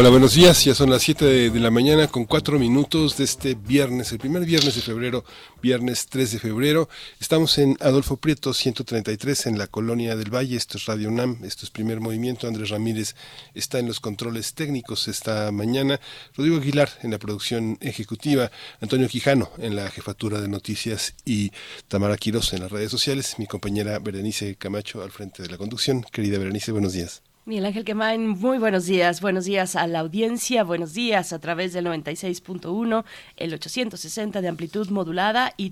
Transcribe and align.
Hola, 0.00 0.10
buenos 0.10 0.34
días. 0.34 0.64
Ya 0.64 0.76
son 0.76 0.90
las 0.90 1.02
7 1.02 1.50
de, 1.50 1.58
la 1.58 1.72
mañana 1.72 2.06
con 2.06 2.24
4 2.24 2.56
minutos 2.60 3.16
de 3.16 3.24
este 3.24 3.56
viernes, 3.56 4.12
el 4.12 4.20
primer 4.20 4.44
viernes 4.44 4.76
de 4.76 4.80
febrero, 4.80 5.24
viernes 5.60 6.06
3 6.06 6.30
de 6.30 6.38
febrero. 6.38 6.88
Estamos 7.18 7.58
en 7.58 7.76
Adolfo 7.80 8.16
Prieto 8.16 8.54
133 8.54 9.46
en 9.46 9.58
la 9.58 9.66
Colonia 9.66 10.14
del 10.14 10.32
Valle. 10.32 10.56
Esto 10.56 10.78
es 10.78 10.86
Radio 10.86 11.08
UNAM, 11.08 11.40
esto 11.42 11.64
es 11.64 11.72
primer 11.72 11.98
movimiento. 11.98 12.46
Andrés 12.46 12.70
Ramírez 12.70 13.16
está 13.54 13.80
en 13.80 13.88
los 13.88 13.98
controles 13.98 14.54
técnicos 14.54 15.08
esta 15.08 15.50
mañana. 15.50 15.98
Rodrigo 16.36 16.58
Aguilar 16.58 16.90
en 17.02 17.10
la 17.10 17.18
producción 17.18 17.76
ejecutiva. 17.80 18.52
Antonio 18.80 19.08
Quijano 19.08 19.50
en 19.58 19.74
la 19.74 19.90
jefatura 19.90 20.40
de 20.40 20.46
noticias 20.46 21.14
y 21.24 21.50
Tamara 21.88 22.16
Quiroz 22.16 22.52
en 22.52 22.60
las 22.60 22.70
redes 22.70 22.92
sociales. 22.92 23.34
Mi 23.38 23.48
compañera 23.48 23.98
Berenice 23.98 24.54
Camacho 24.54 25.02
al 25.02 25.10
frente 25.10 25.42
de 25.42 25.48
la 25.48 25.56
conducción. 25.56 26.04
Querida 26.12 26.38
Berenice, 26.38 26.70
buenos 26.70 26.92
días. 26.92 27.27
Miguel 27.48 27.64
Ángel 27.64 27.86
Quemain, 27.86 28.28
muy 28.28 28.58
buenos 28.58 28.84
días. 28.84 29.22
Buenos 29.22 29.46
días 29.46 29.74
a 29.74 29.86
la 29.86 30.00
audiencia. 30.00 30.64
Buenos 30.64 30.92
días 30.92 31.32
a 31.32 31.38
través 31.38 31.72
del 31.72 31.86
96.1, 31.86 33.06
el 33.38 33.54
860 33.54 34.42
de 34.42 34.48
amplitud 34.48 34.90
modulada 34.90 35.54
y 35.56 35.70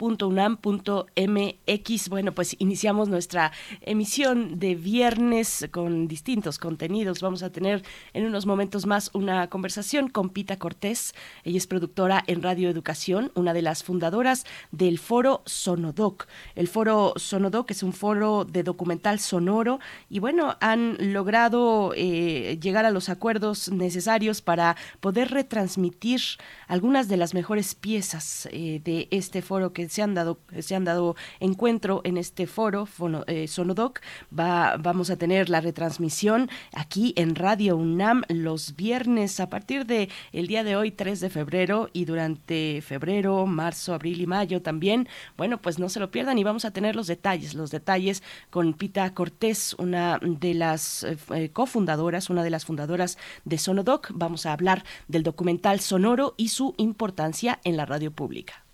www.radio.unam.mx. 0.00 2.08
Bueno, 2.08 2.32
pues 2.32 2.56
iniciamos 2.58 3.08
nuestra 3.08 3.52
emisión 3.82 4.58
de 4.58 4.74
viernes 4.74 5.68
con 5.70 6.08
distintos 6.08 6.58
contenidos. 6.58 7.20
Vamos 7.20 7.42
a 7.42 7.50
tener 7.50 7.82
en 8.14 8.26
unos 8.26 8.46
momentos 8.46 8.86
más 8.86 9.10
una 9.12 9.48
conversación 9.48 10.08
con 10.08 10.30
Pita 10.30 10.56
Cortés. 10.56 11.14
Ella 11.44 11.58
es 11.58 11.66
productora 11.66 12.24
en 12.26 12.42
Radio 12.42 12.70
Educación, 12.70 13.30
una 13.34 13.52
de 13.52 13.62
las 13.62 13.84
fundadoras 13.84 14.46
del 14.72 14.98
foro 14.98 15.42
Sonodoc. 15.44 16.26
El 16.54 16.68
foro 16.68 17.12
Sonodoc 17.16 17.70
es 17.70 17.82
un 17.82 17.92
foro 17.92 18.44
de 18.44 18.62
documental 18.62 19.20
sonoro 19.20 19.80
y 20.08 20.20
bueno, 20.20 20.56
han 20.60 20.96
logrado 21.12 21.92
eh, 21.94 22.58
llegar 22.60 22.86
a 22.86 22.90
los 22.90 23.08
acuerdos 23.08 23.70
necesarios 23.70 24.42
para 24.42 24.76
poder 25.00 25.30
retransmitir 25.30 26.20
algunas 26.66 27.08
de 27.08 27.16
las 27.16 27.34
mejores 27.34 27.74
piezas 27.74 28.48
eh, 28.52 28.80
de 28.82 29.08
este 29.10 29.42
foro 29.42 29.72
que 29.72 29.89
se 29.90 30.02
han 30.02 30.14
dado 30.14 30.38
se 30.58 30.74
han 30.74 30.84
dado 30.84 31.16
encuentro 31.40 32.00
en 32.04 32.16
este 32.16 32.46
foro 32.46 32.88
eh, 33.26 33.48
Sonodoc 33.48 34.00
va 34.36 34.76
vamos 34.78 35.10
a 35.10 35.16
tener 35.16 35.50
la 35.50 35.60
retransmisión 35.60 36.48
aquí 36.72 37.12
en 37.16 37.34
Radio 37.34 37.76
UNAM 37.76 38.22
los 38.28 38.76
viernes 38.76 39.40
a 39.40 39.50
partir 39.50 39.86
de 39.86 40.08
el 40.32 40.46
día 40.46 40.64
de 40.64 40.76
hoy 40.76 40.90
3 40.90 41.20
de 41.20 41.30
febrero 41.30 41.90
y 41.92 42.04
durante 42.04 42.82
febrero 42.82 43.46
marzo 43.46 43.94
abril 43.94 44.20
y 44.20 44.26
mayo 44.26 44.62
también 44.62 45.08
bueno 45.36 45.58
pues 45.58 45.78
no 45.78 45.88
se 45.88 46.00
lo 46.00 46.10
pierdan 46.10 46.38
y 46.38 46.44
vamos 46.44 46.64
a 46.64 46.70
tener 46.70 46.96
los 46.96 47.06
detalles 47.06 47.54
los 47.54 47.70
detalles 47.70 48.22
con 48.50 48.74
Pita 48.74 49.12
Cortés 49.14 49.74
una 49.78 50.18
de 50.22 50.54
las 50.54 51.04
eh, 51.04 51.16
eh, 51.34 51.50
cofundadoras, 51.50 52.30
una 52.30 52.42
de 52.42 52.50
las 52.50 52.64
fundadoras 52.64 53.18
de 53.44 53.58
Sonodoc. 53.58 54.10
Vamos 54.14 54.46
a 54.46 54.52
hablar 54.52 54.84
del 55.08 55.22
documental 55.22 55.80
sonoro 55.80 56.34
y 56.36 56.48
su 56.48 56.74
importancia 56.78 57.60
en 57.64 57.76
la 57.76 57.86
radio 57.86 58.10
pública. 58.10 58.64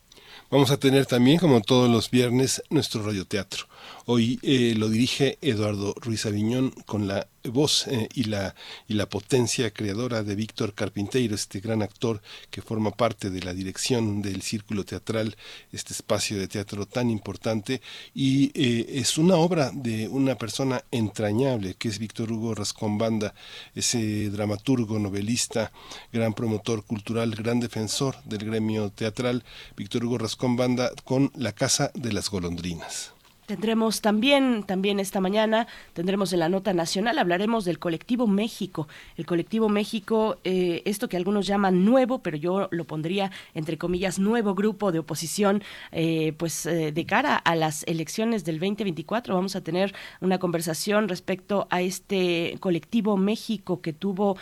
Vamos 0.50 0.70
a 0.70 0.76
tener 0.76 1.06
también, 1.06 1.38
como 1.38 1.60
todos 1.60 1.90
los 1.90 2.10
viernes, 2.10 2.62
nuestro 2.70 3.02
radioteatro. 3.02 3.66
Hoy 4.06 4.38
eh, 4.42 4.74
lo 4.76 4.88
dirige 4.88 5.38
Eduardo 5.40 5.94
Ruiz 6.00 6.26
Aviñón 6.26 6.70
con 6.86 7.08
la 7.08 7.26
voz 7.48 7.86
eh, 7.88 8.08
y, 8.14 8.24
la, 8.24 8.54
y 8.88 8.94
la 8.94 9.08
potencia 9.08 9.70
creadora 9.70 10.22
de 10.22 10.34
Víctor 10.34 10.74
Carpinteiro, 10.74 11.34
este 11.34 11.60
gran 11.60 11.82
actor 11.82 12.22
que 12.50 12.62
forma 12.62 12.90
parte 12.90 13.30
de 13.30 13.42
la 13.42 13.54
dirección 13.54 14.22
del 14.22 14.42
Círculo 14.42 14.84
Teatral, 14.84 15.36
este 15.72 15.92
espacio 15.92 16.38
de 16.38 16.48
teatro 16.48 16.86
tan 16.86 17.10
importante, 17.10 17.80
y 18.14 18.52
eh, 18.54 18.86
es 19.00 19.18
una 19.18 19.36
obra 19.36 19.70
de 19.72 20.08
una 20.08 20.36
persona 20.36 20.82
entrañable, 20.90 21.74
que 21.74 21.88
es 21.88 21.98
Víctor 21.98 22.32
Hugo 22.32 22.54
Rascón 22.54 22.98
Banda, 22.98 23.34
ese 23.74 24.30
dramaturgo, 24.30 24.98
novelista, 24.98 25.72
gran 26.12 26.34
promotor 26.34 26.84
cultural, 26.84 27.34
gran 27.34 27.60
defensor 27.60 28.16
del 28.24 28.44
gremio 28.44 28.90
teatral, 28.90 29.44
Víctor 29.76 30.04
Hugo 30.04 30.18
Rascón 30.18 30.56
Banda, 30.56 30.90
con 31.04 31.30
La 31.36 31.52
Casa 31.52 31.90
de 31.94 32.12
las 32.12 32.30
Golondrinas. 32.30 33.15
Tendremos 33.46 34.00
también, 34.00 34.64
también 34.64 34.98
esta 34.98 35.20
mañana, 35.20 35.68
tendremos 35.92 36.32
en 36.32 36.40
la 36.40 36.48
nota 36.48 36.72
nacional, 36.72 37.16
hablaremos 37.16 37.64
del 37.64 37.78
colectivo 37.78 38.26
México. 38.26 38.88
El 39.16 39.24
colectivo 39.24 39.68
México, 39.68 40.38
eh, 40.42 40.82
esto 40.84 41.08
que 41.08 41.16
algunos 41.16 41.46
llaman 41.46 41.84
nuevo, 41.84 42.18
pero 42.18 42.36
yo 42.36 42.66
lo 42.72 42.84
pondría 42.84 43.30
entre 43.54 43.78
comillas 43.78 44.18
nuevo 44.18 44.56
grupo 44.56 44.90
de 44.90 44.98
oposición, 44.98 45.62
eh, 45.92 46.34
pues 46.36 46.66
eh, 46.66 46.90
de 46.90 47.06
cara 47.06 47.36
a 47.36 47.54
las 47.54 47.84
elecciones 47.84 48.44
del 48.44 48.58
2024 48.58 49.36
vamos 49.36 49.54
a 49.54 49.60
tener 49.60 49.94
una 50.20 50.38
conversación 50.38 51.08
respecto 51.08 51.68
a 51.70 51.82
este 51.82 52.56
colectivo 52.58 53.16
México 53.16 53.80
que 53.80 53.92
tuvo 53.92 54.36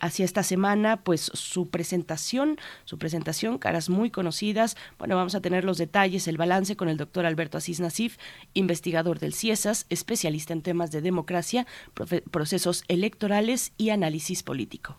hacia 0.00 0.24
esta 0.24 0.44
semana, 0.44 0.98
pues 0.98 1.30
su 1.34 1.68
presentación, 1.70 2.56
su 2.84 2.98
presentación, 2.98 3.58
caras 3.58 3.88
muy 3.90 4.10
conocidas. 4.10 4.76
Bueno, 4.98 5.16
vamos 5.16 5.34
a 5.34 5.40
tener 5.40 5.64
los 5.64 5.78
detalles, 5.78 6.28
el 6.28 6.36
balance 6.36 6.76
con 6.76 6.88
el 6.88 6.96
doctor 6.96 7.26
Alberto 7.26 7.58
Asís 7.64 7.80
Nasif, 7.80 8.18
investigador 8.52 9.18
del 9.18 9.32
CIESAS, 9.32 9.86
especialista 9.88 10.52
en 10.52 10.60
temas 10.60 10.90
de 10.90 11.00
democracia, 11.00 11.66
procesos 12.30 12.84
electorales 12.88 13.72
y 13.78 13.88
análisis 13.88 14.42
político. 14.42 14.98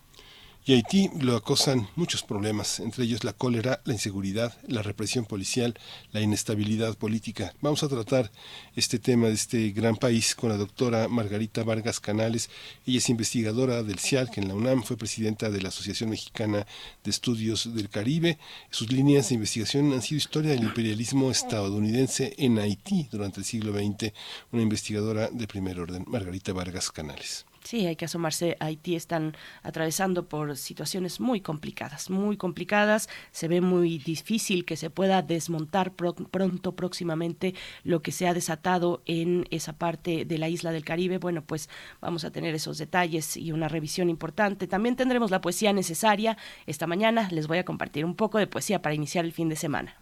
Y 0.68 0.72
Haití 0.72 1.08
lo 1.20 1.36
acosan 1.36 1.88
muchos 1.94 2.24
problemas, 2.24 2.80
entre 2.80 3.04
ellos 3.04 3.22
la 3.22 3.32
cólera, 3.32 3.80
la 3.84 3.92
inseguridad, 3.92 4.52
la 4.66 4.82
represión 4.82 5.24
policial, 5.24 5.78
la 6.10 6.20
inestabilidad 6.20 6.98
política. 6.98 7.54
Vamos 7.60 7.84
a 7.84 7.88
tratar 7.88 8.32
este 8.74 8.98
tema 8.98 9.28
de 9.28 9.34
este 9.34 9.70
gran 9.70 9.94
país 9.94 10.34
con 10.34 10.48
la 10.48 10.56
doctora 10.56 11.06
Margarita 11.06 11.62
Vargas 11.62 12.00
Canales. 12.00 12.50
Ella 12.84 12.98
es 12.98 13.08
investigadora 13.08 13.84
del 13.84 14.00
CIAL, 14.00 14.28
que 14.28 14.40
en 14.40 14.48
la 14.48 14.56
UNAM 14.56 14.82
fue 14.82 14.96
presidenta 14.96 15.50
de 15.50 15.62
la 15.62 15.68
Asociación 15.68 16.10
Mexicana 16.10 16.66
de 17.04 17.10
Estudios 17.12 17.72
del 17.72 17.88
Caribe. 17.88 18.36
Sus 18.68 18.90
líneas 18.90 19.28
de 19.28 19.36
investigación 19.36 19.92
han 19.92 20.02
sido 20.02 20.18
historia 20.18 20.50
del 20.50 20.64
imperialismo 20.64 21.30
estadounidense 21.30 22.34
en 22.38 22.58
Haití 22.58 23.06
durante 23.12 23.38
el 23.38 23.46
siglo 23.46 23.72
XX. 23.72 24.12
Una 24.50 24.62
investigadora 24.62 25.28
de 25.30 25.46
primer 25.46 25.78
orden, 25.78 26.04
Margarita 26.08 26.52
Vargas 26.52 26.90
Canales. 26.90 27.46
Sí, 27.66 27.84
hay 27.84 27.96
que 27.96 28.04
asomarse. 28.04 28.56
Haití 28.60 28.94
están 28.94 29.36
atravesando 29.64 30.28
por 30.28 30.56
situaciones 30.56 31.18
muy 31.18 31.40
complicadas, 31.40 32.10
muy 32.10 32.36
complicadas. 32.36 33.08
Se 33.32 33.48
ve 33.48 33.60
muy 33.60 33.98
difícil 33.98 34.64
que 34.64 34.76
se 34.76 34.88
pueda 34.88 35.20
desmontar 35.20 35.92
pronto, 35.92 36.76
próximamente, 36.76 37.56
lo 37.82 38.02
que 38.02 38.12
se 38.12 38.28
ha 38.28 38.34
desatado 38.34 39.02
en 39.04 39.48
esa 39.50 39.72
parte 39.72 40.24
de 40.24 40.38
la 40.38 40.48
isla 40.48 40.70
del 40.70 40.84
Caribe. 40.84 41.18
Bueno, 41.18 41.42
pues 41.42 41.68
vamos 42.00 42.24
a 42.24 42.30
tener 42.30 42.54
esos 42.54 42.78
detalles 42.78 43.36
y 43.36 43.50
una 43.50 43.66
revisión 43.66 44.10
importante. 44.10 44.68
También 44.68 44.94
tendremos 44.94 45.32
la 45.32 45.40
poesía 45.40 45.72
necesaria. 45.72 46.38
Esta 46.66 46.86
mañana 46.86 47.28
les 47.32 47.48
voy 47.48 47.58
a 47.58 47.64
compartir 47.64 48.04
un 48.04 48.14
poco 48.14 48.38
de 48.38 48.46
poesía 48.46 48.80
para 48.80 48.94
iniciar 48.94 49.24
el 49.24 49.32
fin 49.32 49.48
de 49.48 49.56
semana. 49.56 49.96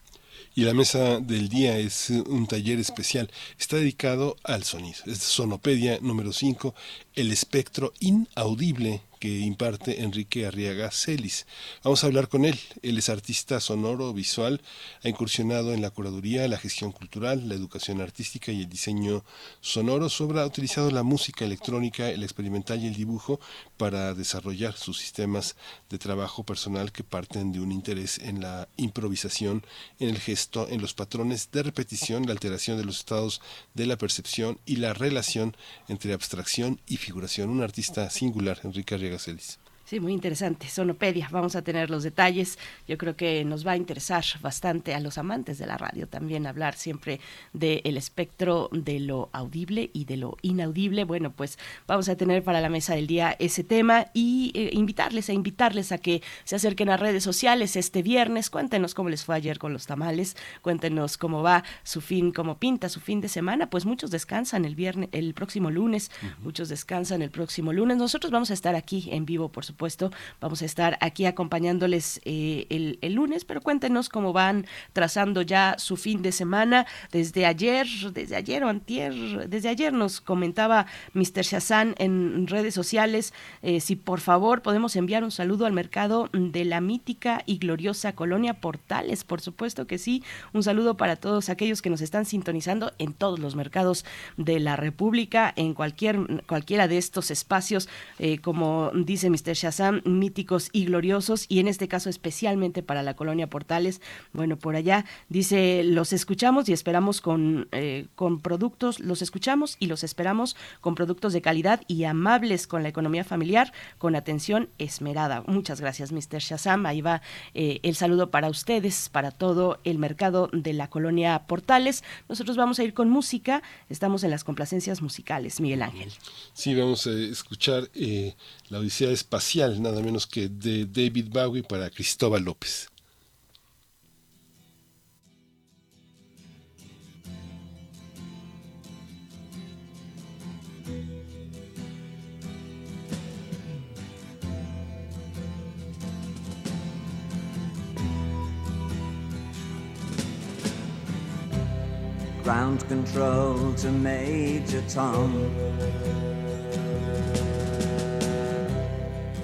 Y 0.57 0.63
la 0.63 0.73
mesa 0.73 1.19
del 1.19 1.49
día 1.49 1.79
es 1.79 2.11
un 2.11 2.47
taller 2.47 2.79
especial. 2.79 3.29
Está 3.59 3.77
dedicado 3.77 4.37
al 4.45 4.63
sonido. 4.63 4.99
Es 5.07 5.19
Sonopedia 5.19 5.99
número 6.01 6.33
5, 6.33 6.75
el 7.17 7.33
espectro 7.33 7.93
inaudible 7.99 9.03
que 9.19 9.41
imparte 9.41 10.03
Enrique 10.03 10.47
Arriaga 10.47 10.91
Celis. 10.91 11.47
Vamos 11.83 12.05
a 12.05 12.09
hablar 12.09 12.29
con 12.29 12.45
él. 12.45 12.59
Él 12.83 12.99
es 12.99 13.09
artista 13.09 13.61
sonoro, 13.61 14.13
visual, 14.13 14.61
ha 15.03 15.09
incursionado 15.09 15.73
en 15.73 15.81
la 15.81 15.91
curaduría, 15.91 16.47
la 16.49 16.59
gestión 16.59 16.93
cultural, 16.93 17.49
la 17.49 17.55
educación 17.55 18.01
artística 18.01 18.53
y 18.53 18.61
el 18.61 18.69
diseño 18.69 19.25
sonoro. 19.61 20.09
Sobre 20.09 20.35
ha 20.41 20.47
utilizado 20.47 20.91
la 20.91 21.03
música 21.03 21.45
electrónica, 21.45 22.09
el 22.09 22.23
experimental 22.23 22.83
y 22.83 22.87
el 22.87 22.95
dibujo 22.95 23.41
para 23.77 24.15
desarrollar 24.15 24.75
sus 24.77 24.99
sistemas 24.99 25.57
de 25.91 25.99
trabajo 25.99 26.45
personal 26.45 26.93
que 26.93 27.05
parten 27.05 27.53
de 27.53 27.61
un 27.61 27.73
interés 27.73 28.19
en 28.19 28.41
la 28.41 28.69
improvisación, 28.77 29.65
en 29.99 30.09
el 30.11 30.19
gesto, 30.19 30.69
en 30.69 30.81
los 30.81 30.95
patrones 30.95 31.51
de 31.53 31.63
repetición, 31.63 32.27
la 32.27 32.33
alteración 32.33 32.77
de 32.77 32.85
los 32.85 32.99
estados 32.99 33.41
de 33.75 33.87
la 33.87 33.97
percepción 33.97 34.59
y 34.67 34.77
la 34.77 34.93
relación 34.93 35.57
entre 35.89 36.13
abstracción 36.13 36.81
y 36.87 36.97
figuración. 36.97 37.51
Un 37.51 37.63
artista 37.63 38.11
singular, 38.11 38.61
Enrique 38.65 38.95
Arriaga 38.95 39.04
llega 39.05 39.19
Celis. 39.19 39.59
Sí, 39.85 40.01
muy 40.01 40.15
interesante. 40.15 40.67
Sonopedia, 40.67 41.29
vamos 41.31 41.57
a 41.57 41.63
tener 41.63 41.91
los 41.91 42.03
detalles. 42.03 42.59
Yo 42.89 42.97
creo 42.97 43.17
que 43.17 43.45
nos 43.45 43.67
va 43.67 43.73
a 43.73 43.77
interesar 43.77 44.25
bastante 44.41 44.95
a 44.95 45.01
los 45.01 45.19
amantes 45.19 45.59
de 45.59 45.67
la 45.67 45.77
radio 45.77 46.09
también 46.09 46.47
hablar 46.47 46.75
siempre 46.75 47.21
del 47.53 47.99
espectro 47.99 48.71
de 48.73 48.99
lo 48.99 49.29
audible 49.33 49.91
y 49.93 50.07
de 50.07 50.17
lo 50.17 50.39
inaudible. 50.41 51.05
Bueno, 51.05 51.33
pues 51.33 51.59
vamos 51.87 52.09
a 52.09 52.17
tener 52.17 52.43
para 52.43 52.63
la 52.63 52.71
mesa 52.71 52.95
del 52.95 53.07
día 53.07 53.37
ese 53.39 53.63
tema 53.63 54.07
y 54.15 54.53
eh, 54.55 54.71
invitarles 54.73 55.29
a 55.29 55.35
invitarles 55.35 55.93
a 55.93 55.99
que 55.99 56.23
se 56.45 56.57
acerquen 56.57 56.89
a 56.89 56.97
redes 56.97 57.23
sociales 57.23 57.77
este 57.77 58.03
viernes. 58.03 58.49
Cuéntenos 58.49 58.95
cómo 58.95 59.11
les 59.11 59.23
fue 59.23 59.37
ayer 59.37 59.59
con 59.59 59.75
los 59.75 59.87
tamales, 59.87 60.35
cuéntenos 60.63 61.19
cómo 61.19 61.43
va 61.43 61.63
su 61.83 62.01
fin, 62.01 62.33
cómo 62.33 62.57
pinta 62.57 62.89
su 62.89 63.01
fin 63.01 63.21
de 63.21 63.29
semana. 63.29 63.69
Pues 63.69 63.85
muchos 63.85 64.11
descansan 64.11 64.65
el 64.65 64.77
viernes, 64.77 65.11
el 65.13 65.35
próximo 65.35 65.71
lunes, 65.71 66.11
muchos 66.39 66.71
descansan 66.71 67.21
el 67.21 67.31
próximo 67.31 67.75
lunes. 67.75 67.99
Nosotros 67.99 68.33
vamos 68.33 68.51
a 68.51 68.55
estar 68.55 68.75
aquí 68.75 69.11
en 69.13 69.27
vivo, 69.27 69.51
por 69.51 69.63
supuesto 69.63 69.74
supuesto. 69.75 70.13
Vamos 70.41 70.63
a 70.63 70.67
estar 70.67 70.97
aquí 71.01 71.27
acompañándoles 71.27 72.21
eh, 72.25 72.67
el, 72.71 73.15
lunes, 73.15 73.45
pero 73.45 73.61
cuéntenos 73.61 74.09
cómo 74.09 74.33
van 74.33 74.67
trazando 74.93 75.43
ya 75.43 75.75
su 75.79 75.97
fin 75.97 76.23
de 76.23 76.31
semana. 76.31 76.87
Desde 77.11 77.45
ayer, 77.45 77.87
desde 78.13 78.37
ayer 78.37 78.63
o 78.63 78.69
antier, 78.69 79.49
desde 79.49 79.69
ayer 79.69 79.93
nos 79.93 80.21
comentaba 80.21 80.87
Mr. 81.13 81.43
Shazan 81.43 81.95
en 81.99 82.47
redes 82.47 82.75
sociales 82.75 83.33
eh, 83.63 83.81
si 83.81 83.97
por 83.97 84.21
favor 84.21 84.63
podemos 84.63 84.95
enviar 84.95 85.25
un 85.25 85.31
saludo 85.31 85.67
al 85.67 85.73
mercado 85.73 86.29
de 86.33 86.65
la 86.65 86.81
mítica 86.81 87.43
y 87.45 87.59
gloriosa 87.59 88.15
colonia 88.15 88.55
Portales. 88.55 89.25
Por 89.25 89.41
supuesto 89.41 89.87
que 89.87 89.99
sí. 89.99 90.23
Un 90.53 90.63
saludo 90.63 90.97
para 90.97 91.17
todos 91.17 91.49
aquellos 91.49 91.83
que 91.83 91.91
nos 91.91 92.01
están 92.01 92.27
sintonizando 92.27 92.93
en 92.99 93.13
todos 93.13 93.41
los 93.41 93.57
mercados 93.57 94.05
de 94.37 94.61
la 94.61 94.77
República, 94.77 95.53
en 95.57 95.75
cualquier, 95.75 96.45
cualquiera 96.47 96.87
de 96.87 96.99
estos 96.99 97.33
espacios, 97.33 97.89
eh, 98.21 98.39
como 98.39 98.93
dice 98.95 99.31
Mr. 99.31 99.64
Shazam, 99.65 100.03
míticos 100.05 100.69
y 100.73 100.85
gloriosos, 100.85 101.47
y 101.49 101.61
en 101.61 101.69
este 101.69 101.89
caso 101.89 102.11
especialmente 102.11 102.83
para 102.83 103.03
la 103.03 103.17
colonia 103.17 103.49
Portales. 103.49 104.03
Bueno, 104.35 104.59
por 104.59 104.77
allá 104.77 105.07
dice, 105.31 105.83
los 105.85 106.13
escuchamos 106.13 106.69
y 106.69 106.75
esperamos 106.75 107.23
con, 107.23 107.67
eh, 107.73 108.09
con 108.15 108.41
productos, 108.41 109.01
los 109.01 109.23
escuchamos 109.23 109.77
y 109.81 109.87
los 109.87 110.05
esperamos 110.05 110.55
con 110.83 110.95
productos 110.95 111.33
de 111.33 111.41
calidad 111.41 111.81
y 111.89 112.05
amables 112.05 112.67
con 112.67 112.83
la 112.83 112.91
economía 112.91 113.25
familiar, 113.25 113.73
con 113.97 114.17
atención 114.17 114.69
esmerada. 114.77 115.43
Muchas 115.47 115.81
gracias, 115.81 116.13
Mr. 116.13 116.41
Shazam. 116.41 116.85
Ahí 116.85 117.01
va 117.01 117.23
eh, 117.55 117.81
el 117.83 117.95
saludo 117.95 118.31
para 118.31 118.51
ustedes, 118.51 119.09
para 119.09 119.31
todo 119.31 119.81
el 119.85 119.99
mercado 119.99 120.51
de 120.53 120.75
la 120.75 120.91
colonia 120.91 121.47
Portales. 121.47 122.05
Nosotros 122.29 122.59
vamos 122.59 122.79
a 122.81 122.85
ir 122.85 122.93
con 122.93 123.09
música, 123.09 123.63
estamos 123.89 124.25
en 124.25 124.31
las 124.31 124.45
complacencias 124.45 125.01
musicales, 125.01 125.59
Miguel 125.59 125.81
Ángel. 125.81 126.13
Sí, 126.53 126.75
vamos 126.75 127.07
a 127.07 127.13
escuchar 127.13 127.89
eh, 127.95 128.35
la 128.69 128.81
Odisea 128.81 129.11
Espacial 129.11 129.54
nada 129.55 130.03
menos 130.03 130.27
que 130.27 130.49
de 130.49 130.85
David 130.85 131.29
Bowie 131.29 131.63
para 131.63 131.89
Cristóbal 131.89 132.43
López. 132.43 132.89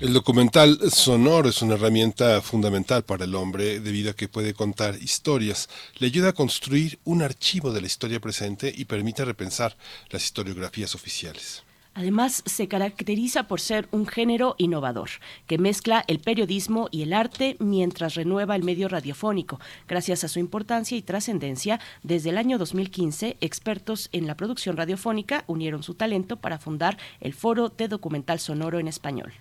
El 0.00 0.14
documental 0.14 0.78
sonoro 0.90 1.50
es 1.50 1.60
una 1.60 1.74
herramienta 1.74 2.40
fundamental 2.40 3.02
para 3.02 3.26
el 3.26 3.34
hombre 3.34 3.80
debido 3.80 4.10
a 4.10 4.14
que 4.14 4.28
puede 4.28 4.54
contar 4.54 4.94
historias, 4.94 5.68
le 5.98 6.06
ayuda 6.06 6.30
a 6.30 6.32
construir 6.32 6.98
un 7.04 7.20
archivo 7.20 7.70
de 7.70 7.82
la 7.82 7.86
historia 7.86 8.18
presente 8.18 8.72
y 8.74 8.86
permite 8.86 9.26
repensar 9.26 9.76
las 10.08 10.24
historiografías 10.24 10.94
oficiales. 10.94 11.64
Además, 11.92 12.42
se 12.46 12.66
caracteriza 12.66 13.42
por 13.42 13.60
ser 13.60 13.88
un 13.90 14.06
género 14.06 14.54
innovador, 14.56 15.10
que 15.46 15.58
mezcla 15.58 16.02
el 16.06 16.20
periodismo 16.20 16.88
y 16.90 17.02
el 17.02 17.12
arte 17.12 17.56
mientras 17.58 18.14
renueva 18.14 18.56
el 18.56 18.62
medio 18.62 18.88
radiofónico. 18.88 19.60
Gracias 19.86 20.24
a 20.24 20.28
su 20.28 20.38
importancia 20.38 20.96
y 20.96 21.02
trascendencia, 21.02 21.78
desde 22.02 22.30
el 22.30 22.38
año 22.38 22.56
2015, 22.56 23.36
expertos 23.42 24.08
en 24.12 24.26
la 24.26 24.34
producción 24.34 24.78
radiofónica 24.78 25.44
unieron 25.46 25.82
su 25.82 25.92
talento 25.92 26.38
para 26.38 26.58
fundar 26.58 26.96
el 27.20 27.34
Foro 27.34 27.68
de 27.68 27.88
Documental 27.88 28.40
Sonoro 28.40 28.78
en 28.78 28.88
Español. 28.88 29.34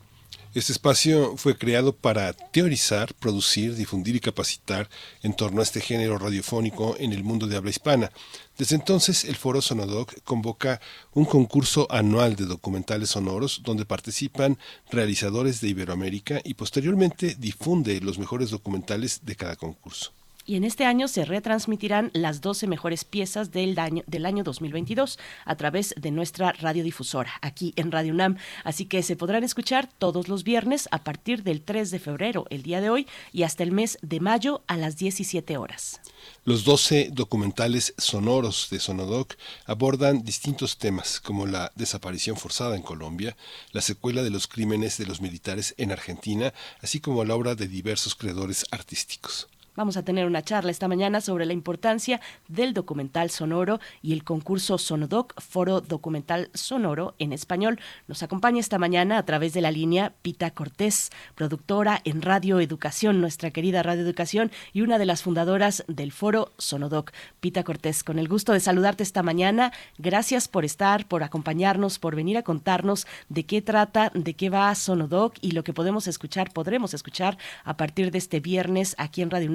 Este 0.55 0.71
espacio 0.71 1.37
fue 1.37 1.55
creado 1.55 1.95
para 1.95 2.33
teorizar, 2.33 3.13
producir, 3.13 3.75
difundir 3.75 4.15
y 4.15 4.19
capacitar 4.19 4.89
en 5.21 5.35
torno 5.35 5.59
a 5.59 5.63
este 5.63 5.79
género 5.79 6.17
radiofónico 6.17 6.95
en 6.97 7.13
el 7.13 7.23
mundo 7.23 7.45
de 7.45 7.55
habla 7.55 7.69
hispana. 7.69 8.11
Desde 8.57 8.75
entonces, 8.75 9.25
el 9.25 9.35
Foro 9.35 9.61
Sonodoc 9.61 10.23
convoca 10.23 10.81
un 11.13 11.25
concurso 11.25 11.85
anual 11.91 12.35
de 12.35 12.47
documentales 12.47 13.11
sonoros 13.11 13.61
donde 13.63 13.85
participan 13.85 14.57
realizadores 14.89 15.61
de 15.61 15.69
Iberoamérica 15.69 16.41
y 16.43 16.55
posteriormente 16.55 17.35
difunde 17.37 18.01
los 18.01 18.17
mejores 18.17 18.49
documentales 18.49 19.19
de 19.23 19.35
cada 19.35 19.55
concurso 19.55 20.18
y 20.49 20.55
en 20.55 20.63
este 20.63 20.83
año 20.83 21.07
se 21.07 21.25
retransmitirán 21.25 22.09
las 22.15 22.41
12 22.41 22.65
mejores 22.65 23.03
piezas 23.03 23.51
del 23.51 23.77
año, 23.77 24.01
del 24.07 24.25
año 24.25 24.43
2022 24.43 25.19
a 25.45 25.55
través 25.55 25.93
de 25.95 26.09
nuestra 26.09 26.53
radiodifusora 26.53 27.31
aquí 27.43 27.71
en 27.75 27.91
Radio 27.91 28.13
UNAM. 28.13 28.37
Así 28.63 28.85
que 28.85 29.03
se 29.03 29.15
podrán 29.15 29.43
escuchar 29.43 29.87
todos 29.99 30.27
los 30.27 30.43
viernes 30.43 30.89
a 30.89 31.03
partir 31.03 31.43
del 31.43 31.61
3 31.61 31.91
de 31.91 31.99
febrero, 31.99 32.47
el 32.49 32.63
día 32.63 32.81
de 32.81 32.89
hoy, 32.89 33.05
y 33.31 33.43
hasta 33.43 33.61
el 33.61 33.71
mes 33.71 33.99
de 34.01 34.21
mayo 34.21 34.63
a 34.65 34.75
las 34.75 34.97
17 34.97 35.55
horas. 35.55 36.01
Los 36.45 36.63
12 36.63 37.11
documentales 37.11 37.93
sonoros 37.99 38.69
de 38.71 38.79
Sonodoc 38.79 39.35
abordan 39.67 40.23
distintos 40.23 40.79
temas 40.79 41.19
como 41.19 41.45
la 41.45 41.71
desaparición 41.75 42.37
forzada 42.37 42.75
en 42.75 42.81
Colombia, 42.81 43.37
la 43.71 43.81
secuela 43.81 44.23
de 44.23 44.31
los 44.31 44.47
crímenes 44.47 44.97
de 44.97 45.05
los 45.05 45.21
militares 45.21 45.75
en 45.77 45.91
Argentina, 45.91 46.55
así 46.81 46.99
como 46.99 47.23
la 47.23 47.35
obra 47.35 47.53
de 47.53 47.67
diversos 47.67 48.15
creadores 48.15 48.65
artísticos. 48.71 49.47
Vamos 49.75 49.97
a 49.97 50.03
tener 50.03 50.25
una 50.25 50.41
charla 50.41 50.71
esta 50.71 50.88
mañana 50.88 51.21
sobre 51.21 51.45
la 51.45 51.53
importancia 51.53 52.21
del 52.47 52.73
documental 52.73 53.29
sonoro 53.29 53.79
y 54.01 54.13
el 54.13 54.23
concurso 54.23 54.77
Sonodoc, 54.77 55.39
Foro 55.41 55.81
Documental 55.81 56.49
Sonoro 56.53 57.15
en 57.19 57.33
español. 57.33 57.79
Nos 58.07 58.23
acompaña 58.23 58.59
esta 58.59 58.79
mañana 58.79 59.17
a 59.17 59.25
través 59.25 59.53
de 59.53 59.61
la 59.61 59.71
línea 59.71 60.13
Pita 60.21 60.51
Cortés, 60.51 61.09
productora 61.35 62.01
en 62.03 62.21
Radio 62.21 62.59
Educación, 62.59 63.21
nuestra 63.21 63.51
querida 63.51 63.83
Radio 63.83 64.03
Educación 64.03 64.51
y 64.73 64.81
una 64.81 64.97
de 64.97 65.05
las 65.05 65.23
fundadoras 65.23 65.83
del 65.88 66.11
Foro 66.11 66.51
Sonodoc. 66.57 67.11
Pita 67.39 67.63
Cortés, 67.63 68.03
con 68.03 68.19
el 68.19 68.27
gusto 68.27 68.53
de 68.53 68.59
saludarte 68.59 69.03
esta 69.03 69.23
mañana. 69.23 69.71
Gracias 69.97 70.47
por 70.47 70.65
estar, 70.65 71.07
por 71.07 71.23
acompañarnos, 71.23 71.99
por 71.99 72.15
venir 72.15 72.38
a 72.38 72.43
contarnos 72.43 73.07
de 73.29 73.45
qué 73.45 73.61
trata, 73.61 74.11
de 74.13 74.33
qué 74.35 74.49
va 74.49 74.73
Sonodoc 74.73 75.35
y 75.41 75.51
lo 75.51 75.63
que 75.63 75.73
podemos 75.73 76.07
escuchar, 76.07 76.51
podremos 76.51 76.93
escuchar 76.93 77.38
a 77.63 77.77
partir 77.77 78.11
de 78.11 78.17
este 78.17 78.39
viernes 78.39 78.95
aquí 78.97 79.21
en 79.21 79.29
Radio. 79.29 79.49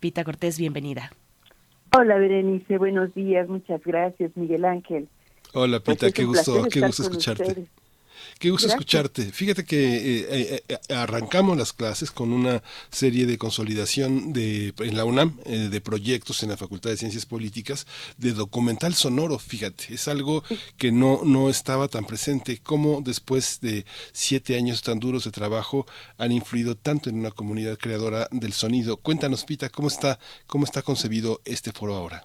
Pita 0.00 0.24
Cortés, 0.24 0.58
bienvenida. 0.58 1.10
Hola 1.96 2.16
Berenice, 2.16 2.78
buenos 2.78 3.14
días, 3.14 3.48
muchas 3.48 3.82
gracias 3.82 4.30
Miguel 4.36 4.64
Ángel. 4.64 5.08
Hola 5.54 5.80
Pita, 5.80 6.00
pues 6.00 6.12
qué 6.14 6.24
gusto, 6.24 6.64
qué 6.70 6.80
gusto 6.80 7.02
escucharte. 7.02 7.42
Ustedes. 7.42 7.68
Qué 8.38 8.50
gusto 8.50 8.68
Gracias. 8.68 8.80
escucharte. 8.80 9.22
Fíjate 9.32 9.64
que 9.64 10.20
eh, 10.20 10.62
eh, 10.68 10.94
arrancamos 10.94 11.56
las 11.56 11.72
clases 11.72 12.10
con 12.10 12.32
una 12.32 12.62
serie 12.90 13.26
de 13.26 13.36
consolidación 13.36 14.32
de 14.32 14.72
en 14.78 14.96
la 14.96 15.04
UNAM 15.04 15.38
eh, 15.44 15.68
de 15.70 15.80
proyectos 15.80 16.42
en 16.42 16.50
la 16.50 16.56
Facultad 16.56 16.90
de 16.90 16.96
Ciencias 16.96 17.26
Políticas 17.26 17.86
de 18.16 18.32
documental 18.32 18.94
sonoro. 18.94 19.38
Fíjate, 19.38 19.94
es 19.94 20.06
algo 20.08 20.44
que 20.76 20.92
no 20.92 21.20
no 21.24 21.50
estaba 21.50 21.88
tan 21.88 22.04
presente. 22.04 22.60
como 22.62 23.00
después 23.00 23.60
de 23.60 23.84
siete 24.12 24.56
años 24.56 24.82
tan 24.82 25.00
duros 25.00 25.24
de 25.24 25.30
trabajo 25.30 25.86
han 26.16 26.32
influido 26.32 26.76
tanto 26.76 27.10
en 27.10 27.18
una 27.18 27.30
comunidad 27.30 27.76
creadora 27.76 28.28
del 28.30 28.52
sonido. 28.52 28.98
Cuéntanos, 28.98 29.44
Pita, 29.44 29.68
cómo 29.68 29.88
está 29.88 30.18
cómo 30.46 30.64
está 30.64 30.82
concebido 30.82 31.40
este 31.44 31.72
foro 31.72 31.94
ahora. 31.94 32.24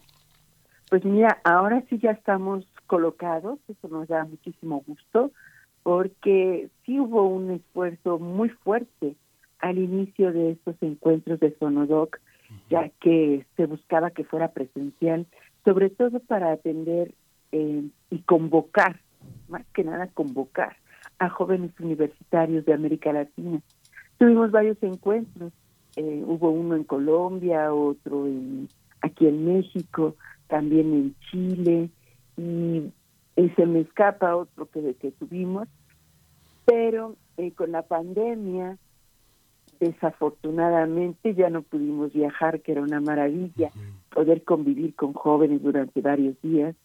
Pues 0.90 1.04
mira, 1.06 1.42
ahora 1.44 1.84
sí 1.90 1.98
ya 1.98 2.12
estamos 2.12 2.66
colocados. 2.86 3.58
Eso 3.68 3.88
nos 3.88 4.08
da 4.08 4.26
muchísimo 4.26 4.84
gusto 4.86 5.32
porque 5.84 6.70
sí 6.86 7.00
hubo 7.00 7.28
un 7.28 7.52
esfuerzo 7.52 8.18
muy 8.18 8.50
fuerte 8.50 9.16
al 9.60 9.78
inicio 9.78 10.32
de 10.34 10.52
estos 10.52 10.76
encuentros 10.82 11.40
de 11.40 11.56
Sonodoc, 11.58 12.20
ya 12.70 12.90
que 13.00 13.46
se 13.56 13.66
buscaba 13.66 14.12
que 14.12 14.24
fuera 14.24 14.52
presencial, 14.52 15.26
sobre 15.64 15.90
todo 15.90 16.20
para 16.20 16.52
atender 16.52 17.14
eh, 17.52 17.84
y 18.10 18.20
convocar, 18.20 19.00
más 19.48 19.66
que 19.74 19.84
nada 19.84 20.08
convocar 20.08 20.76
a 21.20 21.30
jóvenes 21.30 21.72
universitarios 21.80 22.66
de 22.66 22.74
América 22.74 23.14
Latina. 23.14 23.62
Tuvimos 24.18 24.52
varios 24.52 24.82
encuentros, 24.82 25.54
eh, 25.96 26.24
hubo 26.26 26.50
uno 26.50 26.76
en 26.76 26.84
Colombia, 26.84 27.74
otro 27.74 28.26
en, 28.26 28.68
aquí 29.02 29.28
en 29.28 29.46
México, 29.46 30.16
también 30.48 30.94
en 30.94 31.16
Chile, 31.30 31.90
y 32.38 32.92
y 33.36 33.50
se 33.50 33.66
me 33.66 33.82
escapa 33.82 34.36
otro 34.36 34.68
que, 34.70 34.96
que 34.96 35.12
tuvimos, 35.12 35.68
pero 36.66 37.16
eh, 37.38 37.52
con 37.52 37.72
la 37.72 37.82
pandemia 37.82 38.78
desafortunadamente 39.80 41.34
ya 41.34 41.50
no 41.50 41.62
pudimos 41.62 42.14
viajar, 42.14 42.62
que 42.62 42.72
era 42.72 42.82
una 42.82 43.02
maravilla 43.02 43.70
poder 44.14 44.44
convivir 44.44 44.96
con 44.96 45.14
jóvenes 45.14 45.62
durante 45.62 46.00
varios 46.02 46.40
días. 46.42 46.76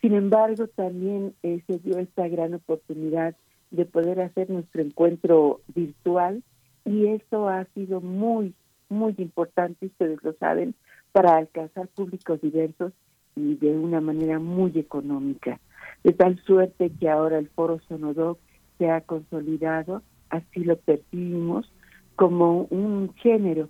Sin 0.00 0.14
embargo, 0.14 0.66
también 0.68 1.34
eh, 1.42 1.62
se 1.66 1.78
dio 1.78 1.98
esta 1.98 2.28
gran 2.28 2.54
oportunidad 2.54 3.34
de 3.70 3.84
poder 3.84 4.20
hacer 4.20 4.50
nuestro 4.50 4.82
encuentro 4.82 5.60
virtual 5.74 6.42
y 6.84 7.06
eso 7.06 7.48
ha 7.48 7.64
sido 7.74 8.00
muy, 8.00 8.54
muy 8.88 9.14
importante, 9.18 9.86
ustedes 9.86 10.22
lo 10.22 10.32
saben, 10.34 10.74
para 11.12 11.36
alcanzar 11.36 11.88
públicos 11.88 12.40
diversos 12.40 12.92
y 13.38 13.54
de 13.54 13.76
una 13.76 14.00
manera 14.00 14.38
muy 14.38 14.72
económica. 14.74 15.60
De 16.04 16.12
tal 16.12 16.38
suerte 16.44 16.90
que 16.98 17.08
ahora 17.08 17.38
el 17.38 17.48
foro 17.48 17.80
Sonodoc 17.88 18.38
se 18.78 18.90
ha 18.90 19.00
consolidado, 19.00 20.02
así 20.30 20.64
lo 20.64 20.76
percibimos, 20.76 21.70
como 22.16 22.62
un 22.70 23.14
género 23.14 23.68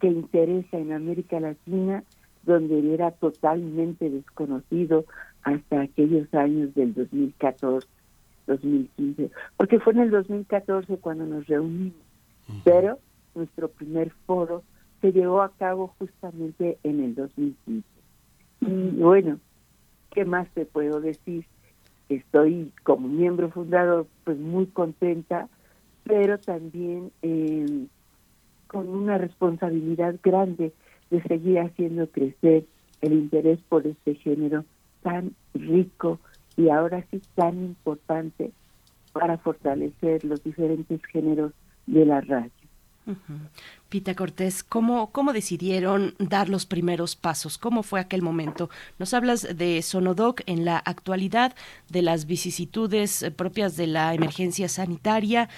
que 0.00 0.08
interesa 0.08 0.78
en 0.78 0.92
América 0.92 1.40
Latina, 1.40 2.04
donde 2.42 2.94
era 2.94 3.10
totalmente 3.10 4.08
desconocido 4.10 5.04
hasta 5.42 5.80
aquellos 5.80 6.32
años 6.34 6.74
del 6.74 6.94
2014, 6.94 7.86
2015, 8.46 9.30
porque 9.56 9.80
fue 9.80 9.92
en 9.94 10.00
el 10.00 10.10
2014 10.10 10.98
cuando 10.98 11.24
nos 11.26 11.46
reunimos, 11.46 11.94
pero 12.64 12.98
nuestro 13.34 13.68
primer 13.68 14.10
foro 14.26 14.62
se 15.00 15.12
llevó 15.12 15.42
a 15.42 15.52
cabo 15.52 15.94
justamente 15.98 16.78
en 16.82 17.02
el 17.02 17.14
2015. 17.14 17.95
Y 18.60 18.90
bueno, 19.00 19.38
¿qué 20.12 20.24
más 20.24 20.48
te 20.50 20.64
puedo 20.64 21.00
decir? 21.00 21.44
estoy 22.08 22.72
como 22.82 23.08
miembro 23.08 23.50
fundador 23.50 24.06
pues 24.24 24.38
muy 24.38 24.66
contenta, 24.66 25.48
pero 26.04 26.38
también 26.38 27.10
eh, 27.22 27.86
con 28.68 28.88
una 28.88 29.18
responsabilidad 29.18 30.16
grande 30.22 30.72
de 31.10 31.22
seguir 31.22 31.60
haciendo 31.60 32.08
crecer 32.08 32.64
el 33.00 33.12
interés 33.12 33.58
por 33.68 33.86
este 33.86 34.14
género 34.14 34.64
tan 35.02 35.34
rico 35.54 36.18
y 36.56 36.68
ahora 36.68 37.04
sí 37.10 37.20
tan 37.34 37.56
importante 37.62 38.52
para 39.12 39.38
fortalecer 39.38 40.24
los 40.24 40.42
diferentes 40.42 41.04
géneros 41.06 41.52
de 41.86 42.04
la 42.04 42.20
radio. 42.20 42.50
Pita 43.88 44.14
Cortés, 44.14 44.64
¿cómo, 44.64 45.12
¿cómo 45.12 45.32
decidieron 45.32 46.14
dar 46.18 46.48
los 46.48 46.66
primeros 46.66 47.14
pasos? 47.14 47.56
¿Cómo 47.56 47.82
fue 47.82 48.00
aquel 48.00 48.20
momento? 48.20 48.68
Nos 48.98 49.14
hablas 49.14 49.46
de 49.56 49.80
Sonodoc 49.82 50.42
en 50.46 50.64
la 50.64 50.78
actualidad, 50.78 51.54
de 51.88 52.02
las 52.02 52.26
vicisitudes 52.26 53.22
eh, 53.22 53.30
propias 53.30 53.76
de 53.76 53.86
la 53.86 54.12
emergencia 54.12 54.68
sanitaria. 54.68 55.48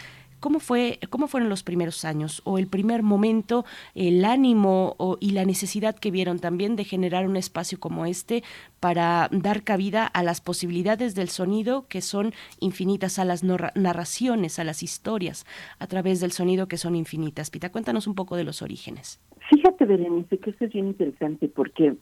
¿Cómo, 0.40 0.60
fue, 0.60 0.98
¿cómo 1.10 1.28
fueron 1.28 1.48
los 1.48 1.62
primeros 1.62 2.04
años 2.04 2.42
o 2.44 2.58
el 2.58 2.66
primer 2.66 3.02
momento, 3.02 3.64
el 3.94 4.24
ánimo 4.24 4.96
y 5.20 5.30
la 5.32 5.44
necesidad 5.44 5.96
que 5.96 6.10
vieron 6.10 6.38
también 6.38 6.76
de 6.76 6.84
generar 6.84 7.26
un 7.26 7.36
espacio 7.36 7.80
como 7.80 8.06
este 8.06 8.42
para 8.80 9.28
dar 9.32 9.62
cabida 9.62 10.06
a 10.06 10.22
las 10.22 10.40
posibilidades 10.40 11.14
del 11.14 11.28
sonido 11.28 11.86
que 11.88 12.00
son 12.00 12.32
infinitas, 12.60 13.18
a 13.18 13.24
las 13.24 13.42
narraciones, 13.44 14.58
a 14.58 14.64
las 14.64 14.82
historias 14.82 15.46
a 15.78 15.86
través 15.86 16.20
del 16.20 16.32
sonido 16.32 16.68
que 16.68 16.76
son 16.76 16.96
infinitas? 16.96 17.50
Pita, 17.50 17.70
cuéntanos 17.70 18.06
un 18.06 18.14
poco 18.14 18.36
de 18.36 18.44
los 18.44 18.62
orígenes. 18.62 19.20
Fíjate, 19.50 19.84
Berenice, 19.84 20.38
que 20.38 20.50
esto 20.50 20.64
es 20.64 20.72
bien 20.72 20.88
interesante 20.88 21.48
porque 21.48 21.96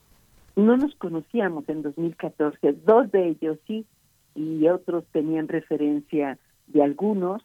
no 0.56 0.76
nos 0.76 0.94
conocíamos 0.96 1.68
en 1.68 1.82
2014, 1.82 2.72
dos 2.84 3.10
de 3.12 3.28
ellos 3.28 3.58
sí, 3.66 3.84
y 4.34 4.66
otros 4.68 5.04
tenían 5.12 5.48
referencia 5.48 6.38
de 6.66 6.82
algunos, 6.82 7.42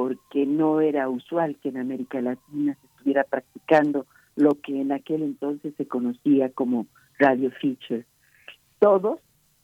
porque 0.00 0.46
no 0.46 0.80
era 0.80 1.10
usual 1.10 1.58
que 1.62 1.68
en 1.68 1.76
América 1.76 2.22
Latina 2.22 2.74
se 2.80 2.86
estuviera 2.86 3.22
practicando 3.22 4.06
lo 4.34 4.54
que 4.54 4.80
en 4.80 4.92
aquel 4.92 5.22
entonces 5.22 5.74
se 5.76 5.86
conocía 5.86 6.48
como 6.48 6.86
radio 7.18 7.50
feature. 7.60 8.06
Todos 8.78 9.20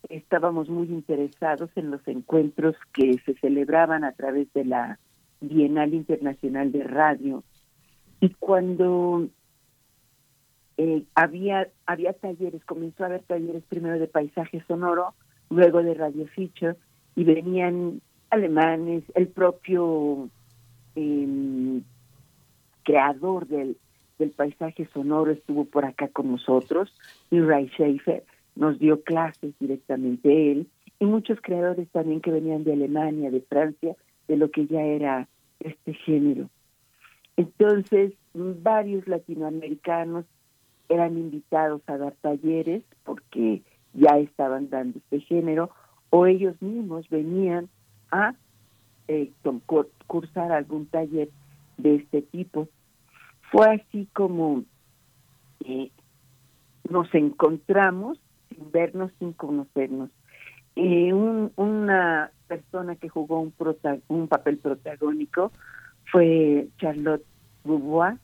estábamos 0.09 0.69
muy 0.69 0.89
interesados 0.89 1.71
en 1.75 1.89
los 1.89 2.07
encuentros 2.07 2.75
que 2.93 3.17
se 3.25 3.33
celebraban 3.39 4.03
a 4.03 4.11
través 4.11 4.53
de 4.53 4.65
la 4.65 4.99
Bienal 5.41 5.95
Internacional 5.95 6.71
de 6.71 6.83
Radio 6.83 7.43
y 8.19 8.29
cuando 8.35 9.29
eh, 10.77 11.03
había 11.15 11.67
había 11.87 12.13
talleres, 12.13 12.63
comenzó 12.63 13.01
a 13.01 13.07
haber 13.07 13.23
talleres 13.23 13.63
primero 13.67 13.97
de 13.97 14.07
paisaje 14.07 14.63
sonoro, 14.67 15.15
luego 15.49 15.81
de 15.81 15.95
radio 15.95 16.27
feature 16.27 16.75
y 17.15 17.23
venían 17.23 18.01
alemanes, 18.29 19.03
el 19.15 19.27
propio 19.27 20.29
eh, 20.95 21.81
creador 22.83 23.47
del, 23.47 23.77
del 24.19 24.31
paisaje 24.31 24.87
sonoro 24.93 25.31
estuvo 25.31 25.65
por 25.65 25.85
acá 25.85 26.07
con 26.07 26.31
nosotros, 26.31 26.93
y 27.29 27.39
Ray 27.39 27.69
Schaefer 27.69 28.23
nos 28.55 28.79
dio 28.79 29.01
clases 29.01 29.53
directamente 29.59 30.51
él, 30.51 30.67
y 30.99 31.05
muchos 31.05 31.39
creadores 31.41 31.87
también 31.89 32.21
que 32.21 32.31
venían 32.31 32.63
de 32.63 32.73
Alemania, 32.73 33.29
de 33.29 33.41
Francia, 33.41 33.95
de 34.27 34.37
lo 34.37 34.49
que 34.49 34.65
ya 34.65 34.81
era 34.81 35.27
este 35.59 35.93
género. 35.93 36.49
Entonces, 37.35 38.13
varios 38.33 39.07
latinoamericanos 39.07 40.25
eran 40.89 41.17
invitados 41.17 41.81
a 41.87 41.97
dar 41.97 42.13
talleres 42.21 42.83
porque 43.03 43.61
ya 43.93 44.17
estaban 44.17 44.69
dando 44.69 44.97
este 44.99 45.19
género, 45.21 45.69
o 46.09 46.25
ellos 46.25 46.59
mismos 46.61 47.07
venían 47.09 47.69
a 48.11 48.33
eh, 49.07 49.31
cursar 50.05 50.51
algún 50.51 50.87
taller 50.87 51.29
de 51.77 51.95
este 51.95 52.21
tipo. 52.21 52.67
Fue 53.51 53.75
así 53.75 54.07
como 54.13 54.63
eh, 55.65 55.91
nos 56.89 57.13
encontramos 57.13 58.19
sin 58.49 58.71
vernos, 58.71 59.11
sin 59.19 59.33
conocernos. 59.33 60.09
Eh, 60.75 61.13
un, 61.13 61.51
una 61.55 62.31
persona 62.47 62.95
que 62.95 63.09
jugó 63.09 63.39
un, 63.39 63.53
un 64.07 64.27
papel 64.27 64.57
protagónico 64.57 65.51
fue 66.11 66.67
Charlotte 66.77 67.25
Beauvoir, 67.63 68.17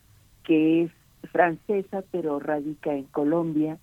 que 0.44 0.84
es 0.84 0.90
francesa 1.30 2.02
pero 2.10 2.38
radica 2.38 2.92
en 2.92 3.04
Colombia 3.04 3.78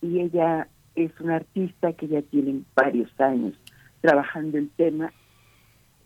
y 0.00 0.20
ella 0.20 0.68
es 0.94 1.12
una 1.20 1.36
artista 1.36 1.92
que 1.92 2.08
ya 2.08 2.22
tiene 2.22 2.62
varios 2.74 3.10
años 3.20 3.54
trabajando 4.00 4.58
el 4.58 4.70
tema. 4.70 5.12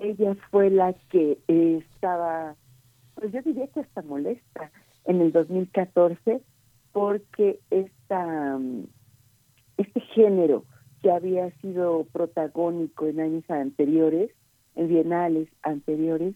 Ella 0.02 0.34
fue 0.50 0.68
la 0.68 0.94
que 1.10 1.38
eh, 1.46 1.84
estaba, 1.94 2.56
pues 3.14 3.30
yo 3.30 3.40
diría 3.40 3.68
que 3.68 3.80
hasta 3.80 4.02
molesta 4.02 4.72
en 5.04 5.20
el 5.20 5.30
2014 5.30 6.40
porque 6.90 7.60
esta, 7.70 8.58
este 9.76 10.00
género 10.00 10.64
que 11.02 11.12
había 11.12 11.52
sido 11.60 12.04
protagónico 12.12 13.06
en 13.06 13.20
años 13.20 13.48
anteriores, 13.48 14.32
en 14.74 14.88
bienales 14.88 15.48
anteriores, 15.62 16.34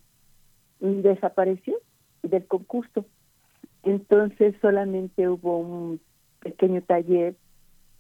desapareció 0.79 1.77
del 2.23 2.47
concurso. 2.47 3.05
Entonces 3.83 4.55
solamente 4.63 5.29
hubo 5.29 5.59
un 5.59 6.01
pequeño 6.39 6.83
taller 6.83 7.35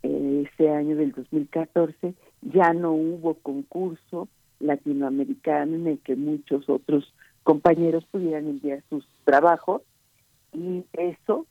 eh, 0.05 0.49
ese 0.49 0.71
año 0.71 0.95
del 0.95 1.11
2014, 1.11 2.15
ya 2.43 2.73
no 2.73 2.93
hubo 2.93 3.35
concurso 3.35 4.29
latinoamericano 4.61 5.77
en 5.77 5.87
el 5.87 5.99
que 5.99 6.17
muchos 6.17 6.69
otros 6.69 7.13
compañeros 7.43 8.05
pudieran 8.11 8.47
enviar 8.47 8.83
sus 8.89 9.07
trabajos 9.25 9.83
y 10.53 10.85
eso 10.93 11.47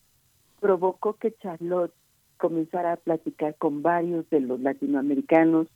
provocó 0.59 1.13
que 1.13 1.33
Charlotte 1.41 1.93
comenzara 2.37 2.93
a 2.93 2.97
platicar 2.97 3.55
con 3.55 3.81
varios 3.81 4.29
de 4.29 4.41
los 4.41 4.59
latinoamericanos 4.59 5.67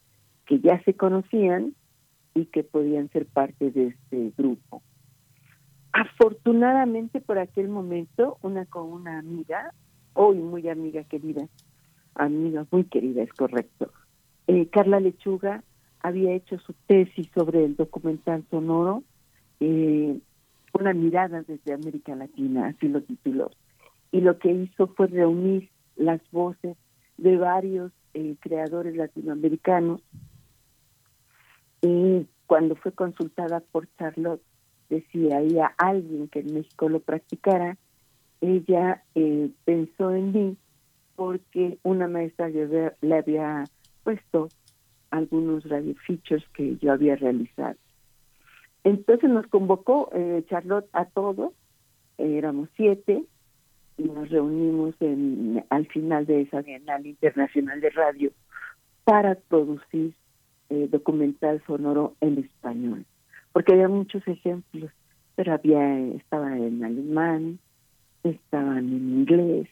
que 0.46 0.60
ya 0.60 0.82
se 0.84 0.94
conocían 0.94 1.74
y 2.34 2.46
que 2.46 2.64
podían 2.64 3.10
ser 3.10 3.26
parte 3.26 3.72
de 3.72 3.88
este 3.88 4.34
grupo. 4.38 4.82
Afortunadamente 5.92 7.22
por 7.22 7.40
aquel 7.40 7.70
momento, 7.70 8.38
una 8.42 8.66
con 8.66 8.92
una 8.92 9.20
amiga, 9.20 9.74
hoy 10.14 10.38
muy 10.38 10.68
amiga 10.70 11.04
querida, 11.04 11.48
amiga 12.16 12.66
muy 12.72 12.84
querida, 12.84 13.24
es 13.24 13.34
correcto, 13.34 13.92
eh, 14.48 14.68
Carla 14.70 15.00
Lechuga 15.00 15.64
había 16.02 16.34
hecho 16.34 16.58
su 16.60 16.74
tesis 16.88 17.30
sobre 17.34 17.66
el 17.66 17.76
documental 17.76 18.46
sonoro, 18.50 19.04
eh, 19.60 20.20
una 20.74 20.94
mirada 20.94 21.42
desde 21.42 21.74
América 21.74 22.16
Latina, 22.16 22.68
así 22.68 22.88
lo 22.88 23.02
tituló. 23.02 23.52
Y 24.12 24.22
lo 24.22 24.40
que 24.40 24.52
hizo 24.52 24.88
fue 24.88 25.08
reunir 25.08 25.70
las 25.96 26.22
voces 26.32 26.78
de 27.18 27.38
varios 27.38 27.92
eh, 28.14 28.36
creadores 28.40 28.96
latinoamericanos. 28.96 30.02
Y 31.82 32.28
cuando 32.48 32.76
fue 32.76 32.92
consultada 32.92 33.60
por 33.60 33.88
Charlotte, 33.98 34.42
decía 34.90 35.38
había 35.38 35.68
alguien 35.78 36.28
que 36.30 36.40
en 36.40 36.54
México 36.54 36.90
lo 36.90 37.00
practicara, 37.00 37.78
ella 38.42 39.04
eh, 39.16 39.50
pensó 39.66 40.12
en 40.16 40.32
mí 40.32 40.58
porque 41.16 41.78
una 41.84 42.08
maestra 42.08 42.50
le 42.50 43.16
había 43.18 43.66
puesto 44.04 44.50
algunos 45.12 45.68
radio 45.68 45.96
features 46.06 46.44
que 46.54 46.78
yo 46.78 46.92
había 46.92 47.16
realizado. 47.16 47.76
Entonces 48.84 49.30
nos 49.30 49.48
convocó 49.48 50.10
eh, 50.14 50.44
Charlotte 50.50 50.90
a 50.94 51.06
todos, 51.06 51.54
éramos 52.18 52.70
siete, 52.76 53.24
y 53.98 54.04
nos 54.04 54.30
reunimos 54.30 54.96
en, 55.02 55.64
al 55.70 55.86
final 55.88 56.26
de 56.26 56.42
esa 56.42 56.62
Bienal 56.62 57.06
Internacional 57.06 57.82
de 57.82 57.90
Radio 57.90 58.32
para 59.04 59.36
producir 59.36 60.14
eh, 60.70 60.88
documental 60.90 61.62
sonoro 61.66 62.16
en 62.22 62.38
español 62.38 63.06
porque 63.52 63.74
había 63.74 63.88
muchos 63.88 64.26
ejemplos, 64.28 64.92
pero 65.36 65.54
había, 65.54 65.98
estaba 66.16 66.56
en 66.56 66.84
alemán, 66.84 67.60
estaban 68.24 68.78
en 68.78 69.20
inglés, 69.20 69.68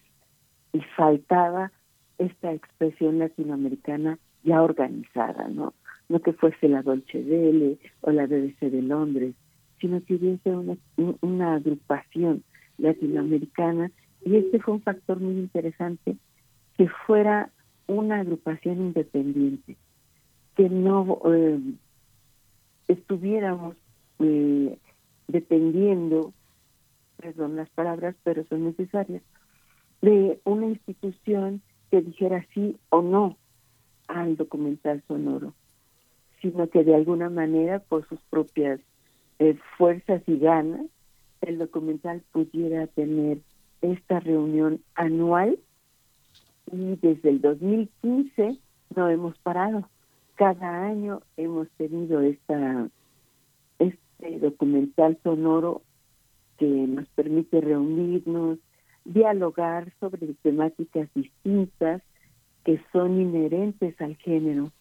y 0.73 0.81
faltaba 0.95 1.71
esta 2.17 2.53
expresión 2.53 3.19
latinoamericana 3.19 4.17
ya 4.43 4.61
organizada, 4.61 5.47
¿no? 5.47 5.73
No 6.09 6.21
que 6.21 6.33
fuese 6.33 6.69
la 6.69 6.81
Dolce 6.81 7.21
Vele 7.21 7.77
o 8.01 8.11
la 8.11 8.25
BBC 8.25 8.71
de 8.71 8.81
Londres, 8.81 9.35
sino 9.79 10.03
que 10.03 10.15
hubiese 10.15 10.77
una, 11.21 11.55
agrupación 11.55 12.43
latinoamericana, 12.77 13.91
y 14.25 14.37
este 14.37 14.59
fue 14.59 14.75
un 14.75 14.81
factor 14.81 15.19
muy 15.19 15.35
interesante, 15.35 16.17
que 16.77 16.87
fuera 17.05 17.49
una 17.87 18.19
agrupación 18.21 18.77
independiente, 18.77 19.75
que 20.55 20.69
no 20.69 21.19
eh, 21.25 21.59
estuviéramos 22.87 23.75
eh, 24.19 24.77
dependiendo, 25.27 26.33
perdón 27.17 27.55
las 27.55 27.69
palabras, 27.69 28.15
pero 28.23 28.45
son 28.45 28.65
necesarias, 28.65 29.21
de 30.01 30.39
una 30.43 30.67
institución 30.67 31.61
que 31.91 32.01
dijera 32.01 32.45
sí 32.53 32.77
o 32.89 33.01
no 33.01 33.37
al 34.07 34.37
documental 34.37 35.03
sonoro, 35.07 35.53
sino 36.41 36.69
que 36.69 36.83
de 36.83 36.95
alguna 36.95 37.29
manera, 37.29 37.79
por 37.79 38.07
sus 38.07 38.19
propias 38.29 38.79
eh, 39.39 39.57
fuerzas 39.77 40.21
y 40.27 40.37
ganas, 40.39 40.85
el 41.41 41.57
documental 41.57 42.21
pudiera 42.31 42.87
tener 42.87 43.39
esta 43.81 44.19
reunión 44.19 44.81
anual 44.95 45.59
y 46.71 46.95
desde 46.95 47.29
el 47.29 47.41
2015 47.41 48.57
no 48.95 49.09
hemos 49.09 49.37
parado. 49.39 49.87
Cada 50.35 50.85
año 50.85 51.21
hemos 51.37 51.69
tenido 51.71 52.21
esta 52.21 52.89
este 53.79 54.39
documental 54.39 55.17
sonoro 55.23 55.81
que 56.57 56.65
nos 56.65 57.07
permite 57.09 57.61
reunirnos, 57.61 58.57
dialogar 59.05 59.93
sobre 59.99 60.33
temáticas 60.41 61.07
distintas 61.13 62.01
que 62.67 62.81
son 62.91 63.21
inherentes 63.21 63.95
al 64.01 64.17
género, 64.17 64.71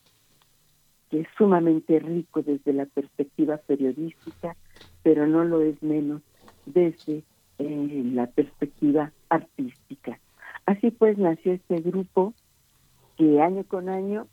que 1.09 1.21
es 1.21 1.29
sumamente 1.39 2.01
rico 2.01 2.43
desde 2.43 2.73
la 2.73 2.85
perspectiva 2.87 3.59
periodística, 3.59 4.57
pero 5.05 5.29
no 5.29 5.45
lo 5.45 5.61
es 5.61 5.81
menos 5.85 6.21
desde 6.65 7.23
eh, 7.61 8.03
la 8.13 8.27
perspectiva 8.27 9.13
artística. 9.29 10.19
Así 10.67 10.91
pues 10.91 11.17
nació 11.17 11.53
este 11.53 11.77
grupo 11.81 12.35
que 13.17 13.41
año 13.41 13.63
con 13.63 13.89
año 13.89 14.27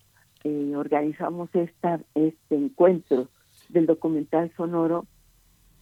eh, 0.43 0.73
organizamos 0.75 1.51
este 1.53 2.55
encuentro 2.55 3.27
del 3.69 3.85
documental 3.85 4.51
sonoro, 4.57 5.05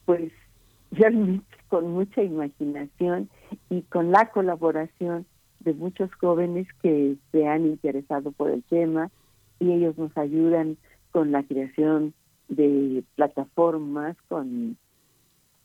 pues 0.04 0.34
realmente 0.92 1.56
con 1.70 1.90
mucha 1.94 2.22
imaginación 2.22 3.30
y 3.70 3.84
con 3.84 4.12
la 4.12 4.30
colaboración 4.30 5.26
de 5.63 5.74
muchos 5.74 6.13
jóvenes 6.15 6.67
que 6.82 7.15
se 7.32 7.47
han 7.47 7.65
interesado 7.65 8.32
por 8.32 8.50
el 8.50 8.63
tema 8.63 9.10
y 9.60 9.71
ellos 9.71 9.97
nos 9.97 10.15
ayudan 10.17 10.78
con 11.12 11.32
la 11.32 11.43
creación 11.43 12.13
de 12.47 13.04
plataformas, 13.15 14.17
con, 14.28 14.78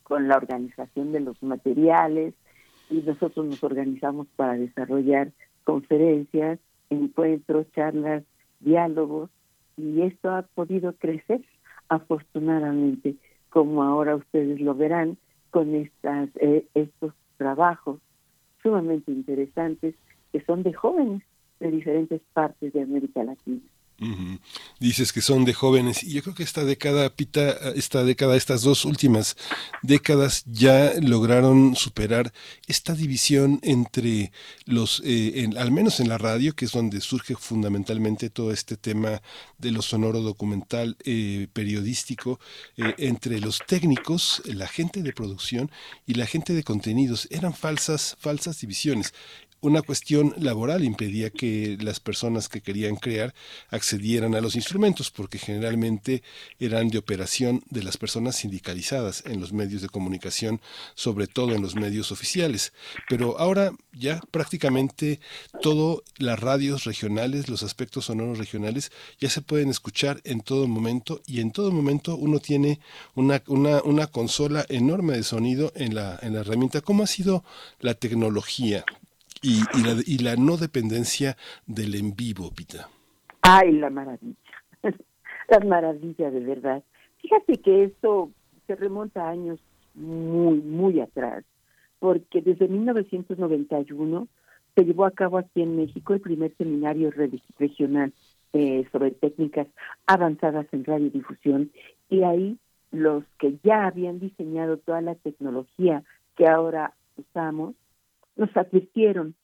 con 0.02 0.28
la 0.28 0.36
organización 0.36 1.12
de 1.12 1.20
los 1.20 1.42
materiales 1.42 2.34
y 2.90 2.96
nosotros 2.96 3.46
nos 3.46 3.62
organizamos 3.64 4.26
para 4.36 4.54
desarrollar 4.54 5.32
conferencias, 5.64 6.58
encuentros, 6.90 7.66
charlas, 7.72 8.22
diálogos 8.60 9.30
y 9.76 10.02
esto 10.02 10.30
ha 10.30 10.42
podido 10.42 10.92
crecer 10.94 11.42
afortunadamente, 11.88 13.16
como 13.50 13.82
ahora 13.82 14.16
ustedes 14.16 14.60
lo 14.60 14.74
verán 14.74 15.16
con 15.50 15.74
estas 15.74 16.28
eh, 16.36 16.66
estos 16.74 17.14
trabajos 17.36 18.00
sumamente 18.66 19.12
interesantes 19.12 19.94
que 20.32 20.40
son 20.40 20.64
de 20.64 20.72
jóvenes 20.72 21.22
de 21.60 21.70
diferentes 21.70 22.20
partes 22.32 22.72
de 22.72 22.82
América 22.82 23.22
Latina. 23.22 23.60
Dices 24.78 25.12
que 25.12 25.22
son 25.22 25.46
de 25.46 25.54
jóvenes 25.54 26.02
y 26.02 26.12
yo 26.12 26.22
creo 26.22 26.34
que 26.34 26.42
esta 26.42 26.64
década, 26.64 27.08
Pita, 27.08 27.50
esta 27.74 28.04
década, 28.04 28.36
estas 28.36 28.60
dos 28.62 28.84
últimas 28.84 29.36
décadas 29.82 30.44
ya 30.46 30.92
lograron 31.00 31.74
superar 31.76 32.32
esta 32.66 32.94
división 32.94 33.58
entre 33.62 34.32
los, 34.66 35.00
eh, 35.04 35.48
al 35.56 35.72
menos 35.72 36.00
en 36.00 36.08
la 36.08 36.18
radio, 36.18 36.54
que 36.54 36.66
es 36.66 36.72
donde 36.72 37.00
surge 37.00 37.36
fundamentalmente 37.36 38.28
todo 38.28 38.52
este 38.52 38.76
tema 38.76 39.22
de 39.58 39.70
lo 39.70 39.80
sonoro 39.80 40.20
documental 40.20 40.96
eh, 41.04 41.48
periodístico, 41.52 42.38
eh, 42.76 42.94
entre 42.98 43.40
los 43.40 43.60
técnicos, 43.66 44.42
la 44.44 44.66
gente 44.66 45.02
de 45.02 45.12
producción 45.12 45.70
y 46.06 46.14
la 46.14 46.26
gente 46.26 46.52
de 46.52 46.64
contenidos. 46.64 47.28
Eran 47.30 47.54
falsas, 47.54 48.16
falsas 48.20 48.60
divisiones 48.60 49.14
una 49.60 49.82
cuestión 49.82 50.34
laboral 50.38 50.84
impedía 50.84 51.30
que 51.30 51.76
las 51.80 52.00
personas 52.00 52.48
que 52.48 52.60
querían 52.60 52.96
crear 52.96 53.34
accedieran 53.70 54.34
a 54.34 54.40
los 54.40 54.54
instrumentos, 54.54 55.10
porque 55.10 55.38
generalmente 55.38 56.22
eran 56.58 56.88
de 56.88 56.98
operación 56.98 57.62
de 57.70 57.82
las 57.82 57.96
personas 57.96 58.36
sindicalizadas 58.36 59.24
en 59.26 59.40
los 59.40 59.52
medios 59.52 59.82
de 59.82 59.88
comunicación, 59.88 60.60
sobre 60.94 61.26
todo 61.26 61.54
en 61.54 61.62
los 61.62 61.74
medios 61.74 62.12
oficiales. 62.12 62.72
Pero 63.08 63.38
ahora 63.38 63.72
ya 63.92 64.20
prácticamente 64.30 65.20
todo, 65.62 66.04
las 66.18 66.38
radios 66.38 66.84
regionales, 66.84 67.48
los 67.48 67.62
aspectos 67.62 68.06
sonoros 68.06 68.38
regionales, 68.38 68.92
ya 69.18 69.30
se 69.30 69.42
pueden 69.42 69.70
escuchar 69.70 70.20
en 70.24 70.40
todo 70.40 70.68
momento 70.68 71.22
y 71.26 71.40
en 71.40 71.50
todo 71.50 71.72
momento 71.72 72.16
uno 72.16 72.38
tiene 72.38 72.80
una 73.14 74.06
consola 74.06 74.66
enorme 74.68 75.16
de 75.16 75.22
sonido 75.22 75.72
en 75.74 75.94
la, 75.94 76.18
en 76.22 76.34
la 76.34 76.40
herramienta. 76.40 76.80
¿Cómo 76.80 77.02
ha 77.02 77.06
sido 77.06 77.44
la 77.80 77.94
tecnología? 77.94 78.84
Y, 79.46 80.22
la, 80.22 80.30
la 80.30 80.36
no 80.36 80.56
dependencia 80.56 81.36
del 81.66 81.94
en 81.94 82.14
vivo, 82.16 82.50
Pita. 82.54 82.88
Ay, 83.42 83.72
la 83.72 83.90
maravilla, 83.90 84.36
la 85.48 85.60
maravilla 85.60 86.30
de 86.30 86.40
verdad. 86.40 86.82
Fíjate 87.18 87.58
que 87.60 87.84
esto 87.84 88.30
se 88.66 88.74
remonta 88.74 89.24
a 89.26 89.30
años 89.30 89.60
muy, 89.94 90.58
muy 90.58 91.00
atrás, 91.00 91.44
porque 91.98 92.42
desde 92.42 92.68
1991 92.68 94.28
se 94.74 94.84
llevó 94.84 95.06
a 95.06 95.10
cabo 95.12 95.38
aquí 95.38 95.62
en 95.62 95.76
México 95.76 96.12
el 96.14 96.20
primer 96.20 96.54
seminario 96.56 97.10
re- 97.10 97.30
regional 97.58 98.12
eh, 98.52 98.84
sobre 98.92 99.12
técnicas 99.12 99.66
avanzadas 100.06 100.66
en 100.72 100.84
radiodifusión 100.84 101.70
y 102.10 102.22
ahí 102.22 102.58
los 102.90 103.24
que 103.38 103.58
ya 103.64 103.86
habían 103.86 104.18
diseñado 104.20 104.76
toda 104.78 105.00
la 105.00 105.14
tecnología 105.14 106.02
que 106.36 106.46
ahora 106.46 106.94
usamos 107.16 107.74
nos 108.36 108.54
advirtieron 108.56 109.34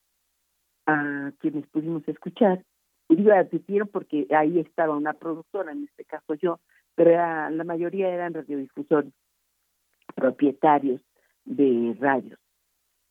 a 0.87 1.33
quienes 1.39 1.67
pudimos 1.69 2.07
escuchar 2.09 2.65
y 3.09 3.17
digo 3.17 3.33
advirtieron 3.33 3.89
porque 3.89 4.27
ahí 4.31 4.59
estaba 4.59 4.97
una 4.97 5.13
productora, 5.13 5.73
en 5.73 5.85
este 5.85 6.05
caso 6.05 6.35
yo, 6.35 6.61
pero 6.95 7.11
la 7.11 7.65
mayoría 7.65 8.09
eran 8.09 8.35
radiodifusores, 8.35 9.13
propietarios 10.15 11.01
de 11.45 11.97
radios. 11.99 12.39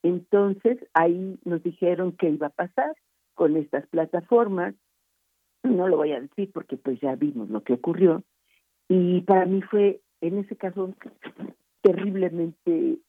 Entonces 0.03 0.77
ahí 0.93 1.39
nos 1.45 1.61
dijeron 1.63 2.13
qué 2.13 2.29
iba 2.29 2.47
a 2.47 2.51
pasar 2.51 2.95
con 3.33 3.57
estas 3.57 3.87
plataformas, 3.87 4.75
no 5.63 5.87
lo 5.87 5.97
voy 5.97 6.11
a 6.13 6.21
decir 6.21 6.51
porque 6.51 6.77
pues 6.77 6.99
ya 6.99 7.15
vimos 7.15 7.49
lo 7.49 7.63
que 7.63 7.73
ocurrió, 7.73 8.23
y 8.87 9.21
para 9.21 9.45
mí 9.45 9.61
fue 9.61 10.01
en 10.21 10.39
ese 10.39 10.55
caso 10.55 10.93
terriblemente, 11.81 12.99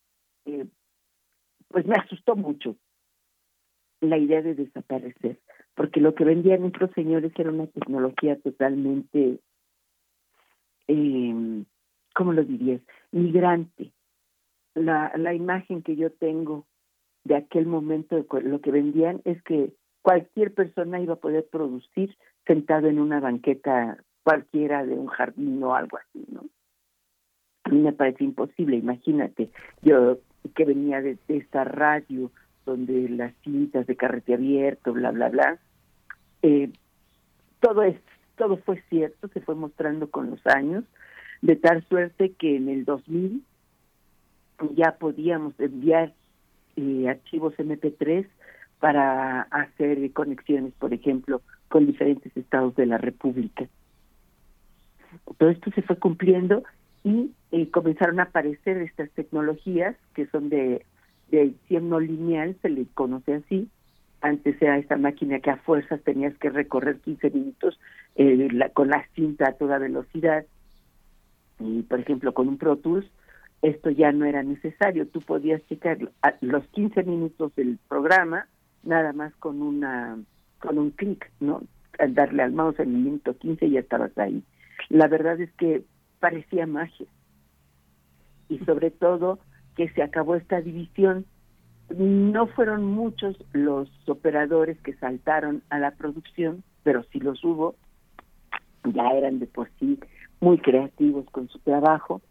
eh, 0.46 0.66
pues 1.72 1.86
me 1.86 1.96
asustó 1.96 2.36
mucho 2.36 2.76
la 4.00 4.18
idea 4.18 4.42
de 4.42 4.54
desaparecer, 4.54 5.38
porque 5.74 6.00
lo 6.00 6.14
que 6.14 6.24
vendían 6.24 6.64
estos 6.64 6.90
señores 6.92 7.32
era 7.36 7.50
una 7.50 7.66
tecnología 7.68 8.38
totalmente, 8.40 9.38
eh, 10.88 11.64
¿cómo 12.14 12.32
lo 12.32 12.44
dirías? 12.44 12.80
Migrante. 13.12 13.92
La, 14.74 15.12
la 15.16 15.34
imagen 15.34 15.82
que 15.82 15.96
yo 15.96 16.10
tengo 16.10 16.66
de 17.24 17.36
aquel 17.36 17.66
momento, 17.66 18.24
lo 18.42 18.60
que 18.60 18.70
vendían 18.70 19.20
es 19.24 19.42
que 19.42 19.72
cualquier 20.02 20.52
persona 20.52 21.00
iba 21.00 21.14
a 21.14 21.20
poder 21.20 21.46
producir 21.48 22.16
sentado 22.46 22.88
en 22.88 22.98
una 22.98 23.20
banqueta 23.20 24.02
cualquiera 24.24 24.84
de 24.84 24.94
un 24.94 25.06
jardín 25.06 25.62
o 25.62 25.74
algo 25.74 25.98
así, 25.98 26.24
¿no? 26.28 26.44
A 27.64 27.70
mí 27.70 27.78
me 27.78 27.92
parece 27.92 28.24
imposible, 28.24 28.76
imagínate, 28.76 29.50
yo 29.82 30.18
que 30.54 30.64
venía 30.64 31.00
de, 31.00 31.18
de 31.28 31.36
esta 31.36 31.64
radio 31.64 32.30
donde 32.64 33.08
las 33.08 33.32
cintas 33.42 33.86
de 33.86 33.96
carrete 33.96 34.34
abierto, 34.34 34.92
bla, 34.92 35.10
bla, 35.10 35.28
bla, 35.28 35.58
eh, 36.42 36.70
todo 37.60 37.82
es, 37.82 37.96
todo 38.36 38.56
fue 38.58 38.82
cierto, 38.88 39.28
se 39.28 39.40
fue 39.40 39.54
mostrando 39.54 40.10
con 40.10 40.30
los 40.30 40.44
años, 40.46 40.84
de 41.40 41.56
tal 41.56 41.84
suerte 41.88 42.32
que 42.32 42.56
en 42.56 42.68
el 42.68 42.84
2000 42.84 43.42
ya 44.74 44.96
podíamos 44.98 45.58
enviar 45.58 46.12
eh, 46.76 47.08
archivos 47.08 47.54
MP3 47.54 48.26
para 48.78 49.42
hacer 49.42 50.12
conexiones, 50.12 50.72
por 50.74 50.92
ejemplo, 50.92 51.42
con 51.68 51.86
diferentes 51.86 52.36
estados 52.36 52.74
de 52.76 52.86
la 52.86 52.98
República. 52.98 53.66
Todo 55.38 55.50
esto 55.50 55.70
se 55.72 55.82
fue 55.82 55.96
cumpliendo 55.96 56.64
y 57.04 57.32
eh, 57.50 57.68
comenzaron 57.70 58.20
a 58.20 58.24
aparecer 58.24 58.78
estas 58.78 59.10
tecnologías 59.10 59.96
que 60.14 60.26
son 60.26 60.48
de, 60.48 60.84
de 61.30 61.42
edición 61.42 61.88
no 61.88 61.98
lineal, 62.00 62.56
se 62.62 62.68
le 62.68 62.86
conoce 62.94 63.34
así. 63.34 63.68
Antes 64.20 64.60
era 64.62 64.78
esta 64.78 64.96
máquina 64.96 65.40
que 65.40 65.50
a 65.50 65.56
fuerzas 65.56 66.00
tenías 66.02 66.36
que 66.38 66.48
recorrer 66.50 66.98
15 67.00 67.30
minutos 67.30 67.78
eh, 68.14 68.48
la- 68.52 68.68
con 68.68 68.88
la 68.88 69.04
cinta 69.14 69.48
a 69.48 69.52
toda 69.54 69.78
velocidad. 69.78 70.44
Y, 71.58 71.82
por 71.82 72.00
ejemplo, 72.00 72.32
con 72.34 72.48
un 72.48 72.56
Pro 72.58 72.76
Tools, 72.76 73.06
esto 73.62 73.90
ya 73.90 74.12
no 74.12 74.24
era 74.24 74.42
necesario. 74.42 75.06
Tú 75.06 75.20
podías 75.20 75.64
checar 75.68 75.98
los 76.40 76.66
15 76.68 77.02
minutos 77.04 77.54
del 77.56 77.78
programa 77.88 78.46
nada 78.84 79.12
más 79.12 79.32
con 79.36 79.62
una 79.62 80.18
con 80.58 80.78
un 80.78 80.90
clic, 80.90 81.30
¿no? 81.40 81.62
Al 81.98 82.14
darle 82.14 82.42
al 82.42 82.52
mouse 82.52 82.78
el 82.80 82.88
minuto 82.88 83.36
15 83.36 83.70
ya 83.70 83.80
estabas 83.80 84.16
ahí. 84.18 84.42
La 84.88 85.06
verdad 85.08 85.40
es 85.40 85.52
que 85.52 85.82
parecía 86.22 86.68
magia. 86.68 87.08
Y 88.48 88.60
sobre 88.60 88.92
todo 88.92 89.40
que 89.74 89.88
se 89.88 90.02
acabó 90.04 90.36
esta 90.36 90.60
división. 90.60 91.26
No 91.90 92.46
fueron 92.46 92.84
muchos 92.84 93.36
los 93.52 93.90
operadores 94.06 94.80
que 94.82 94.94
saltaron 94.94 95.62
a 95.68 95.80
la 95.80 95.90
producción, 95.90 96.62
pero 96.84 97.02
sí 97.10 97.18
los 97.18 97.42
hubo. 97.42 97.74
Ya 98.84 99.08
eran 99.10 99.40
de 99.40 99.48
por 99.48 99.68
sí 99.80 99.98
muy 100.40 100.58
creativos 100.58 101.26
con 101.30 101.48
su 101.48 101.58
trabajo. 101.58 102.22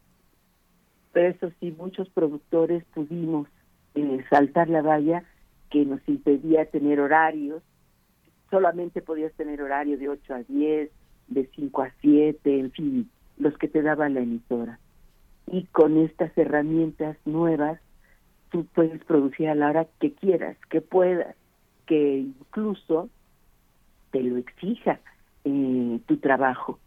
Pero 1.11 1.27
eso 1.27 1.51
sí, 1.59 1.75
muchos 1.77 2.09
productores 2.11 2.85
pudimos 2.93 3.49
eh, 3.95 4.23
saltar 4.29 4.69
la 4.69 4.81
valla 4.81 5.25
que 5.69 5.83
nos 5.83 5.99
impedía 6.07 6.65
tener 6.65 7.01
horarios. 7.01 7.61
Solamente 8.49 9.01
podías 9.01 9.33
tener 9.33 9.61
horario 9.61 9.97
de 9.97 10.07
8 10.07 10.33
a 10.33 10.43
10, 10.43 10.89
de 11.27 11.49
5 11.55 11.81
a 11.81 11.91
7, 11.99 12.59
en 12.59 12.71
fin, 12.71 13.09
los 13.41 13.57
que 13.57 13.67
te 13.67 13.81
daba 13.81 14.07
la 14.09 14.21
emisora. 14.21 14.79
Y 15.47 15.65
con 15.67 15.97
estas 15.97 16.31
herramientas 16.37 17.17
nuevas, 17.25 17.79
tú 18.51 18.65
puedes 18.73 19.03
producir 19.05 19.49
a 19.49 19.55
la 19.55 19.69
hora 19.69 19.87
que 19.99 20.13
quieras, 20.13 20.57
que 20.69 20.81
puedas, 20.81 21.35
que 21.87 22.19
incluso 22.19 23.09
te 24.11 24.21
lo 24.21 24.37
exija 24.37 24.99
eh, 25.43 25.99
tu 26.05 26.17
trabajo. 26.17 26.79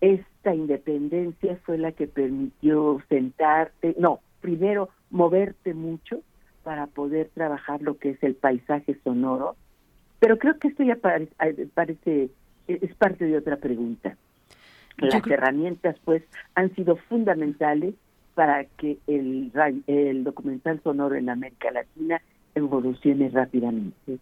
Esta 0.00 0.54
independencia 0.54 1.58
fue 1.64 1.78
la 1.78 1.92
que 1.92 2.06
permitió 2.06 3.02
sentarte, 3.08 3.96
no, 3.98 4.20
primero 4.40 4.90
moverte 5.10 5.72
mucho 5.72 6.20
para 6.62 6.86
poder 6.86 7.30
trabajar 7.32 7.80
lo 7.80 7.96
que 7.96 8.10
es 8.10 8.22
el 8.22 8.34
paisaje 8.34 8.98
sonoro, 9.02 9.56
pero 10.20 10.36
creo 10.38 10.58
que 10.58 10.68
esto 10.68 10.82
ya 10.82 10.96
pare- 10.96 11.28
eh, 11.40 11.68
parece, 11.72 12.30
es 12.68 12.94
parte 12.96 13.24
de 13.24 13.38
otra 13.38 13.56
pregunta. 13.56 14.16
Las 14.98 15.22
creo- 15.22 15.36
herramientas, 15.38 15.96
pues, 16.04 16.22
han 16.54 16.74
sido 16.74 16.96
fundamentales 16.96 17.94
para 18.34 18.64
que 18.64 18.98
el, 19.06 19.50
el 19.86 20.24
documental 20.24 20.80
sonoro 20.82 21.14
en 21.14 21.28
América 21.30 21.70
Latina 21.70 22.20
evolucione 22.54 23.28
rápidamente. 23.30 24.18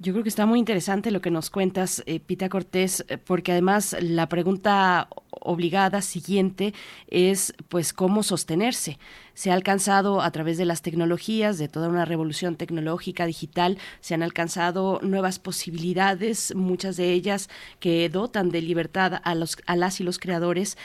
Yo 0.00 0.12
creo 0.12 0.22
que 0.22 0.28
está 0.28 0.46
muy 0.46 0.60
interesante 0.60 1.10
lo 1.10 1.20
que 1.20 1.32
nos 1.32 1.50
cuentas, 1.50 2.04
eh, 2.06 2.20
Pita 2.20 2.48
Cortés, 2.48 3.04
eh, 3.08 3.18
porque 3.18 3.50
además 3.50 3.96
la 4.00 4.28
pregunta 4.28 5.08
obligada 5.30 6.02
siguiente 6.02 6.72
es, 7.08 7.52
pues, 7.68 7.92
cómo 7.92 8.22
sostenerse. 8.22 9.00
Se 9.34 9.50
ha 9.50 9.54
alcanzado 9.54 10.20
a 10.22 10.30
través 10.30 10.56
de 10.56 10.66
las 10.66 10.82
tecnologías, 10.82 11.58
de 11.58 11.66
toda 11.66 11.88
una 11.88 12.04
revolución 12.04 12.54
tecnológica 12.54 13.26
digital, 13.26 13.76
se 14.00 14.14
han 14.14 14.22
alcanzado 14.22 15.00
nuevas 15.02 15.40
posibilidades, 15.40 16.54
muchas 16.54 16.96
de 16.96 17.12
ellas 17.12 17.48
que 17.80 18.08
dotan 18.08 18.50
de 18.50 18.62
libertad 18.62 19.20
a 19.24 19.34
los 19.34 19.56
a 19.66 19.74
las 19.74 20.00
y 20.00 20.04
los 20.04 20.20
creadores. 20.20 20.76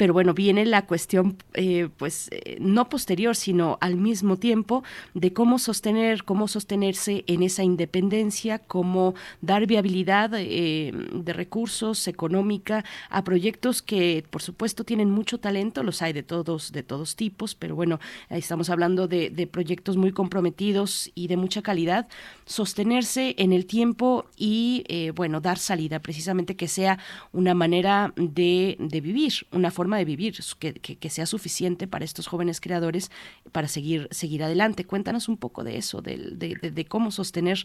Pero 0.00 0.14
bueno, 0.14 0.32
viene 0.32 0.64
la 0.64 0.86
cuestión, 0.86 1.36
eh, 1.52 1.90
pues, 1.98 2.30
eh, 2.30 2.56
no 2.58 2.88
posterior, 2.88 3.36
sino 3.36 3.76
al 3.82 3.98
mismo 3.98 4.38
tiempo, 4.38 4.82
de 5.12 5.34
cómo 5.34 5.58
sostener, 5.58 6.24
cómo 6.24 6.48
sostenerse 6.48 7.22
en 7.26 7.42
esa 7.42 7.64
independencia, 7.64 8.60
cómo 8.60 9.14
dar 9.42 9.66
viabilidad 9.66 10.30
eh, 10.36 10.90
de 11.12 11.32
recursos 11.34 12.08
económica 12.08 12.82
a 13.10 13.24
proyectos 13.24 13.82
que, 13.82 14.24
por 14.30 14.40
supuesto, 14.40 14.84
tienen 14.84 15.10
mucho 15.10 15.36
talento, 15.38 15.82
los 15.82 16.00
hay 16.00 16.14
de 16.14 16.22
todos, 16.22 16.72
de 16.72 16.82
todos 16.82 17.14
tipos, 17.14 17.54
pero 17.54 17.74
bueno, 17.76 18.00
estamos 18.30 18.70
hablando 18.70 19.06
de, 19.06 19.28
de 19.28 19.46
proyectos 19.46 19.98
muy 19.98 20.12
comprometidos 20.12 21.10
y 21.14 21.26
de 21.26 21.36
mucha 21.36 21.60
calidad, 21.60 22.08
sostenerse 22.46 23.34
en 23.36 23.52
el 23.52 23.66
tiempo 23.66 24.24
y, 24.34 24.82
eh, 24.88 25.12
bueno, 25.14 25.42
dar 25.42 25.58
salida, 25.58 25.98
precisamente 25.98 26.56
que 26.56 26.68
sea 26.68 26.98
una 27.32 27.52
manera 27.52 28.14
de, 28.16 28.78
de 28.78 29.00
vivir, 29.02 29.34
una 29.52 29.70
forma 29.70 29.89
de 29.98 30.04
vivir, 30.04 30.34
que, 30.58 30.74
que- 30.74 31.10
sea 31.10 31.26
suficiente 31.26 31.86
para 31.86 32.04
estos 32.04 32.26
jóvenes 32.26 32.60
creadores 32.60 33.10
para 33.52 33.68
seguir, 33.68 34.08
seguir 34.10 34.42
adelante. 34.44 34.84
Cuéntanos 34.84 35.28
un 35.28 35.36
poco 35.36 35.64
de 35.64 35.76
eso, 35.76 36.02
de, 36.02 36.16
de- 36.36 36.84
cómo 36.86 37.10
sostener, 37.10 37.58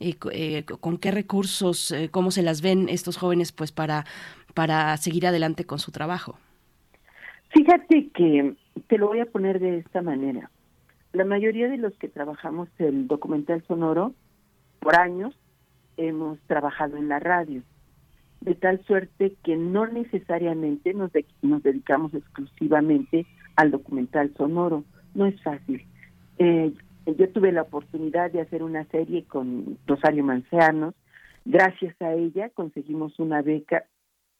eh, 0.00 0.14
eh, 0.32 0.64
con 0.64 0.98
qué 0.98 1.10
recursos, 1.10 1.90
eh, 1.92 2.08
cómo 2.10 2.30
se 2.30 2.42
las 2.42 2.62
ven 2.62 2.88
estos 2.88 3.16
jóvenes 3.16 3.52
pues 3.52 3.72
para, 3.72 4.04
para 4.54 4.96
seguir 4.96 5.26
adelante 5.26 5.64
con 5.64 5.78
su 5.78 5.90
trabajo. 5.90 6.38
Fíjate 7.50 8.08
que 8.14 8.54
te 8.86 8.98
lo 8.98 9.08
voy 9.08 9.20
a 9.20 9.26
poner 9.26 9.60
de 9.60 9.78
esta 9.78 10.00
manera. 10.02 10.50
La 11.12 11.24
mayoría 11.24 11.68
de 11.68 11.76
los 11.76 11.92
que 11.98 12.08
trabajamos 12.08 12.68
el 12.78 13.06
documental 13.06 13.62
sonoro, 13.68 14.14
por 14.80 14.96
años, 14.98 15.34
hemos 15.98 16.38
trabajado 16.46 16.96
en 16.96 17.08
la 17.08 17.18
radio, 17.18 17.62
de 18.44 18.54
tal 18.54 18.82
suerte 18.84 19.36
que 19.44 19.56
no 19.56 19.86
necesariamente 19.86 20.94
nos, 20.94 21.12
de- 21.12 21.26
nos 21.42 21.62
dedicamos 21.62 22.12
exclusivamente 22.14 23.26
al 23.56 23.70
documental 23.70 24.32
sonoro. 24.36 24.84
No 25.14 25.26
es 25.26 25.40
fácil. 25.42 25.86
Eh, 26.38 26.72
yo 27.06 27.28
tuve 27.30 27.52
la 27.52 27.62
oportunidad 27.62 28.30
de 28.32 28.40
hacer 28.40 28.62
una 28.62 28.84
serie 28.86 29.24
con 29.24 29.78
Rosario 29.86 30.24
Manceanos. 30.24 30.94
Gracias 31.44 32.00
a 32.00 32.14
ella 32.14 32.50
conseguimos 32.50 33.18
una 33.18 33.42
beca 33.42 33.84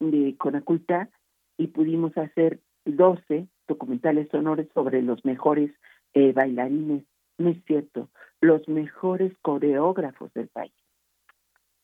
de 0.00 0.36
Conaculta 0.36 1.08
y 1.56 1.68
pudimos 1.68 2.16
hacer 2.16 2.60
12 2.84 3.46
documentales 3.68 4.28
sonoros 4.30 4.66
sobre 4.74 5.02
los 5.02 5.24
mejores 5.24 5.70
eh, 6.14 6.32
bailarines, 6.32 7.04
no 7.38 7.50
es 7.50 7.64
cierto, 7.64 8.08
los 8.40 8.66
mejores 8.68 9.32
coreógrafos 9.42 10.32
del 10.34 10.48
país. 10.48 10.72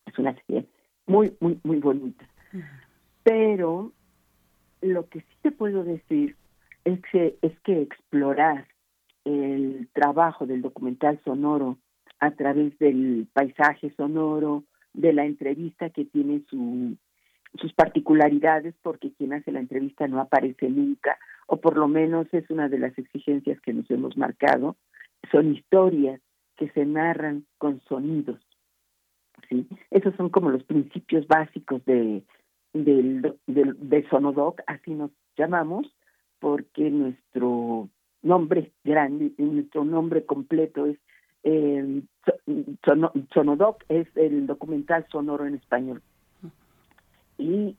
Es 0.06 0.18
una 0.18 0.34
serie 0.46 0.66
muy, 1.08 1.32
muy, 1.40 1.58
muy 1.64 1.78
bonita. 1.78 2.26
Pero 3.24 3.92
lo 4.80 5.08
que 5.08 5.20
sí 5.20 5.36
te 5.42 5.50
puedo 5.50 5.82
decir 5.82 6.36
es 6.84 7.00
que, 7.10 7.36
es 7.42 7.58
que 7.60 7.82
explorar 7.82 8.66
el 9.24 9.88
trabajo 9.92 10.46
del 10.46 10.62
documental 10.62 11.20
sonoro 11.24 11.78
a 12.20 12.30
través 12.32 12.78
del 12.78 13.26
paisaje 13.32 13.92
sonoro, 13.96 14.64
de 14.94 15.12
la 15.12 15.24
entrevista 15.24 15.90
que 15.90 16.04
tiene 16.04 16.42
su, 16.48 16.96
sus 17.60 17.72
particularidades, 17.72 18.74
porque 18.82 19.12
quien 19.12 19.32
hace 19.32 19.52
la 19.52 19.60
entrevista 19.60 20.06
no 20.08 20.20
aparece 20.20 20.68
nunca, 20.68 21.18
o 21.46 21.58
por 21.58 21.76
lo 21.76 21.88
menos 21.88 22.26
es 22.32 22.48
una 22.50 22.68
de 22.68 22.78
las 22.78 22.96
exigencias 22.98 23.60
que 23.60 23.72
nos 23.72 23.90
hemos 23.90 24.16
marcado, 24.16 24.76
son 25.30 25.54
historias 25.54 26.20
que 26.56 26.68
se 26.70 26.84
narran 26.84 27.46
con 27.58 27.80
sonidos. 27.88 28.40
¿Sí? 29.48 29.66
Esos 29.90 30.14
son 30.16 30.28
como 30.30 30.50
los 30.50 30.62
principios 30.64 31.26
básicos 31.26 31.84
de, 31.84 32.22
del, 32.72 33.34
del, 33.46 33.76
de 33.88 34.08
Sonodoc, 34.08 34.60
así 34.66 34.92
nos 34.92 35.10
llamamos, 35.36 35.86
porque 36.40 36.90
nuestro 36.90 37.88
nombre 38.22 38.72
grande, 38.84 39.32
nuestro 39.38 39.84
nombre 39.84 40.24
completo 40.24 40.86
es 40.86 40.98
eh, 41.44 42.02
Sono- 42.84 43.12
Sonodoc, 43.32 43.84
es 43.88 44.08
el 44.16 44.46
documental 44.46 45.06
sonoro 45.10 45.46
en 45.46 45.54
español. 45.54 46.02
Y 47.38 47.76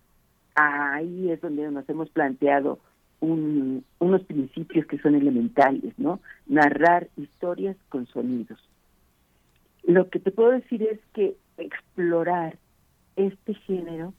ahí 0.55 1.29
es 1.31 1.41
donde 1.41 1.69
nos 1.69 1.87
hemos 1.89 2.09
planteado 2.09 2.79
un- 3.19 3.83
unos 3.99 4.23
principios 4.23 4.85
que 4.87 4.97
son 4.99 5.15
elementales, 5.15 5.93
¿no? 5.97 6.21
Narrar 6.47 7.09
historias 7.17 7.75
con 7.89 8.07
sonidos. 8.07 8.59
Lo 9.83 10.09
que 10.09 10.19
te 10.19 10.31
puedo 10.31 10.51
decir 10.51 10.83
es 10.83 10.99
que 11.13 11.35
explorar 11.59 12.57
este 13.15 13.53
género 13.53 14.13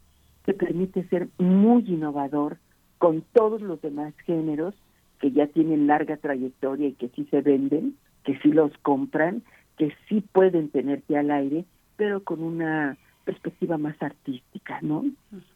te 0.45 0.55
permite 0.55 1.05
ser 1.09 1.29
muy 1.39 1.85
innovador 1.87 2.59
con 2.99 3.23
todos 3.33 3.63
los 3.63 3.81
demás 3.81 4.15
géneros 4.27 4.75
que 5.21 5.31
ya 5.33 5.47
tienen 5.47 5.87
larga 5.87 6.17
trayectoria 6.17 6.89
y 6.89 6.95
que 6.95 7.09
sí 7.11 7.27
se 7.31 7.41
venden, 7.43 7.97
que 8.25 8.39
sí 8.39 8.51
los 8.53 8.77
compran, 8.79 9.43
que 9.77 9.93
sí 10.09 10.23
pueden 10.33 10.71
tenerte 10.71 11.17
al 11.17 11.31
aire, 11.31 11.65
pero 11.97 12.23
con 12.23 12.43
una 12.43 12.97
perspectiva 13.25 13.79
más 13.79 14.01
artística, 14.03 14.81
¿no? 14.83 15.05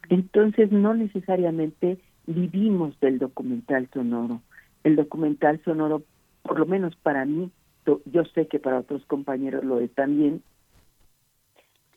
Entonces 0.09 0.71
no 0.71 0.93
necesariamente 0.93 1.97
vivimos 2.27 2.99
del 2.99 3.19
documental 3.19 3.89
sonoro. 3.93 4.41
El 4.83 4.95
documental 4.95 5.61
sonoro, 5.63 6.03
por 6.43 6.59
lo 6.59 6.65
menos 6.65 6.95
para 6.95 7.25
mí, 7.25 7.51
yo 8.05 8.23
sé 8.33 8.47
que 8.47 8.59
para 8.59 8.79
otros 8.79 9.05
compañeros 9.05 9.63
lo 9.63 9.79
es 9.79 9.91
también, 9.93 10.41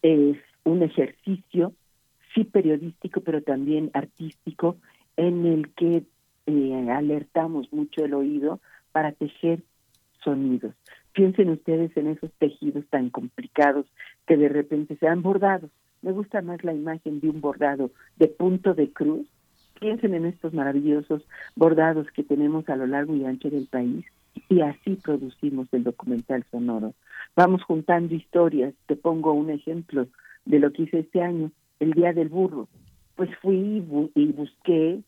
es 0.03 0.37
un 0.65 0.83
ejercicio, 0.83 1.73
sí 2.35 2.45
periodístico, 2.45 3.21
pero 3.21 3.43
también 3.43 3.91
artístico, 3.95 4.77
en 5.17 5.47
el 5.47 5.71
que 5.75 6.05
eh, 6.47 6.91
alertamos 6.91 7.73
mucho 7.73 8.05
el 8.05 8.15
oído 8.15 8.61
para 8.93 9.13
tejer 9.13 9.63
sonidos. 10.23 10.75
Piensen 11.13 11.51
ustedes 11.51 11.97
en 11.97 12.09
esos 12.09 12.31
tejidos 12.39 12.85
tan 12.91 13.11
complicados 13.11 13.87
que 14.27 14.37
de 14.37 14.49
repente 14.49 14.97
se 14.97 15.09
han 15.09 15.23
bordado. 15.23 15.69
Me 16.03 16.13
gusta 16.13 16.43
más 16.43 16.63
la 16.63 16.73
imagen 16.73 17.21
de 17.21 17.29
un 17.31 17.41
bordado 17.41 17.91
de 18.17 18.29
punto 18.29 18.75
de 18.75 18.93
cruz. 18.93 19.27
Piensen 19.81 20.15
en 20.15 20.27
estos 20.27 20.53
maravillosos 20.53 21.27
bordados 21.57 22.09
que 22.13 22.23
tenemos 22.23 22.69
a 22.69 22.77
lo 22.77 22.87
largo 22.87 23.15
y 23.17 23.25
ancho 23.25 23.51
del 23.51 23.67
país 23.67 24.05
y 24.49 24.61
así 24.61 24.97
producimos 24.97 25.69
el 25.73 25.85
documental 25.85 26.45
sonoro. 26.51 26.95
Vamos 27.37 27.63
juntando 27.63 28.15
historias. 28.15 28.75
Te 28.87 28.97
pongo 28.97 29.33
un 29.33 29.51
ejemplo 29.51 30.07
de 30.45 30.59
lo 30.59 30.73
que 30.73 30.83
hice 30.83 31.01
este 31.01 31.23
año, 31.23 31.51
el 31.81 31.93
Día 31.93 32.13
del 32.13 32.29
Burro. 32.29 32.69
Pues 33.17 33.31
fui 33.43 33.57
y 33.57 33.81
bu- 33.81 34.11
y 34.15 34.27
busqué 34.33 35.01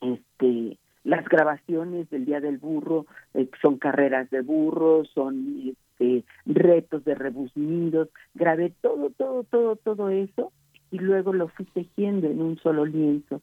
este 0.00 0.78
las 1.02 1.24
grabaciones 1.28 2.10
del 2.10 2.26
Día 2.26 2.40
del 2.40 2.58
Burro, 2.58 3.06
eh, 3.32 3.48
son 3.62 3.78
carreras 3.78 4.28
de 4.28 4.42
burros, 4.42 5.08
son 5.14 5.74
este, 5.98 6.24
retos 6.44 7.04
de 7.04 7.14
rebuznidos, 7.14 8.10
grabé 8.34 8.70
todo, 8.82 9.08
todo, 9.08 9.44
todo, 9.44 9.76
todo 9.76 10.10
eso 10.10 10.52
y 10.90 10.98
luego 10.98 11.32
lo 11.32 11.48
fui 11.48 11.64
tejiendo 11.66 12.26
en 12.26 12.42
un 12.42 12.58
solo 12.58 12.84
lienzo. 12.84 13.40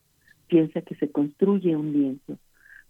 Piensa 0.48 0.82
que 0.82 0.96
se 0.96 1.12
construye 1.12 1.76
un 1.76 1.94
lienzo. 1.94 2.38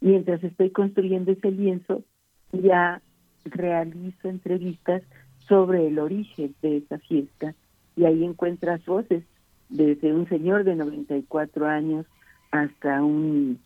Mientras 0.02 0.44
estoy 0.44 0.70
construyendo 0.70 1.32
ese 1.32 1.52
lienzo, 1.52 2.04
ya 2.52 3.02
realizo 3.46 4.30
entrevistas 4.30 5.02
sobre 5.48 5.88
el 5.88 6.00
origen 6.00 6.56
de 6.62 6.78
esa 6.78 7.00
fiesta. 7.00 7.56
Y 7.96 8.06
ahí 8.06 8.24
encuentras 8.24 8.86
voces 8.86 9.24
desde 9.70 10.14
un 10.14 10.28
señor 10.30 10.64
de 10.64 10.76
94 10.76 11.68
años 11.68 12.06
hasta 12.52 13.04
un 13.04 13.60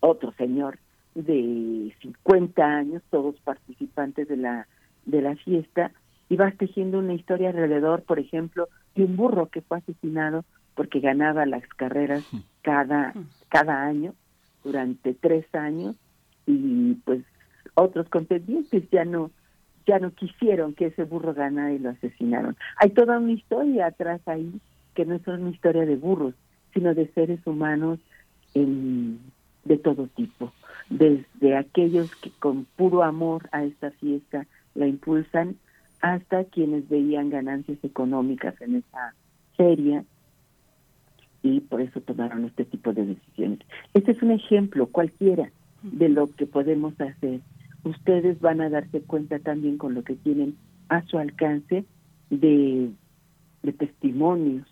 otro 0.00 0.32
señor 0.32 0.78
de 1.14 1.94
50 2.00 2.64
años, 2.64 3.02
todos 3.10 3.36
participantes 3.40 4.28
de 4.28 4.36
la 4.36 4.66
de 5.06 5.22
la 5.22 5.36
fiesta. 5.36 5.92
Y 6.28 6.36
vas 6.36 6.56
tejiendo 6.56 6.98
una 6.98 7.14
historia 7.14 7.50
alrededor, 7.50 8.02
por 8.04 8.18
ejemplo, 8.18 8.68
de 8.94 9.04
un 9.04 9.16
burro 9.16 9.48
que 9.48 9.60
fue 9.60 9.78
asesinado 9.78 10.44
porque 10.74 11.00
ganaba 11.00 11.44
las 11.46 11.66
carreras 11.68 12.24
cada, 12.62 13.12
cada 13.48 13.84
año, 13.84 14.14
durante 14.64 15.14
tres 15.14 15.44
años, 15.54 15.96
y 16.46 16.94
pues 17.04 17.22
otros 17.74 18.08
contendientes 18.08 18.84
ya 18.90 19.04
no 19.04 19.30
ya 19.86 19.98
no 19.98 20.12
quisieron 20.12 20.74
que 20.74 20.86
ese 20.86 21.02
burro 21.04 21.34
ganara 21.34 21.72
y 21.72 21.78
lo 21.80 21.90
asesinaron. 21.90 22.56
Hay 22.76 22.90
toda 22.90 23.18
una 23.18 23.32
historia 23.32 23.86
atrás 23.86 24.20
ahí 24.26 24.60
que 24.94 25.04
no 25.04 25.16
es 25.16 25.22
solo 25.22 25.42
una 25.42 25.50
historia 25.50 25.84
de 25.84 25.96
burros, 25.96 26.34
sino 26.72 26.94
de 26.94 27.08
seres 27.08 27.44
humanos 27.46 27.98
en, 28.54 29.18
de 29.64 29.78
todo 29.78 30.06
tipo, 30.08 30.52
desde 30.88 31.56
aquellos 31.56 32.14
que 32.16 32.30
con 32.30 32.64
puro 32.76 33.02
amor 33.02 33.48
a 33.52 33.64
esta 33.64 33.90
fiesta 33.90 34.46
la 34.74 34.86
impulsan 34.86 35.56
hasta 36.00 36.44
quienes 36.44 36.88
veían 36.88 37.30
ganancias 37.30 37.78
económicas 37.82 38.60
en 38.60 38.76
esa 38.76 39.14
feria 39.56 40.04
y 41.42 41.60
por 41.60 41.80
eso 41.80 42.00
tomaron 42.00 42.44
este 42.44 42.64
tipo 42.64 42.92
de 42.92 43.06
decisiones. 43.06 43.58
Este 43.94 44.12
es 44.12 44.22
un 44.22 44.30
ejemplo 44.30 44.86
cualquiera 44.86 45.50
de 45.82 46.08
lo 46.08 46.28
que 46.28 46.46
podemos 46.46 46.98
hacer. 47.00 47.40
Ustedes 47.84 48.40
van 48.40 48.60
a 48.60 48.70
darse 48.70 49.00
cuenta 49.00 49.38
también 49.40 49.76
con 49.76 49.94
lo 49.94 50.04
que 50.04 50.14
tienen 50.14 50.56
a 50.88 51.02
su 51.06 51.18
alcance 51.18 51.84
de, 52.30 52.90
de 53.62 53.72
testimonios 53.72 54.66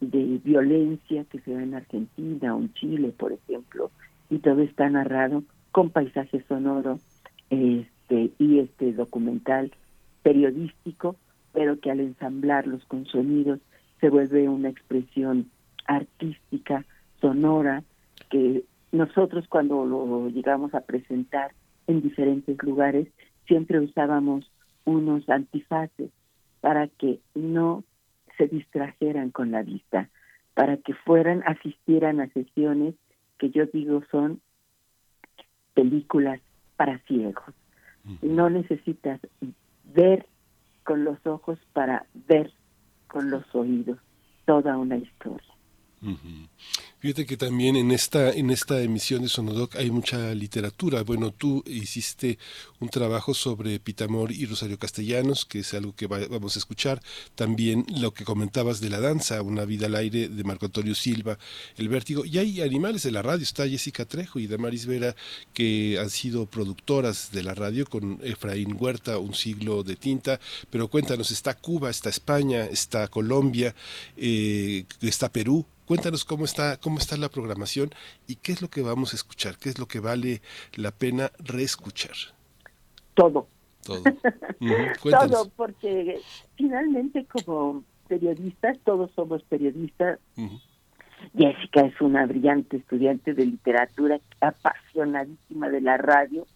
de 0.00 0.40
violencia 0.44 1.24
que 1.24 1.40
se 1.40 1.52
da 1.52 1.62
en 1.62 1.74
Argentina 1.74 2.54
o 2.54 2.60
en 2.60 2.72
Chile, 2.74 3.12
por 3.16 3.32
ejemplo, 3.32 3.90
y 4.30 4.38
todo 4.38 4.60
está 4.60 4.88
narrado 4.90 5.42
con 5.72 5.90
paisaje 5.90 6.44
sonoro 6.48 6.98
este, 7.50 8.30
y 8.38 8.58
este 8.58 8.92
documental 8.92 9.72
periodístico, 10.22 11.16
pero 11.52 11.78
que 11.80 11.90
al 11.90 12.00
ensamblarlos 12.00 12.84
con 12.86 13.06
sonidos 13.06 13.60
se 14.00 14.10
vuelve 14.10 14.48
una 14.48 14.68
expresión 14.68 15.50
artística, 15.86 16.84
sonora, 17.20 17.82
que 18.30 18.64
nosotros 18.92 19.46
cuando 19.48 19.84
lo 19.84 20.28
llegamos 20.28 20.74
a 20.74 20.80
presentar 20.80 21.52
en 21.86 22.02
diferentes 22.02 22.62
lugares, 22.62 23.08
siempre 23.46 23.80
usábamos 23.80 24.50
unos 24.84 25.28
antifaces 25.28 26.10
para 26.60 26.88
que 26.88 27.20
no 27.34 27.84
se 28.36 28.46
distrajeran 28.46 29.30
con 29.30 29.50
la 29.50 29.62
vista, 29.62 30.08
para 30.54 30.76
que 30.78 30.94
fueran, 30.94 31.42
asistieran 31.46 32.20
a 32.20 32.28
sesiones 32.28 32.94
que 33.38 33.50
yo 33.50 33.66
digo 33.66 34.02
son 34.10 34.40
películas 35.74 36.40
para 36.76 36.98
ciegos. 37.00 37.54
No 38.22 38.48
necesitas 38.50 39.20
ver 39.84 40.26
con 40.84 41.04
los 41.04 41.18
ojos 41.26 41.58
para 41.72 42.06
ver 42.14 42.52
con 43.08 43.30
los 43.30 43.42
oídos 43.54 43.98
toda 44.44 44.78
una 44.78 44.96
historia. 44.96 45.55
Fíjate 46.98 47.26
que 47.26 47.36
también 47.36 47.76
en 47.76 47.92
esta, 47.92 48.30
en 48.32 48.50
esta 48.50 48.80
emisión 48.82 49.22
de 49.22 49.28
Sonodoc 49.28 49.76
hay 49.76 49.90
mucha 49.90 50.34
literatura. 50.34 51.02
Bueno, 51.02 51.30
tú 51.30 51.62
hiciste 51.66 52.38
un 52.80 52.88
trabajo 52.88 53.34
sobre 53.34 53.78
Pitamor 53.78 54.32
y 54.32 54.46
Rosario 54.46 54.78
Castellanos, 54.78 55.44
que 55.44 55.60
es 55.60 55.74
algo 55.74 55.94
que 55.94 56.06
va- 56.06 56.26
vamos 56.28 56.56
a 56.56 56.58
escuchar. 56.58 57.00
También 57.34 57.84
lo 58.00 58.12
que 58.12 58.24
comentabas 58.24 58.80
de 58.80 58.88
la 58.90 58.98
danza, 59.00 59.42
Una 59.42 59.64
vida 59.64 59.86
al 59.86 59.94
aire 59.94 60.28
de 60.28 60.44
Marco 60.44 60.66
Antonio 60.66 60.94
Silva, 60.94 61.38
El 61.76 61.88
vértigo. 61.88 62.24
Y 62.24 62.38
hay 62.38 62.60
animales 62.62 63.02
de 63.02 63.12
la 63.12 63.22
radio, 63.22 63.42
está 63.44 63.68
Jessica 63.68 64.04
Trejo 64.06 64.38
y 64.40 64.46
Damaris 64.46 64.86
Vera, 64.86 65.14
que 65.52 65.98
han 66.00 66.10
sido 66.10 66.46
productoras 66.46 67.30
de 67.30 67.42
la 67.42 67.54
radio 67.54 67.86
con 67.86 68.18
Efraín 68.24 68.74
Huerta, 68.78 69.18
Un 69.18 69.34
siglo 69.34 69.82
de 69.84 69.96
tinta. 69.96 70.40
Pero 70.70 70.88
cuéntanos, 70.88 71.30
está 71.30 71.54
Cuba, 71.54 71.90
está 71.90 72.08
España, 72.08 72.64
está 72.64 73.06
Colombia, 73.08 73.74
eh, 74.16 74.84
está 75.02 75.30
Perú. 75.30 75.66
Cuéntanos 75.86 76.24
cómo 76.24 76.44
está, 76.44 76.78
cómo 76.78 76.98
está 76.98 77.16
la 77.16 77.28
programación 77.28 77.90
y 78.26 78.36
qué 78.36 78.52
es 78.52 78.62
lo 78.62 78.68
que 78.68 78.82
vamos 78.82 79.12
a 79.12 79.16
escuchar, 79.16 79.56
qué 79.56 79.68
es 79.68 79.78
lo 79.78 79.86
que 79.86 80.00
vale 80.00 80.42
la 80.74 80.90
pena 80.90 81.30
reescuchar. 81.38 82.16
Todo, 83.14 83.46
Todo. 83.82 84.02
Todo, 85.02 85.48
porque 85.56 86.20
finalmente 86.56 87.24
como 87.26 87.84
periodistas, 88.08 88.78
todos 88.84 89.10
somos 89.14 89.42
periodistas. 89.44 90.18
Jessica 91.36 91.82
es 91.82 92.00
una 92.00 92.26
brillante 92.26 92.76
estudiante 92.76 93.32
de 93.32 93.46
literatura, 93.46 94.20
apasionadísima 94.40 95.68
de 95.70 95.80
la 95.80 95.96
radio, 95.96 96.46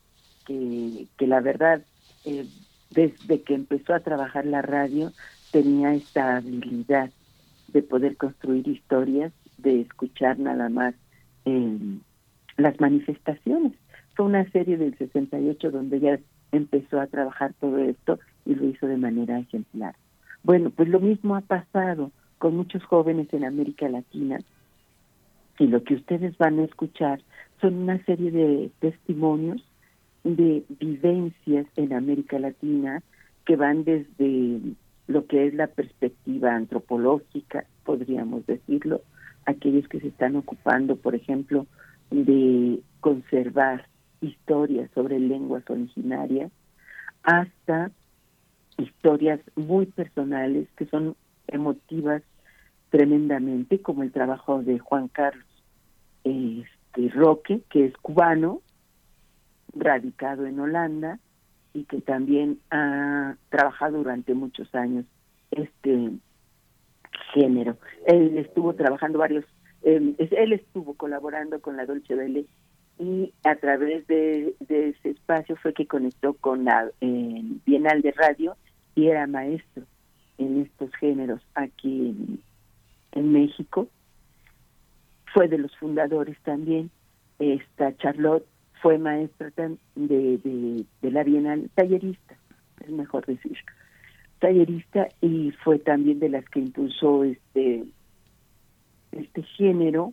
que, 0.44 1.06
que 1.16 1.26
la 1.26 1.40
verdad, 1.40 1.82
eh, 2.24 2.46
desde 2.90 3.42
que 3.42 3.54
empezó 3.54 3.94
a 3.94 4.00
trabajar 4.00 4.44
la 4.44 4.62
radio, 4.62 5.12
tenía 5.50 5.94
esta 5.94 6.36
habilidad 6.36 7.10
de 7.72 7.82
poder 7.82 8.16
construir 8.16 8.66
historias, 8.68 9.32
de 9.58 9.82
escuchar 9.82 10.38
nada 10.38 10.68
más 10.68 10.94
eh, 11.44 11.78
las 12.56 12.80
manifestaciones. 12.80 13.72
Fue 14.14 14.26
una 14.26 14.48
serie 14.50 14.76
del 14.76 14.96
68 14.96 15.70
donde 15.70 15.96
ella 15.98 16.20
empezó 16.52 17.00
a 17.00 17.06
trabajar 17.06 17.54
todo 17.60 17.78
esto 17.78 18.18
y 18.44 18.54
lo 18.54 18.66
hizo 18.66 18.86
de 18.86 18.96
manera 18.96 19.38
ejemplar. 19.38 19.94
Bueno, 20.42 20.70
pues 20.70 20.88
lo 20.88 21.00
mismo 21.00 21.36
ha 21.36 21.42
pasado 21.42 22.10
con 22.38 22.56
muchos 22.56 22.82
jóvenes 22.84 23.28
en 23.32 23.44
América 23.44 23.88
Latina 23.88 24.38
y 25.58 25.66
lo 25.66 25.84
que 25.84 25.94
ustedes 25.94 26.36
van 26.38 26.58
a 26.58 26.64
escuchar 26.64 27.20
son 27.60 27.74
una 27.74 28.02
serie 28.04 28.30
de 28.30 28.70
testimonios 28.80 29.62
de 30.24 30.64
vivencias 30.80 31.66
en 31.76 31.92
América 31.92 32.38
Latina 32.38 33.02
que 33.44 33.56
van 33.56 33.84
desde 33.84 34.60
lo 35.10 35.26
que 35.26 35.48
es 35.48 35.54
la 35.54 35.66
perspectiva 35.66 36.54
antropológica, 36.54 37.64
podríamos 37.84 38.46
decirlo, 38.46 39.02
aquellos 39.44 39.88
que 39.88 39.98
se 39.98 40.06
están 40.06 40.36
ocupando, 40.36 40.94
por 40.94 41.16
ejemplo, 41.16 41.66
de 42.12 42.80
conservar 43.00 43.88
historias 44.20 44.88
sobre 44.94 45.18
lenguas 45.18 45.68
originarias, 45.68 46.52
hasta 47.24 47.90
historias 48.78 49.40
muy 49.56 49.86
personales 49.86 50.68
que 50.76 50.86
son 50.86 51.16
emotivas 51.48 52.22
tremendamente, 52.90 53.82
como 53.82 54.04
el 54.04 54.12
trabajo 54.12 54.62
de 54.62 54.78
Juan 54.78 55.08
Carlos 55.08 55.44
este, 56.22 57.08
Roque, 57.08 57.62
que 57.68 57.86
es 57.86 57.96
cubano, 57.96 58.62
radicado 59.74 60.46
en 60.46 60.60
Holanda 60.60 61.18
y 61.72 61.84
que 61.84 62.00
también 62.00 62.58
ha 62.70 63.36
trabajado 63.48 63.98
durante 63.98 64.34
muchos 64.34 64.74
años 64.74 65.04
este 65.50 66.10
género. 67.32 67.76
Él 68.06 68.38
estuvo 68.38 68.74
trabajando 68.74 69.18
varios, 69.18 69.44
eh, 69.82 70.14
él 70.18 70.52
estuvo 70.52 70.94
colaborando 70.94 71.60
con 71.60 71.76
la 71.76 71.86
Dolce 71.86 72.14
Vele 72.14 72.46
y 72.98 73.32
a 73.44 73.56
través 73.56 74.06
de, 74.08 74.54
ese 74.68 75.10
espacio 75.10 75.56
fue 75.56 75.72
que 75.72 75.86
conectó 75.86 76.34
con 76.34 76.64
la 76.64 76.90
Bienal 77.00 78.02
de 78.02 78.12
Radio 78.12 78.56
y 78.94 79.06
era 79.06 79.26
maestro 79.26 79.84
en 80.38 80.62
estos 80.62 80.94
géneros 80.96 81.40
aquí 81.54 82.08
en, 82.08 82.42
en 83.12 83.32
México. 83.32 83.88
Fue 85.32 85.48
de 85.48 85.58
los 85.58 85.74
fundadores 85.76 86.36
también. 86.42 86.90
Esta 87.38 87.96
Charlotte 87.96 88.46
fue 88.82 88.98
maestra 88.98 89.50
de, 89.56 90.38
de, 90.38 90.84
de 91.02 91.10
la 91.10 91.22
Bienal, 91.22 91.70
tallerista, 91.74 92.36
es 92.80 92.90
mejor 92.90 93.26
decir, 93.26 93.56
tallerista 94.38 95.08
y 95.20 95.52
fue 95.62 95.78
también 95.78 96.18
de 96.18 96.30
las 96.30 96.44
que 96.48 96.60
impulsó 96.60 97.24
este 97.24 97.84
este 99.12 99.42
género 99.42 100.12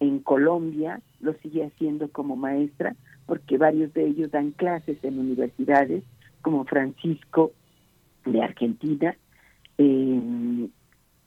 en 0.00 0.18
Colombia, 0.18 1.00
lo 1.20 1.32
sigue 1.34 1.64
haciendo 1.64 2.10
como 2.10 2.34
maestra, 2.34 2.96
porque 3.26 3.56
varios 3.56 3.92
de 3.94 4.06
ellos 4.06 4.30
dan 4.30 4.50
clases 4.50 5.02
en 5.04 5.18
universidades, 5.18 6.02
como 6.40 6.64
Francisco 6.64 7.52
de 8.24 8.42
Argentina, 8.42 9.16
eh, 9.78 10.68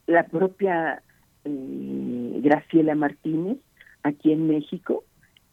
la 0.08 0.24
propia 0.24 1.02
eh, 1.46 2.40
Graciela 2.44 2.96
Martínez, 2.96 3.58
aquí 4.04 4.34
en 4.34 4.48
México, 4.48 5.04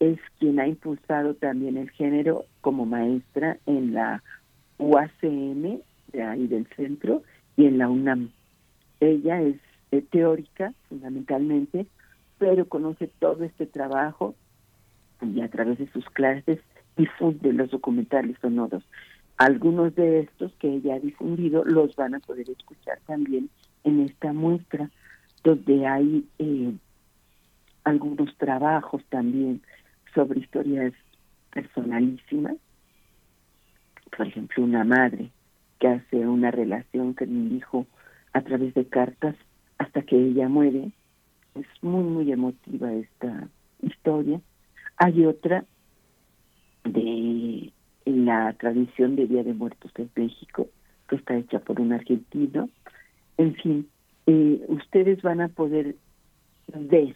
es 0.02 0.18
quien 0.40 0.58
ha 0.58 0.66
impulsado 0.66 1.34
también 1.34 1.76
el 1.76 1.88
género 1.90 2.44
como 2.60 2.86
maestra 2.86 3.58
en 3.66 3.94
la 3.94 4.20
UACM, 4.78 5.78
de 6.08 6.22
ahí 6.24 6.48
del 6.48 6.66
centro, 6.74 7.22
y 7.56 7.66
en 7.66 7.78
la 7.78 7.88
UNAM. 7.88 8.30
Ella 8.98 9.40
es 9.42 9.56
teórica, 10.10 10.74
fundamentalmente, 10.88 11.86
pero 12.38 12.66
conoce 12.68 13.06
todo 13.20 13.44
este 13.44 13.66
trabajo 13.66 14.34
y 15.20 15.40
a 15.40 15.48
través 15.48 15.78
de 15.78 15.86
sus 15.92 16.04
clases 16.06 16.58
difunde 16.96 17.52
los 17.52 17.70
documentales 17.70 18.36
sonoros. 18.40 18.82
Algunos 19.36 19.94
de 19.94 20.20
estos 20.20 20.52
que 20.54 20.68
ella 20.68 20.96
ha 20.96 20.98
difundido 20.98 21.64
los 21.64 21.94
van 21.94 22.16
a 22.16 22.20
poder 22.20 22.50
escuchar 22.50 22.98
también 23.06 23.50
en 23.84 24.00
esta 24.00 24.32
muestra, 24.32 24.90
donde 25.44 25.86
hay 25.86 26.26
eh, 26.40 26.72
algunos 27.84 28.36
trabajos 28.36 29.04
también 29.10 29.62
sobre 30.14 30.40
historias 30.40 30.92
personalísimas. 31.52 32.56
Por 34.16 34.26
ejemplo, 34.26 34.62
una 34.64 34.84
madre 34.84 35.30
que 35.78 35.88
hace 35.88 36.26
una 36.26 36.50
relación 36.50 37.14
con 37.14 37.28
un 37.30 37.56
hijo 37.56 37.86
a 38.32 38.42
través 38.42 38.74
de 38.74 38.86
cartas 38.86 39.36
hasta 39.78 40.02
que 40.02 40.16
ella 40.16 40.48
muere 40.48 40.92
Es 41.54 41.66
muy, 41.82 42.04
muy 42.04 42.32
emotiva 42.32 42.92
esta 42.94 43.48
historia. 43.82 44.40
Hay 44.96 45.26
otra 45.26 45.64
de 46.84 47.72
la 48.06 48.52
tradición 48.54 49.16
de 49.16 49.26
Día 49.26 49.42
de 49.44 49.54
Muertos 49.54 49.92
en 49.96 50.10
México, 50.16 50.68
que 51.08 51.16
está 51.16 51.36
hecha 51.36 51.58
por 51.60 51.80
un 51.80 51.92
argentino. 51.92 52.68
En 53.38 53.54
fin, 53.56 53.88
eh, 54.26 54.64
ustedes 54.68 55.20
van 55.22 55.40
a 55.40 55.48
poder 55.48 55.96
ver 56.68 57.14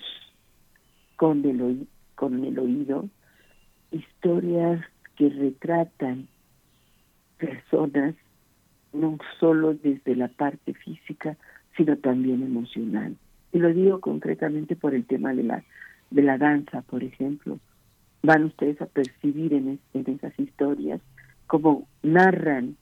con 1.17 1.45
el, 1.45 1.63
oí- 1.63 1.89
con 2.17 2.45
el 2.45 2.59
oído 2.59 3.09
historias 3.93 4.85
que 5.17 5.29
retratan 5.31 6.27
personas 7.39 8.15
no 8.93 9.19
solo 9.39 9.75
desde 9.75 10.17
la 10.17 10.29
parte 10.29 10.75
física, 10.75 11.37
sino 11.77 11.97
también 11.99 12.43
emocional. 12.43 13.17
Y 13.53 13.59
lo 13.59 13.73
digo 13.73 14.01
concretamente 14.01 14.75
por 14.77 14.95
el 14.95 15.05
tema 15.07 15.35
de 15.35 15.43
la 15.45 15.63
de 16.11 16.23
la 16.23 16.39
danza, 16.39 16.83
por 16.83 17.03
ejemplo. 17.03 17.59
Van 18.23 18.45
ustedes 18.45 18.81
a 18.81 18.87
percibir 18.87 19.53
en, 19.55 19.69
es- 19.71 19.81
en 19.95 20.15
esas 20.15 20.39
historias 20.39 21.01
cómo 21.47 21.87
narran 22.03 22.77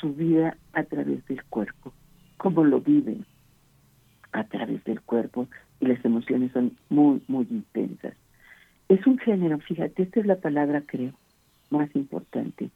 su 0.00 0.12
vida 0.14 0.56
a 0.72 0.82
través 0.84 1.24
del 1.26 1.42
cuerpo, 1.44 1.92
cómo 2.36 2.64
lo 2.64 2.80
viven 2.80 3.24
a 4.32 4.44
través 4.44 4.82
del 4.84 5.00
cuerpo 5.00 5.48
y 5.80 5.86
las 5.86 6.04
emociones 6.04 6.52
son 6.52 6.76
muy, 6.90 7.22
muy 7.28 7.46
intensas. 7.50 8.14
Es 8.88 9.06
un 9.06 9.18
género, 9.18 9.58
fíjate, 9.58 10.04
esta 10.04 10.20
es 10.20 10.26
la 10.26 10.36
palabra 10.36 10.82
creo 10.86 11.12
más 11.70 11.94
importante, 11.96 12.70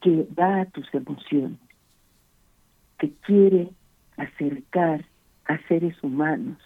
que 0.00 0.26
va 0.38 0.62
a 0.62 0.64
tus 0.66 0.92
emociones, 0.94 1.58
que 2.98 3.12
quiere 3.26 3.70
acercar 4.16 5.04
a 5.44 5.58
seres 5.68 6.02
humanos 6.02 6.58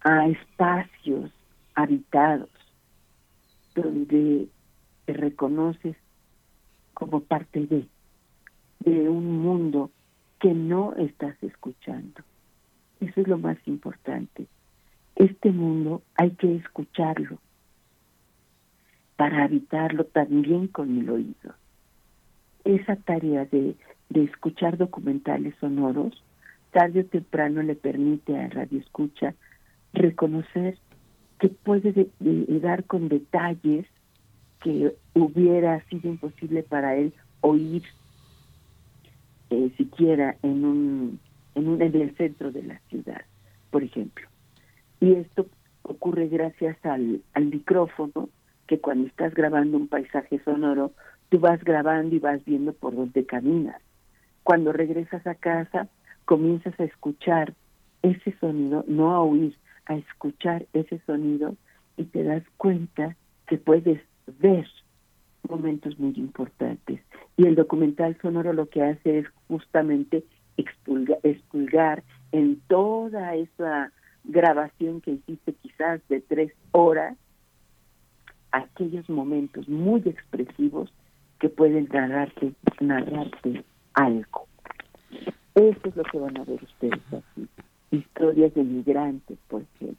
a 0.00 0.26
espacios 0.28 1.30
habitados 1.74 2.50
donde 3.74 4.48
te 5.04 5.12
reconoces 5.12 5.96
como 6.94 7.20
parte 7.20 7.66
de, 7.66 7.86
de 8.80 9.08
un 9.08 9.38
mundo 9.40 9.90
que 10.40 10.54
no 10.54 10.94
estás 10.96 11.40
escuchando. 11.42 12.22
Eso 13.00 13.20
es 13.20 13.28
lo 13.28 13.38
más 13.38 13.58
importante. 13.66 14.46
Este 15.18 15.50
mundo 15.50 16.02
hay 16.14 16.30
que 16.30 16.54
escucharlo 16.54 17.38
para 19.16 19.42
habitarlo 19.42 20.04
también 20.04 20.68
con 20.68 20.96
el 20.96 21.10
oído. 21.10 21.54
Esa 22.64 22.94
tarea 22.94 23.44
de, 23.46 23.74
de 24.10 24.22
escuchar 24.22 24.76
documentales 24.78 25.56
sonoros, 25.58 26.22
tarde 26.70 27.00
o 27.00 27.04
temprano 27.04 27.62
le 27.62 27.74
permite 27.74 28.38
a 28.38 28.48
Radio 28.48 28.78
Escucha 28.78 29.34
reconocer 29.92 30.78
que 31.40 31.48
puede 31.48 31.92
de- 31.92 32.60
dar 32.60 32.84
con 32.84 33.08
detalles 33.08 33.86
que 34.62 34.94
hubiera 35.14 35.84
sido 35.88 36.10
imposible 36.10 36.62
para 36.62 36.94
él 36.96 37.12
oír 37.40 37.82
eh, 39.50 39.72
siquiera 39.76 40.36
en 40.42 40.64
un, 40.64 41.20
en 41.56 41.68
un 41.68 41.82
en 41.82 41.94
el 41.96 42.16
centro 42.16 42.52
de 42.52 42.62
la 42.62 42.78
ciudad, 42.88 43.22
por 43.70 43.82
ejemplo. 43.82 44.28
Y 45.00 45.12
esto 45.12 45.46
ocurre 45.82 46.28
gracias 46.28 46.76
al, 46.84 47.22
al 47.34 47.46
micrófono, 47.46 48.28
que 48.66 48.80
cuando 48.80 49.06
estás 49.06 49.34
grabando 49.34 49.76
un 49.76 49.88
paisaje 49.88 50.40
sonoro, 50.44 50.92
tú 51.28 51.38
vas 51.40 51.62
grabando 51.64 52.14
y 52.14 52.18
vas 52.18 52.44
viendo 52.44 52.72
por 52.72 52.94
dónde 52.94 53.24
caminas. 53.24 53.80
Cuando 54.42 54.72
regresas 54.72 55.26
a 55.26 55.34
casa, 55.34 55.88
comienzas 56.24 56.78
a 56.78 56.84
escuchar 56.84 57.54
ese 58.02 58.36
sonido, 58.38 58.84
no 58.86 59.14
a 59.14 59.20
oír, 59.20 59.56
a 59.86 59.96
escuchar 59.96 60.66
ese 60.72 61.00
sonido 61.06 61.56
y 61.96 62.04
te 62.04 62.22
das 62.22 62.42
cuenta 62.56 63.16
que 63.46 63.56
puedes 63.56 64.00
ver 64.40 64.66
momentos 65.48 65.98
muy 65.98 66.12
importantes. 66.16 67.00
Y 67.36 67.46
el 67.46 67.54
documental 67.54 68.16
sonoro 68.20 68.52
lo 68.52 68.68
que 68.68 68.82
hace 68.82 69.20
es 69.20 69.26
justamente 69.48 70.24
expulga- 70.58 71.18
expulgar 71.22 72.02
en 72.32 72.60
toda 72.68 73.34
esa 73.34 73.92
grabación 74.28 75.00
que 75.00 75.12
hiciste 75.12 75.54
quizás 75.54 76.00
de 76.08 76.20
tres 76.20 76.52
horas, 76.72 77.16
aquellos 78.52 79.08
momentos 79.10 79.68
muy 79.68 80.00
expresivos 80.04 80.92
que 81.40 81.48
pueden 81.48 81.88
narrarte, 81.92 82.52
narrarte 82.80 83.64
algo. 83.94 84.46
Eso 85.54 85.80
es 85.84 85.96
lo 85.96 86.04
que 86.04 86.18
van 86.18 86.36
a 86.38 86.44
ver 86.44 86.62
ustedes 86.62 87.00
aquí. 87.12 87.48
Historias 87.90 88.54
de 88.54 88.62
migrantes, 88.64 89.38
por 89.48 89.62
ejemplo. 89.74 89.98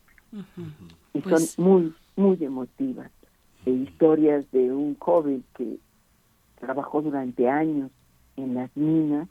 Y 1.13 1.19
Pues- 1.21 1.51
son 1.51 1.65
muy, 1.65 1.93
muy 2.15 2.43
emotivas. 2.43 3.11
E 3.65 3.71
historias 3.71 4.49
de 4.51 4.71
un 4.71 4.95
joven 4.99 5.43
que 5.57 5.77
trabajó 6.59 7.01
durante 7.01 7.49
años 7.49 7.91
en 8.37 8.53
las 8.55 8.75
minas 8.77 9.27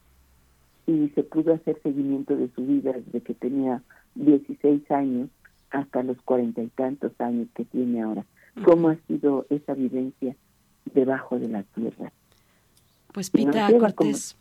y 0.86 1.08
se 1.10 1.22
pudo 1.22 1.54
hacer 1.54 1.80
seguimiento 1.82 2.36
de 2.36 2.48
su 2.54 2.66
vida 2.66 2.92
desde 2.92 3.20
que 3.22 3.34
tenía 3.34 3.82
16 4.18 4.90
años 4.90 5.28
hasta 5.70 6.02
los 6.02 6.20
cuarenta 6.22 6.62
y 6.62 6.68
tantos 6.68 7.12
años 7.20 7.48
que 7.54 7.64
tiene 7.64 8.02
ahora. 8.02 8.24
¿Cómo 8.64 8.88
ha 8.88 8.96
sido 9.06 9.46
esa 9.50 9.74
vivencia 9.74 10.34
debajo 10.92 11.38
de 11.38 11.48
la 11.48 11.62
tierra? 11.62 12.12
Pues 13.12 13.30
Pita 13.30 13.66
como- 13.68 13.78
Cortés, 13.78 14.36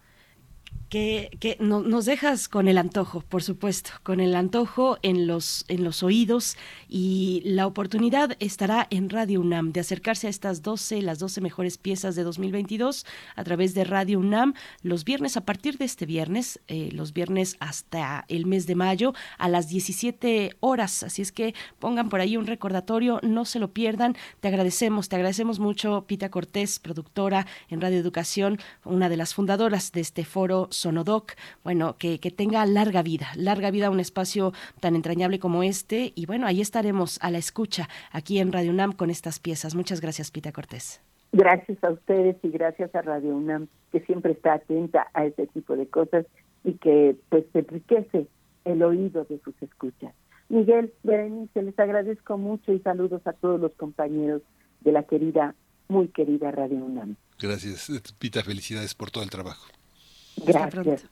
que, 0.90 1.30
que 1.40 1.58
no- 1.60 1.82
nos 1.82 2.06
dejas 2.06 2.48
con 2.48 2.68
el 2.68 2.78
antojo, 2.78 3.22
por 3.22 3.44
supuesto, 3.44 3.92
con 4.04 4.20
el 4.20 4.36
antojo 4.36 4.98
en 5.02 5.28
los, 5.28 5.66
en 5.68 5.84
los 5.84 6.04
oídos 6.04 6.56
y 6.88 7.42
la 7.44 7.68
oportunidad 7.68 8.38
estará 8.40 8.88
en 8.90 9.10
Radio 9.10 9.42
UNAM 9.42 9.74
de 9.74 9.82
acercarse 9.82 10.28
a 10.28 10.30
estas 10.30 10.62
12, 10.62 11.02
las 11.02 11.20
12 11.20 11.42
mejores 11.42 11.78
piezas 11.78 12.16
de 12.16 12.24
2022 12.24 13.06
a 13.36 13.44
través 13.44 13.74
de 13.74 13.84
Radio 13.84 14.20
UNAM 14.20 14.54
los 14.82 15.04
viernes, 15.04 15.36
a 15.36 15.42
partir 15.42 15.78
de 15.78 15.86
este 15.86 16.06
viernes, 16.06 16.60
eh, 16.68 16.90
los 16.94 17.12
viernes 17.14 17.58
hasta 17.60 18.26
el 18.30 18.46
mes 18.46 18.66
de 18.66 18.76
mayo 18.76 19.14
a 19.38 19.50
las 19.50 19.68
17 19.68 20.56
horas. 20.62 21.04
Así 21.04 21.22
es 21.22 21.32
que 21.32 21.54
pongan 21.80 22.10
por 22.10 22.22
ahí 22.22 22.38
un 22.38 22.46
recordatorio, 22.48 23.20
no 23.24 23.44
se 23.46 23.60
lo 23.60 23.72
pierdan. 23.74 24.16
Te 24.40 24.48
agradecemos, 24.48 25.10
te 25.10 25.18
agradecemos 25.18 25.60
mucho, 25.60 26.06
Pita 26.08 26.30
Cortés, 26.30 26.80
productora 26.80 27.46
en 27.70 27.82
Radio 27.82 27.98
Educación, 27.98 28.58
una 28.86 29.10
de 29.10 29.18
las 29.18 29.34
fundadoras 29.34 29.92
de 29.92 30.02
este 30.02 30.24
foro 30.24 30.70
Sonodoc. 30.78 31.34
Bueno, 31.64 31.98
que, 31.98 32.20
que 32.20 32.32
tenga 32.32 32.66
larga 32.66 33.02
vida, 33.04 33.28
larga 33.36 33.72
vida 33.72 33.90
un 33.90 34.00
espacio 34.00 34.54
tan 34.80 34.96
entrañable 34.96 35.40
como 35.40 35.64
este. 35.64 36.14
Y 36.16 36.26
bueno, 36.26 36.48
ahí 36.48 36.62
estaremos 36.62 37.20
a 37.22 37.32
la 37.32 37.38
escucha 37.38 37.90
aquí 38.12 38.40
en 38.40 38.52
Radio 38.52 38.72
UNAM 38.72 38.94
con 38.94 39.10
estas 39.10 39.40
piezas. 39.40 39.76
Muchas 39.76 40.02
gracias, 40.02 40.32
Pita 40.32 40.52
Cortés. 40.52 41.02
Gracias 41.32 41.84
a 41.84 41.92
ustedes 41.92 42.38
y 42.44 42.50
gracias 42.50 42.94
a 42.96 43.02
Radio 43.02 43.36
UNAM, 43.36 43.68
que 43.92 44.00
siempre 44.02 44.32
está 44.32 44.54
atenta 44.54 45.08
a 45.14 45.26
ese 45.26 45.48
tipo 45.48 45.76
de 45.76 45.88
cosas 45.88 46.26
y 46.64 46.74
que 46.74 47.16
pues 47.30 47.46
enriquece 47.54 48.28
el 48.66 48.84
oído 48.84 49.26
de 49.26 49.40
sus 49.40 49.54
escuchas. 49.62 50.14
Miguel, 50.50 50.94
Berenice, 51.04 51.62
les 51.62 51.78
agradezco 51.78 52.38
mucho 52.38 52.72
y 52.72 52.80
saludos 52.80 53.22
a 53.26 53.34
todos 53.34 53.60
los 53.60 53.74
compañeros 53.74 54.42
de 54.82 54.92
la 54.92 55.04
querida, 55.04 55.56
muy 55.90 56.08
querida 56.08 56.52
Radio 56.52 56.78
UNAM. 56.78 57.16
Gracias, 57.40 57.92
Pita, 58.18 58.44
felicidades 58.44 58.96
por 58.96 59.12
todo 59.12 59.24
el 59.24 59.30
trabajo. 59.30 59.68
Hasta 60.38 60.52
Gracias. 60.52 60.70
pronto. 60.84 61.04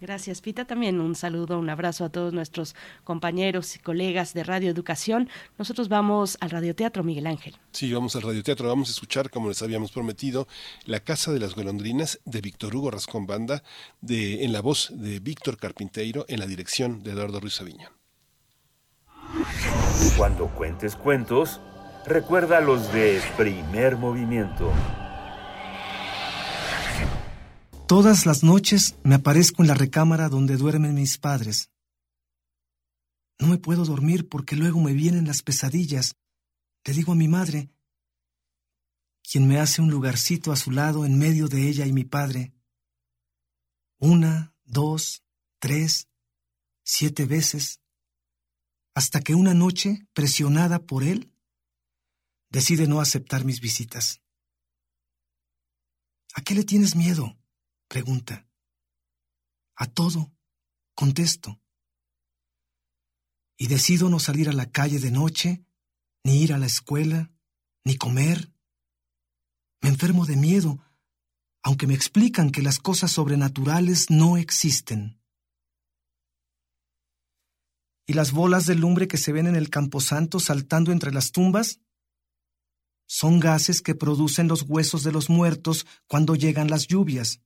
Gracias, 0.00 0.40
Pita. 0.40 0.64
También 0.64 0.98
un 0.98 1.14
saludo, 1.14 1.58
un 1.58 1.68
abrazo 1.68 2.06
a 2.06 2.08
todos 2.08 2.32
nuestros 2.32 2.74
compañeros 3.04 3.76
y 3.76 3.80
colegas 3.80 4.32
de 4.32 4.44
Radio 4.44 4.70
Educación. 4.70 5.28
Nosotros 5.58 5.90
vamos 5.90 6.38
al 6.40 6.48
Radioteatro 6.48 7.04
Miguel 7.04 7.26
Ángel. 7.26 7.54
Sí, 7.72 7.92
vamos 7.92 8.16
al 8.16 8.22
radioteatro, 8.22 8.66
vamos 8.66 8.88
a 8.88 8.92
escuchar, 8.92 9.28
como 9.28 9.48
les 9.48 9.60
habíamos 9.60 9.92
prometido, 9.92 10.48
La 10.86 11.00
Casa 11.00 11.32
de 11.32 11.38
las 11.38 11.54
Golondrinas 11.54 12.18
de 12.24 12.40
Víctor 12.40 12.74
Hugo 12.74 12.90
Rascón 12.90 13.26
Banda, 13.26 13.62
de, 14.00 14.42
en 14.42 14.54
la 14.54 14.62
voz 14.62 14.88
de 14.90 15.20
Víctor 15.20 15.58
Carpinteiro, 15.58 16.24
en 16.28 16.40
la 16.40 16.46
dirección 16.46 17.02
de 17.02 17.10
Eduardo 17.10 17.38
Ruiz 17.38 17.60
Aviñón. 17.60 17.92
Cuando 20.16 20.46
cuentes 20.48 20.96
cuentos, 20.96 21.60
recuerda 22.06 22.60
los 22.60 22.90
de 22.92 23.20
primer 23.36 23.96
movimiento. 23.96 24.72
Todas 27.90 28.24
las 28.24 28.44
noches 28.44 28.94
me 29.02 29.16
aparezco 29.16 29.62
en 29.62 29.66
la 29.66 29.74
recámara 29.74 30.28
donde 30.28 30.56
duermen 30.56 30.94
mis 30.94 31.18
padres. 31.18 31.72
No 33.40 33.48
me 33.48 33.58
puedo 33.58 33.84
dormir 33.84 34.28
porque 34.28 34.54
luego 34.54 34.78
me 34.78 34.92
vienen 34.92 35.26
las 35.26 35.42
pesadillas. 35.42 36.14
Le 36.84 36.92
digo 36.92 37.10
a 37.10 37.16
mi 37.16 37.26
madre, 37.26 37.68
quien 39.28 39.48
me 39.48 39.58
hace 39.58 39.82
un 39.82 39.90
lugarcito 39.90 40.52
a 40.52 40.56
su 40.56 40.70
lado 40.70 41.04
en 41.04 41.18
medio 41.18 41.48
de 41.48 41.68
ella 41.68 41.84
y 41.84 41.92
mi 41.92 42.04
padre. 42.04 42.54
Una, 43.98 44.54
dos, 44.62 45.24
tres, 45.58 46.06
siete 46.84 47.26
veces, 47.26 47.80
hasta 48.94 49.20
que 49.20 49.34
una 49.34 49.52
noche, 49.52 50.06
presionada 50.12 50.78
por 50.78 51.02
él, 51.02 51.32
decide 52.50 52.86
no 52.86 53.00
aceptar 53.00 53.44
mis 53.44 53.60
visitas. 53.60 54.22
¿A 56.34 56.42
qué 56.42 56.54
le 56.54 56.62
tienes 56.62 56.94
miedo? 56.94 57.39
Pregunta. 57.90 58.46
A 59.74 59.86
todo, 59.86 60.32
contesto. 60.94 61.60
y 63.62 63.66
decido 63.66 64.08
no 64.08 64.18
salir 64.18 64.48
a 64.48 64.54
la 64.54 64.70
calle 64.70 64.98
de 65.00 65.10
noche, 65.10 65.66
ni 66.24 66.40
ir 66.40 66.54
a 66.54 66.58
la 66.58 66.64
escuela, 66.64 67.30
ni 67.84 67.94
comer. 67.94 68.50
Me 69.82 69.90
enfermo 69.90 70.24
de 70.24 70.36
miedo, 70.36 70.78
aunque 71.62 71.86
me 71.86 71.92
explican 71.92 72.52
que 72.52 72.62
las 72.62 72.78
cosas 72.78 73.10
sobrenaturales 73.10 74.08
no 74.08 74.38
existen. 74.38 75.20
¿Y 78.06 78.14
las 78.14 78.32
bolas 78.32 78.64
de 78.64 78.76
lumbre 78.76 79.08
que 79.08 79.18
se 79.18 79.30
ven 79.30 79.46
en 79.46 79.56
el 79.56 79.68
camposanto 79.68 80.40
saltando 80.40 80.90
entre 80.90 81.12
las 81.12 81.30
tumbas? 81.30 81.80
Son 83.06 83.40
gases 83.40 83.82
que 83.82 83.94
producen 83.94 84.48
los 84.48 84.62
huesos 84.62 85.02
de 85.02 85.12
los 85.12 85.28
muertos 85.28 85.86
cuando 86.06 86.34
llegan 86.34 86.70
las 86.70 86.86
lluvias. 86.86 87.42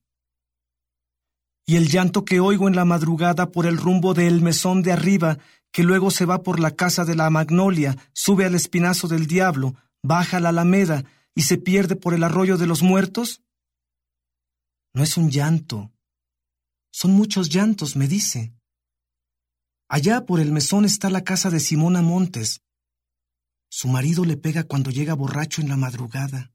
Y 1.65 1.77
el 1.77 1.89
llanto 1.89 2.25
que 2.25 2.39
oigo 2.39 2.67
en 2.67 2.75
la 2.75 2.85
madrugada 2.85 3.51
por 3.51 3.65
el 3.65 3.77
rumbo 3.77 4.13
del 4.13 4.41
mesón 4.41 4.83
de 4.83 4.91
arriba, 4.91 5.39
que 5.71 5.83
luego 5.83 6.11
se 6.11 6.25
va 6.25 6.43
por 6.43 6.59
la 6.59 6.71
casa 6.71 7.05
de 7.05 7.15
la 7.15 7.29
magnolia, 7.29 7.97
sube 8.13 8.45
al 8.45 8.55
espinazo 8.55 9.07
del 9.07 9.27
diablo, 9.27 9.75
baja 10.03 10.39
la 10.39 10.49
alameda 10.49 11.03
y 11.33 11.41
se 11.41 11.57
pierde 11.57 11.95
por 11.95 12.13
el 12.13 12.23
arroyo 12.23 12.57
de 12.57 12.67
los 12.67 12.81
muertos? 12.81 13.41
No 14.93 15.03
es 15.03 15.17
un 15.17 15.29
llanto. 15.29 15.91
Son 16.91 17.11
muchos 17.11 17.49
llantos, 17.49 17.97
me 17.97 18.07
dice. 18.07 18.55
Allá 19.89 20.25
por 20.25 20.39
el 20.39 20.51
mesón 20.53 20.85
está 20.85 21.09
la 21.09 21.23
casa 21.23 21.49
de 21.49 21.59
Simona 21.59 22.01
Montes. 22.01 22.61
Su 23.69 23.89
marido 23.89 24.23
le 24.23 24.37
pega 24.37 24.63
cuando 24.63 24.91
llega 24.91 25.13
borracho 25.13 25.61
en 25.61 25.67
la 25.67 25.75
madrugada. 25.75 26.53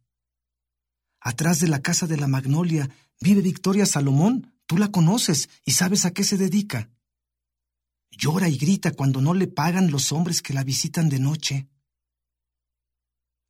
Atrás 1.21 1.61
de 1.61 1.69
la 1.69 1.83
casa 1.83 2.07
de 2.07 2.17
la 2.17 2.27
Magnolia 2.27 2.89
vive 3.21 3.43
Victoria 3.43 3.85
Salomón. 3.85 4.55
Tú 4.71 4.79
la 4.79 4.93
conoces 4.93 5.49
y 5.65 5.73
sabes 5.73 6.05
a 6.05 6.13
qué 6.13 6.23
se 6.23 6.37
dedica. 6.37 6.89
Llora 8.13 8.49
y 8.49 8.57
grita 8.57 8.93
cuando 8.93 9.21
no 9.21 9.35
le 9.35 9.49
pagan 9.49 9.91
los 9.91 10.13
hombres 10.13 10.43
que 10.43 10.55
la 10.55 10.63
visitan 10.63 11.09
de 11.09 11.19
noche. 11.19 11.69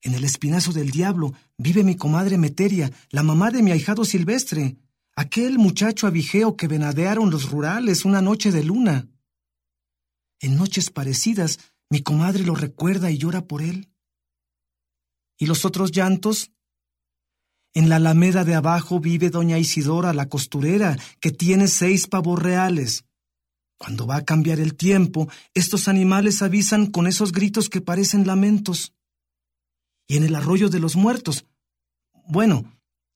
En 0.01 0.15
el 0.15 0.25
espinazo 0.25 0.73
del 0.73 0.91
diablo 0.91 1.35
vive 1.59 1.85
mi 1.85 1.95
comadre 1.95 2.39
Meteria, 2.39 2.91
la 3.11 3.23
mamá 3.23 3.51
de 3.51 3.63
mi 3.63 3.71
ahijado 3.71 4.07
Silvestre, 4.07 4.79
aquel 5.15 5.59
muchacho 5.59 6.07
abigeo 6.07 6.57
que 6.57 6.69
venadearon 6.69 7.29
los 7.29 7.51
rurales 7.51 8.07
una 8.07 8.23
noche 8.23 8.51
de 8.51 8.65
luna. 8.65 9.07
En 10.39 10.57
noches 10.57 10.89
parecidas 10.89 11.59
mi 11.91 12.01
comadre 12.01 12.45
lo 12.45 12.55
recuerda 12.55 13.11
y 13.11 13.19
llora 13.19 13.47
por 13.47 13.61
él. 13.61 13.91
¿Y 15.37 15.45
los 15.45 15.67
otros 15.67 15.93
llantos? 15.93 16.51
En 17.73 17.89
la 17.89 17.97
alameda 17.97 18.45
de 18.45 18.55
abajo 18.55 18.99
vive 18.99 19.31
doña 19.31 19.59
Isidora, 19.59 20.13
la 20.13 20.29
costurera, 20.29 20.97
que 21.21 21.31
tiene 21.31 21.69
seis 21.69 22.09
pavos 22.09 22.41
reales. 22.41 23.05
Cuando 23.79 24.07
va 24.07 24.17
a 24.17 24.25
cambiar 24.25 24.59
el 24.61 24.75
tiempo, 24.75 25.29
estos 25.55 25.87
animales 25.87 26.43
avisan 26.43 26.87
con 26.87 27.07
esos 27.07 27.33
gritos 27.33 27.69
que 27.69 27.81
parecen 27.81 28.27
lamentos. 28.27 28.93
Y 30.09 30.17
en 30.17 30.25
el 30.25 30.35
arroyo 30.35 30.69
de 30.69 30.81
los 30.81 30.97
muertos. 30.97 31.47
Bueno, 32.27 32.65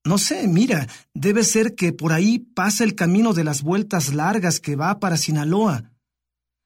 no 0.04 0.18
sé, 0.18 0.46
mira, 0.46 0.86
debe 1.14 1.44
ser 1.44 1.74
que 1.74 1.92
por 1.92 2.12
ahí 2.12 2.38
pasa 2.38 2.84
el 2.84 2.94
camino 2.94 3.32
de 3.32 3.42
las 3.42 3.62
vueltas 3.62 4.14
largas 4.14 4.60
que 4.60 4.76
va 4.76 5.00
para 5.00 5.16
Sinaloa. 5.16 5.93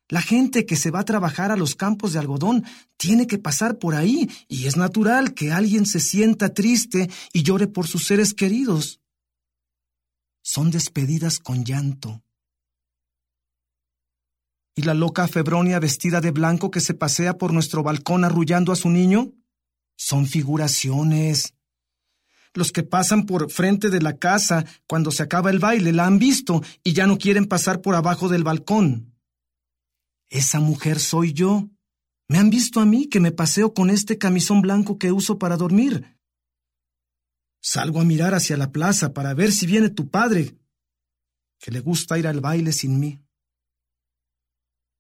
La 0.09 0.23
gente 0.23 0.65
que 0.65 0.77
se 0.77 0.91
va 0.91 1.01
a 1.01 1.05
trabajar 1.05 1.53
a 1.53 1.57
los 1.57 1.75
campos 1.75 2.15
de 2.15 2.19
algodón 2.19 2.65
tiene 2.97 3.27
que 3.27 3.37
pasar 3.37 3.79
por 3.79 3.95
ahí 3.95 4.31
y 4.49 4.67
es 4.67 4.77
natural 4.77 5.35
que 5.35 5.53
alguien 5.53 5.85
se 5.85 6.01
sienta 6.01 6.55
triste 6.55 7.11
y 7.33 7.43
llore 7.43 7.67
por 7.67 7.87
sus 7.87 8.07
seres 8.07 8.33
queridos. 8.33 9.01
Son 10.43 10.71
despedidas 10.71 11.39
con 11.39 11.63
llanto. 11.63 12.23
¿Y 14.75 14.83
la 14.83 14.95
loca 14.95 15.29
Febronia 15.29 15.79
vestida 15.79 16.23
de 16.23 16.31
blanco 16.31 16.71
que 16.71 16.81
se 16.81 16.95
pasea 16.95 17.37
por 17.37 17.53
nuestro 17.53 17.83
balcón 17.83 18.25
arrullando 18.25 18.73
a 18.73 18.77
su 18.77 18.89
niño? 18.89 19.35
Son 19.97 20.27
figuraciones. 20.27 21.53
Los 22.55 22.73
que 22.73 22.83
pasan 22.83 23.27
por 23.27 23.51
frente 23.51 23.91
de 23.91 24.01
la 24.01 24.17
casa 24.17 24.65
cuando 24.87 25.11
se 25.11 25.23
acaba 25.23 25.51
el 25.51 25.59
baile 25.59 25.93
la 25.93 26.07
han 26.07 26.19
visto 26.19 26.63
y 26.83 26.95
ya 26.95 27.07
no 27.07 27.19
quieren 27.19 27.45
pasar 27.45 27.83
por 27.83 27.95
abajo 27.95 28.31
del 28.31 28.45
balcón. 28.45 29.18
Esa 30.31 30.61
mujer 30.61 31.01
soy 31.01 31.33
yo. 31.33 31.69
Me 32.29 32.39
han 32.39 32.51
visto 32.51 32.81
a 32.81 32.87
mí 32.87 33.09
que 33.09 33.21
me 33.21 33.33
paseo 33.33 33.73
con 33.73 33.89
este 33.89 34.19
camisón 34.19 34.61
blanco 34.61 34.99
que 34.99 35.13
uso 35.13 35.39
para 35.39 35.57
dormir. 35.57 36.19
Salgo 37.63 38.01
a 38.01 38.05
mirar 38.05 38.35
hacia 38.35 38.57
la 38.57 38.71
plaza 38.71 39.15
para 39.15 39.35
ver 39.35 39.51
si 39.51 39.67
viene 39.67 39.89
tu 39.89 40.11
padre, 40.11 40.57
que 41.59 41.71
le 41.71 41.81
gusta 41.81 42.19
ir 42.19 42.27
al 42.27 42.41
baile 42.41 42.73
sin 42.73 43.01
mí. 43.01 43.21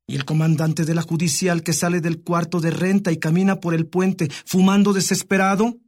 Y 0.06 0.16
el 0.16 0.24
comandante 0.24 0.86
de 0.86 0.94
la 0.94 1.02
judicial 1.02 1.62
que 1.62 1.74
sale 1.74 2.00
del 2.00 2.22
cuarto 2.22 2.60
de 2.60 2.70
renta 2.70 3.12
y 3.12 3.18
camina 3.18 3.60
por 3.60 3.74
el 3.74 3.86
puente 3.86 4.30
fumando 4.46 4.94
desesperado. 4.94 5.78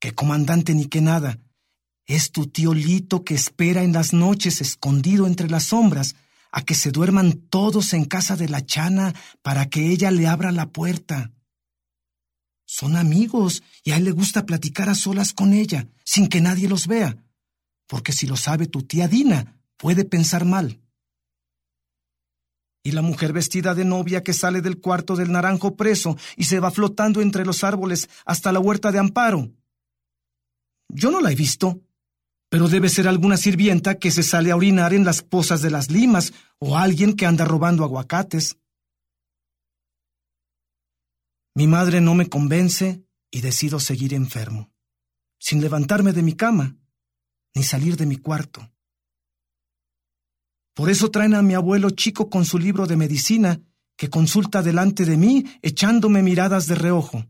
¿Qué 0.00 0.12
comandante 0.12 0.74
ni 0.74 0.86
qué 0.86 1.00
nada? 1.00 1.40
Es 2.06 2.30
tu 2.30 2.46
tío 2.46 2.72
Lito 2.72 3.24
que 3.24 3.34
espera 3.34 3.82
en 3.82 3.92
las 3.92 4.12
noches 4.12 4.60
escondido 4.60 5.26
entre 5.26 5.50
las 5.50 5.64
sombras 5.64 6.14
a 6.52 6.62
que 6.62 6.74
se 6.74 6.90
duerman 6.90 7.32
todos 7.32 7.92
en 7.92 8.04
casa 8.04 8.36
de 8.36 8.48
la 8.48 8.64
chana 8.64 9.14
para 9.42 9.68
que 9.68 9.90
ella 9.90 10.10
le 10.10 10.26
abra 10.26 10.52
la 10.52 10.70
puerta. 10.70 11.32
Son 12.66 12.96
amigos 12.96 13.62
y 13.82 13.90
a 13.92 13.96
él 13.96 14.04
le 14.04 14.12
gusta 14.12 14.46
platicar 14.46 14.88
a 14.88 14.94
solas 14.94 15.32
con 15.32 15.52
ella, 15.52 15.88
sin 16.04 16.28
que 16.28 16.40
nadie 16.40 16.68
los 16.68 16.86
vea, 16.86 17.16
porque 17.86 18.12
si 18.12 18.26
lo 18.26 18.36
sabe 18.36 18.66
tu 18.66 18.82
tía 18.82 19.08
Dina, 19.08 19.60
puede 19.76 20.04
pensar 20.04 20.44
mal. 20.44 20.80
Y 22.82 22.92
la 22.92 23.02
mujer 23.02 23.32
vestida 23.32 23.74
de 23.74 23.84
novia 23.84 24.22
que 24.22 24.32
sale 24.32 24.62
del 24.62 24.80
cuarto 24.80 25.16
del 25.16 25.32
naranjo 25.32 25.76
preso 25.76 26.16
y 26.36 26.44
se 26.44 26.60
va 26.60 26.70
flotando 26.70 27.20
entre 27.20 27.44
los 27.44 27.62
árboles 27.64 28.08
hasta 28.24 28.52
la 28.52 28.60
huerta 28.60 28.90
de 28.90 28.98
Amparo. 28.98 29.50
Yo 30.88 31.10
no 31.10 31.20
la 31.20 31.30
he 31.30 31.34
visto, 31.34 31.80
pero 32.50 32.68
debe 32.68 32.88
ser 32.88 33.06
alguna 33.06 33.36
sirvienta 33.36 33.98
que 33.98 34.10
se 34.10 34.24
sale 34.24 34.50
a 34.50 34.56
orinar 34.56 34.92
en 34.92 35.04
las 35.04 35.22
pozas 35.22 35.62
de 35.62 35.70
las 35.70 35.88
limas 35.88 36.32
o 36.58 36.76
alguien 36.76 37.14
que 37.14 37.24
anda 37.24 37.44
robando 37.44 37.84
aguacates. 37.84 38.58
Mi 41.54 41.68
madre 41.68 42.00
no 42.00 42.14
me 42.14 42.28
convence 42.28 43.04
y 43.30 43.40
decido 43.40 43.78
seguir 43.78 44.12
enfermo, 44.14 44.72
sin 45.38 45.60
levantarme 45.60 46.12
de 46.12 46.22
mi 46.22 46.34
cama, 46.34 46.76
ni 47.54 47.62
salir 47.62 47.96
de 47.96 48.06
mi 48.06 48.16
cuarto. 48.16 48.68
Por 50.74 50.90
eso 50.90 51.10
traen 51.10 51.34
a 51.34 51.42
mi 51.42 51.54
abuelo 51.54 51.90
chico 51.90 52.28
con 52.28 52.44
su 52.44 52.58
libro 52.58 52.86
de 52.88 52.96
medicina, 52.96 53.60
que 53.96 54.10
consulta 54.10 54.62
delante 54.62 55.04
de 55.04 55.16
mí 55.16 55.44
echándome 55.62 56.22
miradas 56.22 56.66
de 56.66 56.74
reojo. 56.74 57.26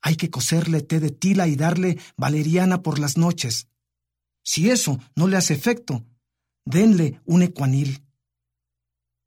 Hay 0.00 0.16
que 0.16 0.30
coserle 0.30 0.80
té 0.82 1.00
de 1.00 1.10
tila 1.10 1.48
y 1.48 1.56
darle 1.56 1.98
valeriana 2.16 2.82
por 2.82 2.98
las 2.98 3.16
noches. 3.16 3.68
Si 4.44 4.70
eso 4.70 4.98
no 5.16 5.26
le 5.26 5.36
hace 5.36 5.54
efecto, 5.54 6.04
denle 6.64 7.20
un 7.24 7.42
ecuanil. 7.42 8.04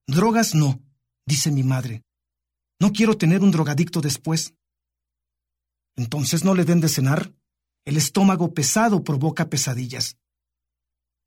Drogas 0.08 0.56
no, 0.56 0.82
dice 1.26 1.52
mi 1.52 1.64
madre. 1.64 2.04
No 2.80 2.92
quiero 2.92 3.18
tener 3.18 3.42
un 3.42 3.52
drogadicto 3.52 4.02
después. 4.02 4.56
Entonces 5.96 6.44
no 6.44 6.56
le 6.56 6.66
den 6.66 6.82
de 6.82 6.90
cenar. 6.90 7.34
El 7.86 7.98
estómago 7.98 8.54
pesado 8.54 9.04
provoca 9.04 9.50
pesadillas. 9.50 10.18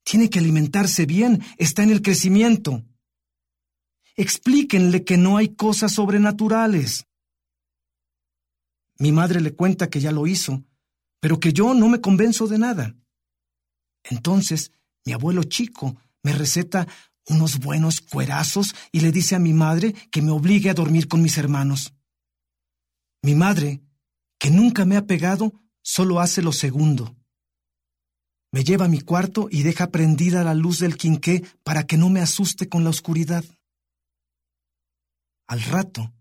Tiene 0.05 0.29
que 0.31 0.39
alimentarse 0.39 1.07
bien, 1.07 1.43
está 1.59 1.83
en 1.83 1.91
el 1.91 2.03
crecimiento. 2.03 2.85
Explíquenle 4.17 5.05
que 5.05 5.17
no 5.17 5.37
hay 5.37 5.55
cosas 5.55 5.93
sobrenaturales. 5.93 7.07
Mi 8.99 9.13
madre 9.13 9.41
le 9.41 9.55
cuenta 9.55 9.91
que 9.91 10.01
ya 10.01 10.13
lo 10.13 10.27
hizo, 10.27 10.63
pero 11.21 11.41
que 11.41 11.53
yo 11.53 11.75
no 11.75 11.89
me 11.89 12.01
convenzo 12.01 12.47
de 12.47 12.59
nada. 12.59 12.97
Entonces, 14.05 14.73
mi 15.05 15.13
abuelo 15.13 15.45
chico 15.45 15.97
me 16.23 16.33
receta 16.33 16.87
unos 17.29 17.59
buenos 17.59 18.01
cuerazos 18.01 18.75
y 18.93 19.01
le 19.01 19.13
dice 19.13 19.35
a 19.35 19.39
mi 19.39 19.53
madre 19.53 19.95
que 20.11 20.23
me 20.23 20.31
obligue 20.31 20.71
a 20.71 20.75
dormir 20.75 21.09
con 21.09 21.23
mis 21.23 21.39
hermanos. 21.39 21.95
Mi 23.23 23.35
madre, 23.35 23.83
que 24.39 24.51
nunca 24.51 24.85
me 24.85 24.97
ha 24.97 25.07
pegado, 25.07 25.53
solo 25.83 26.21
hace 26.21 26.43
lo 26.43 26.53
segundo. 26.53 27.17
Me 28.53 28.63
lleva 28.63 28.85
a 28.85 28.89
mi 28.89 29.01
cuarto 29.01 29.49
y 29.51 29.63
deja 29.63 29.91
prendida 29.91 30.45
la 30.45 30.55
luz 30.55 30.79
del 30.79 30.97
quinqué 30.97 31.45
para 31.65 31.87
que 31.87 31.97
no 31.97 32.11
me 32.11 32.21
asuste 32.21 32.69
con 32.69 32.85
la 32.85 32.91
oscuridad. 32.91 33.45
Al 35.47 35.63
rato, 35.63 36.13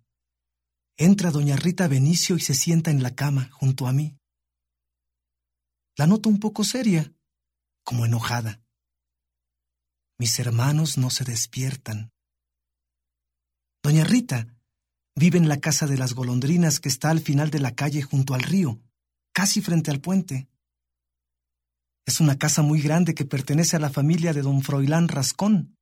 Entra 0.97 1.31
doña 1.31 1.55
Rita 1.55 1.87
Benicio 1.87 2.35
y 2.37 2.39
se 2.39 2.53
sienta 2.53 2.91
en 2.91 3.01
la 3.01 3.15
cama 3.15 3.49
junto 3.51 3.87
a 3.87 3.93
mí. 3.93 4.15
La 5.97 6.05
noto 6.05 6.29
un 6.29 6.39
poco 6.39 6.63
seria, 6.63 7.11
como 7.83 8.05
enojada. 8.05 8.61
Mis 10.19 10.37
hermanos 10.39 10.97
no 10.97 11.09
se 11.09 11.23
despiertan. 11.23 12.11
Doña 13.83 14.03
Rita 14.03 14.55
vive 15.15 15.39
en 15.39 15.47
la 15.47 15.59
casa 15.59 15.87
de 15.87 15.97
las 15.97 16.13
golondrinas 16.13 16.79
que 16.79 16.89
está 16.89 17.09
al 17.09 17.19
final 17.19 17.49
de 17.49 17.59
la 17.59 17.73
calle 17.75 18.03
junto 18.03 18.35
al 18.35 18.41
río, 18.41 18.79
casi 19.33 19.61
frente 19.61 19.89
al 19.89 19.99
puente. 19.99 20.47
Es 22.05 22.19
una 22.19 22.37
casa 22.37 22.61
muy 22.61 22.81
grande 22.81 23.15
que 23.15 23.25
pertenece 23.25 23.75
a 23.77 23.79
la 23.79 23.89
familia 23.89 24.33
de 24.33 24.43
don 24.43 24.61
Froilán 24.61 25.07
Rascón. 25.07 25.75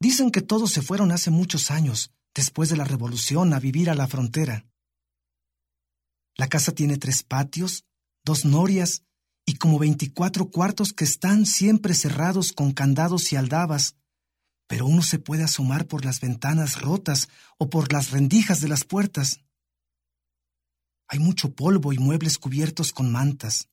Dicen 0.00 0.30
que 0.30 0.40
todos 0.40 0.70
se 0.70 0.82
fueron 0.82 1.12
hace 1.12 1.30
muchos 1.30 1.70
años, 1.70 2.12
después 2.34 2.68
de 2.68 2.76
la 2.76 2.84
revolución, 2.84 3.52
a 3.52 3.60
vivir 3.60 3.90
a 3.90 3.94
la 3.94 4.06
frontera. 4.06 4.66
La 6.36 6.48
casa 6.48 6.72
tiene 6.72 6.96
tres 6.96 7.22
patios, 7.22 7.84
dos 8.24 8.44
norias 8.44 9.02
y 9.44 9.56
como 9.56 9.78
veinticuatro 9.78 10.50
cuartos 10.50 10.92
que 10.92 11.04
están 11.04 11.44
siempre 11.46 11.94
cerrados 11.94 12.52
con 12.52 12.72
candados 12.72 13.32
y 13.32 13.36
aldabas, 13.36 13.96
pero 14.66 14.86
uno 14.86 15.02
se 15.02 15.18
puede 15.18 15.42
asomar 15.42 15.86
por 15.88 16.04
las 16.04 16.20
ventanas 16.20 16.80
rotas 16.80 17.28
o 17.58 17.68
por 17.68 17.92
las 17.92 18.10
rendijas 18.10 18.60
de 18.60 18.68
las 18.68 18.84
puertas. 18.84 19.40
Hay 21.08 21.18
mucho 21.18 21.52
polvo 21.54 21.92
y 21.92 21.98
muebles 21.98 22.38
cubiertos 22.38 22.92
con 22.92 23.10
mantas. 23.10 23.68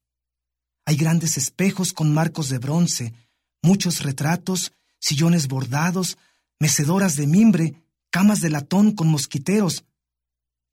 Hay 0.86 0.96
grandes 0.96 1.38
espejos 1.38 1.94
con 1.94 2.14
marcos 2.14 2.50
de 2.50 2.58
bronce, 2.58 3.14
muchos 3.62 4.02
retratos, 4.02 4.72
sillones 5.00 5.48
bordados, 5.48 6.18
mecedoras 6.60 7.16
de 7.16 7.28
mimbre, 7.28 7.84
camas 8.12 8.42
de 8.42 8.50
latón 8.50 8.94
con 8.94 9.08
mosquiteros, 9.08 9.86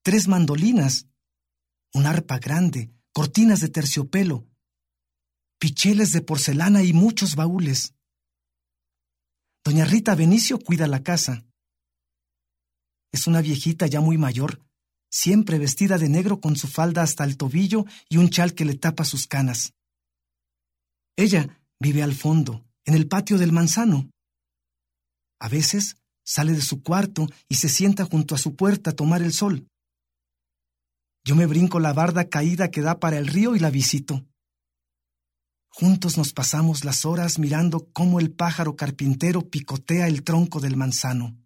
tres 0.02 0.28
mandolinas, 0.28 1.06
un 1.92 2.06
arpa 2.06 2.38
grande, 2.38 2.90
cortinas 3.12 3.60
de 3.60 3.68
terciopelo, 3.68 4.46
picheles 5.58 6.12
de 6.12 6.20
porcelana 6.20 6.82
y 6.82 6.92
muchos 6.92 7.36
baúles. 7.36 7.94
Doña 9.64 9.84
Rita 9.84 10.14
Benicio 10.14 10.58
cuida 10.58 10.86
la 10.86 11.02
casa. 11.02 11.46
Es 13.12 13.26
una 13.26 13.40
viejita 13.40 13.86
ya 13.86 14.00
muy 14.00 14.18
mayor, 14.18 14.60
siempre 15.10 15.58
vestida 15.58 15.96
de 15.96 16.08
negro 16.08 16.40
con 16.40 16.56
su 16.56 16.66
falda 16.66 17.02
hasta 17.02 17.24
el 17.24 17.36
tobillo 17.36 17.86
y 18.08 18.16
un 18.16 18.28
chal 18.28 18.54
que 18.54 18.64
le 18.64 18.74
tapa 18.74 19.04
sus 19.04 19.26
canas. 19.26 19.72
Ella 21.16 21.62
vive 21.78 22.02
al 22.02 22.14
fondo, 22.14 22.66
en 22.84 22.94
el 22.94 23.06
patio 23.06 23.38
del 23.38 23.52
manzano. 23.52 24.10
A 25.40 25.48
veces 25.48 25.96
sale 26.24 26.52
de 26.52 26.62
su 26.62 26.82
cuarto 26.82 27.26
y 27.48 27.56
se 27.56 27.68
sienta 27.68 28.04
junto 28.04 28.34
a 28.34 28.38
su 28.38 28.56
puerta 28.56 28.90
a 28.90 28.94
tomar 28.94 29.22
el 29.22 29.32
sol. 29.32 29.68
Yo 31.24 31.36
me 31.36 31.46
brinco 31.46 31.80
la 31.80 31.92
barda 31.92 32.28
caída 32.28 32.70
que 32.70 32.80
da 32.80 32.98
para 32.98 33.18
el 33.18 33.26
río 33.26 33.54
y 33.54 33.58
la 33.58 33.70
visito. 33.70 34.26
Juntos 35.68 36.18
nos 36.18 36.32
pasamos 36.32 36.84
las 36.84 37.04
horas 37.04 37.38
mirando 37.38 37.88
cómo 37.92 38.20
el 38.20 38.30
pájaro 38.30 38.76
carpintero 38.76 39.48
picotea 39.48 40.06
el 40.06 40.22
tronco 40.22 40.60
del 40.60 40.76
manzano. 40.76 41.36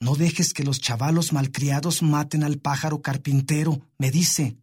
No 0.00 0.14
dejes 0.14 0.52
que 0.52 0.64
los 0.64 0.80
chavalos 0.80 1.32
malcriados 1.32 2.02
maten 2.02 2.42
al 2.42 2.58
pájaro 2.58 3.02
carpintero, 3.02 3.80
me 3.98 4.10
dice. 4.10 4.58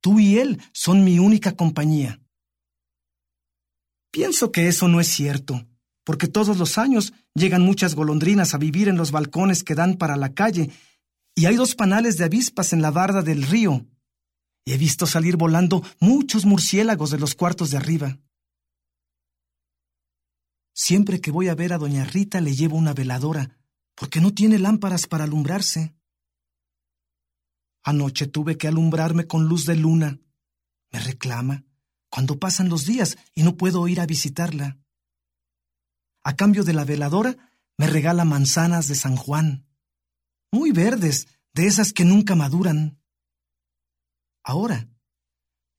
Tú 0.00 0.20
y 0.20 0.38
él 0.38 0.62
son 0.72 1.04
mi 1.04 1.18
única 1.18 1.56
compañía. 1.56 2.20
Pienso 4.10 4.50
que 4.50 4.68
eso 4.68 4.88
no 4.88 5.00
es 5.00 5.08
cierto, 5.08 5.66
porque 6.10 6.26
todos 6.26 6.58
los 6.58 6.76
años 6.76 7.12
llegan 7.36 7.62
muchas 7.62 7.94
golondrinas 7.94 8.52
a 8.52 8.58
vivir 8.58 8.88
en 8.88 8.96
los 8.96 9.12
balcones 9.12 9.62
que 9.62 9.76
dan 9.76 9.94
para 9.94 10.16
la 10.16 10.34
calle, 10.34 10.68
y 11.36 11.46
hay 11.46 11.54
dos 11.54 11.76
panales 11.76 12.16
de 12.16 12.24
avispas 12.24 12.72
en 12.72 12.82
la 12.82 12.90
barda 12.90 13.22
del 13.22 13.44
río. 13.44 13.86
Y 14.64 14.72
he 14.72 14.76
visto 14.76 15.06
salir 15.06 15.36
volando 15.36 15.84
muchos 16.00 16.46
murciélagos 16.46 17.12
de 17.12 17.20
los 17.20 17.36
cuartos 17.36 17.70
de 17.70 17.76
arriba. 17.76 18.18
Siempre 20.74 21.20
que 21.20 21.30
voy 21.30 21.46
a 21.46 21.54
ver 21.54 21.72
a 21.72 21.78
doña 21.78 22.04
Rita 22.04 22.40
le 22.40 22.56
llevo 22.56 22.76
una 22.76 22.92
veladora, 22.92 23.60
porque 23.94 24.20
no 24.20 24.34
tiene 24.34 24.58
lámparas 24.58 25.06
para 25.06 25.22
alumbrarse. 25.22 25.94
Anoche 27.84 28.26
tuve 28.26 28.58
que 28.58 28.66
alumbrarme 28.66 29.28
con 29.28 29.44
luz 29.44 29.64
de 29.64 29.76
luna. 29.76 30.18
Me 30.90 30.98
reclama 30.98 31.62
cuando 32.08 32.40
pasan 32.40 32.68
los 32.68 32.84
días 32.84 33.16
y 33.32 33.44
no 33.44 33.56
puedo 33.56 33.86
ir 33.86 34.00
a 34.00 34.06
visitarla. 34.06 34.79
A 36.22 36.36
cambio 36.36 36.64
de 36.64 36.72
la 36.72 36.84
veladora, 36.84 37.36
me 37.78 37.86
regala 37.86 38.24
manzanas 38.24 38.88
de 38.88 38.94
San 38.94 39.16
Juan, 39.16 39.66
muy 40.52 40.72
verdes, 40.72 41.28
de 41.54 41.66
esas 41.66 41.92
que 41.92 42.04
nunca 42.04 42.34
maduran. 42.34 43.00
Ahora, 44.44 44.88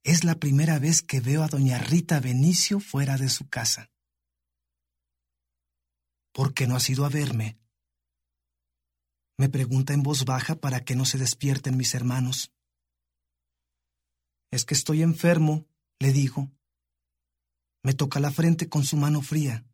es 0.03 0.23
la 0.23 0.35
primera 0.35 0.79
vez 0.79 1.01
que 1.01 1.19
veo 1.19 1.43
a 1.43 1.47
doña 1.47 1.77
Rita 1.77 2.19
Benicio 2.19 2.79
fuera 2.79 3.17
de 3.17 3.29
su 3.29 3.49
casa. 3.49 3.91
¿Por 6.33 6.53
qué 6.53 6.65
no 6.67 6.75
has 6.75 6.89
ido 6.89 7.05
a 7.05 7.09
verme? 7.09 7.59
Me 9.37 9.49
pregunta 9.49 9.93
en 9.93 10.03
voz 10.03 10.25
baja 10.25 10.55
para 10.55 10.83
que 10.83 10.95
no 10.95 11.05
se 11.05 11.17
despierten 11.17 11.77
mis 11.77 11.93
hermanos. 11.93 12.53
Es 14.51 14.65
que 14.65 14.73
estoy 14.73 15.01
enfermo, 15.01 15.67
le 15.99 16.13
digo. 16.13 16.51
Me 17.83 17.93
toca 17.93 18.19
la 18.19 18.31
frente 18.31 18.69
con 18.69 18.83
su 18.83 18.97
mano 18.97 19.21
fría. 19.21 19.65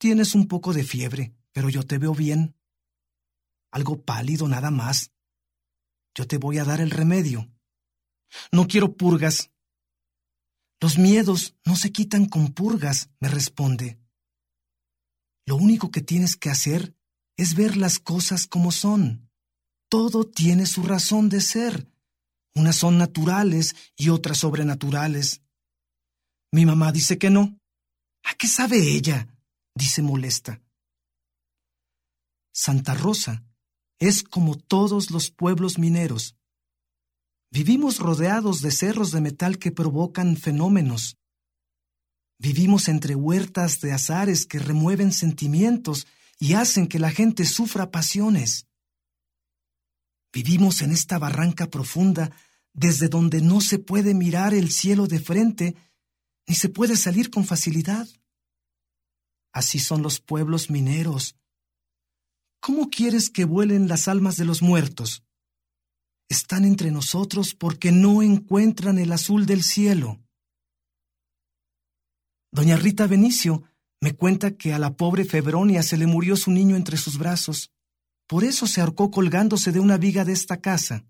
Tienes 0.00 0.34
un 0.34 0.48
poco 0.48 0.72
de 0.72 0.82
fiebre, 0.82 1.34
pero 1.52 1.68
yo 1.68 1.82
te 1.82 1.98
veo 1.98 2.14
bien. 2.14 2.56
Algo 3.70 4.02
pálido 4.02 4.48
nada 4.48 4.70
más. 4.70 5.12
Yo 6.14 6.26
te 6.26 6.38
voy 6.38 6.56
a 6.56 6.64
dar 6.64 6.80
el 6.80 6.90
remedio. 6.90 7.52
No 8.50 8.66
quiero 8.66 8.96
purgas. 8.96 9.50
Los 10.80 10.96
miedos 10.96 11.54
no 11.66 11.76
se 11.76 11.92
quitan 11.92 12.24
con 12.24 12.54
purgas, 12.54 13.10
me 13.20 13.28
responde. 13.28 14.00
Lo 15.44 15.56
único 15.56 15.90
que 15.90 16.00
tienes 16.00 16.34
que 16.34 16.48
hacer 16.48 16.96
es 17.36 17.54
ver 17.54 17.76
las 17.76 17.98
cosas 17.98 18.46
como 18.46 18.72
son. 18.72 19.30
Todo 19.90 20.24
tiene 20.24 20.64
su 20.64 20.82
razón 20.82 21.28
de 21.28 21.42
ser. 21.42 21.92
Unas 22.54 22.76
son 22.76 22.96
naturales 22.96 23.76
y 23.98 24.08
otras 24.08 24.38
sobrenaturales. 24.38 25.42
Mi 26.52 26.64
mamá 26.64 26.90
dice 26.90 27.18
que 27.18 27.28
no. 27.28 27.60
¿A 28.24 28.34
qué 28.36 28.46
sabe 28.46 28.78
ella? 28.78 29.28
Dice 29.74 30.02
molesta. 30.02 30.62
Santa 32.52 32.94
Rosa 32.94 33.44
es 33.98 34.22
como 34.22 34.56
todos 34.56 35.10
los 35.10 35.30
pueblos 35.30 35.78
mineros. 35.78 36.36
Vivimos 37.50 37.98
rodeados 37.98 38.62
de 38.62 38.70
cerros 38.70 39.10
de 39.12 39.20
metal 39.20 39.58
que 39.58 39.72
provocan 39.72 40.36
fenómenos. 40.36 41.18
Vivimos 42.38 42.88
entre 42.88 43.14
huertas 43.14 43.80
de 43.80 43.92
azares 43.92 44.46
que 44.46 44.58
remueven 44.58 45.12
sentimientos 45.12 46.06
y 46.38 46.54
hacen 46.54 46.86
que 46.86 46.98
la 46.98 47.10
gente 47.10 47.44
sufra 47.44 47.90
pasiones. 47.90 48.66
Vivimos 50.32 50.80
en 50.80 50.92
esta 50.92 51.18
barranca 51.18 51.68
profunda 51.68 52.30
desde 52.72 53.08
donde 53.08 53.42
no 53.42 53.60
se 53.60 53.78
puede 53.78 54.14
mirar 54.14 54.54
el 54.54 54.70
cielo 54.70 55.06
de 55.06 55.18
frente 55.18 55.76
ni 56.46 56.54
se 56.54 56.68
puede 56.68 56.96
salir 56.96 57.30
con 57.30 57.44
facilidad. 57.44 58.08
Así 59.52 59.78
son 59.78 60.02
los 60.02 60.20
pueblos 60.20 60.70
mineros, 60.70 61.36
¿Cómo 62.60 62.90
quieres 62.90 63.30
que 63.30 63.46
vuelen 63.46 63.88
las 63.88 64.06
almas 64.06 64.36
de 64.36 64.44
los 64.44 64.60
muertos? 64.60 65.24
Están 66.28 66.66
entre 66.66 66.90
nosotros 66.90 67.54
porque 67.54 67.90
no 67.90 68.22
encuentran 68.22 68.98
el 68.98 69.12
azul 69.12 69.46
del 69.46 69.62
cielo. 69.62 70.20
Doña 72.52 72.76
Rita 72.76 73.06
Benicio 73.06 73.64
me 74.02 74.12
cuenta 74.12 74.56
que 74.56 74.74
a 74.74 74.78
la 74.78 74.94
pobre 74.94 75.24
Febronia 75.24 75.82
se 75.82 75.96
le 75.96 76.06
murió 76.06 76.36
su 76.36 76.50
niño 76.50 76.76
entre 76.76 76.98
sus 76.98 77.16
brazos. 77.16 77.72
Por 78.28 78.44
eso 78.44 78.66
se 78.66 78.82
ahorcó 78.82 79.10
colgándose 79.10 79.72
de 79.72 79.80
una 79.80 79.96
viga 79.96 80.26
de 80.26 80.32
esta 80.32 80.60
casa. 80.60 81.06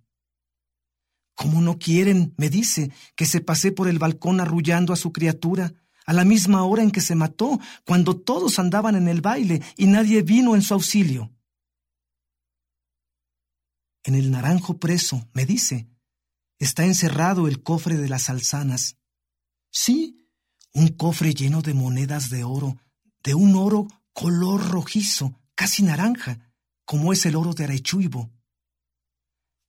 ¿Cómo 1.34 1.61
no 1.61 1.78
quieren, 1.78 2.32
me 2.36 2.49
dice, 2.49 2.93
que 3.16 3.26
se 3.26 3.41
pase 3.41 3.72
por 3.72 3.88
el 3.88 3.99
balcón 3.99 4.41
arrullando 4.41 4.93
a 4.93 4.97
su 4.97 5.11
criatura, 5.12 5.74
a 6.11 6.13
la 6.13 6.25
misma 6.25 6.65
hora 6.65 6.83
en 6.83 6.91
que 6.91 7.01
se 7.01 7.15
mató, 7.15 7.61
cuando 7.87 8.17
todos 8.17 8.59
andaban 8.59 8.97
en 8.97 9.07
el 9.07 9.21
baile 9.21 9.63
y 9.77 9.87
nadie 9.87 10.23
vino 10.23 10.57
en 10.57 10.63
su 10.63 10.75
auxilio? 10.75 11.33
En 14.03 14.17
el 14.17 14.33
naranjo 14.33 14.81
preso, 14.81 15.29
me 15.35 15.47
dice, 15.47 15.89
está 16.59 16.85
encerrado 16.85 17.47
el 17.47 17.63
cofre 17.63 17.97
de 17.97 18.09
las 18.09 18.29
alzanas. 18.29 18.97
Sí, 19.71 20.27
un 20.75 20.89
cofre 20.89 21.33
lleno 21.33 21.63
de 21.63 21.75
monedas 21.75 22.29
de 22.29 22.43
oro, 22.43 22.77
de 23.23 23.35
un 23.37 23.55
oro 23.55 23.87
color 24.13 24.69
rojizo, 24.69 25.41
casi 25.55 25.85
naranja, 25.85 26.53
como 26.85 27.13
es 27.13 27.25
el 27.25 27.37
oro 27.37 27.55
de 27.55 27.63
Arechuibo. 27.63 28.33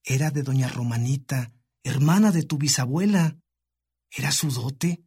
Era 0.03 0.31
de 0.31 0.41
doña 0.41 0.69
Romanita, 0.69 1.53
hermana 1.83 2.31
de 2.31 2.41
tu 2.41 2.57
bisabuela. 2.57 3.37
Era 4.09 4.31
su 4.31 4.49
dote. 4.49 5.05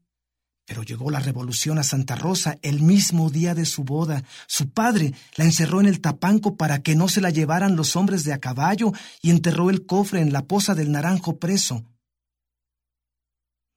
Pero 0.66 0.82
llegó 0.82 1.10
la 1.10 1.20
revolución 1.20 1.78
a 1.78 1.82
Santa 1.82 2.16
Rosa 2.16 2.58
el 2.62 2.80
mismo 2.80 3.28
día 3.30 3.54
de 3.54 3.66
su 3.66 3.84
boda. 3.84 4.24
Su 4.46 4.70
padre 4.70 5.12
la 5.36 5.44
encerró 5.44 5.80
en 5.80 5.86
el 5.86 6.00
tapanco 6.00 6.56
para 6.56 6.82
que 6.82 6.94
no 6.94 7.08
se 7.08 7.20
la 7.20 7.30
llevaran 7.30 7.76
los 7.76 7.96
hombres 7.96 8.24
de 8.24 8.32
a 8.32 8.38
caballo 8.38 8.92
y 9.20 9.30
enterró 9.30 9.68
el 9.68 9.84
cofre 9.84 10.20
en 10.20 10.32
la 10.32 10.46
poza 10.46 10.74
del 10.74 10.90
naranjo 10.90 11.38
preso. 11.38 11.84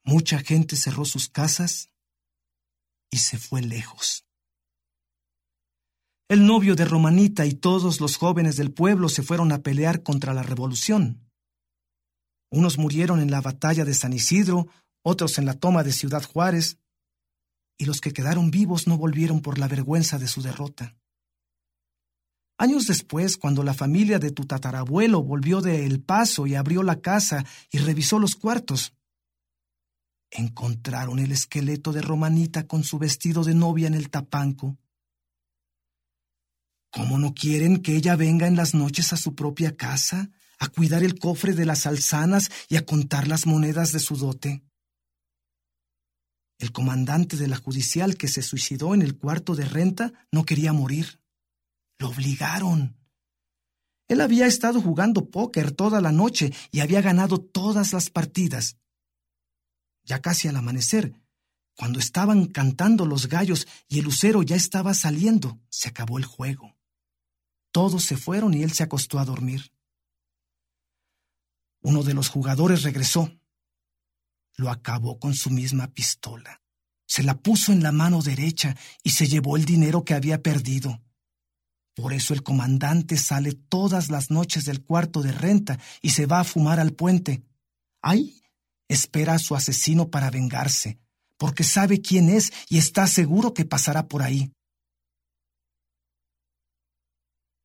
Mucha 0.05 0.39
gente 0.39 0.77
cerró 0.77 1.03
sus 1.03 1.27
casas 1.27 1.89
y 3.11 3.17
se 3.17 3.37
fue 3.37 3.61
lejos. 3.61 4.25
El 6.29 6.45
novio 6.45 6.75
de 6.75 6.85
Romanita 6.85 7.45
y 7.45 7.53
todos 7.53 8.01
los 8.01 8.17
jóvenes 8.17 8.57
del 8.57 8.71
pueblo 8.71 9.09
se 9.09 9.23
fueron 9.23 9.51
a 9.51 9.59
pelear 9.59 10.03
contra 10.03 10.33
la 10.33 10.43
revolución. 10.43 11.27
Unos 12.49 12.77
murieron 12.77 13.21
en 13.21 13.31
la 13.31 13.41
batalla 13.41 13.85
de 13.85 13.93
San 13.93 14.13
Isidro, 14.13 14.67
otros 15.07 15.37
en 15.37 15.45
la 15.45 15.53
toma 15.53 15.83
de 15.83 15.93
Ciudad 15.93 16.23
Juárez. 16.23 16.77
y 17.79 17.85
los 17.85 18.01
que 18.01 18.11
quedaron 18.11 18.49
vivos 18.49 18.87
no 18.87 18.97
volvieron 18.97 19.39
por 19.41 19.59
la 19.59 19.67
vergüenza 19.67 20.17
de 20.17 20.27
su 20.27 20.41
derrota. 20.41 20.97
Años 22.57 22.87
después, 22.87 23.37
cuando 23.37 23.61
la 23.61 23.75
familia 23.75 24.17
de 24.17 24.31
tu 24.31 24.45
tatarabuelo 24.45 25.21
volvió 25.21 25.61
de 25.61 25.85
El 25.85 26.01
Paso 26.01 26.47
y 26.47 26.55
abrió 26.55 26.81
la 26.81 27.01
casa 27.01 27.45
y 27.69 27.77
revisó 27.77 28.17
los 28.17 28.35
cuartos, 28.35 28.93
encontraron 30.31 31.19
el 31.19 31.31
esqueleto 31.31 31.93
de 31.93 32.01
Romanita 32.01 32.65
con 32.65 32.83
su 32.83 32.97
vestido 32.97 33.43
de 33.43 33.53
novia 33.53 33.85
en 33.85 33.93
el 33.93 34.09
tapanco. 34.09 34.75
¿Cómo 36.89 37.19
no 37.19 37.35
quieren 37.35 37.83
que 37.83 37.95
ella 37.95 38.15
venga 38.15 38.47
en 38.47 38.55
las 38.55 38.73
noches 38.73 39.13
a 39.13 39.17
su 39.17 39.35
propia 39.35 39.77
casa, 39.77 40.31
a 40.57 40.67
cuidar 40.67 41.03
el 41.03 41.19
cofre 41.19 41.53
de 41.53 41.65
las 41.65 41.85
alzanas 41.85 42.49
y 42.69 42.77
a 42.77 42.85
contar 42.87 43.27
las 43.27 43.45
monedas 43.45 43.91
de 43.91 43.99
su 43.99 44.17
dote? 44.17 44.63
El 46.57 46.71
comandante 46.71 47.37
de 47.37 47.47
la 47.47 47.57
judicial 47.57 48.17
que 48.17 48.27
se 48.27 48.41
suicidó 48.41 48.93
en 48.93 49.01
el 49.01 49.17
cuarto 49.17 49.55
de 49.55 49.65
renta 49.65 50.13
no 50.31 50.43
quería 50.43 50.73
morir. 50.73 51.21
Lo 51.99 52.09
obligaron. 52.09 52.97
Él 54.07 54.21
había 54.21 54.47
estado 54.47 54.81
jugando 54.81 55.29
póker 55.29 55.71
toda 55.71 56.01
la 56.01 56.11
noche 56.11 56.53
y 56.71 56.79
había 56.79 57.01
ganado 57.01 57.39
todas 57.39 57.93
las 57.93 58.09
partidas. 58.09 58.77
Ya 60.03 60.21
casi 60.21 60.47
al 60.47 60.55
amanecer, 60.55 61.13
cuando 61.75 61.99
estaban 61.99 62.47
cantando 62.47 63.05
los 63.05 63.27
gallos 63.27 63.67
y 63.87 63.99
el 63.99 64.05
lucero 64.05 64.41
ya 64.41 64.55
estaba 64.55 64.93
saliendo, 64.93 65.59
se 65.69 65.89
acabó 65.89 66.17
el 66.17 66.25
juego. 66.25 66.75
Todos 67.71 68.03
se 68.03 68.17
fueron 68.17 68.53
y 68.55 68.63
él 68.63 68.71
se 68.71 68.83
acostó 68.83 69.19
a 69.19 69.25
dormir. 69.25 69.71
Uno 71.81 72.01
de 72.01 72.15
los 72.15 72.29
jugadores 72.29 72.81
regresó. 72.81 73.31
Lo 74.57 74.69
acabó 74.69 75.19
con 75.19 75.33
su 75.33 75.49
misma 75.49 75.87
pistola. 75.93 76.61
Se 77.07 77.23
la 77.23 77.39
puso 77.39 77.71
en 77.71 77.81
la 77.81 77.91
mano 77.91 78.21
derecha 78.21 78.75
y 79.03 79.11
se 79.11 79.27
llevó 79.27 79.55
el 79.55 79.63
dinero 79.63 80.03
que 80.03 80.13
había 80.13 80.43
perdido. 80.43 81.01
Por 81.95 82.13
eso 82.13 82.33
el 82.33 82.43
comandante 82.43 83.17
sale 83.17 83.53
todas 83.53 84.09
las 84.09 84.29
noches 84.29 84.65
del 84.65 84.83
cuarto 84.83 85.21
de 85.21 85.31
renta 85.31 85.79
y 86.01 86.11
se 86.11 86.25
va 86.25 86.41
a 86.41 86.43
fumar 86.43 86.79
al 86.79 86.93
puente. 86.93 87.43
Ahí 88.01 88.43
espera 88.87 89.35
a 89.35 89.39
su 89.39 89.55
asesino 89.55 90.09
para 90.09 90.29
vengarse, 90.29 90.99
porque 91.37 91.63
sabe 91.63 92.01
quién 92.01 92.29
es 92.29 92.51
y 92.69 92.77
está 92.77 93.07
seguro 93.07 93.53
que 93.53 93.65
pasará 93.65 94.07
por 94.07 94.21
ahí. 94.21 94.51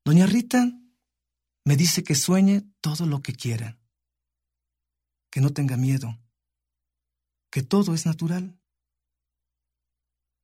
Doña 0.05 0.27
Rita 0.27 0.67
me 1.65 1.77
dice 1.77 2.03
que 2.03 2.15
sueñe 2.15 2.63
todo 2.81 3.07
lo 3.07 3.23
que 3.23 3.35
quiera, 3.35 3.79
que 5.31 5.41
no 5.41 5.51
tenga 5.51 5.77
miedo, 5.77 6.19
que 7.53 7.63
todo 7.63 7.95
es 7.95 8.07
natural, 8.07 8.59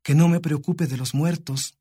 que 0.05 0.15
no 0.15 0.29
me 0.29 0.41
preocupe 0.41 0.87
de 0.87 0.99
los 0.99 1.15
muertos, 1.15 1.79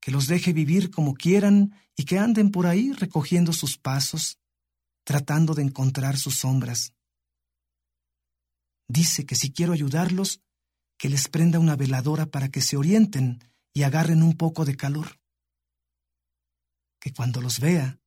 que 0.00 0.10
los 0.10 0.26
deje 0.26 0.54
vivir 0.54 0.90
como 0.90 1.12
quieran 1.12 1.74
y 1.94 2.04
que 2.06 2.18
anden 2.18 2.50
por 2.50 2.66
ahí 2.66 2.92
recogiendo 2.92 3.52
sus 3.52 3.76
pasos, 3.76 4.38
tratando 5.04 5.54
de 5.54 5.62
encontrar 5.62 6.16
sus 6.16 6.36
sombras. 6.36 6.94
Dice 8.88 9.26
que 9.26 9.34
si 9.34 9.52
quiero 9.52 9.74
ayudarlos, 9.74 10.40
que 10.96 11.10
les 11.10 11.28
prenda 11.28 11.58
una 11.58 11.76
veladora 11.76 12.24
para 12.24 12.48
que 12.48 12.62
se 12.62 12.78
orienten 12.78 13.44
y 13.74 13.82
agarren 13.82 14.22
un 14.22 14.34
poco 14.34 14.64
de 14.64 14.76
calor. 14.76 15.20
Que 17.00 17.12
cuando 17.12 17.42
los 17.42 17.60
vea, 17.60 18.00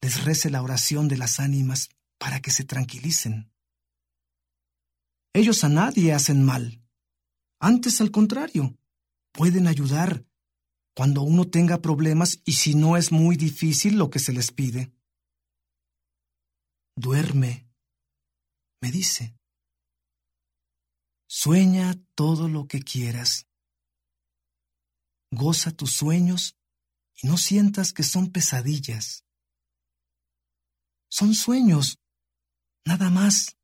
les 0.00 0.24
rece 0.24 0.50
la 0.50 0.62
oración 0.62 1.06
de 1.06 1.16
las 1.16 1.38
ánimas 1.38 1.90
para 2.18 2.40
que 2.40 2.50
se 2.50 2.64
tranquilicen. 2.64 3.52
Ellos 5.38 5.62
a 5.62 5.68
nadie 5.68 6.12
hacen 6.12 6.44
mal. 6.44 6.82
Antes, 7.60 8.00
al 8.00 8.10
contrario, 8.10 8.76
pueden 9.30 9.68
ayudar 9.68 10.26
cuando 10.96 11.22
uno 11.22 11.48
tenga 11.48 11.80
problemas 11.80 12.40
y 12.44 12.54
si 12.54 12.74
no 12.74 12.96
es 12.96 13.12
muy 13.12 13.36
difícil 13.36 13.98
lo 13.98 14.10
que 14.10 14.18
se 14.18 14.32
les 14.32 14.50
pide. 14.50 14.92
Duerme, 16.96 17.70
me 18.80 18.90
dice. 18.90 19.38
Sueña 21.28 21.94
todo 22.16 22.48
lo 22.48 22.66
que 22.66 22.82
quieras. 22.82 23.46
Goza 25.30 25.70
tus 25.70 25.92
sueños 25.92 26.56
y 27.14 27.28
no 27.28 27.36
sientas 27.36 27.92
que 27.92 28.02
son 28.02 28.32
pesadillas. 28.32 29.24
Son 31.08 31.32
sueños, 31.32 32.00
nada 32.84 33.08
más, 33.08 33.57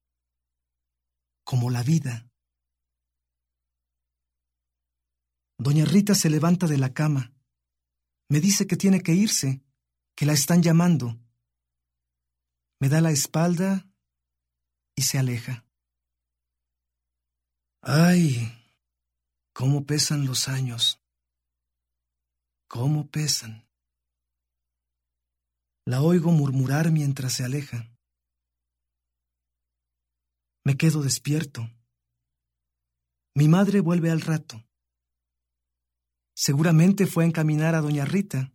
como 1.45 1.71
la 1.71 1.83
vida. 1.83 2.29
Doña 5.59 5.85
Rita 5.85 6.15
se 6.15 6.31
levanta 6.31 6.67
de 6.67 6.79
la 6.79 6.93
cama. 6.93 7.33
Me 8.29 8.41
dice 8.41 8.67
que 8.67 8.77
tiene 8.77 9.03
que 9.03 9.13
irse, 9.13 9.63
que 10.17 10.27
la 10.27 10.33
están 10.33 10.63
llamando. 10.63 11.19
Me 12.81 12.89
da 12.89 13.01
la 13.01 13.13
espalda 13.13 13.87
y 14.97 15.03
se 15.03 15.19
aleja. 15.19 15.65
Ay, 17.83 18.51
cómo 19.53 19.85
pesan 19.85 20.27
los 20.27 20.49
años. 20.49 21.01
Cómo 22.67 23.09
pesan. 23.11 23.69
La 25.87 26.01
oigo 26.01 26.31
murmurar 26.33 26.91
mientras 26.91 27.35
se 27.35 27.45
aleja. 27.45 27.94
Me 30.65 30.79
quedo 30.79 31.03
despierto. 31.03 31.71
Mi 33.35 33.49
madre 33.49 33.81
vuelve 33.81 34.11
al 34.11 34.23
rato. 34.23 34.65
Seguramente 36.35 37.07
fue 37.07 37.25
a 37.25 37.27
encaminar 37.27 37.75
a 37.75 37.83
doña 37.83 38.07
Rita. 38.07 38.53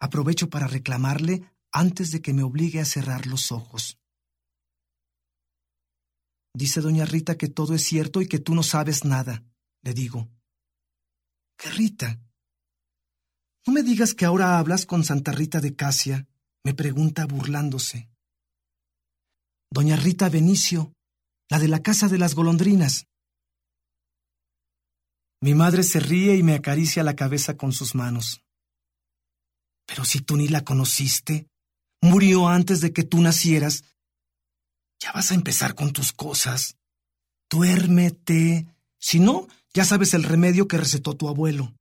Aprovecho 0.00 0.50
para 0.50 0.66
reclamarle 0.66 1.54
antes 1.70 2.10
de 2.10 2.20
que 2.20 2.34
me 2.34 2.42
obligue 2.42 2.80
a 2.80 2.84
cerrar 2.84 3.26
los 3.26 3.52
ojos. 3.52 3.98
Dice 6.52 6.80
doña 6.80 7.04
Rita 7.04 7.38
que 7.38 7.48
todo 7.48 7.74
es 7.74 7.84
cierto 7.84 8.20
y 8.20 8.26
que 8.26 8.40
tú 8.40 8.54
no 8.56 8.64
sabes 8.64 9.04
nada, 9.04 9.44
le 9.82 9.94
digo. 9.94 10.28
¿Qué 11.56 11.70
Rita? 11.70 12.20
No 13.66 13.72
me 13.72 13.84
digas 13.84 14.14
que 14.14 14.24
ahora 14.24 14.58
hablas 14.58 14.84
con 14.84 15.04
Santa 15.04 15.30
Rita 15.30 15.60
de 15.60 15.76
Casia, 15.76 16.26
me 16.64 16.74
pregunta 16.74 17.26
burlándose. 17.26 18.10
Doña 19.70 19.96
Rita 19.96 20.28
Benicio, 20.28 20.92
la 21.50 21.58
de 21.58 21.68
la 21.68 21.82
casa 21.82 22.08
de 22.08 22.18
las 22.18 22.34
golondrinas. 22.34 23.06
Mi 25.40 25.54
madre 25.54 25.82
se 25.82 26.00
ríe 26.00 26.36
y 26.36 26.42
me 26.42 26.54
acaricia 26.54 27.02
la 27.04 27.14
cabeza 27.14 27.56
con 27.56 27.72
sus 27.72 27.94
manos. 27.94 28.42
Pero 29.86 30.04
si 30.04 30.20
tú 30.20 30.36
ni 30.36 30.48
la 30.48 30.64
conociste, 30.64 31.46
murió 32.02 32.48
antes 32.48 32.80
de 32.80 32.92
que 32.92 33.04
tú 33.04 33.20
nacieras, 33.20 33.84
ya 35.00 35.12
vas 35.12 35.30
a 35.30 35.34
empezar 35.34 35.74
con 35.74 35.92
tus 35.92 36.12
cosas. 36.12 36.76
Duérmete. 37.50 38.66
Si 38.98 39.20
no, 39.20 39.46
ya 39.72 39.84
sabes 39.84 40.12
el 40.14 40.24
remedio 40.24 40.66
que 40.66 40.76
recetó 40.76 41.16
tu 41.16 41.28
abuelo. 41.28 41.74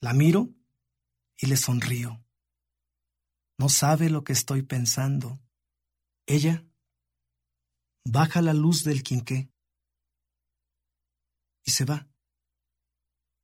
La 0.00 0.14
miro 0.14 0.48
y 1.36 1.46
le 1.46 1.56
sonrío. 1.56 2.24
No 3.58 3.68
sabe 3.68 4.10
lo 4.10 4.24
que 4.24 4.32
estoy 4.32 4.62
pensando. 4.62 5.38
Ella 6.26 6.64
baja 8.04 8.42
la 8.42 8.54
luz 8.54 8.84
del 8.84 9.02
quinqué 9.02 9.50
y 11.64 11.70
se 11.70 11.84
va 11.84 12.06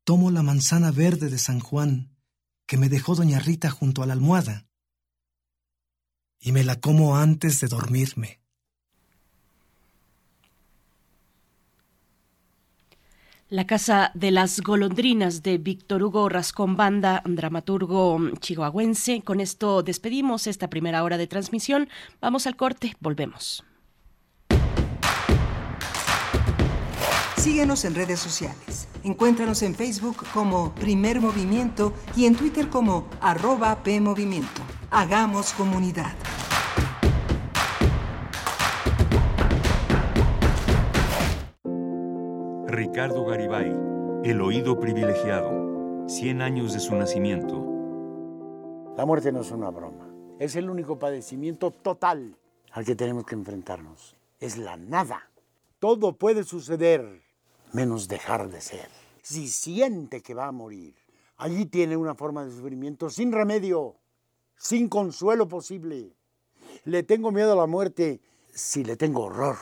tomo 0.05 0.31
la 0.31 0.43
manzana 0.43 0.91
verde 0.91 1.31
de 1.31 1.39
San 1.39 1.61
Juan 1.61 2.17
que 2.67 2.77
me 2.77 2.89
dejó 2.89 3.15
doña 3.15 3.39
Rita 3.39 3.71
junto 3.71 4.03
a 4.03 4.07
la 4.07 4.13
almohada 4.13 4.67
y 6.41 6.53
me 6.53 6.65
la 6.65 6.81
como 6.81 7.17
antes 7.17 7.61
de 7.61 7.69
dormirme. 7.69 8.41
La 13.49 13.67
Casa 13.67 14.13
de 14.15 14.31
las 14.31 14.61
Golondrinas 14.61 15.43
de 15.43 15.59
Víctor 15.59 16.05
Hugo 16.05 16.29
Rascón 16.29 16.77
Banda, 16.77 17.23
dramaturgo 17.27 18.19
chihuahuense. 18.39 19.23
Con 19.23 19.41
esto 19.41 19.83
despedimos 19.83 20.47
esta 20.47 20.71
primera 20.71 21.03
hora 21.03 21.19
de 21.19 21.27
transmisión. 21.27 21.89
Vamos 22.21 22.47
al 22.47 22.57
corte, 22.57 22.95
volvemos. 23.01 23.65
Síguenos 27.41 27.87
en 27.87 27.95
redes 27.95 28.21
sociales. 28.21 28.87
Encuéntranos 29.03 29.63
en 29.63 29.75
Facebook 29.75 30.19
como 30.35 30.75
Primer 30.75 31.23
Movimiento 31.23 31.95
y 32.15 32.27
en 32.27 32.37
Twitter 32.37 32.69
como 32.69 33.09
arroba 33.19 33.83
PMovimiento. 33.83 34.61
Hagamos 34.91 35.55
comunidad. 35.55 36.13
Ricardo 42.67 43.25
Garibay, 43.25 43.75
El 44.23 44.43
oído 44.43 44.79
privilegiado, 44.79 46.07
100 46.09 46.43
años 46.43 46.75
de 46.75 46.81
su 46.81 46.95
nacimiento. 46.95 47.57
La 48.99 49.07
muerte 49.07 49.33
no 49.33 49.41
es 49.41 49.51
una 49.51 49.71
broma. 49.71 50.11
Es 50.39 50.57
el 50.57 50.69
único 50.69 50.99
padecimiento 50.99 51.71
total 51.71 52.37
al 52.71 52.85
que 52.85 52.95
tenemos 52.95 53.25
que 53.25 53.35
enfrentarnos. 53.35 54.15
Es 54.41 54.59
la 54.59 54.77
nada. 54.77 55.31
Todo 55.79 56.19
puede 56.19 56.45
suceder 56.45 57.30
menos 57.73 58.09
dejar 58.09 58.51
de 58.51 58.61
ser. 58.61 58.89
Si 59.23 59.49
siente 59.49 60.23
que 60.23 60.35
va 60.35 60.47
a 60.47 60.53
morir, 60.53 60.95
allí 61.37 61.67
tiene 61.67 61.97
una 61.97 62.15
forma 62.15 62.45
de 62.45 62.51
sufrimiento 62.51 63.11
sin 63.11 63.33
remedio, 63.33 63.97
sin 64.57 64.89
consuelo 64.89 65.49
posible. 65.49 66.15
Le 66.85 67.03
tengo 67.03 67.33
miedo 67.33 67.53
a 67.53 67.57
la 67.57 67.67
muerte 67.67 68.21
si 68.53 68.85
le 68.85 68.97
tengo 68.97 69.25
horror. 69.25 69.57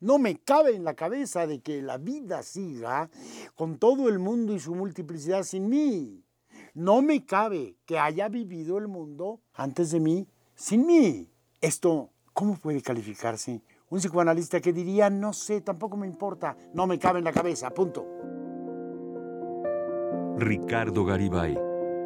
No 0.00 0.18
me 0.18 0.36
cabe 0.36 0.74
en 0.74 0.84
la 0.84 0.94
cabeza 0.94 1.46
de 1.46 1.60
que 1.60 1.82
la 1.82 1.98
vida 1.98 2.42
siga 2.42 3.10
con 3.54 3.78
todo 3.78 4.08
el 4.08 4.18
mundo 4.18 4.54
y 4.54 4.60
su 4.60 4.74
multiplicidad 4.74 5.42
sin 5.42 5.68
mí. 5.68 6.24
No 6.72 7.02
me 7.02 7.26
cabe 7.26 7.76
que 7.84 7.98
haya 7.98 8.28
vivido 8.28 8.78
el 8.78 8.88
mundo 8.88 9.40
antes 9.52 9.90
de 9.90 10.00
mí 10.00 10.26
sin 10.54 10.86
mí. 10.86 11.28
Esto, 11.60 12.10
¿cómo 12.32 12.56
puede 12.56 12.80
calificarse? 12.80 13.60
Un 13.90 13.98
psicoanalista 13.98 14.60
que 14.60 14.72
diría, 14.72 15.10
no 15.10 15.32
sé, 15.32 15.62
tampoco 15.62 15.96
me 15.96 16.06
importa, 16.06 16.56
no 16.72 16.86
me 16.86 16.96
cabe 16.96 17.18
en 17.18 17.24
la 17.24 17.32
cabeza, 17.32 17.70
punto. 17.70 18.06
Ricardo 20.38 21.04
Garibay, 21.04 21.56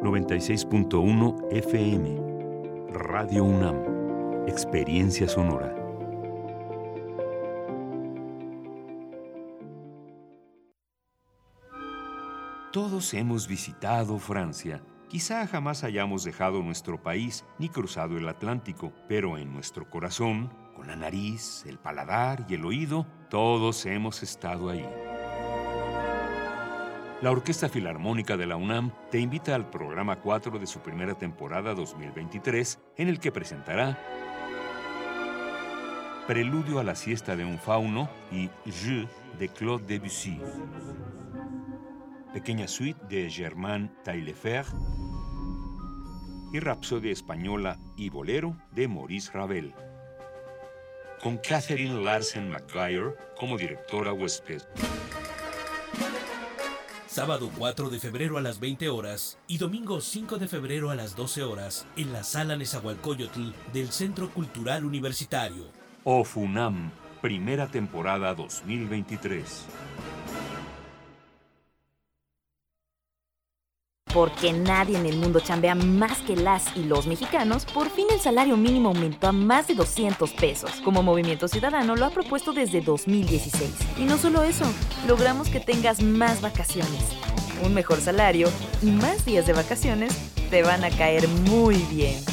96.1 0.01 1.51
FM. 1.51 2.89
Radio 2.91 3.43
UNAM. 3.43 4.47
Experiencia 4.47 5.27
sonora. 5.27 5.75
Todos 12.73 13.13
hemos 13.13 13.47
visitado 13.47 14.17
Francia. 14.17 14.81
Quizá 15.07 15.45
jamás 15.45 15.83
hayamos 15.83 16.23
dejado 16.23 16.63
nuestro 16.63 17.01
país 17.03 17.45
ni 17.59 17.69
cruzado 17.69 18.17
el 18.17 18.27
Atlántico, 18.27 18.91
pero 19.07 19.37
en 19.37 19.53
nuestro 19.53 19.87
corazón, 19.87 20.64
con 20.75 20.87
la 20.87 20.95
nariz, 20.95 21.63
el 21.65 21.79
paladar 21.79 22.45
y 22.47 22.55
el 22.55 22.65
oído, 22.65 23.07
todos 23.29 23.85
hemos 23.85 24.21
estado 24.21 24.69
ahí. 24.69 24.85
La 27.21 27.31
Orquesta 27.31 27.69
Filarmónica 27.69 28.37
de 28.37 28.45
la 28.45 28.57
UNAM 28.57 28.91
te 29.09 29.19
invita 29.19 29.55
al 29.55 29.69
programa 29.69 30.17
4 30.17 30.59
de 30.59 30.67
su 30.67 30.81
primera 30.81 31.15
temporada 31.15 31.73
2023, 31.73 32.79
en 32.97 33.07
el 33.07 33.19
que 33.19 33.31
presentará 33.31 33.97
Preludio 36.27 36.79
a 36.79 36.83
la 36.83 36.95
siesta 36.95 37.35
de 37.35 37.45
un 37.45 37.59
fauno 37.59 38.09
y 38.31 38.49
Je 38.65 39.07
de 39.37 39.47
Claude 39.47 39.85
Debussy. 39.85 40.41
Pequeña 42.33 42.67
suite 42.67 42.99
de 43.07 43.29
Germain 43.29 43.91
Taillefer 44.03 44.65
y 46.51 46.59
Rapsodia 46.59 47.11
Española 47.11 47.77
y 47.95 48.09
Bolero 48.09 48.57
de 48.71 48.87
Maurice 48.87 49.31
Ravel. 49.33 49.73
Con 51.25 51.39
Catherine 51.39 52.03
Larsen 52.03 52.51
McGuire 52.51 53.15
como 53.35 53.57
directora 53.57 54.13
huésped. 54.13 54.61
Sábado 57.07 57.49
4 57.57 57.89
de 57.89 57.97
febrero 57.97 58.37
a 58.37 58.43
las 58.43 58.59
20 58.59 58.89
horas 58.89 59.39
y 59.47 59.57
domingo 59.57 60.01
5 60.01 60.37
de 60.37 60.47
febrero 60.47 60.91
a 60.91 60.95
las 60.95 61.15
12 61.15 61.41
horas 61.41 61.87
en 61.97 62.13
la 62.13 62.23
sala 62.23 62.55
Nezahualcóyotl 62.55 63.53
del 63.73 63.91
Centro 63.91 64.29
Cultural 64.29 64.85
Universitario. 64.85 65.65
OFUNAM, 66.03 66.91
primera 67.23 67.65
temporada 67.71 68.35
2023. 68.35 69.65
Porque 74.15 74.53
nadie 74.53 74.97
en 74.97 75.05
el 75.05 75.17
mundo 75.17 75.41
chambea 75.41 75.75
más 75.75 76.19
que 76.19 76.37
las 76.37 76.63
y 76.77 76.83
los 76.85 77.05
mexicanos, 77.05 77.65
por 77.65 77.89
fin 77.89 78.07
el 78.13 78.21
salario 78.21 78.55
mínimo 78.55 78.87
aumentó 78.87 79.27
a 79.27 79.33
más 79.33 79.67
de 79.67 79.75
200 79.75 80.31
pesos, 80.31 80.71
como 80.85 81.03
Movimiento 81.03 81.49
Ciudadano 81.49 81.97
lo 81.97 82.05
ha 82.05 82.11
propuesto 82.11 82.53
desde 82.53 82.79
2016. 82.79 83.69
Y 83.97 84.03
no 84.03 84.17
solo 84.17 84.43
eso, 84.43 84.63
logramos 85.05 85.49
que 85.49 85.59
tengas 85.59 86.01
más 86.01 86.39
vacaciones, 86.39 87.03
un 87.61 87.73
mejor 87.73 87.99
salario 87.99 88.49
y 88.81 88.85
más 88.85 89.25
días 89.25 89.47
de 89.47 89.51
vacaciones 89.51 90.15
te 90.49 90.63
van 90.63 90.85
a 90.85 90.91
caer 90.91 91.27
muy 91.27 91.75
bien. 91.91 92.23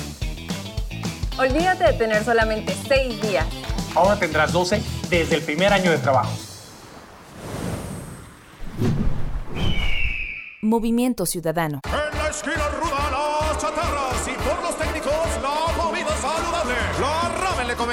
Olvídate 1.37 1.83
de 1.83 1.95
tener 1.95 2.24
solamente 2.24 2.76
6 2.87 3.22
días. 3.22 3.47
Ahora 3.97 4.16
tendrás 4.20 4.53
12 4.53 4.80
desde 5.11 5.35
el 5.35 5.43
primer 5.43 5.72
año 5.72 5.91
de 5.91 5.99
trabajo. 5.99 6.30
Movimiento 10.64 11.26
Ciudadano. 11.26 11.80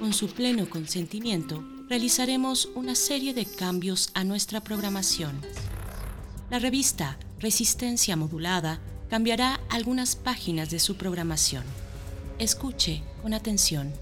con 0.00 0.14
su 0.14 0.28
pleno 0.28 0.68
consentimiento, 0.68 1.62
realizaremos 1.88 2.70
una 2.74 2.94
serie 2.94 3.34
de 3.34 3.44
cambios 3.44 4.10
a 4.14 4.24
nuestra 4.24 4.60
programación. 4.62 5.38
La 6.48 6.58
revista 6.58 7.18
Resistencia 7.38 8.16
Modulada 8.16 8.80
cambiará 9.10 9.60
algunas 9.68 10.16
páginas 10.16 10.70
de 10.70 10.80
su 10.80 10.96
programación. 10.96 11.64
Escuche 12.38 13.02
con 13.22 13.34
atención. 13.34 13.92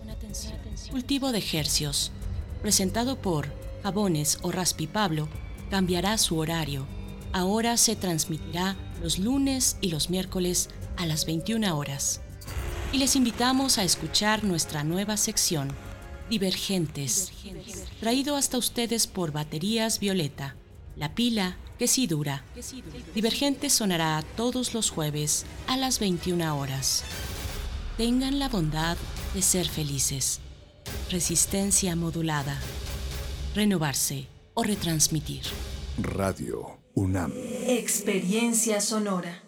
Cultivo 0.90 1.32
de 1.32 1.44
Hercios, 1.52 2.12
presentado 2.62 3.20
por 3.20 3.48
Jabones 3.82 4.38
o 4.42 4.52
Raspi 4.52 4.86
Pablo, 4.86 5.28
cambiará 5.68 6.16
su 6.16 6.38
horario. 6.38 6.86
Ahora 7.32 7.76
se 7.76 7.96
transmitirá 7.96 8.76
los 9.02 9.18
lunes 9.18 9.76
y 9.80 9.90
los 9.90 10.10
miércoles 10.10 10.70
a 10.96 11.06
las 11.06 11.26
21 11.26 11.76
horas. 11.76 12.20
Y 12.92 12.98
les 12.98 13.16
invitamos 13.16 13.78
a 13.78 13.84
escuchar 13.84 14.44
nuestra 14.44 14.82
nueva 14.84 15.16
sección, 15.16 15.74
Divergentes, 16.30 17.32
traído 18.00 18.36
hasta 18.36 18.58
ustedes 18.58 19.06
por 19.06 19.32
Baterías 19.32 19.98
Violeta, 19.98 20.56
la 20.96 21.14
pila 21.14 21.56
que 21.78 21.88
sí 21.88 22.06
dura. 22.06 22.44
Divergentes 23.14 23.72
sonará 23.72 24.22
todos 24.36 24.74
los 24.74 24.90
jueves 24.90 25.46
a 25.66 25.76
las 25.76 26.00
21 26.00 26.58
horas. 26.58 27.04
Tengan 27.96 28.38
la 28.38 28.48
bondad 28.48 28.96
de 29.34 29.42
ser 29.42 29.68
felices. 29.68 30.40
Resistencia 31.10 31.96
modulada. 31.96 32.58
Renovarse 33.54 34.26
o 34.54 34.62
retransmitir. 34.62 35.42
Radio 35.98 36.78
UNAM. 36.94 37.32
Experiencia 37.66 38.80
sonora. 38.80 39.47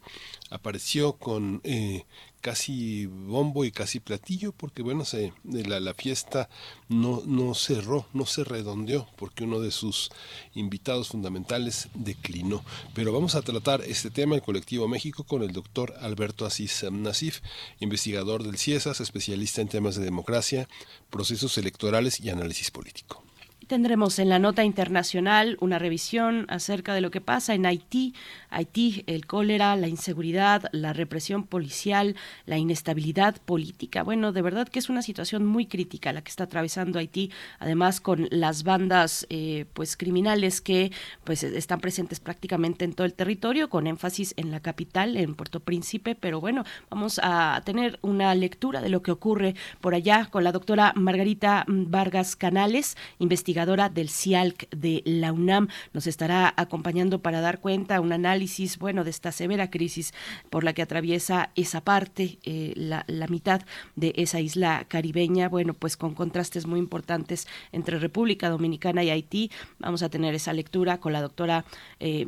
apareció 0.49 1.13
con 1.13 1.61
eh, 1.63 2.05
casi 2.41 3.05
bombo 3.07 3.65
y 3.65 3.71
casi 3.71 3.99
platillo 3.99 4.51
porque 4.51 4.81
bueno 4.81 5.05
se, 5.05 5.33
la, 5.43 5.79
la 5.79 5.93
fiesta 5.93 6.49
no, 6.89 7.21
no 7.25 7.53
cerró, 7.53 8.05
no 8.13 8.25
se 8.25 8.43
redondeó 8.43 9.07
porque 9.17 9.43
uno 9.43 9.59
de 9.59 9.71
sus 9.71 10.09
invitados 10.53 11.09
fundamentales 11.09 11.89
declinó. 11.93 12.63
Pero 12.93 13.11
vamos 13.11 13.35
a 13.35 13.41
tratar 13.41 13.81
este 13.81 14.09
tema, 14.09 14.35
el 14.35 14.41
colectivo 14.41 14.87
México, 14.87 15.23
con 15.23 15.43
el 15.43 15.51
doctor 15.51 15.93
Alberto 16.01 16.45
Asís 16.45 16.85
Nasif, 16.91 17.41
investigador 17.79 18.43
del 18.43 18.57
CIESAS, 18.57 19.01
especialista 19.01 19.61
en 19.61 19.67
temas 19.67 19.95
de 19.95 20.05
democracia, 20.05 20.67
procesos 21.09 21.57
electorales 21.57 22.19
y 22.19 22.29
análisis 22.29 22.71
político. 22.71 23.23
Tendremos 23.67 24.17
en 24.19 24.29
la 24.29 24.39
nota 24.39 24.63
internacional 24.63 25.57
una 25.59 25.77
revisión 25.77 26.45
acerca 26.47 26.93
de 26.93 27.01
lo 27.01 27.11
que 27.11 27.19
pasa 27.19 27.53
en 27.53 27.65
Haití. 27.65 28.13
Haití, 28.49 29.03
el 29.07 29.25
cólera, 29.25 29.75
la 29.75 29.87
inseguridad, 29.87 30.69
la 30.71 30.93
represión 30.93 31.43
policial, 31.43 32.15
la 32.45 32.57
inestabilidad 32.57 33.37
política. 33.41 34.03
Bueno, 34.03 34.31
de 34.31 34.41
verdad 34.41 34.67
que 34.67 34.79
es 34.79 34.89
una 34.89 35.01
situación 35.01 35.45
muy 35.45 35.65
crítica 35.65 36.13
la 36.13 36.21
que 36.21 36.29
está 36.29 36.45
atravesando 36.45 36.99
Haití, 36.99 37.31
además 37.59 38.01
con 38.01 38.27
las 38.31 38.63
bandas 38.63 39.25
eh, 39.29 39.65
pues 39.73 39.97
criminales 39.97 40.61
que 40.61 40.91
pues 41.23 41.43
están 41.43 41.79
presentes 41.79 42.19
prácticamente 42.19 42.85
en 42.85 42.93
todo 42.93 43.05
el 43.05 43.13
territorio, 43.13 43.69
con 43.69 43.87
énfasis 43.87 44.33
en 44.37 44.51
la 44.51 44.59
capital, 44.59 45.17
en 45.17 45.35
Puerto 45.35 45.59
Príncipe. 45.59 46.15
Pero 46.15 46.39
bueno, 46.39 46.63
vamos 46.89 47.19
a 47.23 47.61
tener 47.65 47.99
una 48.01 48.33
lectura 48.35 48.81
de 48.81 48.89
lo 48.89 49.01
que 49.01 49.11
ocurre 49.11 49.55
por 49.81 49.93
allá 49.93 50.27
con 50.31 50.43
la 50.43 50.51
doctora 50.51 50.93
Margarita 50.95 51.65
Vargas 51.67 52.35
Canales, 52.35 52.97
investigadora 53.19 53.89
del 53.89 54.09
CIALC 54.09 54.69
de 54.69 55.01
la 55.05 55.33
UNAM. 55.33 55.67
Nos 55.93 56.07
estará 56.07 56.53
acompañando 56.55 57.21
para 57.21 57.41
dar 57.41 57.59
cuenta, 57.59 57.99
un 58.01 58.13
análisis, 58.13 58.36
bueno, 58.79 59.03
de 59.03 59.09
esta 59.09 59.31
severa 59.31 59.69
crisis 59.69 60.13
por 60.49 60.63
la 60.63 60.73
que 60.73 60.81
atraviesa 60.81 61.49
esa 61.55 61.81
parte, 61.81 62.39
eh, 62.43 62.73
la, 62.75 63.03
la, 63.07 63.27
mitad 63.27 63.61
de 63.95 64.13
esa 64.15 64.39
isla 64.39 64.85
caribeña, 64.87 65.49
bueno, 65.49 65.73
pues 65.73 65.97
con 65.97 66.13
contrastes 66.13 66.65
muy 66.65 66.79
importantes 66.79 67.47
entre 67.71 67.99
República 67.99 68.49
Dominicana 68.49 69.03
y 69.03 69.09
Haití. 69.09 69.51
Vamos 69.79 70.03
a 70.03 70.09
tener 70.09 70.33
esa 70.35 70.53
lectura 70.53 70.99
con 70.99 71.13
la 71.13 71.21
doctora 71.21 71.65
eh, 71.99 72.25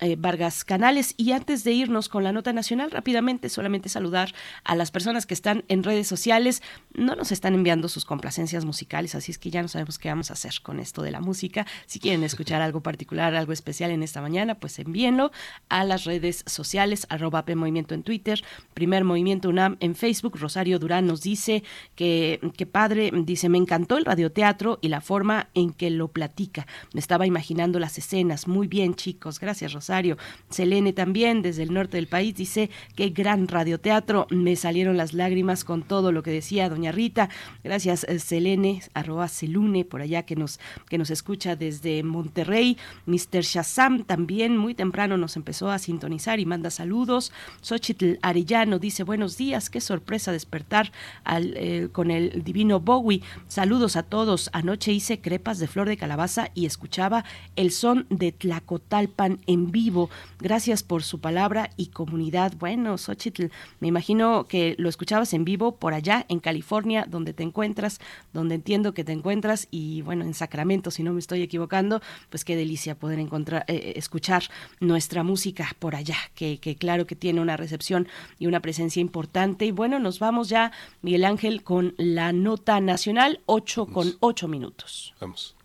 eh, 0.00 0.16
Vargas 0.18 0.64
Canales. 0.64 1.14
Y 1.16 1.32
antes 1.32 1.64
de 1.64 1.72
irnos 1.72 2.08
con 2.08 2.24
la 2.24 2.32
nota 2.32 2.52
nacional, 2.52 2.90
rápidamente, 2.90 3.48
solamente 3.48 3.88
saludar 3.88 4.34
a 4.64 4.74
las 4.74 4.90
personas 4.90 5.26
que 5.26 5.34
están 5.34 5.64
en 5.68 5.82
redes 5.82 6.06
sociales. 6.06 6.62
No 6.94 7.14
nos 7.14 7.32
están 7.32 7.54
enviando 7.54 7.88
sus 7.88 8.04
complacencias 8.04 8.64
musicales, 8.64 9.14
así 9.14 9.32
es 9.32 9.38
que 9.38 9.50
ya 9.50 9.62
no 9.62 9.68
sabemos 9.68 9.98
qué 9.98 10.08
vamos 10.08 10.30
a 10.30 10.34
hacer 10.34 10.54
con 10.62 10.80
esto 10.80 11.02
de 11.02 11.10
la 11.10 11.20
música. 11.20 11.66
Si 11.86 11.98
quieren 11.98 12.24
escuchar 12.24 12.62
algo 12.66 12.82
particular, 12.82 13.34
algo 13.34 13.52
especial 13.52 13.90
en 13.90 14.02
esta 14.02 14.20
mañana, 14.20 14.56
pues 14.56 14.78
envíenlo 14.78 15.30
a 15.68 15.84
las 15.84 16.04
redes 16.04 16.44
sociales, 16.46 17.06
arroba 17.10 17.44
P 17.44 17.52
en 17.52 18.02
Twitter, 18.02 18.42
Primer 18.74 19.04
Movimiento 19.04 19.48
UNAM 19.48 19.76
en 19.80 19.94
Facebook. 19.94 20.38
Rosario 20.38 20.78
Durán 20.78 21.06
nos 21.06 21.22
dice 21.22 21.62
que, 21.94 22.40
que 22.56 22.66
padre, 22.66 23.10
dice, 23.12 23.48
me 23.48 23.58
encantó 23.58 23.98
el 23.98 24.04
radioteatro 24.04 24.78
y 24.80 24.88
la 24.88 25.00
forma 25.00 25.48
en 25.54 25.72
que 25.72 25.90
lo 25.90 26.08
platica. 26.08 26.66
Me 26.92 27.00
estaba 27.00 27.26
imaginando 27.26 27.78
las 27.78 27.98
escenas. 27.98 28.46
Muy 28.46 28.68
bien, 28.68 28.94
chicos. 28.94 29.40
Gracias, 29.40 29.72
Rosario. 29.72 30.16
Selene 30.50 30.92
también, 30.92 31.42
desde 31.42 31.62
el 31.62 31.72
norte 31.72 31.96
del 31.96 32.06
país, 32.06 32.34
dice, 32.34 32.70
qué 32.94 33.10
gran 33.10 33.48
radioteatro. 33.48 34.26
Me 34.30 34.56
salieron 34.56 34.96
las 34.96 35.12
lágrimas 35.12 35.64
con 35.64 35.82
todo 35.82 36.12
lo 36.12 36.22
que 36.22 36.30
decía 36.30 36.68
doña 36.68 36.92
Rita. 36.92 37.28
Gracias, 37.64 38.04
eh, 38.04 38.18
Selene, 38.18 38.82
arroba 38.94 39.28
Celune, 39.28 39.84
por 39.84 40.00
allá 40.00 40.24
que 40.24 40.36
nos, 40.36 40.60
que 40.88 40.98
nos 40.98 41.10
escucha 41.10 41.56
desde 41.56 42.02
Monterrey. 42.02 42.76
Mr. 43.06 43.42
Shazam 43.42 44.04
también 44.04 44.56
muy 44.56 44.74
temprano 44.74 45.16
nos 45.16 45.25
empezó 45.34 45.70
a 45.70 45.80
sintonizar 45.80 46.38
y 46.38 46.46
manda 46.46 46.70
saludos. 46.70 47.32
Xochitl 47.62 48.18
Arellano 48.22 48.78
dice 48.78 49.02
buenos 49.02 49.36
días, 49.36 49.70
qué 49.70 49.80
sorpresa 49.80 50.30
despertar 50.30 50.92
al, 51.24 51.54
eh, 51.56 51.88
con 51.90 52.12
el 52.12 52.44
divino 52.44 52.78
Bowie. 52.78 53.22
Saludos 53.48 53.96
a 53.96 54.04
todos. 54.04 54.50
Anoche 54.52 54.92
hice 54.92 55.20
crepas 55.20 55.58
de 55.58 55.66
flor 55.66 55.88
de 55.88 55.96
calabaza 55.96 56.50
y 56.54 56.66
escuchaba 56.66 57.24
el 57.56 57.70
son 57.70 58.06
de 58.10 58.32
Tlacotalpan 58.32 59.40
en 59.46 59.72
vivo. 59.72 60.10
Gracias 60.38 60.82
por 60.82 61.02
su 61.02 61.20
palabra 61.20 61.70
y 61.76 61.86
comunidad. 61.86 62.52
Bueno, 62.58 62.98
Xochitl, 62.98 63.46
me 63.80 63.88
imagino 63.88 64.46
que 64.46 64.74
lo 64.78 64.88
escuchabas 64.88 65.32
en 65.32 65.44
vivo 65.44 65.76
por 65.76 65.94
allá 65.94 66.26
en 66.28 66.40
California, 66.40 67.06
donde 67.08 67.32
te 67.32 67.42
encuentras, 67.42 68.00
donde 68.32 68.56
entiendo 68.56 68.92
que 68.92 69.04
te 69.04 69.12
encuentras 69.12 69.68
y 69.70 70.02
bueno, 70.02 70.24
en 70.24 70.34
Sacramento, 70.34 70.90
si 70.90 71.02
no 71.02 71.12
me 71.12 71.20
estoy 71.20 71.42
equivocando, 71.42 72.02
pues 72.30 72.44
qué 72.44 72.56
delicia 72.56 72.94
poder 72.94 73.18
encontrar, 73.18 73.64
eh, 73.68 73.94
escuchar 73.96 74.44
nuestra 74.80 75.15
música 75.22 75.68
por 75.78 75.94
allá, 75.94 76.16
que, 76.34 76.58
que 76.58 76.76
claro 76.76 77.06
que 77.06 77.16
tiene 77.16 77.40
una 77.40 77.56
recepción 77.56 78.08
y 78.38 78.46
una 78.46 78.60
presencia 78.60 79.00
importante. 79.00 79.66
Y 79.66 79.70
bueno, 79.70 79.98
nos 79.98 80.18
vamos 80.18 80.48
ya, 80.48 80.72
Miguel 81.02 81.24
Ángel, 81.24 81.62
con 81.62 81.94
la 81.96 82.32
nota 82.32 82.80
nacional, 82.80 83.40
8 83.46 83.86
con 83.86 84.14
8 84.20 84.48
minutos. 84.48 85.14
Vamos. 85.20 85.56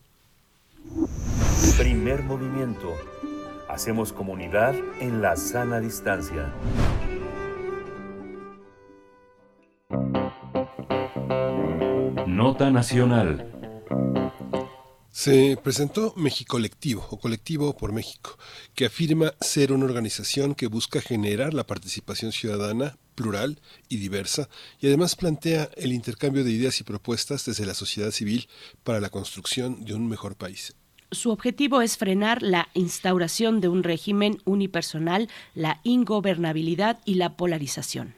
Primer 1.77 2.23
movimiento. 2.23 2.95
Hacemos 3.69 4.11
comunidad 4.11 4.75
en 4.99 5.21
la 5.21 5.35
sana 5.35 5.79
distancia. 5.79 6.51
Nota 12.27 12.71
nacional. 12.71 13.47
Se 15.11 15.57
presentó 15.61 16.13
México 16.15 16.55
Colectivo 16.55 17.05
o 17.11 17.19
Colectivo 17.19 17.75
por 17.75 17.91
México, 17.91 18.37
que 18.73 18.85
afirma 18.85 19.33
ser 19.41 19.73
una 19.73 19.83
organización 19.83 20.55
que 20.55 20.67
busca 20.67 21.01
generar 21.01 21.53
la 21.53 21.67
participación 21.67 22.31
ciudadana 22.31 22.97
plural 23.13 23.59
y 23.89 23.97
diversa 23.97 24.47
y 24.79 24.87
además 24.87 25.17
plantea 25.17 25.69
el 25.75 25.91
intercambio 25.91 26.45
de 26.45 26.51
ideas 26.51 26.79
y 26.79 26.85
propuestas 26.85 27.45
desde 27.45 27.65
la 27.65 27.73
sociedad 27.73 28.11
civil 28.11 28.47
para 28.83 29.01
la 29.01 29.09
construcción 29.09 29.83
de 29.83 29.95
un 29.95 30.07
mejor 30.07 30.37
país. 30.37 30.75
Su 31.11 31.31
objetivo 31.31 31.81
es 31.81 31.97
frenar 31.97 32.41
la 32.41 32.69
instauración 32.73 33.59
de 33.59 33.67
un 33.67 33.83
régimen 33.83 34.41
unipersonal, 34.45 35.29
la 35.53 35.81
ingobernabilidad 35.83 37.01
y 37.03 37.15
la 37.15 37.35
polarización. 37.35 38.15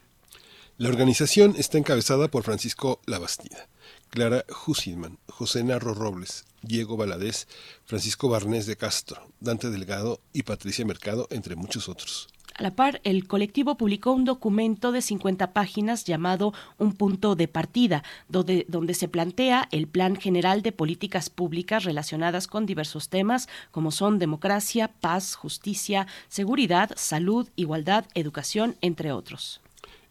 La 0.78 0.89
organización 0.89 1.56
está 1.58 1.80
encabezada 1.80 2.28
por 2.28 2.44
Francisco 2.44 3.02
Labastida, 3.08 3.68
Clara 4.10 4.46
Husilman, 4.68 5.18
José 5.28 5.64
Narro 5.64 5.96
Robles, 5.96 6.46
Diego 6.64 6.97
Valadez, 6.97 7.47
Francisco 7.86 8.30
Barnés 8.30 8.66
de 8.66 8.76
Castro, 8.76 9.22
Dante 9.39 9.70
Delgado 9.70 10.20
y 10.34 10.43
Patricia 10.43 10.86
Mercado, 10.86 11.28
entre 11.30 11.55
muchos 11.55 11.88
otros. 11.88 12.30
A 12.55 12.61
la 12.61 12.76
par, 12.76 13.01
el 13.03 13.28
colectivo 13.28 13.78
publicó 13.78 14.11
un 14.11 14.26
documento 14.26 14.91
de 14.91 15.01
50 15.01 15.53
páginas 15.53 16.03
llamado 16.05 16.53
Un 16.78 16.93
punto 16.93 17.36
de 17.36 17.47
partida, 17.47 18.03
donde, 18.30 18.66
donde, 18.70 18.93
se 18.93 19.07
plantea 19.07 19.68
el 19.72 19.88
plan 19.88 20.16
general 20.16 20.61
de 20.61 20.72
políticas 20.72 21.32
públicas 21.32 21.84
relacionadas 21.84 22.47
con 22.47 22.68
diversos 22.68 23.09
temas 23.09 23.49
como 23.72 23.89
son 23.89 24.20
democracia, 24.20 24.88
paz, 24.88 25.34
justicia, 25.34 26.05
seguridad, 26.28 26.91
salud, 26.95 27.49
igualdad, 27.55 28.05
educación, 28.14 28.78
entre 28.82 29.11
otros. 29.11 29.59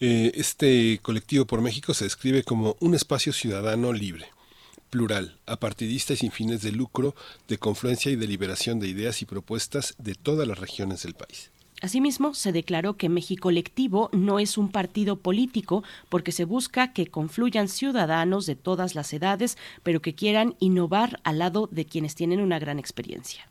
Este 0.01 0.99
colectivo 1.01 1.47
por 1.47 1.61
México 1.61 1.95
se 1.95 2.05
describe 2.05 2.43
como 2.43 2.77
un 2.81 2.97
espacio 2.97 3.33
ciudadano 3.33 3.93
libre 3.93 4.27
plural, 4.93 5.39
apartidista 5.47 6.13
y 6.13 6.17
sin 6.19 6.31
fines 6.31 6.61
de 6.61 6.71
lucro, 6.71 7.15
de 7.49 7.57
confluencia 7.57 8.13
y 8.13 8.17
deliberación 8.17 8.79
de 8.79 8.89
ideas 8.89 9.23
y 9.23 9.25
propuestas 9.25 9.95
de 9.97 10.15
todas 10.15 10.47
las 10.47 10.59
regiones 10.59 11.03
del 11.03 11.15
país. 11.15 11.51
Asimismo, 11.81 12.35
se 12.35 12.53
declaró 12.53 12.99
que 12.99 13.09
México 13.09 13.45
Colectivo 13.45 14.11
no 14.13 14.39
es 14.39 14.59
un 14.59 14.69
partido 14.69 15.17
político 15.17 15.83
porque 16.11 16.31
se 16.31 16.45
busca 16.45 16.93
que 16.93 17.07
confluyan 17.07 17.69
ciudadanos 17.69 18.45
de 18.45 18.55
todas 18.55 18.95
las 18.95 19.13
edades, 19.15 19.57
pero 19.83 20.03
que 20.03 20.15
quieran 20.15 20.57
innovar 20.61 21.21
al 21.25 21.39
lado 21.39 21.71
de 21.73 21.87
quienes 21.87 22.15
tienen 22.15 22.41
una 22.41 22.59
gran 22.59 22.79
experiencia. 22.79 23.49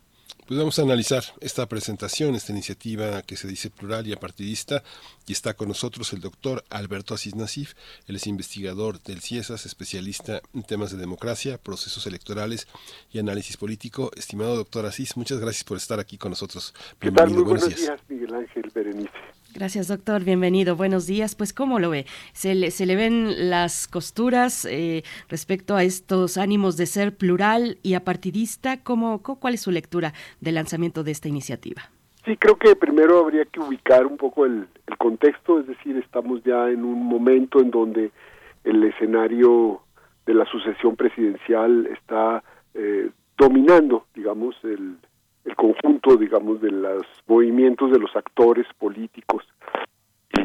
Pues 0.48 0.58
vamos 0.60 0.78
a 0.80 0.82
analizar 0.82 1.24
esta 1.40 1.66
presentación, 1.68 2.36
esta 2.36 2.52
iniciativa 2.52 3.22
que 3.22 3.38
se 3.38 3.48
dice 3.48 3.70
plural 3.70 4.08
y 4.08 4.14
apartidista, 4.14 4.84
y 5.26 5.32
está 5.32 5.54
con 5.54 5.70
nosotros 5.70 6.12
el 6.14 6.20
doctor 6.20 6.64
Alberto 6.70 7.14
Asís 7.14 7.36
Nasif, 7.36 7.74
él 8.08 8.18
es 8.18 8.28
investigador 8.28 9.02
del 9.02 9.22
CIESAS, 9.22 9.66
especialista 9.66 10.42
en 10.54 10.64
temas 10.64 10.92
de 10.92 10.98
democracia, 10.98 11.58
procesos 11.58 12.06
electorales 12.06 12.68
y 13.14 13.20
análisis 13.20 13.56
político. 13.56 14.12
Estimado 14.16 14.56
doctor 14.56 14.86
Asís, 14.86 15.16
muchas 15.16 15.40
gracias 15.40 15.64
por 15.64 15.78
estar 15.78 16.00
aquí 16.00 16.18
con 16.18 16.32
nosotros. 16.32 16.74
¿Qué 17.00 17.12
tal? 17.12 17.30
Muy 17.30 17.44
buenos, 17.44 17.70
días. 17.70 18.00
Miguel 18.10 18.34
Ángel 18.34 18.72
Berenice. 18.74 19.12
Gracias, 19.54 19.90
doctor. 19.90 20.24
Bienvenido. 20.24 20.76
Buenos 20.78 21.08
días. 21.08 21.36
Pues, 21.36 21.54
¿cómo 21.54 21.80
lo 21.80 21.90
ve? 21.90 22.06
¿Se 22.32 22.56
le, 22.56 22.72
se 22.72 22.86
le 22.86 22.96
ven 22.96 23.50
las 23.50 23.88
costuras 23.88 24.66
eh, 24.66 25.04
respecto 25.28 25.76
a 25.76 25.84
estos 25.84 26.38
ánimos 26.38 26.78
de 26.78 26.86
ser 26.86 27.16
plural 27.16 27.78
y 27.84 27.96
apartidista? 27.96 28.82
¿Cómo, 28.82 29.22
¿Cuál 29.22 29.56
es 29.56 29.62
su 29.62 29.72
lectura 29.72 30.14
del 30.40 30.56
lanzamiento 30.56 31.04
de 31.04 31.12
esta 31.12 31.28
iniciativa? 31.28 31.82
Sí, 32.24 32.38
creo 32.38 32.56
que 32.56 32.76
primero 32.76 33.20
habría 33.20 33.46
que 33.46 33.60
ubicar 33.60 34.06
un 34.06 34.16
poco 34.16 34.46
el, 34.46 34.68
el 34.88 34.98
contexto, 34.98 35.60
es 35.60 35.68
decir, 35.68 35.98
estamos 35.98 36.44
ya 36.44 36.70
en 36.70 36.86
un 36.86 37.04
momento 37.04 37.60
en 37.60 37.72
donde 37.72 38.12
el 38.64 38.84
escenario 38.84 39.82
de 40.26 40.34
la 40.34 40.46
sucesión 40.46 40.96
presidencial 40.96 41.88
está 41.88 42.44
eh, 42.74 43.10
dominando, 43.38 44.06
digamos, 44.14 44.56
el, 44.64 44.98
el 45.46 45.56
conjunto, 45.56 46.18
digamos, 46.18 46.62
de 46.62 46.72
los 46.72 47.06
movimientos 47.28 47.92
de 47.92 48.00
los 48.00 48.16
actores 48.16 48.66
políticos 48.78 49.44
y 50.34 50.42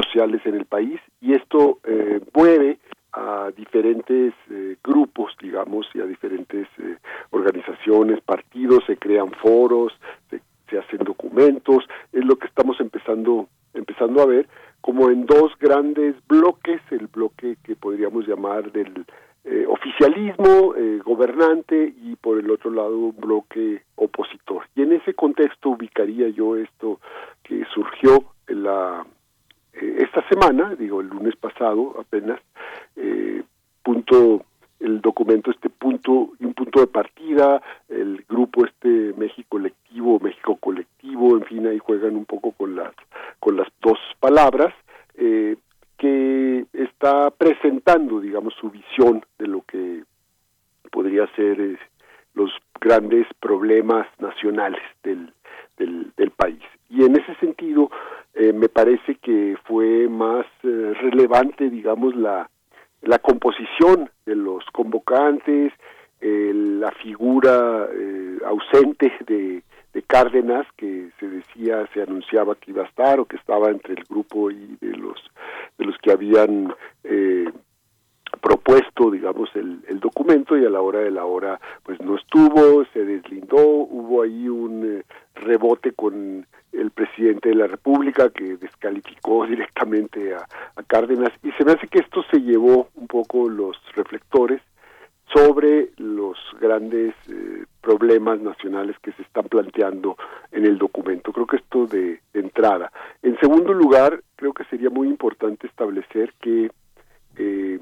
sociales 0.00 0.42
en 0.44 0.54
el 0.54 0.64
país 0.64 1.00
y 1.20 1.32
esto 1.32 1.78
eh, 1.84 2.20
mueve 2.34 2.78
a 3.12 3.50
diferentes 3.56 4.34
eh, 4.50 4.76
grupos, 4.82 5.36
digamos, 5.40 5.86
y 5.94 6.00
a 6.00 6.04
diferentes 6.04 6.66
eh, 6.78 6.96
organizaciones, 7.30 8.20
partidos, 8.22 8.82
se 8.86 8.96
crean 8.96 9.30
foros, 9.30 9.92
se, 10.30 10.40
se, 10.68 10.78
hacen 10.78 10.98
documentos, 11.04 11.84
es 12.12 12.24
lo 12.24 12.36
que 12.36 12.48
estamos 12.48 12.80
empezando 12.80 13.48
empezando 13.72 14.22
a 14.22 14.26
ver 14.26 14.48
como 14.80 15.10
en 15.10 15.26
dos 15.26 15.52
grandes 15.58 16.14
bloques, 16.28 16.80
el 16.90 17.06
bloque 17.06 17.56
que 17.64 17.74
podríamos 17.74 18.26
llamar 18.26 18.70
del 18.70 19.06
eh, 19.44 19.66
oficialismo 19.68 20.74
eh, 20.74 21.00
gobernante 21.04 21.94
y 22.02 22.16
por 22.16 22.38
el 22.38 22.50
otro 22.50 22.70
lado 22.70 22.96
un 22.96 23.16
bloque 23.16 23.82
opositor. 23.96 24.66
Y 24.74 24.82
en 24.82 24.92
ese 24.92 25.14
contexto 25.14 25.70
ubicaría 25.70 26.28
yo 26.28 26.56
esto 26.56 27.00
que 27.42 27.64
surgió 27.74 28.24
en 28.46 28.62
la 28.62 29.06
eh, 29.74 29.96
esta 29.98 30.26
semana, 30.28 30.74
digo 30.76 31.00
el 31.00 31.08
lunes 31.08 31.36
pasado 31.36 31.94
apenas, 31.98 32.40
eh, 32.96 33.42
punto 33.82 34.44
el 34.80 35.00
documento 35.00 35.50
este 35.50 35.70
punto 35.70 36.32
un 36.40 36.54
punto 36.54 36.80
de 36.80 36.86
partida 36.86 37.62
el 37.88 38.24
grupo 38.28 38.64
este 38.66 39.14
México 39.16 39.46
colectivo 39.50 40.18
México 40.20 40.56
colectivo 40.56 41.36
en 41.36 41.44
fin 41.44 41.66
ahí 41.66 41.78
juegan 41.78 42.16
un 42.16 42.24
poco 42.24 42.52
con 42.52 42.74
las 42.74 42.92
con 43.38 43.56
las 43.56 43.68
dos 43.80 43.98
palabras 44.18 44.74
eh, 45.16 45.56
que 46.04 46.66
está 46.74 47.30
presentando, 47.30 48.20
digamos, 48.20 48.52
su 48.60 48.68
visión 48.68 49.24
de 49.38 49.46
lo 49.46 49.62
que 49.62 50.02
podría 50.90 51.26
ser 51.34 51.58
eh, 51.58 51.78
los 52.34 52.50
grandes 52.78 53.26
problemas 53.40 54.06
nacionales 54.18 54.82
del, 55.02 55.32
del, 55.78 56.30
país. 56.36 56.60
Y 56.90 57.04
en 57.04 57.16
ese 57.16 57.34
sentido, 57.36 57.90
eh, 58.34 58.52
me 58.52 58.68
parece 58.68 59.14
que 59.14 59.56
fue 59.64 60.06
más 60.08 60.44
eh, 60.62 60.92
relevante, 61.00 61.70
digamos, 61.70 62.14
la, 62.14 62.50
la 63.00 63.18
composición 63.18 64.10
de 64.26 64.36
los 64.36 64.62
convocantes, 64.72 65.72
la 66.20 66.90
figura 67.02 67.86
ausente 68.46 69.12
de 69.26 69.62
de 69.94 70.02
Cárdenas 70.02 70.66
que 70.76 71.10
se 71.18 71.28
decía 71.28 71.88
se 71.94 72.02
anunciaba 72.02 72.56
que 72.56 72.72
iba 72.72 72.82
a 72.82 72.86
estar 72.86 73.20
o 73.20 73.24
que 73.24 73.36
estaba 73.36 73.70
entre 73.70 73.94
el 73.94 74.04
grupo 74.04 74.50
y 74.50 74.76
de 74.80 74.96
los 74.96 75.18
de 75.78 75.86
los 75.86 75.96
que 75.98 76.12
habían 76.12 76.74
eh, 77.04 77.50
propuesto 78.40 79.10
digamos 79.10 79.48
el, 79.54 79.84
el, 79.88 80.00
documento 80.00 80.58
y 80.58 80.66
a 80.66 80.70
la 80.70 80.80
hora 80.80 80.98
de 80.98 81.12
la 81.12 81.24
hora 81.24 81.60
pues 81.84 82.00
no 82.00 82.16
estuvo 82.16 82.84
se 82.92 83.04
deslindó 83.04 83.64
hubo 83.64 84.22
ahí 84.22 84.48
un 84.48 84.98
eh, 84.98 85.02
rebote 85.36 85.92
con 85.92 86.44
el 86.72 86.90
presidente 86.90 87.50
de 87.50 87.54
la 87.54 87.68
República 87.68 88.30
que 88.30 88.56
descalificó 88.56 89.46
directamente 89.46 90.34
a, 90.34 90.46
a 90.74 90.82
Cárdenas. 90.82 91.30
Y 91.42 91.52
se 91.52 91.64
me 91.64 91.72
hace 91.72 91.86
que 91.86 92.00
esto 92.00 92.24
se 92.30 92.40
llevó 92.40 92.88
un 92.96 93.06
poco 93.06 93.48
los 93.48 93.76
reflectores 93.94 94.60
sobre 95.32 95.90
los 95.96 96.36
grandes 96.60 97.14
eh, 97.28 97.64
problemas 97.80 98.40
nacionales 98.40 98.96
que 99.00 99.12
se 99.12 99.22
están 99.22 99.44
planteando 99.44 100.16
en 100.52 100.64
el 100.64 100.78
documento. 100.78 101.32
Creo 101.32 101.46
que 101.46 101.56
esto 101.56 101.86
de, 101.86 102.20
entrada. 102.32 102.92
En 103.22 103.38
segundo 103.38 103.72
lugar, 103.72 104.22
creo 104.36 104.52
que 104.52 104.64
sería 104.64 104.90
muy 104.90 105.08
importante 105.08 105.66
establecer 105.66 106.32
que, 106.40 106.70
eh, 107.36 107.78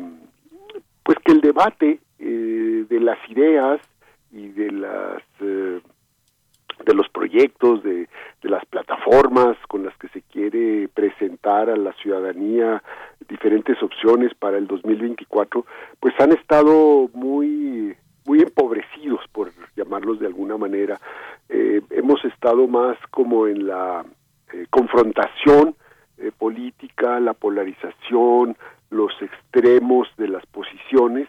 pues 1.03 1.19
que 1.25 1.33
el 1.33 1.41
debate 1.41 2.01
eh, 2.19 2.87
de 2.89 3.01
las 3.01 3.19
ideas 3.29 3.81
y 4.31 4.49
de 4.49 4.71
las 4.71 5.23
de 6.85 6.95
los 6.95 7.09
proyectos, 7.09 7.83
de, 7.83 8.09
de, 8.43 8.49
las 8.49 8.65
plataformas 8.67 9.57
con 9.69 9.85
las 9.85 9.97
que 9.99 10.09
se 10.09 10.23
quiere 10.23 10.89
presentar 10.89 11.71
a 11.71 11.77
la 11.77 11.93
ciudadanía 11.95 12.83
diferentes 13.29 13.83
opciones 13.83 14.33
para 14.35 14.59
el 14.59 14.67
2024, 14.67 15.65
pues 16.01 16.15
han 16.21 16.33
estado 16.33 17.09
muy 17.15 17.97
muy 18.25 18.41
empobrecidos, 18.41 19.21
por 19.33 19.53
llamarlos 19.77 20.21
de 20.21 20.27
alguna 20.27 20.57
manera. 20.57 21.01
Eh, 21.49 21.83
hemos 21.91 22.25
estado 22.25 22.67
más 22.69 22.97
como 23.11 23.47
en 23.47 23.67
la 23.67 24.05
eh, 24.53 24.67
confrontación 24.71 25.75
eh, 26.19 26.31
política, 26.37 27.19
la 27.21 27.35
polarización, 27.35 28.57
los 28.91 29.13
extremos 29.21 30.09
de 30.17 30.29
las 30.29 30.45
posiciones, 30.47 31.29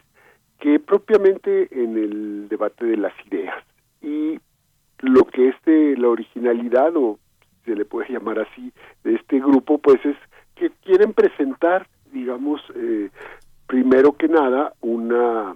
que 0.60 0.80
propiamente 0.80 1.68
en 1.72 1.98
el 1.98 2.48
debate 2.48 2.86
de 2.86 2.98
las 2.98 3.14
ideas. 3.26 3.64
Y 4.02 4.40
lo 5.03 5.25
que 5.25 5.49
es 5.49 5.55
de 5.65 5.95
la 5.97 6.07
originalidad, 6.07 6.95
o 6.95 7.19
se 7.65 7.75
le 7.75 7.85
puede 7.85 8.09
llamar 8.13 8.39
así, 8.39 8.71
de 9.03 9.15
este 9.15 9.39
grupo, 9.39 9.77
pues 9.77 10.03
es 10.05 10.17
que 10.55 10.71
quieren 10.84 11.13
presentar, 11.13 11.88
digamos, 12.11 12.61
eh, 12.75 13.09
primero 13.67 14.13
que 14.13 14.27
nada, 14.27 14.73
una 14.81 15.55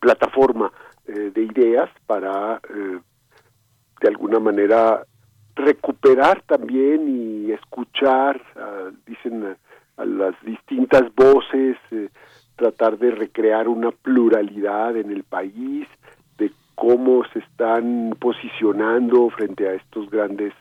plataforma 0.00 0.72
eh, 1.06 1.30
de 1.34 1.42
ideas 1.42 1.90
para, 2.06 2.60
eh, 2.74 2.98
de 4.00 4.08
alguna 4.08 4.38
manera, 4.38 5.04
recuperar 5.54 6.42
también 6.42 7.08
y 7.08 7.52
escuchar, 7.52 8.40
uh, 8.56 8.92
dicen, 9.06 9.44
a, 9.44 10.02
a, 10.02 10.04
las 10.04 10.34
distintas 10.44 11.12
voces, 11.14 11.76
eh, 11.90 12.08
tratar 12.56 12.96
de 12.98 13.10
recrear 13.10 13.68
una 13.68 13.90
pluralidad 13.90 14.96
en 14.96 15.10
el 15.10 15.24
país, 15.24 15.88
cómo 16.78 17.24
se 17.32 17.40
están 17.40 18.14
posicionando 18.20 19.28
frente 19.30 19.68
a 19.68 19.74
estos 19.74 20.08
grandes 20.10 20.54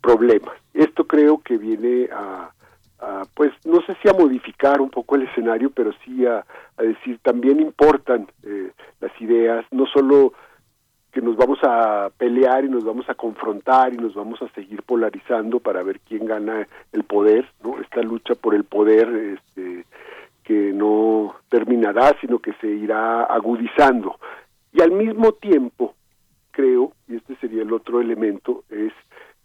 problemas. 0.00 0.54
Esto 0.72 1.06
creo 1.08 1.38
que 1.38 1.58
viene 1.58 2.08
a, 2.12 2.52
a 3.00 3.22
pues 3.34 3.52
no 3.64 3.80
sé 3.82 3.96
si 4.00 4.08
a 4.08 4.12
modificar 4.12 4.80
un 4.80 4.90
poco 4.90 5.16
el 5.16 5.22
escenario, 5.22 5.70
pero 5.70 5.90
sí 6.04 6.24
a, 6.24 6.44
decir 6.78 7.18
también 7.22 7.60
importan 7.60 8.28
eh, 8.44 8.70
las 9.00 9.10
ideas, 9.20 9.64
no 9.72 9.86
solo 9.86 10.34
que 11.10 11.20
nos 11.20 11.36
vamos 11.36 11.58
a 11.62 12.10
pelear 12.16 12.64
y 12.64 12.68
nos 12.68 12.84
vamos 12.84 13.08
a 13.08 13.14
confrontar 13.14 13.92
y 13.92 13.96
nos 13.96 14.14
vamos 14.14 14.40
a 14.40 14.48
seguir 14.50 14.82
polarizando 14.82 15.58
para 15.58 15.82
ver 15.82 16.00
quién 16.00 16.26
gana 16.26 16.68
el 16.92 17.04
poder, 17.04 17.48
¿no? 17.62 17.80
Esta 17.80 18.02
lucha 18.02 18.34
por 18.34 18.54
el 18.54 18.64
poder 18.64 19.08
este, 19.36 19.84
que 20.44 20.72
no 20.72 21.34
terminará, 21.48 22.16
sino 22.20 22.38
que 22.38 22.52
se 22.54 22.68
irá 22.68 23.24
agudizando. 23.24 24.16
Y 24.74 24.82
al 24.82 24.90
mismo 24.90 25.32
tiempo, 25.32 25.94
creo, 26.50 26.92
y 27.06 27.14
este 27.14 27.36
sería 27.36 27.62
el 27.62 27.72
otro 27.72 28.00
elemento, 28.00 28.64
es 28.68 28.92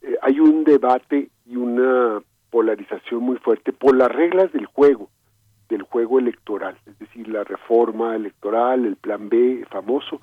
eh, 0.02 0.18
hay 0.24 0.40
un 0.40 0.64
debate 0.64 1.30
y 1.46 1.56
una 1.56 2.20
polarización 2.50 3.22
muy 3.22 3.38
fuerte 3.38 3.72
por 3.72 3.96
las 3.96 4.12
reglas 4.12 4.52
del 4.52 4.66
juego, 4.66 5.08
del 5.70 5.84
juego 5.84 6.18
electoral, 6.18 6.78
es 6.88 6.98
decir, 6.98 7.28
la 7.28 7.44
reforma 7.44 8.16
electoral, 8.16 8.88
el 8.88 8.96
plan 8.96 9.30
B 9.30 9.66
famoso, 9.70 10.20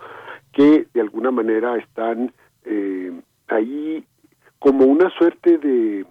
que 0.52 0.88
de 0.92 1.00
alguna 1.00 1.30
manera 1.30 1.76
están 1.76 2.32
eh, 2.64 3.12
ahí 3.46 4.04
como 4.58 4.86
una 4.86 5.08
suerte 5.10 5.58
de, 5.58 6.04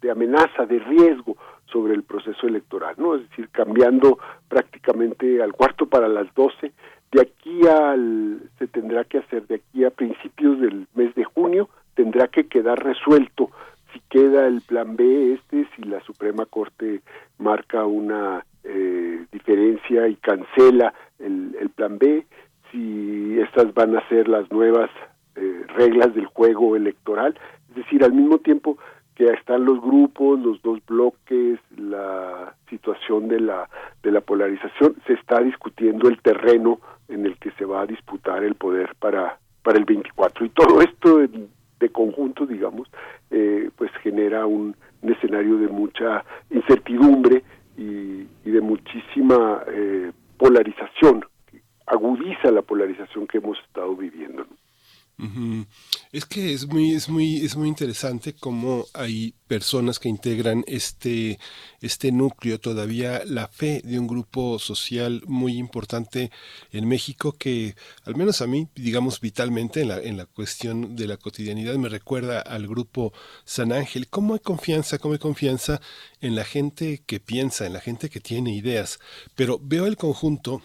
de 0.00 0.10
amenaza, 0.10 0.66
de 0.66 0.80
riesgo 0.80 1.36
sobre 1.66 1.94
el 1.94 2.02
proceso 2.02 2.48
electoral, 2.48 2.96
¿no? 2.98 3.14
Es 3.14 3.28
decir, 3.30 3.50
cambiando 3.50 4.18
prácticamente 4.48 5.40
al 5.40 5.52
cuarto 5.52 5.86
para 5.86 6.08
las 6.08 6.26
doce 6.34 6.72
de 7.12 7.20
aquí 7.20 7.66
al 7.66 8.50
se 8.58 8.66
tendrá 8.66 9.04
que 9.04 9.18
hacer 9.18 9.46
de 9.46 9.56
aquí 9.56 9.84
a 9.84 9.90
principios 9.90 10.60
del 10.60 10.86
mes 10.94 11.14
de 11.14 11.24
junio 11.24 11.68
tendrá 11.94 12.28
que 12.28 12.46
quedar 12.46 12.82
resuelto 12.82 13.50
si 13.92 14.00
queda 14.08 14.46
el 14.46 14.62
plan 14.62 14.96
B 14.96 15.34
este, 15.34 15.66
si 15.76 15.82
la 15.82 16.00
Suprema 16.00 16.46
Corte 16.46 17.02
marca 17.38 17.84
una 17.84 18.44
eh, 18.64 19.26
diferencia 19.32 20.08
y 20.08 20.16
cancela 20.16 20.94
el, 21.18 21.56
el, 21.60 21.68
plan 21.70 21.98
B, 21.98 22.24
si 22.70 23.38
estas 23.40 23.74
van 23.74 23.96
a 23.96 24.08
ser 24.08 24.28
las 24.28 24.50
nuevas 24.50 24.90
eh, 25.36 25.64
reglas 25.76 26.14
del 26.14 26.26
juego 26.26 26.76
electoral, 26.76 27.38
es 27.70 27.76
decir, 27.76 28.04
al 28.04 28.12
mismo 28.12 28.38
tiempo 28.38 28.78
que 29.22 29.34
están 29.34 29.64
los 29.64 29.80
grupos, 29.80 30.40
los 30.40 30.60
dos 30.62 30.80
bloques, 30.86 31.60
la 31.76 32.54
situación 32.68 33.28
de 33.28 33.40
la 33.40 33.68
de 34.02 34.10
la 34.10 34.20
polarización, 34.20 34.96
se 35.06 35.12
está 35.12 35.40
discutiendo 35.40 36.08
el 36.08 36.20
terreno 36.20 36.80
en 37.08 37.26
el 37.26 37.36
que 37.38 37.52
se 37.52 37.64
va 37.64 37.82
a 37.82 37.86
disputar 37.86 38.42
el 38.42 38.54
poder 38.54 38.94
para 38.98 39.38
para 39.62 39.78
el 39.78 39.84
24 39.84 40.44
y 40.44 40.48
todo 40.48 40.82
esto 40.82 41.18
de, 41.18 41.46
de 41.78 41.88
conjunto, 41.90 42.46
digamos, 42.46 42.88
eh, 43.30 43.70
pues 43.76 43.92
genera 44.02 44.44
un, 44.46 44.74
un, 45.02 45.12
escenario 45.12 45.56
de 45.56 45.68
mucha 45.68 46.24
incertidumbre 46.50 47.44
y, 47.76 48.26
y 48.44 48.50
de 48.50 48.60
muchísima 48.60 49.62
eh, 49.68 50.10
polarización, 50.36 51.24
agudiza 51.86 52.50
la 52.50 52.62
polarización 52.62 53.28
que 53.28 53.38
hemos 53.38 53.56
estado 53.60 53.94
viviendo. 53.94 54.42
¿no? 54.42 54.61
Es 56.10 56.24
que 56.24 56.52
es 56.52 56.66
muy, 56.66 56.94
es 56.94 57.08
muy, 57.08 57.44
es 57.44 57.54
muy 57.54 57.68
interesante 57.68 58.34
cómo 58.34 58.86
hay 58.92 59.34
personas 59.46 59.98
que 59.98 60.08
integran 60.08 60.64
este, 60.66 61.38
este 61.80 62.10
núcleo, 62.10 62.58
todavía 62.58 63.22
la 63.24 63.46
fe 63.46 63.82
de 63.84 63.98
un 63.98 64.08
grupo 64.08 64.58
social 64.58 65.22
muy 65.26 65.58
importante 65.58 66.32
en 66.72 66.88
México 66.88 67.32
que, 67.32 67.76
al 68.04 68.16
menos 68.16 68.42
a 68.42 68.46
mí, 68.46 68.68
digamos 68.74 69.20
vitalmente 69.20 69.82
en 69.82 69.88
la, 69.88 70.00
en 70.00 70.16
la 70.16 70.26
cuestión 70.26 70.96
de 70.96 71.06
la 71.06 71.18
cotidianidad, 71.18 71.76
me 71.76 71.88
recuerda 71.88 72.40
al 72.40 72.66
grupo 72.66 73.12
San 73.44 73.72
Ángel. 73.72 74.08
¿Cómo 74.08 74.34
hay 74.34 74.40
confianza? 74.40 74.98
¿Cómo 74.98 75.14
hay 75.14 75.20
confianza 75.20 75.80
en 76.20 76.34
la 76.34 76.44
gente 76.44 77.02
que 77.06 77.20
piensa, 77.20 77.66
en 77.66 77.74
la 77.74 77.80
gente 77.80 78.10
que 78.10 78.20
tiene 78.20 78.56
ideas? 78.56 78.98
Pero 79.36 79.60
veo 79.62 79.86
el 79.86 79.96
conjunto 79.96 80.62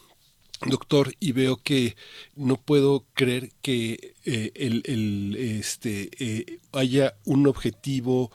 doctor 0.66 1.14
y 1.20 1.32
veo 1.32 1.58
que 1.58 1.96
no 2.36 2.58
puedo 2.58 3.06
creer 3.14 3.52
que 3.62 4.16
eh, 4.26 4.52
el, 4.56 4.84
el, 4.86 5.36
este, 5.38 6.10
eh, 6.20 6.60
haya 6.72 7.16
un 7.26 7.48
objetivo 7.48 8.32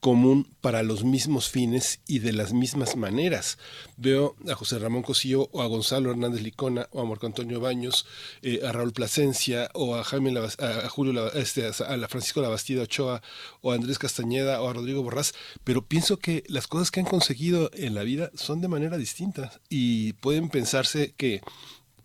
común 0.00 0.46
para 0.60 0.82
los 0.82 1.04
mismos 1.04 1.48
fines 1.48 2.00
y 2.06 2.18
de 2.18 2.32
las 2.32 2.52
mismas 2.52 2.96
maneras. 2.96 3.58
Veo 3.96 4.34
a 4.50 4.54
José 4.54 4.78
Ramón 4.78 5.02
Cosío 5.02 5.48
o 5.52 5.62
a 5.62 5.66
Gonzalo 5.66 6.10
Hernández 6.10 6.42
Licona 6.42 6.88
o 6.90 7.00
a 7.00 7.04
Marco 7.04 7.26
Antonio 7.26 7.60
Baños, 7.60 8.06
eh, 8.42 8.60
a 8.66 8.72
Raúl 8.72 8.92
Plasencia 8.92 9.70
o 9.74 9.94
a 9.96 10.04
Jaime 10.04 10.32
Lavas, 10.32 10.58
a 10.58 10.88
Julio 10.88 11.32
este, 11.34 11.66
a 11.66 11.96
la 11.96 12.08
Francisco 12.08 12.40
Labastida 12.40 12.82
Ochoa 12.82 13.22
o 13.60 13.72
a 13.72 13.74
Andrés 13.74 13.98
Castañeda 13.98 14.60
o 14.62 14.68
a 14.68 14.72
Rodrigo 14.72 15.02
Borrás, 15.02 15.34
pero 15.64 15.86
pienso 15.86 16.18
que 16.18 16.44
las 16.48 16.66
cosas 16.66 16.90
que 16.90 17.00
han 17.00 17.06
conseguido 17.06 17.70
en 17.74 17.94
la 17.94 18.02
vida 18.02 18.30
son 18.34 18.60
de 18.60 18.68
manera 18.68 18.96
distinta 18.96 19.52
y 19.68 20.14
pueden 20.14 20.48
pensarse 20.48 21.14
que 21.16 21.42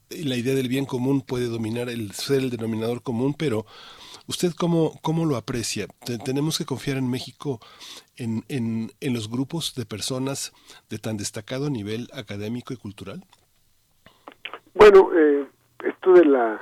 la 0.10 0.36
idea 0.36 0.56
del 0.56 0.68
bien 0.68 0.86
común 0.86 1.22
puede 1.22 1.48
dominar 1.48 1.90
el 1.90 2.12
ser 2.12 2.40
el 2.40 2.50
denominador 2.50 3.02
común, 3.02 3.34
pero 3.38 3.66
¿Usted 4.28 4.54
cómo, 4.58 4.94
cómo 5.04 5.26
lo 5.26 5.36
aprecia? 5.36 5.86
¿Tenemos 6.24 6.58
que 6.58 6.66
confiar 6.66 6.98
en 6.98 7.10
México 7.10 7.60
en, 8.18 8.42
en, 8.50 8.90
en, 9.00 9.14
los 9.14 9.30
grupos 9.30 9.76
de 9.76 9.86
personas 9.86 10.52
de 10.90 10.98
tan 10.98 11.16
destacado 11.18 11.70
nivel 11.70 12.08
académico 12.12 12.74
y 12.74 12.78
cultural? 12.78 13.24
Bueno, 14.74 15.12
eh, 15.14 15.46
esto 15.84 16.14
de 16.14 16.26
la, 16.26 16.60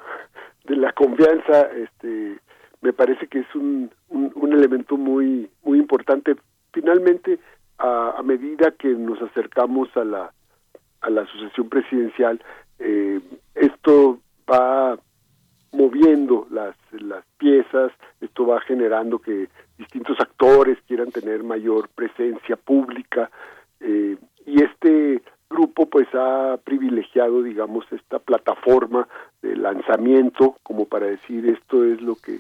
de 0.66 0.76
la 0.76 0.92
confianza 0.92 1.62
este, 1.72 2.38
me 2.82 2.92
parece 2.92 3.28
que 3.28 3.40
es 3.40 3.56
un, 3.56 3.90
un, 4.10 4.34
un 4.36 4.54
elemento 4.54 4.98
muy, 4.98 5.50
muy 5.64 5.80
importante. 5.80 6.36
Finalmente, 6.74 7.40
a, 7.78 8.16
a, 8.18 8.24
medida 8.24 8.72
que 8.72 8.90
nos 8.90 9.22
acercamos 9.22 9.88
a 9.96 10.04
la, 10.04 10.34
a 11.00 11.10
la 11.10 11.26
sucesión 11.28 11.70
presidencial, 11.70 12.44
eh, 12.84 13.22
esto 13.56 14.20
va 14.52 15.00
moviendo 15.72 16.48
las, 16.52 16.76
las 16.92 17.24
piezas, 17.38 17.92
esto 18.20 18.46
va 18.46 18.60
generando 18.62 19.20
que 19.20 19.48
distintos 19.78 20.20
actores 20.20 20.78
quieran 20.86 21.12
tener 21.12 21.44
mayor 21.44 21.90
presencia 21.90 22.58
pública 22.58 23.32
eh, 23.80 24.18
y 24.46 24.62
este 24.62 25.22
grupo 25.50 25.88
pues 25.88 26.08
ha 26.14 26.58
privilegiado 26.64 27.42
digamos 27.42 27.86
esta 27.92 28.20
plataforma 28.20 29.08
de 29.42 29.56
lanzamiento 29.56 30.58
como 30.64 30.86
para 30.86 31.08
decir 31.08 31.48
esto 31.48 31.84
es 31.86 32.02
lo 32.02 32.16
que 32.16 32.40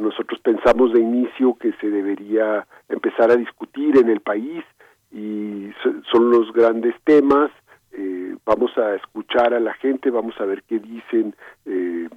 nosotros 0.00 0.40
pensamos 0.40 0.92
de 0.92 1.00
inicio 1.00 1.54
que 1.54 1.72
se 1.74 1.88
debería 1.88 2.66
empezar 2.88 3.30
a 3.30 3.36
discutir 3.36 3.96
en 3.96 4.08
el 4.08 4.20
país 4.20 4.64
y 5.12 5.70
son 6.10 6.30
los 6.30 6.52
grandes 6.52 6.94
temas 7.04 7.50
eh, 7.92 8.36
vamos 8.44 8.76
a 8.78 8.94
escuchar 8.94 9.54
a 9.54 9.60
la 9.60 9.74
gente 9.74 10.10
vamos 10.10 10.34
a 10.40 10.44
ver 10.44 10.62
qué 10.64 10.78
dicen 10.78 11.34
eh, 11.66 12.08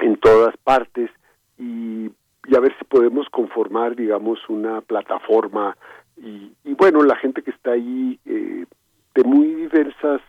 en 0.00 0.16
todas 0.16 0.56
partes 0.58 1.10
y, 1.58 2.10
y, 2.46 2.56
a 2.56 2.60
ver 2.60 2.76
si 2.78 2.84
podemos 2.84 3.28
conformar, 3.30 3.94
digamos, 3.94 4.38
una 4.48 4.80
plataforma 4.80 5.76
y, 6.16 6.52
y 6.64 6.74
bueno, 6.74 7.02
la 7.02 7.16
gente 7.16 7.42
que 7.42 7.50
está 7.50 7.72
ahí 7.72 8.18
eh, 8.26 8.66
de 9.14 9.24
muy 9.24 9.54
diversas 9.54 10.20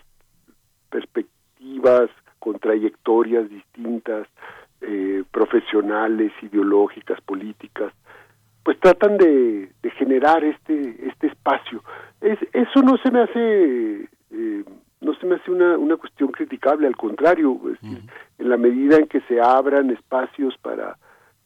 perspectivas, 0.89 2.09
con 2.39 2.59
trayectorias 2.59 3.49
distintas, 3.49 4.27
eh, 4.81 5.23
profesionales, 5.31 6.31
ideológicas, 6.41 7.21
políticas, 7.21 7.93
pues 8.63 8.79
tratan 8.79 9.17
de, 9.17 9.71
de 9.81 9.91
generar 9.91 10.43
este 10.43 11.07
este 11.07 11.27
espacio. 11.27 11.83
Es, 12.21 12.37
eso 12.53 12.81
no 12.81 12.97
se 12.97 13.11
me 13.11 13.21
hace 13.21 14.09
eh, 14.33 14.63
no 15.01 15.13
se 15.15 15.25
me 15.25 15.35
hace 15.35 15.51
una, 15.51 15.77
una 15.77 15.97
cuestión 15.97 16.31
criticable, 16.31 16.87
al 16.87 16.95
contrario, 16.95 17.59
es 17.71 17.79
en 17.83 18.49
la 18.49 18.57
medida 18.57 18.97
en 18.97 19.07
que 19.07 19.21
se 19.21 19.39
abran 19.39 19.89
espacios 19.91 20.57
para, 20.57 20.97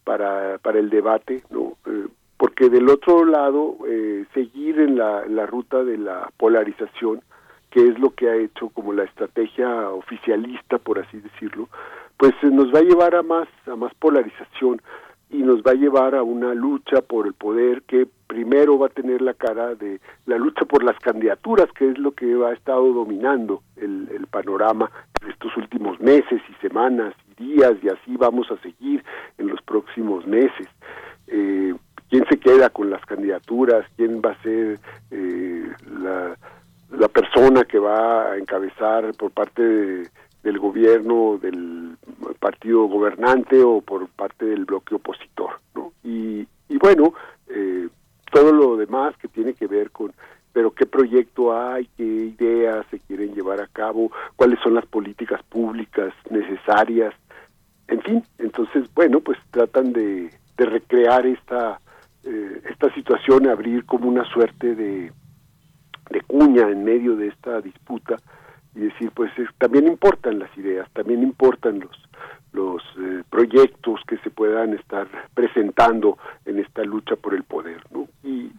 para, 0.03 0.57
para 0.59 0.79
el 0.79 0.89
debate, 0.89 1.43
¿no? 1.49 1.77
Eh, 1.85 2.07
porque 2.37 2.69
del 2.69 2.87
otro 2.89 3.25
lado, 3.25 3.77
eh, 3.87 4.25
seguir 4.33 4.79
en 4.79 4.95
la, 4.95 5.25
la 5.25 5.47
ruta 5.47 5.83
de 5.83 5.97
la 5.97 6.29
polarización, 6.37 7.21
que 7.71 7.87
es 7.87 7.99
lo 7.99 8.11
que 8.11 8.29
ha 8.29 8.35
hecho 8.35 8.69
como 8.69 8.93
la 8.93 9.03
estrategia 9.03 9.89
oficialista, 9.89 10.77
por 10.77 10.99
así 10.99 11.19
decirlo, 11.19 11.67
pues 12.17 12.33
nos 12.43 12.73
va 12.73 12.79
a 12.79 12.83
llevar 12.83 13.15
a 13.15 13.23
más, 13.23 13.47
a 13.65 13.75
más 13.75 13.93
polarización 13.95 14.81
y 15.29 15.37
nos 15.37 15.61
va 15.61 15.71
a 15.71 15.75
llevar 15.75 16.15
a 16.15 16.23
una 16.23 16.53
lucha 16.53 17.01
por 17.01 17.27
el 17.27 17.33
poder 17.33 17.81
que 17.83 18.07
primero 18.27 18.77
va 18.77 18.87
a 18.87 18.89
tener 18.89 19.21
la 19.21 19.33
cara 19.33 19.75
de 19.75 19.99
la 20.25 20.37
lucha 20.37 20.65
por 20.65 20.83
las 20.83 20.97
candidaturas, 20.99 21.67
que 21.73 21.89
es 21.89 21.97
lo 21.97 22.11
que 22.11 22.33
ha 22.45 22.53
estado 22.53 22.93
dominando 22.93 23.61
el, 23.75 24.07
el 24.11 24.27
panorama 24.27 24.89
de 25.21 25.31
estos 25.31 25.55
últimos 25.57 25.99
meses 25.99 26.41
y 26.49 26.53
semanas 26.61 27.13
y 27.31 27.43
días, 27.43 27.73
y 27.81 27.89
así 27.89 28.15
vamos 28.17 28.49
a 28.51 28.57
seguir 28.57 29.03
en 29.37 29.47
los 29.47 29.61
próximos 29.61 30.25
meses. 30.25 30.67
Eh, 31.27 31.73
¿Quién 32.09 32.25
se 32.29 32.39
queda 32.39 32.69
con 32.69 32.89
las 32.89 33.05
candidaturas? 33.05 33.85
¿Quién 33.97 34.21
va 34.21 34.31
a 34.31 34.41
ser 34.41 34.79
eh, 35.11 35.69
la, 35.99 36.37
la 36.91 37.07
persona 37.09 37.65
que 37.65 37.79
va 37.79 38.31
a 38.31 38.37
encabezar 38.37 39.11
por 39.17 39.31
parte 39.31 39.61
de 39.61 40.09
del 40.47 40.59
gobierno 40.59 41.37
del 41.41 41.97
partido 42.39 42.85
gobernante 42.85 43.61
o 43.61 43.81
por 43.81 44.07
parte 44.07 44.45
del 44.45 44.63
bloque 44.63 44.95
opositor 44.95 45.59
¿no? 45.75 45.91
y, 46.05 46.47
y 46.69 46.77
bueno 46.77 47.13
eh, 47.49 47.89
todo 48.31 48.53
lo 48.53 48.77
demás 48.77 49.17
que 49.17 49.27
tiene 49.27 49.53
que 49.53 49.67
ver 49.67 49.91
con 49.91 50.13
pero 50.53 50.71
qué 50.71 50.85
proyecto 50.85 51.55
hay, 51.55 51.87
qué 51.97 52.03
ideas 52.03 52.85
se 52.89 52.99
quieren 53.01 53.35
llevar 53.35 53.61
a 53.61 53.67
cabo, 53.67 54.11
cuáles 54.35 54.59
son 54.61 54.73
las 54.73 54.87
políticas 54.87 55.43
públicas 55.43 56.11
necesarias, 56.31 57.13
en 57.87 58.01
fin, 58.01 58.23
entonces, 58.39 58.89
bueno, 58.95 59.19
pues 59.19 59.37
tratan 59.51 59.93
de, 59.93 60.31
recrear 60.57 61.27
esta, 61.27 61.79
eh, 62.23 62.61
esta 62.71 62.91
situación, 62.95 63.47
abrir 63.47 63.85
como 63.85 64.09
una 64.09 64.25
suerte 64.25 64.73
de, 64.73 65.11
de 66.09 66.21
cuña 66.21 66.67
en 66.67 66.83
medio 66.83 67.15
de 67.15 67.27
esta 67.27 67.61
disputa 67.61 68.17
y 68.77 68.81
decir, 68.81 69.11
pues 69.13 69.31
es, 69.39 69.49
también 69.57 69.87
importan 69.87 70.39
las 70.39 70.55
ideas, 70.57 70.87
también 70.93 71.23
importan 71.23 71.79
los, 71.79 71.97
los 72.53 72.83
eh, 72.99 73.23
proyectos 73.29 73.99
que 74.07 74.17
se 74.19 74.29
puedan 74.29 74.73
estar 74.73 75.07
presentando 75.33 76.17
en 76.45 76.59
esta 76.59 76.83
lucha 76.83 77.15
por 77.15 77.33
el 77.33 77.43
poder, 77.43 77.81
¿no? 77.91 78.07
Y 78.23 78.51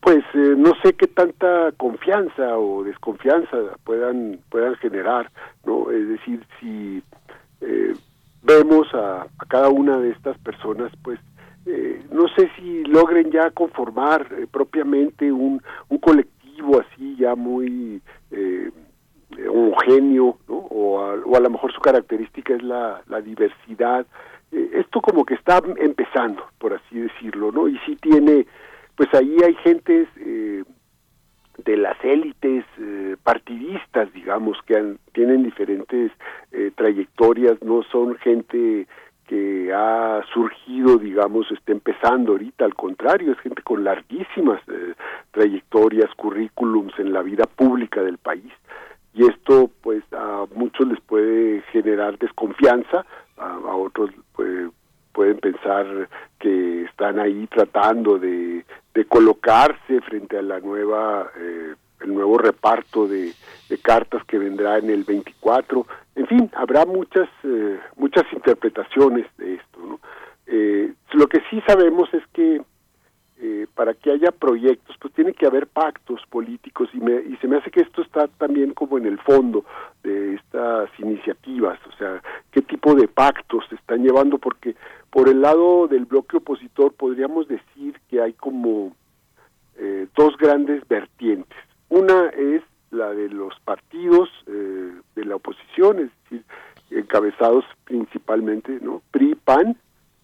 pues 0.00 0.24
eh, 0.34 0.54
no 0.56 0.72
sé 0.82 0.94
qué 0.94 1.06
tanta 1.06 1.72
confianza 1.76 2.58
o 2.58 2.82
desconfianza 2.82 3.56
puedan 3.84 4.40
puedan 4.50 4.74
generar, 4.76 5.30
¿no? 5.64 5.90
Es 5.90 6.08
decir, 6.08 6.44
si 6.58 7.02
eh, 7.60 7.94
vemos 8.42 8.92
a, 8.94 9.22
a, 9.22 9.46
cada 9.48 9.68
una 9.68 9.98
de 9.98 10.10
estas 10.10 10.36
personas, 10.38 10.90
pues 11.04 11.20
eh, 11.66 12.02
no 12.10 12.26
sé 12.28 12.50
si 12.56 12.82
logren 12.84 13.30
ya 13.30 13.50
conformar 13.50 14.26
eh, 14.32 14.46
propiamente 14.50 15.30
un, 15.30 15.62
un 15.88 15.98
colectivo 15.98 16.80
así 16.80 17.16
ya 17.16 17.34
muy 17.34 18.00
eh, 18.30 18.70
homogéneo, 19.48 20.38
¿no? 20.48 20.54
o, 20.56 21.00
a, 21.00 21.14
o 21.24 21.36
a 21.36 21.40
lo 21.40 21.50
mejor 21.50 21.72
su 21.72 21.80
característica 21.80 22.54
es 22.54 22.62
la, 22.62 23.02
diversidad 23.22 24.06
eh, 24.52 24.70
esto 24.74 25.00
como 25.00 25.24
que 25.24 25.34
está 25.34 25.60
empezando, 25.78 26.44
por 26.58 26.72
así 26.74 26.98
decirlo, 26.98 27.52
¿no? 27.52 27.68
Y 27.68 27.78
sí 27.86 27.96
tiene, 27.96 28.46
pues 28.96 29.08
ahí 29.14 29.36
hay 29.44 29.54
gentes 29.56 30.08
eh, 30.16 30.64
de 31.64 31.76
las 31.76 31.96
élites 32.04 32.64
eh, 32.78 33.16
partidistas, 33.22 34.12
digamos, 34.12 34.58
que 34.66 34.76
han- 34.76 34.98
tienen 35.12 35.42
diferentes 35.44 36.10
eh, 36.52 36.72
trayectorias, 36.74 37.62
no 37.62 37.82
son 37.84 38.16
gente 38.16 38.86
que 39.28 39.70
ha 39.72 40.22
surgido, 40.34 40.96
digamos, 40.96 41.48
está 41.52 41.70
empezando 41.70 42.32
ahorita, 42.32 42.64
al 42.64 42.74
contrario, 42.74 43.30
es 43.30 43.38
gente 43.38 43.62
con 43.62 43.84
larguísimas 43.84 44.60
eh, 44.68 44.94
trayectorias, 45.30 46.12
currículums 46.16 46.98
en 46.98 47.12
la 47.12 47.22
vida 47.22 47.44
pública 47.44 48.02
del 48.02 48.18
país. 48.18 48.52
Y 49.14 49.26
esto, 49.26 49.70
pues, 49.82 50.02
a 50.12 50.46
muchos 50.54 50.88
les 50.88 51.00
puede 51.00 51.62
generar 51.72 52.18
desconfianza, 52.18 53.04
a, 53.36 53.74
otros 53.74 54.10
pues, 54.34 54.70
pueden 55.12 55.38
pensar 55.38 56.08
que 56.38 56.84
están 56.84 57.18
ahí 57.18 57.46
tratando 57.48 58.18
de, 58.18 58.64
colocarse 59.08 60.00
frente 60.02 60.36
a 60.36 60.42
la 60.42 60.60
nueva 60.60 61.30
eh, 61.38 61.74
el 62.00 62.14
nuevo 62.14 62.36
reparto 62.36 63.08
de, 63.08 63.32
de 63.68 63.78
cartas 63.78 64.22
que 64.24 64.38
vendrá 64.38 64.76
en 64.76 64.90
el 64.90 65.04
24 65.04 65.86
en 66.16 66.26
fin 66.26 66.50
habrá 66.54 66.84
muchas 66.84 67.28
eh, 67.42 67.80
muchas 67.96 68.24
interpretaciones 68.32 69.26
de 69.38 69.54
esto 69.54 69.78
¿no? 69.80 70.00
Eh, 70.46 70.92
lo 71.12 71.26
que 71.28 71.40
sí 71.48 71.62
sabemos 71.66 72.12
es 72.12 72.22
que 72.34 72.60
eh, 73.42 73.66
para 73.74 73.94
que 73.94 74.10
haya 74.10 74.32
proyectos, 74.32 74.94
pues 75.00 75.14
tiene 75.14 75.32
que 75.32 75.46
haber 75.46 75.66
pactos 75.66 76.20
políticos 76.28 76.90
y, 76.92 76.98
me, 76.98 77.22
y 77.22 77.36
se 77.38 77.48
me 77.48 77.56
hace 77.56 77.70
que 77.70 77.80
esto 77.80 78.02
está 78.02 78.28
también 78.28 78.74
como 78.74 78.98
en 78.98 79.06
el 79.06 79.18
fondo 79.18 79.64
de 80.02 80.34
estas 80.34 80.90
iniciativas, 80.98 81.78
o 81.88 81.96
sea, 81.96 82.22
qué 82.52 82.60
tipo 82.60 82.94
de 82.94 83.08
pactos 83.08 83.64
se 83.70 83.76
están 83.76 84.02
llevando, 84.02 84.36
porque 84.36 84.76
por 85.10 85.28
el 85.30 85.40
lado 85.40 85.88
del 85.88 86.04
bloque 86.04 86.36
opositor 86.36 86.92
podríamos 86.92 87.48
decir 87.48 87.98
que 88.10 88.20
hay 88.20 88.34
como 88.34 88.94
eh, 89.78 90.06
dos 90.14 90.36
grandes 90.36 90.86
vertientes. 90.86 91.56
Una 91.88 92.28
es 92.28 92.62
la 92.90 93.10
de 93.14 93.30
los 93.30 93.58
partidos 93.60 94.28
eh, 94.48 94.92
de 95.14 95.24
la 95.24 95.36
oposición, 95.36 96.00
es 96.00 96.10
decir, 96.24 96.44
encabezados 96.90 97.64
principalmente, 97.84 98.78
¿no? 98.82 99.00
PRI, 99.12 99.34
PAN, 99.34 99.78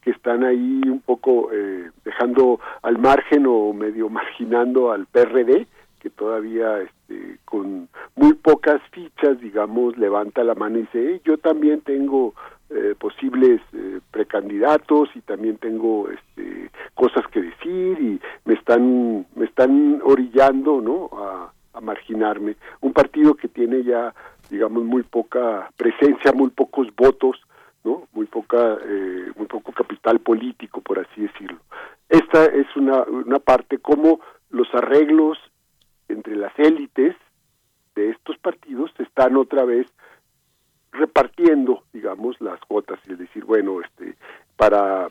que 0.07 0.13
están 0.13 0.45
ahí 0.45 0.83
un 0.85 1.01
poco 1.01 1.51
eh, 1.53 1.91
dejando 2.05 2.61
al 2.83 2.97
margen 2.97 3.45
o 3.49 3.73
medio 3.73 4.09
marginando 4.21 4.93
al 4.93 5.07
PRD, 5.07 5.67
que 5.99 6.11
todavía 6.11 6.79
este, 6.79 7.39
con 7.45 7.89
muy 8.15 8.35
pocas 8.35 8.81
fichas, 8.93 9.41
digamos, 9.41 9.99
levanta 9.99 10.45
la 10.45 10.55
mano 10.55 10.79
y 10.79 10.83
dice, 10.83 11.15
"Eh, 11.15 11.21
yo 11.25 11.39
también 11.39 11.81
tengo 11.81 12.35
eh, 12.71 12.95
posibles 12.97 13.61
eh, 13.73 13.99
precandidatos 14.13 15.09
y 15.17 15.23
también 15.23 15.57
tengo 15.57 16.09
este, 16.09 16.71
cosas 16.95 17.27
que 17.33 17.43
decir 17.43 17.99
y 18.01 18.21
me 18.45 18.55
están 18.55 19.27
me 19.35 19.47
están 19.47 20.01
orillando, 20.05 20.81
¿no? 20.81 21.11
A 21.75 21.81
marginarme. 21.81 22.55
Un 22.81 22.93
partido 22.93 23.35
que 23.35 23.49
tiene 23.49 23.83
ya, 23.83 24.15
digamos, 24.51 24.85
muy 24.85 25.03
poca 25.03 25.69
presencia, 25.77 26.33
muy 26.33 26.51
pocos 26.51 26.87
votos, 26.97 27.37
¿no? 27.87 28.09
Muy 28.13 28.27
poca, 28.27 28.79
eh, 28.85 29.31
muy 29.37 29.47
poco 29.47 29.73
capital 29.73 30.19
político, 30.19 30.81
por 30.81 30.99
así 30.99 31.23
decirlo. 31.23 31.59
Esta 32.09 32.45
es 32.47 32.67
una, 32.77 33.03
una 33.05 33.39
parte 33.39 33.79
como 33.79 34.21
los 34.51 34.69
arreglos 34.75 35.39
entre 36.09 36.37
las 36.37 36.53
élites 36.59 37.17
de 37.95 38.11
estos 38.11 38.37
partidos 38.39 38.91
están 38.99 39.37
otra 39.37 39.65
vez 39.65 39.87
repartiendo, 40.93 41.85
digamos, 41.93 42.41
las 42.41 42.61
cuotas, 42.61 42.99
es 43.09 43.19
decir, 43.19 43.45
bueno, 43.45 43.81
este, 43.81 44.17
para 44.57 45.09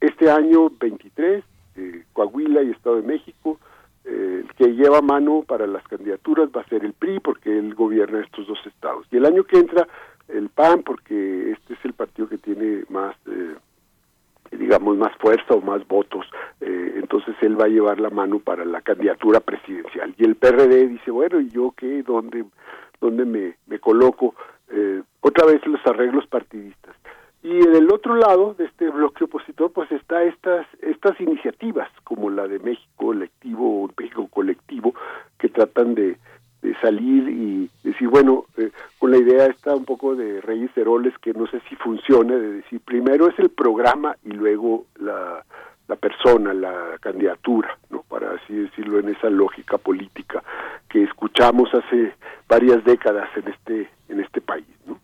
este 0.00 0.30
año 0.30 0.70
23, 0.70 1.44
eh, 1.76 2.04
Coahuila 2.12 2.62
y 2.62 2.70
Estado 2.70 2.96
de 2.96 3.06
México, 3.06 3.58
eh, 4.04 4.44
el 4.44 4.54
que 4.54 4.74
lleva 4.74 5.00
mano 5.00 5.44
para 5.46 5.66
las 5.66 5.86
candidaturas 5.88 6.50
va 6.56 6.62
a 6.62 6.68
ser 6.68 6.84
el 6.84 6.92
PRI, 6.92 7.20
porque 7.20 7.58
él 7.58 7.74
gobierna 7.74 8.20
estos 8.20 8.46
dos 8.46 8.58
estados. 8.66 9.06
Y 9.10 9.16
el 9.16 9.26
año 9.26 9.44
que 9.44 9.58
entra, 9.58 9.86
el 10.28 10.48
PAN, 10.50 10.82
porque 10.82 11.52
este 11.52 11.74
es 11.74 11.84
el 11.84 11.92
partido 11.94 12.28
que 12.28 12.38
tiene 12.38 12.84
más, 12.88 13.16
eh, 13.26 13.56
digamos, 14.52 14.96
más 14.96 15.16
fuerza 15.18 15.54
o 15.54 15.60
más 15.60 15.86
votos. 15.86 16.26
Eh, 16.60 16.94
entonces 16.96 17.34
él 17.40 17.60
va 17.60 17.64
a 17.64 17.68
llevar 17.68 18.00
la 18.00 18.10
mano 18.10 18.38
para 18.38 18.64
la 18.64 18.80
candidatura 18.80 19.40
presidencial. 19.40 20.14
Y 20.18 20.24
el 20.24 20.36
PRD 20.36 20.88
dice, 20.88 21.10
bueno, 21.10 21.40
¿y 21.40 21.48
yo 21.50 21.72
qué? 21.76 22.02
¿Dónde, 22.02 22.44
dónde 23.00 23.24
me, 23.24 23.56
me 23.66 23.78
coloco? 23.78 24.34
Eh, 24.70 25.02
otra 25.20 25.46
vez 25.46 25.66
los 25.66 25.84
arreglos 25.86 26.26
partidistas. 26.26 26.94
Y 27.42 27.50
en 27.50 27.76
el 27.76 27.92
otro 27.92 28.16
lado 28.16 28.54
de 28.54 28.64
este 28.64 28.90
bloque 28.90 29.24
opositor, 29.24 29.72
pues 29.72 29.90
está 29.92 30.24
estas 30.24 30.66
estas 30.82 31.20
iniciativas 31.20 31.88
como 32.02 32.30
la 32.30 32.48
de 32.48 32.58
México 32.58 32.88
colectivo 32.96 33.84
o 33.84 33.90
México 33.96 34.26
colectivo 34.28 34.92
que 35.38 35.48
tratan 35.48 35.94
de, 35.94 36.18
de 36.62 36.74
salir 36.80 37.28
y 37.28 37.70
decir 37.82 38.08
bueno 38.08 38.46
eh, 38.56 38.70
con 38.98 39.10
la 39.10 39.18
idea 39.18 39.46
está 39.46 39.74
un 39.74 39.84
poco 39.84 40.16
de 40.16 40.40
Reyes 40.40 40.70
Heroles 40.76 41.16
que 41.18 41.32
no 41.32 41.46
sé 41.46 41.60
si 41.68 41.76
funciona 41.76 42.34
de 42.34 42.54
decir 42.54 42.80
primero 42.80 43.28
es 43.28 43.38
el 43.38 43.50
programa 43.50 44.16
y 44.24 44.30
luego 44.30 44.86
la 44.98 45.44
la 45.88 45.96
persona, 45.96 46.52
la 46.52 46.98
candidatura, 47.00 47.76
¿no? 47.90 48.02
Para 48.02 48.32
así 48.32 48.54
decirlo 48.54 49.00
en 49.00 49.08
esa 49.08 49.30
lógica 49.30 49.78
política 49.78 50.44
que 50.88 51.02
escuchamos 51.02 51.70
hace 51.74 52.14
varias 52.46 52.84
décadas 52.84 53.28
en 53.36 53.48
este 53.48 53.90
en 54.08 54.20
este 54.20 54.40
país, 54.40 54.66
¿no? 54.86 55.00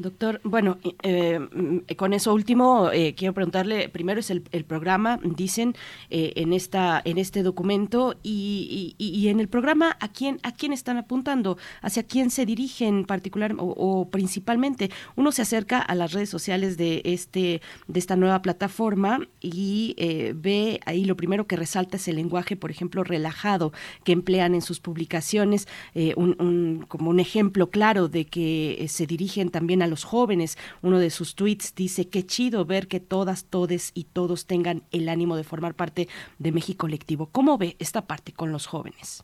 Doctor, 0.00 0.40
bueno, 0.44 0.78
eh, 1.02 1.40
mm, 1.40 1.78
con 1.96 2.12
eso 2.12 2.32
último 2.32 2.88
eh, 2.92 3.16
quiero 3.16 3.34
preguntarle, 3.34 3.88
primero 3.88 4.20
es 4.20 4.30
el, 4.30 4.44
el 4.52 4.64
programa, 4.64 5.18
dicen 5.24 5.74
eh, 6.08 6.34
en 6.36 6.52
esta 6.52 7.02
en 7.04 7.18
este 7.18 7.42
documento 7.42 8.14
y, 8.22 8.94
en 9.28 9.40
el 9.40 9.48
programa 9.48 9.96
a 9.98 10.06
quién 10.12 10.38
a 10.44 10.52
quién 10.54 10.72
están 10.72 10.98
apuntando, 10.98 11.58
hacia 11.82 12.04
quién 12.04 12.30
se 12.30 12.46
dirigen 12.46 13.06
particular 13.06 13.56
o, 13.58 13.64
o 13.76 14.08
principalmente. 14.08 14.88
Uno 15.16 15.32
se 15.32 15.42
acerca 15.42 15.80
a 15.80 15.96
las 15.96 16.12
redes 16.12 16.30
sociales 16.30 16.76
de 16.76 17.02
este 17.04 17.60
de 17.88 17.98
esta 17.98 18.14
nueva 18.14 18.40
plataforma 18.40 19.18
y 19.40 19.96
ve 20.36 20.78
ahí 20.86 21.06
lo 21.06 21.16
primero 21.16 21.48
que 21.48 21.56
resalta 21.56 21.96
es 21.96 22.06
el 22.06 22.14
lenguaje, 22.16 22.54
por 22.54 22.70
ejemplo, 22.70 23.02
relajado 23.02 23.72
que 24.04 24.12
emplean 24.12 24.54
en 24.54 24.62
sus 24.62 24.78
publicaciones, 24.78 25.66
un, 26.14 26.36
un- 26.38 26.84
como 26.86 27.10
un 27.10 27.18
ejemplo 27.18 27.68
claro 27.70 28.06
de 28.06 28.26
que 28.26 28.86
se 28.88 29.04
dirigen 29.08 29.50
también 29.50 29.82
a 29.82 29.87
los 29.90 30.04
jóvenes. 30.04 30.56
Uno 30.82 30.98
de 30.98 31.10
sus 31.10 31.34
tweets 31.34 31.74
dice, 31.74 32.08
qué 32.08 32.24
chido 32.24 32.64
ver 32.64 32.88
que 32.88 33.00
todas, 33.00 33.44
todes 33.44 33.90
y 33.94 34.04
todos 34.04 34.46
tengan 34.46 34.82
el 34.90 35.08
ánimo 35.08 35.36
de 35.36 35.44
formar 35.44 35.74
parte 35.74 36.08
de 36.38 36.52
México 36.52 36.78
colectivo. 36.78 37.28
¿Cómo 37.30 37.58
ve 37.58 37.76
esta 37.78 38.06
parte 38.06 38.32
con 38.32 38.52
los 38.52 38.66
jóvenes? 38.66 39.22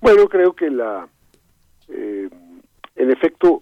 Bueno, 0.00 0.28
creo 0.28 0.52
que 0.52 0.70
la, 0.70 1.08
eh, 1.88 2.28
en 2.94 3.10
efecto, 3.10 3.60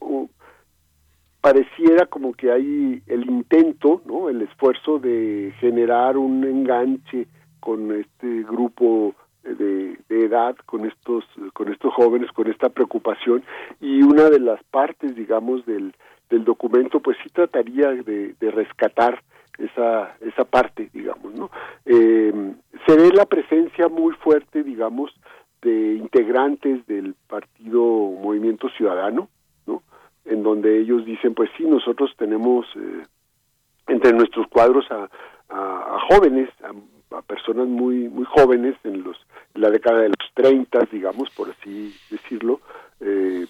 pareciera 1.41 2.07
como 2.07 2.35
que 2.35 2.53
hay 2.53 3.03
el 3.07 3.31
intento, 3.31 4.03
¿no? 4.05 4.29
El 4.29 4.43
esfuerzo 4.43 4.99
de 4.99 5.55
generar 5.61 6.19
un 6.19 6.45
enganche 6.45 7.27
con 7.61 7.93
este 7.93 8.43
grupo 8.43 9.15
de, 9.43 9.99
de 10.09 10.25
edad, 10.25 10.57
con 10.67 10.85
estos, 10.85 11.25
con 11.53 11.73
estos 11.73 11.93
jóvenes, 11.95 12.31
con 12.33 12.49
esta 12.49 12.69
preocupación 12.69 13.43
y 13.81 14.03
una 14.03 14.31
de 14.31 14.41
las 14.41 14.63
partes, 14.65 15.17
digamos, 15.17 15.65
del, 15.67 15.95
del 16.33 16.45
documento, 16.45 17.01
pues 17.01 17.17
sí 17.23 17.29
trataría 17.31 17.91
de, 17.91 18.35
rescatar 18.41 19.23
esa 19.59 20.17
esa 20.21 20.45
parte, 20.45 20.89
digamos, 20.93 21.33
¿no? 21.35 21.51
Eh, 21.85 22.55
se 22.87 22.97
ve 22.97 23.11
la 23.13 23.27
presencia 23.27 23.89
muy 23.89 24.15
fuerte, 24.15 24.65
digamos, 24.65 25.13
de 25.61 25.95
integrantes 25.95 26.85
del 26.87 27.15
partido 27.29 27.83
Movimiento 27.83 28.69
Ciudadano, 28.71 29.29
¿no? 29.67 29.83
En 30.25 30.43
donde 30.43 30.81
ellos 30.81 31.05
dicen, 31.05 31.35
pues 31.35 31.51
sí, 31.57 31.65
nosotros 31.65 32.11
tenemos 32.17 32.67
eh, 32.77 33.03
entre 33.89 34.13
nuestros 34.13 34.49
cuadros 34.49 34.91
a, 34.91 35.09
a, 35.51 35.97
a 35.97 36.01
jóvenes, 36.09 36.49
a, 36.65 36.73
personas 37.23 37.69
muy 37.69 38.09
muy 38.09 38.25
jóvenes 38.25 38.75
en 38.85 39.05
los 39.05 39.19
la 39.55 39.69
década 39.69 40.01
de 40.01 40.09
los 40.09 40.33
30, 40.33 40.89
digamos, 40.91 41.29
por 41.37 41.51
así 41.51 41.95
decirlo, 42.11 42.61
eh, 43.01 43.47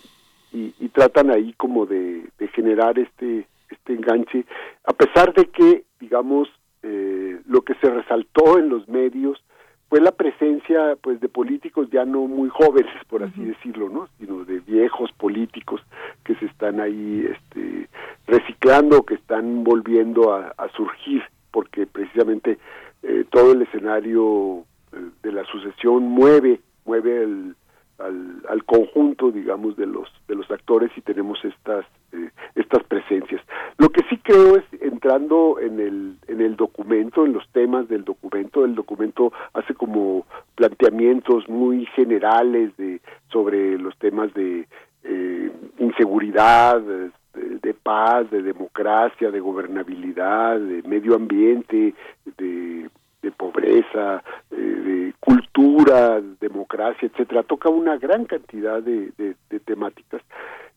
y, 0.53 0.75
y 0.79 0.89
tratan 0.89 1.31
ahí 1.31 1.53
como 1.55 1.87
de, 1.87 2.29
de 2.39 2.49
generar 2.49 2.99
este 2.99 3.47
este 3.73 3.95
enganche, 3.95 4.45
a 4.85 4.93
pesar 4.93 5.33
de 5.35 5.47
que, 5.47 5.85
digamos, 5.99 6.49
eh, 6.83 7.41
lo 7.47 7.63
que 7.63 7.75
se 7.75 7.89
resaltó 7.91 8.59
en 8.59 8.69
los 8.69 8.89
medios 8.89 9.43
fue 9.89 10.01
la 10.01 10.13
presencia 10.13 10.97
pues 11.01 11.21
de 11.21 11.29
políticos 11.29 11.89
ya 11.91 12.05
no 12.05 12.27
muy 12.27 12.49
jóvenes 12.49 12.93
por 13.09 13.23
así 13.23 13.45
decirlo 13.45 13.91
no 13.91 14.09
sino 14.19 14.45
de 14.45 14.59
viejos 14.61 15.13
políticos 15.13 15.83
que 16.25 16.35
se 16.37 16.47
están 16.47 16.81
ahí 16.81 17.29
este 17.31 17.89
reciclando 18.27 19.05
que 19.05 19.15
están 19.15 19.63
volviendo 19.63 20.33
a, 20.33 20.55
a 20.57 20.69
surgir 20.71 21.23
porque 21.51 21.87
precisamente 21.87 22.59
eh, 23.03 23.27
todo 23.31 23.53
el 23.53 23.63
escenario 23.63 24.65
eh, 24.93 25.11
de 25.23 25.31
la 25.31 25.45
sucesión 25.45 26.05
mueve 26.05 26.61
mueve 26.85 27.23
el, 27.23 27.55
al, 27.99 28.43
al 28.49 28.65
conjunto 28.65 29.31
digamos 29.31 29.77
de 29.77 29.87
los 29.87 30.09
de 30.29 30.35
los 30.35 30.51
actores 30.51 30.91
y 30.97 31.01
tenemos 31.03 31.39
estas 31.45 31.85
eh, 32.13 32.31
estas 32.55 32.83
presencias. 32.85 33.43
Lo 33.79 33.89
que 33.91 34.03
sí 34.09 34.19
creo 34.19 34.57
es 34.57 34.65
en 34.81 34.93
entrando 35.03 35.59
en 35.59 35.81
el, 35.81 36.17
en 36.29 36.41
el 36.41 36.55
documento, 36.55 37.27
en 37.27 37.33
los 37.33 37.49
temas 37.49 37.89
del 37.89 38.05
documento, 38.05 38.65
el 38.65 38.77
documento 38.77 39.33
hace 39.53 39.75
como 39.75 40.25
planteamientos 40.55 41.49
muy 41.49 41.87
generales 41.87 42.71
de 42.77 43.01
sobre 43.33 43.79
los 43.79 43.97
temas 43.99 44.33
de 44.35 44.69
eh, 45.03 45.51
inseguridad, 45.81 46.81
de, 46.81 47.11
de 47.35 47.75
paz, 47.75 48.31
de 48.31 48.43
democracia, 48.43 49.33
de 49.33 49.41
gobernabilidad, 49.41 50.61
de 50.61 50.85
medio 50.85 51.17
ambiente, 51.17 51.95
de, 52.39 52.89
de 53.23 53.31
pobreza, 53.31 54.23
de 54.51 55.15
cultura, 55.21 56.21
democracia, 56.41 57.09
etcétera. 57.09 57.43
Toca 57.45 57.69
una 57.69 57.97
gran 57.97 58.25
cantidad 58.25 58.83
de, 58.83 59.13
de, 59.17 59.37
de 59.49 59.61
temáticas 59.61 60.23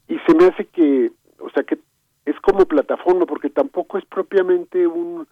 y 0.08 0.18
se 0.20 0.36
me 0.36 0.46
hace 0.46 0.66
que, 0.66 1.12
o 1.40 1.50
sea, 1.50 1.64
que 1.64 1.80
es 2.26 2.40
como 2.42 2.66
plataforma 2.66 3.26
porque 3.26 3.50
tampoco 3.50 3.98
es 3.98 4.06
propiamente 4.06 4.88
un 4.88 5.28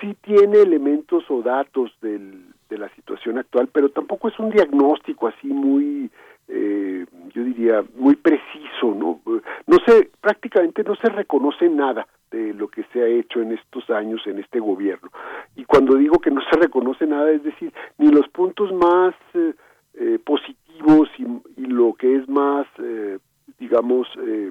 sí 0.00 0.16
tiene 0.22 0.60
elementos 0.60 1.24
o 1.30 1.42
datos 1.42 1.90
del, 2.00 2.44
de 2.68 2.78
la 2.78 2.88
situación 2.90 3.38
actual, 3.38 3.68
pero 3.72 3.88
tampoco 3.90 4.28
es 4.28 4.38
un 4.38 4.50
diagnóstico 4.50 5.28
así 5.28 5.46
muy, 5.46 6.10
eh, 6.48 7.06
yo 7.34 7.44
diría, 7.44 7.84
muy 7.96 8.16
preciso, 8.16 8.94
¿no? 8.94 9.20
No 9.66 9.78
sé, 9.86 10.10
prácticamente 10.20 10.82
no 10.84 10.94
se 10.96 11.08
reconoce 11.08 11.68
nada 11.68 12.06
de 12.30 12.54
lo 12.54 12.68
que 12.68 12.84
se 12.92 13.02
ha 13.02 13.06
hecho 13.06 13.40
en 13.40 13.52
estos 13.52 13.88
años 13.90 14.22
en 14.26 14.38
este 14.38 14.60
gobierno. 14.60 15.10
Y 15.54 15.64
cuando 15.64 15.96
digo 15.96 16.18
que 16.18 16.30
no 16.30 16.40
se 16.50 16.58
reconoce 16.58 17.06
nada, 17.06 17.30
es 17.30 17.42
decir, 17.42 17.72
ni 17.98 18.08
los 18.08 18.28
puntos 18.28 18.72
más 18.72 19.14
eh, 19.34 19.54
eh, 19.94 20.18
positivos 20.24 21.08
y, 21.18 21.24
y, 21.60 21.66
lo 21.66 21.94
que 21.94 22.16
es 22.16 22.28
más, 22.28 22.66
eh, 22.78 23.18
digamos, 23.58 24.06
eh, 24.26 24.50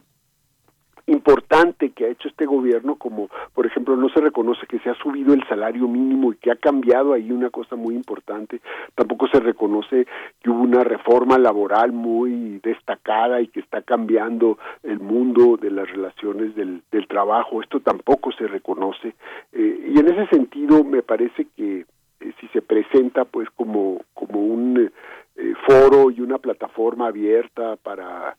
importante 1.08 1.92
que 1.92 2.06
ha 2.06 2.10
hecho 2.10 2.28
este 2.28 2.46
gobierno, 2.46 2.96
como 2.96 3.30
por 3.54 3.66
ejemplo 3.66 3.96
no 3.96 4.10
se 4.10 4.22
reconoce 4.22 4.66
que 4.68 4.80
se 4.80 4.90
ha 4.90 4.96
subido 4.96 5.34
el 5.34 5.46
salario 5.48 5.88
mínimo 5.88 6.32
y 6.32 6.38
que 6.38 6.52
ha 6.52 6.56
cambiado 6.56 7.14
ahí 7.14 7.32
una 7.32 7.50
cosa 7.50 7.76
muy 7.76 7.96
importante, 7.96 8.62
tampoco 8.96 9.28
se 9.28 9.40
reconoce 9.40 10.08
que 10.42 10.50
hubo 10.50 10.62
una 10.62 10.84
reforma 10.84 11.38
laboral 11.38 11.92
muy 11.92 12.60
destacada 12.64 13.42
y 13.42 13.48
que 13.48 13.60
está 13.60 13.82
cambiando 13.82 14.58
el 14.84 15.00
mundo 15.00 15.58
de 15.58 15.72
las 15.72 15.90
relaciones 15.90 16.56
del, 16.56 16.82
del 16.92 17.08
trabajo, 17.08 17.62
esto 17.62 17.80
tampoco 17.80 18.32
se 18.32 18.48
reconoce. 18.48 19.16
Eh, 19.54 19.92
y 19.94 20.00
en 20.00 20.08
ese 20.08 20.28
sentido 20.28 20.84
me 20.84 21.02
parece 21.02 21.48
que 21.56 21.86
eh, 22.20 22.34
si 22.40 22.48
se 22.48 22.62
presenta 22.62 23.26
pues 23.26 23.50
como, 23.56 24.02
como 24.14 24.40
un 24.40 24.92
eh, 25.36 25.54
foro 25.68 26.12
y 26.12 26.22
una 26.22 26.38
plataforma 26.38 27.08
abierta 27.08 27.76
para 27.78 28.38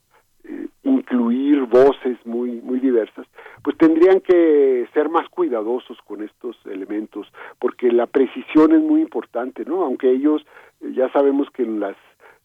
incluir 0.82 1.62
voces 1.62 2.18
muy 2.24 2.60
muy 2.62 2.80
diversas, 2.80 3.26
pues 3.62 3.76
tendrían 3.76 4.20
que 4.20 4.88
ser 4.94 5.08
más 5.08 5.28
cuidadosos 5.28 5.98
con 6.02 6.22
estos 6.22 6.56
elementos, 6.66 7.26
porque 7.58 7.90
la 7.90 8.06
precisión 8.06 8.72
es 8.72 8.80
muy 8.80 9.00
importante, 9.00 9.64
¿no? 9.64 9.82
Aunque 9.82 10.10
ellos 10.10 10.44
eh, 10.80 10.92
ya 10.94 11.10
sabemos 11.12 11.48
que 11.50 11.62
en 11.62 11.80
las 11.80 11.96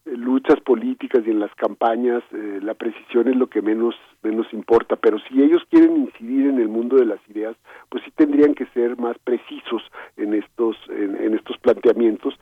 luchas 0.06 0.60
políticas 0.62 1.22
y 1.26 1.30
en 1.30 1.40
las 1.40 1.54
campañas 1.56 2.24
eh, 2.32 2.60
la 2.62 2.74
precisión 2.74 3.28
es 3.28 3.36
lo 3.36 3.48
que 3.48 3.62
menos 3.62 3.96
menos 4.24 4.48
importa, 4.52 4.96
pero 4.96 5.18
si 5.20 5.42
ellos 5.42 5.64
quieren 5.70 5.98
incidir 5.98 6.48
en 6.48 6.60
el 6.60 6.68
mundo 6.68 6.98
de 6.98 7.06
las 7.06 7.20
ideas, 7.30 7.56
pues 7.90 8.04
sí 8.04 8.12
tendrían 8.16 8.54
que 8.54 8.66
ser 8.68 8.98
más 8.98 9.18
precisos 9.20 9.84
en 10.18 10.34
estos 10.34 10.76
en, 10.90 11.16
en 11.18 11.36
estos 11.36 11.58
planteamientos 11.60 12.34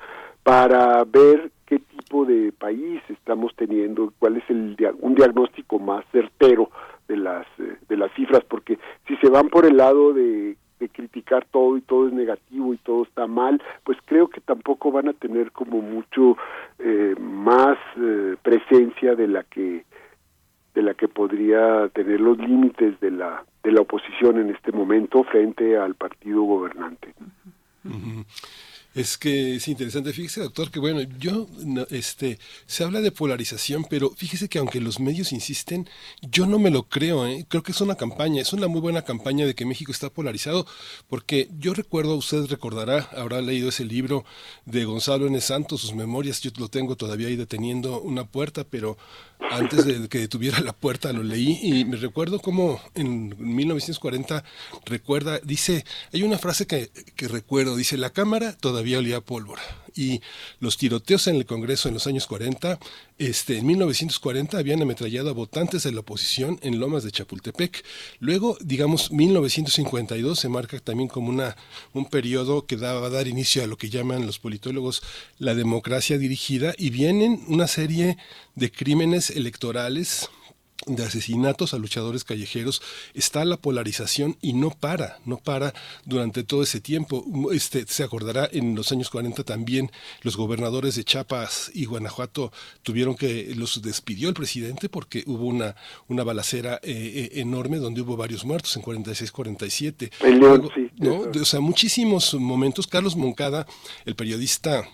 para 0.43 1.03
ver 1.03 1.51
qué 1.65 1.79
tipo 1.79 2.25
de 2.25 2.51
país 2.51 3.01
estamos 3.09 3.53
teniendo, 3.55 4.13
cuál 4.19 4.37
es 4.37 4.49
el 4.49 4.75
un 4.99 5.15
diagnóstico 5.15 5.79
más 5.79 6.05
certero 6.11 6.69
de 7.07 7.17
las 7.17 7.45
eh, 7.59 7.77
de 7.87 7.97
las 7.97 8.11
cifras, 8.13 8.43
porque 8.45 8.79
si 9.07 9.15
se 9.17 9.29
van 9.29 9.49
por 9.49 9.65
el 9.65 9.77
lado 9.77 10.13
de, 10.13 10.55
de 10.79 10.89
criticar 10.89 11.45
todo 11.51 11.77
y 11.77 11.81
todo 11.81 12.07
es 12.07 12.13
negativo 12.13 12.73
y 12.73 12.77
todo 12.77 13.03
está 13.03 13.27
mal, 13.27 13.61
pues 13.83 13.97
creo 14.05 14.29
que 14.29 14.41
tampoco 14.41 14.91
van 14.91 15.09
a 15.09 15.13
tener 15.13 15.51
como 15.51 15.81
mucho 15.81 16.37
eh, 16.79 17.15
más 17.19 17.77
eh, 17.97 18.35
presencia 18.41 19.15
de 19.15 19.27
la 19.27 19.43
que 19.43 19.85
de 20.75 20.83
la 20.83 20.93
que 20.93 21.07
podría 21.07 21.89
tener 21.89 22.21
los 22.21 22.37
límites 22.37 22.99
de 22.99 23.11
la 23.11 23.43
de 23.63 23.71
la 23.71 23.81
oposición 23.81 24.37
en 24.39 24.49
este 24.51 24.71
momento 24.71 25.23
frente 25.23 25.77
al 25.77 25.95
partido 25.95 26.43
gobernante. 26.43 27.13
Uh 27.83 27.89
-huh. 27.89 28.68
Es 28.99 29.17
que 29.17 29.55
es 29.55 29.69
interesante, 29.69 30.11
fíjese 30.11 30.41
doctor, 30.41 30.71
que 30.71 30.79
bueno, 30.81 30.99
yo, 31.19 31.47
no, 31.63 31.87
este, 31.89 32.37
se 32.67 32.83
habla 32.83 32.99
de 32.99 33.13
polarización, 33.13 33.85
pero 33.89 34.09
fíjese 34.09 34.49
que 34.49 34.59
aunque 34.59 34.81
los 34.81 34.99
medios 34.99 35.31
insisten, 35.31 35.89
yo 36.21 36.45
no 36.45 36.59
me 36.59 36.69
lo 36.69 36.83
creo, 36.83 37.25
¿eh? 37.25 37.45
creo 37.47 37.63
que 37.63 37.71
es 37.71 37.79
una 37.79 37.95
campaña, 37.95 38.41
es 38.41 38.51
una 38.51 38.67
muy 38.67 38.81
buena 38.81 39.03
campaña 39.03 39.45
de 39.45 39.55
que 39.55 39.65
México 39.65 39.93
está 39.93 40.09
polarizado, 40.09 40.67
porque 41.07 41.47
yo 41.59 41.73
recuerdo, 41.73 42.17
usted 42.17 42.47
recordará, 42.47 43.09
habrá 43.15 43.41
leído 43.41 43.69
ese 43.69 43.85
libro 43.85 44.25
de 44.65 44.83
Gonzalo 44.83 45.27
N. 45.27 45.39
Santos, 45.39 45.79
sus 45.79 45.95
memorias, 45.95 46.41
yo 46.41 46.51
lo 46.57 46.67
tengo 46.67 46.97
todavía 46.97 47.29
ahí 47.29 47.37
deteniendo 47.37 48.01
una 48.01 48.25
puerta, 48.25 48.65
pero 48.65 48.97
antes 49.49 49.85
de 49.85 50.09
que 50.09 50.19
detuviera 50.19 50.59
la 50.59 50.73
puerta 50.73 51.13
lo 51.13 51.23
leí 51.23 51.57
y 51.63 51.85
me 51.85 51.95
recuerdo 51.95 52.39
como 52.39 52.81
en 52.95 53.33
1940 53.37 54.43
recuerda, 54.85 55.39
dice, 55.39 55.85
hay 56.11 56.23
una 56.23 56.37
frase 56.37 56.67
que, 56.67 56.91
que 57.15 57.29
recuerdo, 57.29 57.77
dice, 57.77 57.95
la 57.97 58.09
Cámara 58.09 58.57
todavía 58.57 58.88
olía 58.97 59.21
pólvora 59.21 59.61
y 59.95 60.21
los 60.59 60.77
tiroteos 60.77 61.27
en 61.27 61.35
el 61.35 61.45
Congreso 61.45 61.87
en 61.87 61.95
los 61.95 62.07
años 62.07 62.25
40, 62.27 62.79
este, 63.17 63.57
en 63.57 63.65
1940 63.65 64.57
habían 64.57 64.81
ametrallado 64.81 65.29
a 65.29 65.33
votantes 65.33 65.83
de 65.83 65.91
la 65.91 65.99
oposición 65.99 66.59
en 66.61 66.79
Lomas 66.79 67.03
de 67.03 67.11
Chapultepec. 67.11 67.83
Luego, 68.19 68.57
digamos, 68.61 69.11
1952 69.11 70.39
se 70.39 70.49
marca 70.49 70.79
también 70.79 71.09
como 71.09 71.29
una, 71.29 71.55
un 71.93 72.05
periodo 72.05 72.65
que 72.65 72.77
daba 72.77 73.07
a 73.07 73.09
dar 73.09 73.27
inicio 73.27 73.63
a 73.63 73.67
lo 73.67 73.77
que 73.77 73.89
llaman 73.89 74.25
los 74.25 74.39
politólogos 74.39 75.03
la 75.37 75.55
democracia 75.55 76.17
dirigida 76.17 76.73
y 76.77 76.89
vienen 76.89 77.43
una 77.47 77.67
serie 77.67 78.17
de 78.55 78.71
crímenes 78.71 79.29
electorales 79.29 80.29
de 80.95 81.03
asesinatos 81.03 81.73
a 81.73 81.77
luchadores 81.77 82.23
callejeros 82.23 82.81
está 83.13 83.45
la 83.45 83.57
polarización 83.57 84.37
y 84.41 84.53
no 84.53 84.71
para, 84.71 85.19
no 85.25 85.37
para 85.37 85.73
durante 86.05 86.43
todo 86.43 86.63
ese 86.63 86.81
tiempo. 86.81 87.25
Este 87.51 87.85
se 87.87 88.03
acordará 88.03 88.49
en 88.51 88.75
los 88.75 88.91
años 88.91 89.09
40 89.09 89.43
también 89.43 89.91
los 90.21 90.37
gobernadores 90.37 90.95
de 90.95 91.03
Chiapas 91.03 91.71
y 91.73 91.85
Guanajuato 91.85 92.51
tuvieron 92.83 93.15
que 93.15 93.53
los 93.55 93.81
despidió 93.81 94.29
el 94.29 94.35
presidente 94.35 94.89
porque 94.89 95.23
hubo 95.25 95.45
una 95.45 95.75
una 96.07 96.23
balacera 96.23 96.79
eh, 96.83 97.29
enorme 97.33 97.77
donde 97.77 98.01
hubo 98.01 98.17
varios 98.17 98.45
muertos 98.45 98.75
en 98.75 98.81
46 98.81 99.31
47. 99.31 100.11
El 100.21 100.39
León, 100.39 100.69
sí, 100.73 100.89
¿no? 100.97 101.21
O 101.21 101.45
sea, 101.45 101.59
muchísimos 101.59 102.33
momentos 102.33 102.87
Carlos 102.87 103.15
Moncada, 103.15 103.65
el 104.05 104.15
periodista 104.15 104.87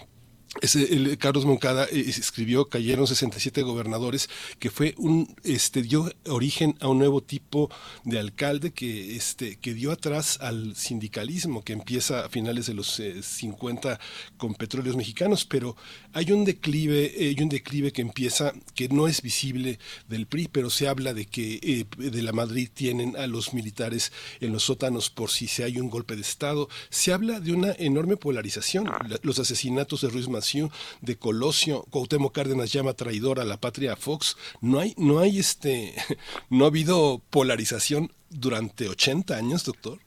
el, 0.61 1.17
Carlos 1.17 1.45
Moncada 1.45 1.85
eh, 1.85 2.05
escribió 2.07 2.69
Cayeron 2.69 3.07
67 3.07 3.61
gobernadores, 3.61 4.29
que 4.59 4.69
fue 4.69 4.95
un, 4.97 5.35
este, 5.43 5.81
dio 5.81 6.11
origen 6.27 6.75
a 6.79 6.87
un 6.87 6.99
nuevo 6.99 7.21
tipo 7.21 7.69
de 8.03 8.19
alcalde 8.19 8.71
que, 8.71 9.15
este, 9.15 9.57
que 9.57 9.73
dio 9.73 9.91
atrás 9.91 10.39
al 10.41 10.75
sindicalismo 10.75 11.63
que 11.63 11.73
empieza 11.73 12.25
a 12.25 12.29
finales 12.29 12.67
de 12.67 12.73
los 12.73 12.99
eh, 12.99 13.21
50 13.21 13.99
con 14.37 14.55
petróleos 14.55 14.95
mexicanos, 14.95 15.45
pero 15.45 15.75
hay 16.15 16.31
un 16.31 16.45
declive, 16.45 17.11
eh, 17.13 17.35
hay 17.35 17.43
un 17.43 17.49
declive 17.49 17.91
que 17.91 18.01
empieza, 18.01 18.53
que 18.73 18.87
no 18.87 19.07
es 19.07 19.21
visible 19.21 19.79
del 20.07 20.27
PRI, 20.27 20.47
pero 20.49 20.69
se 20.69 20.87
habla 20.87 21.13
de 21.13 21.25
que 21.25 21.59
eh, 21.61 21.85
de 21.97 22.21
la 22.23 22.31
Madrid 22.31 22.69
tienen 22.73 23.17
a 23.17 23.27
los 23.27 23.53
militares 23.53 24.13
en 24.39 24.53
los 24.53 24.63
sótanos 24.63 25.09
por 25.09 25.29
si 25.29 25.47
se 25.47 25.65
hay 25.65 25.77
un 25.77 25.89
golpe 25.89 26.15
de 26.15 26.21
Estado. 26.21 26.69
Se 26.89 27.11
habla 27.11 27.41
de 27.41 27.51
una 27.51 27.73
enorme 27.77 28.15
polarización. 28.15 28.89
Los 29.23 29.39
asesinatos 29.39 30.01
de 30.01 30.09
Ruiz 30.09 30.29
Massieu, 30.29 30.69
de 31.01 31.17
Colosio, 31.17 31.83
Cuauhtémoc 31.89 32.33
Cárdenas 32.33 32.71
llama 32.71 32.93
traidor 32.93 33.41
a 33.41 33.43
la 33.43 33.57
patria 33.57 33.91
a 33.91 33.97
Fox. 33.97 34.37
No 34.61 34.79
hay, 34.79 34.93
no 34.97 35.19
hay 35.19 35.37
este, 35.37 35.95
no 36.49 36.63
ha 36.63 36.69
habido 36.69 37.21
polarización 37.29 38.09
durante 38.29 38.87
80 38.87 39.35
años, 39.35 39.65
doctor. 39.65 39.99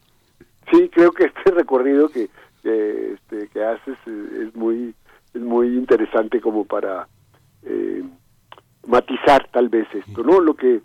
Sí, 0.73 0.89
creo 0.91 1.13
que 1.13 1.25
este 1.25 1.51
recorrido 1.51 2.09
que, 2.09 2.31
que, 2.63 3.13
este, 3.13 3.49
que 3.49 3.63
haces 3.63 3.99
es 4.07 4.55
muy, 4.55 4.95
es 5.39 5.45
muy 5.45 5.69
interesante 5.69 6.41
como 6.41 6.65
para 6.65 7.09
eh, 7.63 8.03
matizar 8.87 9.49
tal 9.51 9.69
vez 9.69 9.87
esto, 9.95 10.23
¿no? 10.23 10.41
Lo 10.41 10.55
que, 10.55 10.81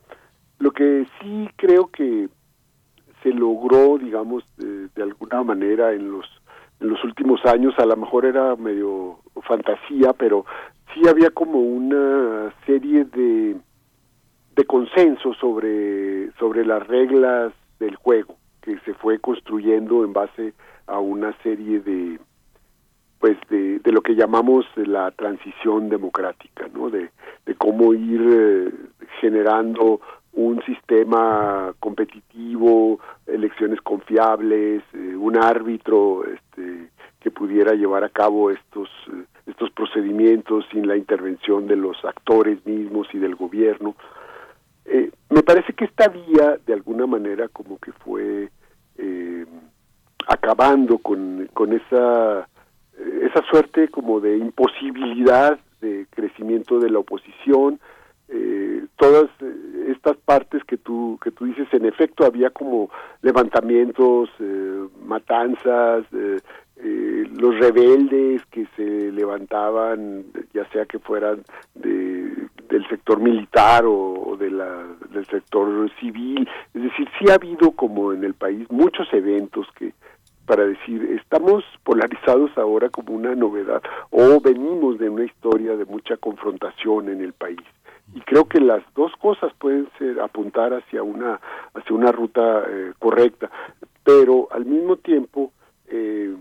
lo 0.59 0.71
que 0.71 1.05
sí 1.19 1.49
creo 1.55 1.87
que 1.87 2.29
se 3.21 3.29
logró, 3.29 3.97
digamos, 3.97 4.43
de, 4.57 4.87
de 4.89 5.03
alguna 5.03 5.43
manera 5.43 5.93
en 5.93 6.11
los 6.11 6.25
en 6.79 6.89
los 6.89 7.03
últimos 7.05 7.45
años 7.45 7.73
a 7.77 7.85
lo 7.85 7.95
mejor 7.95 8.25
era 8.25 8.57
medio 8.57 9.19
fantasía, 9.43 10.11
pero 10.11 10.45
sí 10.93 11.07
había 11.07 11.29
como 11.29 11.59
una 11.59 12.53
serie 12.65 13.05
de 13.05 13.55
de 14.55 14.65
consenso 14.65 15.33
sobre 15.35 16.31
sobre 16.33 16.65
las 16.65 16.85
reglas 16.87 17.53
del 17.79 17.95
juego 17.95 18.35
que 18.61 18.77
se 18.79 18.93
fue 18.95 19.19
construyendo 19.19 20.03
en 20.03 20.13
base 20.13 20.53
a 20.87 20.99
una 20.99 21.35
serie 21.41 21.79
de 21.79 22.19
pues 23.23 23.37
de, 23.49 23.79
de 23.79 23.91
lo 23.93 24.01
que 24.01 24.15
llamamos 24.15 24.65
la 24.75 25.09
transición 25.11 25.87
democrática, 25.87 26.67
¿no? 26.73 26.89
De, 26.89 27.09
de 27.45 27.55
cómo 27.55 27.93
ir 27.93 28.21
eh, 28.21 28.69
generando 29.21 30.01
un 30.33 30.61
sistema 30.65 31.73
competitivo, 31.79 32.99
elecciones 33.25 33.79
confiables, 33.79 34.83
eh, 34.91 35.15
un 35.15 35.37
árbitro 35.37 36.25
este, 36.25 36.89
que 37.21 37.31
pudiera 37.31 37.75
llevar 37.75 38.03
a 38.03 38.09
cabo 38.09 38.51
estos 38.51 38.89
eh, 39.07 39.23
estos 39.47 39.71
procedimientos 39.71 40.65
sin 40.69 40.85
la 40.85 40.97
intervención 40.97 41.65
de 41.65 41.77
los 41.77 42.03
actores 42.03 42.65
mismos 42.65 43.07
y 43.13 43.19
del 43.19 43.35
gobierno. 43.35 43.95
Me 45.29 45.43
parece 45.43 45.71
que 45.71 45.85
esta 45.85 46.09
vía, 46.09 46.57
de 46.65 46.73
alguna 46.73 47.07
manera, 47.07 47.47
como 47.47 47.79
que 47.79 47.93
fue 47.93 48.49
acabando 50.27 50.97
con, 50.97 51.49
con 51.53 51.73
esa, 51.73 52.47
esa 52.97 53.43
suerte 53.49 53.87
como 53.89 54.19
de 54.19 54.37
imposibilidad 54.37 55.59
de 55.81 56.05
crecimiento 56.11 56.79
de 56.79 56.89
la 56.89 56.99
oposición, 56.99 57.79
eh, 58.29 58.85
todas 58.97 59.25
eh, 59.41 59.53
estas 59.89 60.17
partes 60.17 60.63
que 60.63 60.77
tú 60.77 61.19
que 61.21 61.31
tú 61.31 61.45
dices 61.45 61.67
en 61.73 61.85
efecto 61.85 62.25
había 62.25 62.49
como 62.49 62.89
levantamientos 63.21 64.29
eh, 64.39 64.87
matanzas 65.05 66.05
eh, 66.13 66.39
los 67.37 67.59
rebeldes 67.59 68.43
que 68.45 68.65
se 68.75 69.11
levantaban 69.11 70.23
ya 70.53 70.65
sea 70.71 70.85
que 70.85 70.99
fueran 70.99 71.43
de, 71.75 72.47
del 72.69 72.87
sector 72.89 73.19
militar 73.19 73.85
o, 73.85 74.31
o 74.31 74.37
de 74.37 74.49
la, 74.49 74.83
del 75.11 75.25
sector 75.27 75.91
civil. 75.99 76.47
Es 76.73 76.83
decir 76.83 77.07
sí 77.19 77.29
ha 77.29 77.35
habido 77.35 77.71
como 77.71 78.13
en 78.13 78.23
el 78.23 78.33
país 78.33 78.65
muchos 78.71 79.07
eventos 79.13 79.67
que 79.77 79.93
para 80.45 80.65
decir 80.65 81.03
estamos 81.21 81.63
polarizados 81.83 82.51
ahora 82.57 82.89
como 82.89 83.13
una 83.13 83.35
novedad 83.35 83.81
o 84.11 84.39
venimos 84.41 84.99
de 84.99 85.09
una 85.09 85.25
historia 85.25 85.75
de 85.75 85.85
mucha 85.85 86.17
confrontación 86.17 87.09
en 87.09 87.21
el 87.21 87.33
país. 87.33 87.61
Y 88.13 88.19
creo 88.21 88.45
que 88.45 88.59
las 88.59 88.83
dos 88.93 89.11
cosas 89.19 89.53
pueden 89.57 89.87
ser 89.97 90.19
apuntar 90.19 90.73
hacia 90.73 91.03
una 91.03 91.39
hacia 91.73 91.95
una 91.95 92.11
ruta 92.11 92.63
eh, 92.67 92.93
correcta. 92.99 93.49
Pero 94.03 94.49
al 94.51 94.65
mismo 94.65 94.97
tiempo 94.97 95.51
eh, 95.87 96.35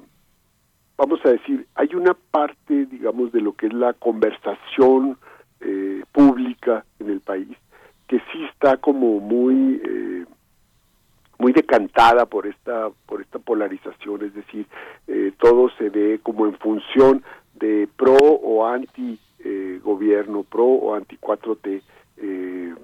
vamos 0.96 1.20
a 1.24 1.30
decir 1.30 1.66
hay 1.74 1.94
una 1.94 2.14
parte 2.14 2.86
digamos 2.86 3.32
de 3.32 3.40
lo 3.40 3.52
que 3.54 3.66
es 3.66 3.72
la 3.72 3.92
conversación 3.92 5.16
eh, 5.60 6.02
pública 6.12 6.84
en 6.98 7.10
el 7.10 7.20
país 7.20 7.56
que 8.12 8.18
sí 8.30 8.44
está 8.52 8.76
como 8.76 9.20
muy 9.20 9.80
eh, 9.82 10.26
muy 11.38 11.52
decantada 11.52 12.26
por 12.26 12.46
esta 12.46 12.90
por 13.06 13.20
esta 13.20 13.38
polarización 13.38 14.24
es 14.24 14.34
decir 14.34 14.66
eh, 15.08 15.32
todo 15.38 15.70
se 15.78 15.90
ve 15.90 16.20
como 16.22 16.46
en 16.46 16.54
función 16.54 17.22
de 17.54 17.88
pro 17.96 18.16
o 18.16 18.66
anti 18.66 19.18
eh, 19.44 19.80
gobierno 19.82 20.44
pro 20.44 20.64
o 20.64 20.94
anti 20.94 21.16
4T 21.16 21.82
eh, 22.18 22.74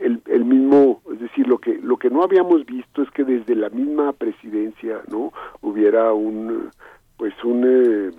el, 0.00 0.22
el 0.26 0.44
mismo 0.44 1.02
es 1.12 1.20
decir 1.20 1.46
lo 1.46 1.58
que 1.58 1.78
lo 1.78 1.96
que 1.96 2.10
no 2.10 2.22
habíamos 2.22 2.64
visto 2.64 3.02
es 3.02 3.10
que 3.10 3.24
desde 3.24 3.54
la 3.54 3.68
misma 3.68 4.12
presidencia 4.12 5.02
no 5.08 5.32
hubiera 5.60 6.12
un 6.12 6.70
pues 7.16 7.34
un 7.44 7.64
eh, 7.66 8.10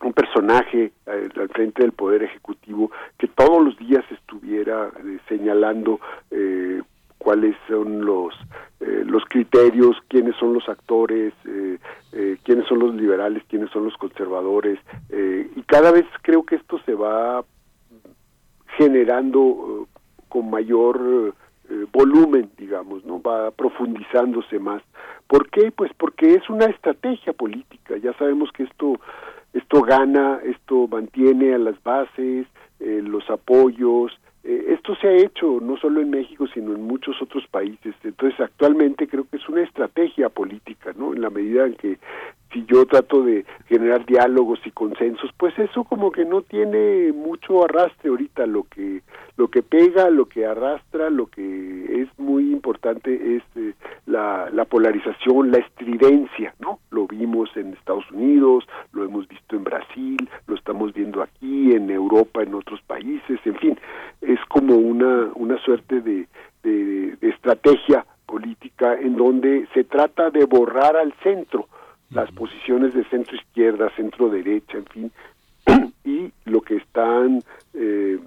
un 0.00 0.12
personaje 0.12 0.92
eh, 1.06 1.28
al 1.36 1.48
frente 1.48 1.82
del 1.82 1.92
poder 1.92 2.22
ejecutivo 2.22 2.90
que 3.18 3.28
todos 3.28 3.64
los 3.64 3.76
días 3.78 4.04
estuviera 4.10 4.90
eh, 5.04 5.18
señalando 5.28 6.00
eh, 6.30 6.80
cuáles 7.18 7.56
son 7.68 8.04
los 8.04 8.34
eh, 8.80 9.02
los 9.04 9.24
criterios, 9.24 9.96
quiénes 10.06 10.36
son 10.36 10.54
los 10.54 10.68
actores, 10.68 11.34
eh, 11.46 11.78
eh, 12.12 12.36
quiénes 12.44 12.64
son 12.68 12.78
los 12.78 12.94
liberales, 12.94 13.42
quiénes 13.48 13.70
son 13.70 13.84
los 13.84 13.96
conservadores, 13.96 14.78
y 15.10 15.62
cada 15.62 15.90
vez 15.90 16.06
creo 16.22 16.44
que 16.44 16.54
esto 16.54 16.78
se 16.86 16.94
va 16.94 17.44
generando 18.76 19.88
con 20.28 20.48
mayor 20.48 21.34
volumen, 21.92 22.50
digamos, 22.56 23.04
no 23.04 23.20
va 23.20 23.50
profundizándose 23.50 24.60
más. 24.60 24.82
¿Por 25.26 25.50
qué? 25.50 25.72
Pues 25.72 25.90
porque 25.98 26.34
es 26.34 26.48
una 26.48 26.66
estrategia 26.66 27.32
política. 27.32 27.96
Ya 27.96 28.12
sabemos 28.14 28.52
que 28.52 28.62
esto 28.62 29.00
esto 29.54 29.82
gana, 29.82 30.40
esto 30.44 30.86
mantiene 30.86 31.54
a 31.54 31.58
las 31.58 31.82
bases, 31.82 32.46
los 32.78 33.28
apoyos, 33.28 34.12
esto 34.48 34.94
se 34.96 35.08
ha 35.08 35.12
hecho 35.12 35.60
no 35.60 35.76
solo 35.76 36.00
en 36.00 36.10
México, 36.10 36.46
sino 36.52 36.72
en 36.74 36.82
muchos 36.82 37.20
otros 37.20 37.46
países. 37.48 37.94
Entonces, 38.02 38.40
actualmente 38.40 39.06
creo 39.06 39.26
que 39.28 39.36
es 39.36 39.48
una 39.48 39.62
estrategia 39.62 40.30
política, 40.30 40.92
¿no? 40.96 41.12
En 41.12 41.20
la 41.20 41.28
medida 41.28 41.66
en 41.66 41.74
que 41.74 41.98
si 42.52 42.64
yo 42.66 42.86
trato 42.86 43.22
de 43.22 43.44
generar 43.66 44.06
diálogos 44.06 44.60
y 44.64 44.70
consensos, 44.70 45.30
pues 45.36 45.58
eso 45.58 45.84
como 45.84 46.10
que 46.10 46.24
no 46.24 46.42
tiene 46.42 47.12
mucho 47.12 47.64
arrastre 47.64 48.08
ahorita. 48.10 48.46
Lo 48.46 48.64
que 48.64 49.02
lo 49.36 49.48
que 49.48 49.62
pega, 49.62 50.10
lo 50.10 50.26
que 50.26 50.46
arrastra, 50.46 51.10
lo 51.10 51.26
que 51.26 52.02
es 52.02 52.08
muy 52.18 52.50
importante 52.50 53.36
es 53.36 53.42
eh, 53.54 53.74
la, 54.06 54.50
la 54.52 54.64
polarización, 54.64 55.52
la 55.52 55.58
estridencia, 55.58 56.54
¿no? 56.58 56.80
Lo 56.90 57.06
vimos 57.06 57.48
en 57.56 57.72
Estados 57.74 58.10
Unidos, 58.10 58.66
lo 58.92 59.04
hemos 59.04 59.28
visto 59.28 59.54
en 59.54 59.62
Brasil, 59.62 60.16
lo 60.48 60.56
estamos 60.56 60.92
viendo 60.92 61.22
aquí, 61.22 61.72
en 61.72 61.88
Europa, 61.88 62.42
en 62.42 62.54
otros 62.54 62.80
países, 62.82 63.38
en 63.44 63.54
fin, 63.56 63.78
es 64.22 64.40
como 64.48 64.74
una, 64.74 65.30
una 65.36 65.56
suerte 65.58 66.00
de, 66.00 66.26
de, 66.64 67.16
de 67.20 67.28
estrategia 67.28 68.04
política 68.26 68.94
en 68.94 69.16
donde 69.16 69.68
se 69.72 69.84
trata 69.84 70.30
de 70.30 70.44
borrar 70.46 70.96
al 70.96 71.14
centro 71.22 71.68
las 72.10 72.30
posiciones 72.32 72.94
de 72.94 73.04
centro 73.04 73.36
izquierda, 73.36 73.90
centro 73.96 74.28
derecha, 74.30 74.78
en 74.78 74.86
fin, 74.86 75.12
y 76.04 76.32
lo 76.44 76.60
que 76.62 76.76
están 76.76 77.42
eh, 77.74 78.18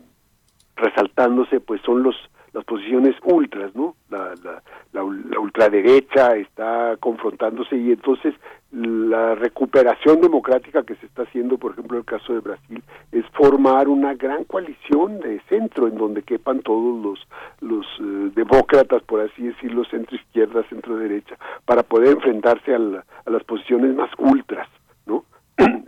resaltándose 0.76 1.60
pues 1.60 1.82
son 1.82 2.04
los 2.04 2.16
las 2.54 2.66
posiciones 2.66 3.16
ultras, 3.24 3.74
¿no? 3.76 3.96
La, 4.10 4.34
la, 4.44 4.62
la, 4.92 5.04
la 5.30 5.40
ultraderecha 5.40 6.36
está 6.36 6.98
confrontándose 7.00 7.78
y 7.78 7.92
entonces 7.92 8.34
la 8.72 9.36
recuperación 9.36 10.22
democrática 10.22 10.84
que 10.84 10.96
se 10.96 11.06
está 11.06 11.24
haciendo, 11.24 11.58
por 11.58 11.72
ejemplo, 11.74 11.98
en 11.98 12.02
el 12.02 12.06
caso 12.06 12.34
de 12.34 12.40
Brasil, 12.40 12.84
es 13.12 13.26
formar 13.34 13.88
una 13.88 14.14
gran 14.14 14.44
coalición 14.46 15.20
de 15.20 15.42
centro 15.50 15.88
en 15.88 15.98
donde 15.98 16.24
quepan 16.24 16.60
todos 16.62 17.04
los 17.04 17.28
los 17.62 17.86
eh, 18.00 18.32
demócratas, 18.36 19.04
por 19.04 19.22
así 19.22 19.44
decirlo, 19.44 19.84
centro 19.86 20.16
izquierda, 20.16 20.64
centro 20.70 20.98
derecha, 20.98 21.38
para 21.66 21.84
poder 21.84 22.14
enfrentarse 22.14 22.74
a, 22.74 22.78
a 22.78 23.30
las 23.30 23.44
posiciones 23.44 23.96
más 23.96 24.10
ultras. 24.18 24.68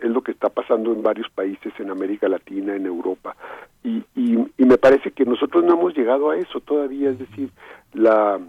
Es 0.01 0.09
lo 0.09 0.21
que 0.21 0.31
está 0.31 0.49
pasando 0.49 0.93
en 0.93 1.03
varios 1.03 1.29
países 1.29 1.73
en 1.79 1.89
América 1.89 2.27
Latina, 2.27 2.75
en 2.75 2.85
Europa, 2.85 3.35
y, 3.83 4.03
y, 4.15 4.37
y 4.57 4.65
me 4.65 4.77
parece 4.77 5.11
que 5.11 5.25
nosotros 5.25 5.63
no 5.63 5.73
hemos 5.73 5.95
llegado 5.95 6.29
a 6.29 6.37
eso 6.37 6.59
todavía, 6.59 7.09
es 7.09 7.19
decir, 7.19 7.49
la 7.93 8.39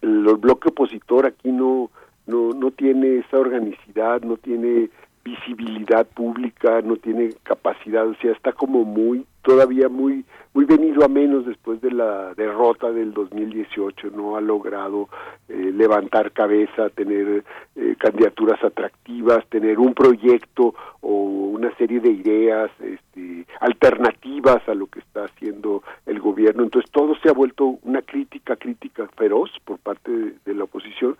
el, 0.00 0.24
bloque 0.36 0.68
opositor 0.68 1.26
aquí 1.26 1.50
no 1.50 1.90
no 2.26 2.50
no 2.50 2.70
tiene 2.70 3.18
esa 3.18 3.38
organicidad, 3.38 4.22
no 4.22 4.36
tiene 4.36 4.90
visibilidad 5.24 6.06
pública, 6.06 6.80
no 6.82 6.96
tiene 6.96 7.34
capacidad, 7.42 8.06
o 8.06 8.14
sea, 8.16 8.32
está 8.32 8.52
como 8.52 8.84
muy 8.84 9.26
todavía 9.42 9.88
muy 9.88 10.24
muy 10.54 10.66
venido 10.66 11.02
a 11.02 11.08
menos 11.08 11.46
después 11.46 11.80
de 11.80 11.90
la 11.90 12.34
derrota 12.34 12.92
del 12.92 13.14
2018, 13.14 14.10
no 14.10 14.36
ha 14.36 14.40
logrado 14.42 15.08
eh, 15.48 15.72
levantar 15.74 16.32
cabeza, 16.32 16.90
tener 16.90 17.42
eh, 17.74 17.96
candidaturas 17.98 18.62
atractivas, 18.62 19.46
tener 19.48 19.78
un 19.78 19.94
proyecto 19.94 20.74
o 21.00 21.08
una 21.08 21.74
serie 21.76 22.00
de 22.00 22.10
ideas 22.10 22.70
este, 22.80 23.46
alternativas 23.60 24.68
a 24.68 24.74
lo 24.74 24.88
que 24.88 24.98
está 24.98 25.24
haciendo 25.24 25.82
el 26.04 26.20
gobierno. 26.20 26.64
Entonces 26.64 26.90
todo 26.90 27.14
se 27.22 27.30
ha 27.30 27.32
vuelto 27.32 27.78
una 27.82 28.02
crítica, 28.02 28.56
crítica 28.56 29.08
feroz 29.16 29.50
por 29.64 29.78
parte 29.78 30.10
de, 30.10 30.34
de 30.44 30.54
la 30.54 30.64
oposición 30.64 31.16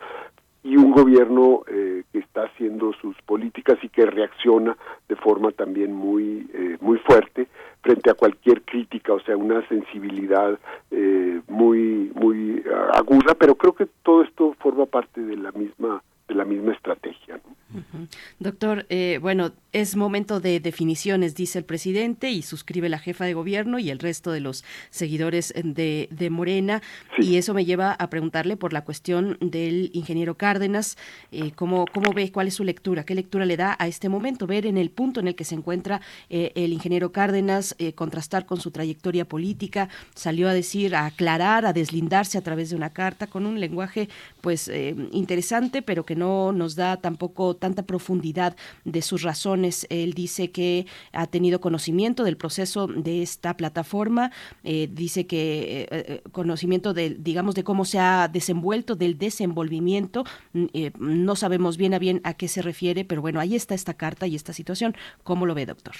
y 0.64 0.76
un 0.76 0.92
gobierno 0.92 1.62
eh, 1.66 2.04
que 2.12 2.20
está 2.20 2.44
haciendo 2.44 2.92
sus 2.94 3.16
políticas 3.22 3.78
y 3.82 3.88
que 3.88 4.06
reacciona 4.06 4.76
de 5.08 5.16
forma 5.16 5.50
también 5.50 5.92
muy 5.92 6.48
eh, 6.54 6.76
muy 6.80 6.98
fuerte 6.98 7.48
frente 7.82 8.10
a 8.10 8.14
cualquier 8.14 8.62
crítica, 8.62 9.12
o 9.12 9.20
sea, 9.20 9.36
una 9.36 9.66
sensibilidad 9.68 10.58
eh, 10.92 11.40
muy 11.48 12.12
muy 12.14 12.62
aguda, 12.94 13.34
pero 13.36 13.56
creo 13.56 13.74
que 13.74 13.88
todo 14.04 14.22
esto 14.22 14.54
forma 14.60 14.86
parte 14.86 15.20
de 15.20 15.36
la 15.36 15.50
misma 15.52 16.02
de 16.32 16.38
la 16.38 16.44
misma 16.44 16.72
estrategia. 16.72 17.40
¿no? 17.44 18.08
Doctor, 18.38 18.86
eh, 18.88 19.18
bueno, 19.20 19.52
es 19.72 19.96
momento 19.96 20.40
de 20.40 20.60
definiciones, 20.60 21.34
dice 21.34 21.58
el 21.58 21.64
presidente, 21.64 22.30
y 22.30 22.42
suscribe 22.42 22.88
la 22.88 22.98
jefa 22.98 23.24
de 23.24 23.34
gobierno 23.34 23.78
y 23.78 23.90
el 23.90 23.98
resto 23.98 24.32
de 24.32 24.40
los 24.40 24.64
seguidores 24.90 25.54
de, 25.56 26.08
de 26.10 26.30
Morena. 26.30 26.82
Y 27.18 27.36
eso 27.36 27.54
me 27.54 27.64
lleva 27.64 27.92
a 27.92 28.10
preguntarle 28.10 28.56
por 28.56 28.72
la 28.72 28.84
cuestión 28.84 29.38
del 29.40 29.90
ingeniero 29.94 30.36
Cárdenas, 30.36 30.98
eh, 31.30 31.52
¿cómo, 31.54 31.86
¿cómo 31.92 32.12
ve, 32.12 32.30
cuál 32.32 32.48
es 32.48 32.54
su 32.54 32.64
lectura, 32.64 33.04
qué 33.04 33.14
lectura 33.14 33.46
le 33.46 33.56
da 33.56 33.76
a 33.78 33.86
este 33.86 34.08
momento, 34.08 34.46
ver 34.46 34.66
en 34.66 34.76
el 34.76 34.90
punto 34.90 35.20
en 35.20 35.28
el 35.28 35.34
que 35.34 35.44
se 35.44 35.54
encuentra 35.54 36.00
eh, 36.28 36.52
el 36.54 36.72
ingeniero 36.72 37.12
Cárdenas, 37.12 37.74
eh, 37.78 37.92
contrastar 37.92 38.46
con 38.46 38.60
su 38.60 38.70
trayectoria 38.70 39.24
política, 39.24 39.88
salió 40.14 40.48
a 40.48 40.54
decir, 40.54 40.94
a 40.94 41.06
aclarar, 41.06 41.66
a 41.66 41.72
deslindarse 41.72 42.38
a 42.38 42.42
través 42.42 42.70
de 42.70 42.76
una 42.76 42.90
carta 42.90 43.26
con 43.26 43.46
un 43.46 43.60
lenguaje 43.60 44.08
pues 44.40 44.68
eh, 44.68 44.94
interesante, 45.12 45.82
pero 45.82 46.04
que 46.04 46.16
no 46.16 46.21
nos 46.22 46.76
da 46.76 46.98
tampoco 46.98 47.56
tanta 47.56 47.82
profundidad 47.82 48.02
profundidad 48.02 48.56
de 48.84 49.00
sus 49.00 49.22
razones. 49.22 49.86
Él 49.88 50.12
dice 50.12 50.50
que 50.50 50.86
ha 51.12 51.26
tenido 51.28 51.60
conocimiento 51.60 52.24
del 52.24 52.36
proceso 52.36 52.88
de 52.88 53.22
esta 53.22 53.56
plataforma, 53.56 54.32
eh, 54.64 54.88
dice 54.90 55.26
que 55.26 55.82
eh, 55.82 55.86
eh, 55.90 56.22
conocimiento 56.32 56.92
de, 56.92 57.10
digamos, 57.10 57.54
de 57.54 57.62
cómo 57.62 57.84
se 57.84 58.00
ha 58.00 58.28
desenvuelto, 58.28 58.96
del 58.96 59.18
desenvolvimiento. 59.18 60.24
Mm, 60.52 60.66
no 60.98 61.36
sabemos 61.36 61.76
bien 61.76 61.94
a 61.94 62.00
bien 62.00 62.20
a 62.24 62.34
qué 62.34 62.48
se 62.48 62.60
refiere, 62.60 63.04
pero 63.04 63.22
bueno, 63.22 63.38
ahí 63.38 63.54
está 63.54 63.74
esta 63.74 63.94
carta 63.94 64.26
y 64.26 64.34
esta 64.34 64.52
situación. 64.52 64.94
¿Cómo 65.22 65.46
lo 65.46 65.54
ve, 65.54 65.64
doctor? 65.64 65.94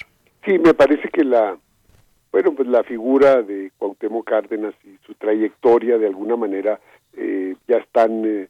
Sí, 0.45 0.59
me 0.59 0.73
parece 0.73 1.07
que 1.07 1.23
la, 1.23 1.57
bueno, 2.33 2.53
pues 2.53 2.67
la 2.67 2.83
figura 2.83 3.41
de 3.41 3.71
Cuauhtémoc 3.77 4.27
Cárdenas 4.27 4.73
y 4.83 4.97
su 5.05 5.13
trayectoria 5.13 5.97
de 5.97 6.07
alguna 6.07 6.35
manera 6.35 6.79
ya 7.67 7.77
están 7.77 8.49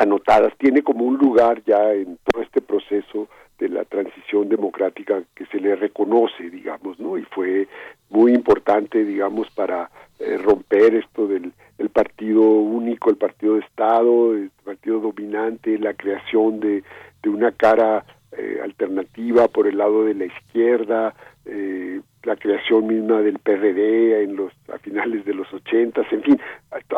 anotadas, 0.00 0.52
tiene 0.56 0.82
como 0.82 1.04
un 1.04 1.18
lugar 1.18 1.62
ya 1.66 1.92
en 1.92 2.18
todo 2.24 2.42
este 2.42 2.60
proceso 2.62 3.28
de 3.58 3.68
la 3.68 3.84
transición 3.84 4.48
democrática 4.48 5.22
que 5.34 5.44
se 5.46 5.60
le 5.60 5.76
reconoce, 5.76 6.48
digamos, 6.48 6.98
¿no? 6.98 7.18
Y 7.18 7.22
fue 7.24 7.68
muy 8.08 8.32
importante, 8.32 9.04
digamos, 9.04 9.50
para 9.50 9.90
eh, 10.18 10.38
romper 10.38 10.94
esto 10.94 11.28
del 11.28 11.52
el 11.76 11.88
partido 11.88 12.42
único, 12.42 13.08
el 13.08 13.16
partido 13.16 13.54
de 13.54 13.60
Estado, 13.60 14.34
el 14.34 14.50
partido 14.64 15.00
dominante, 15.00 15.78
la 15.78 15.94
creación 15.94 16.60
de, 16.60 16.82
una 17.26 17.52
cara 17.52 18.04
eh, 18.32 18.60
alternativa 18.62 19.48
por 19.48 19.66
el 19.66 19.78
lado 19.78 20.04
de 20.04 20.14
la 20.14 20.26
izquierda, 20.26 21.14
eh, 21.46 22.00
la 22.24 22.36
creación 22.36 22.86
misma 22.86 23.22
del 23.22 23.38
PRD 23.38 24.24
en 24.24 24.36
los 24.36 24.52
a 24.70 24.78
finales 24.78 25.24
de 25.24 25.32
los 25.32 25.52
ochentas, 25.54 26.06
en 26.12 26.22
fin, 26.22 26.40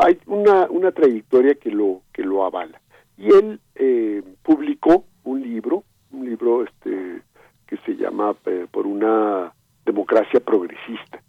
hay 0.01 0.19
una, 0.27 0.67
una 0.69 0.91
trayectoria 0.91 1.55
que 1.55 1.71
lo 1.71 2.01
que 2.13 2.25
lo 2.25 2.45
avala 2.45 2.81
y 3.23 3.29
él 3.29 3.61
eh, 3.77 4.21
publicó 4.43 5.05
un 5.23 5.43
libro, 5.43 5.85
un 6.11 6.25
libro 6.29 6.65
este 6.65 7.23
que 7.69 7.77
se 7.87 7.95
llama 7.95 8.35
eh, 8.47 8.67
por 8.69 8.85
una 8.85 9.53
democracia 9.87 10.41
progresista. 10.41 11.23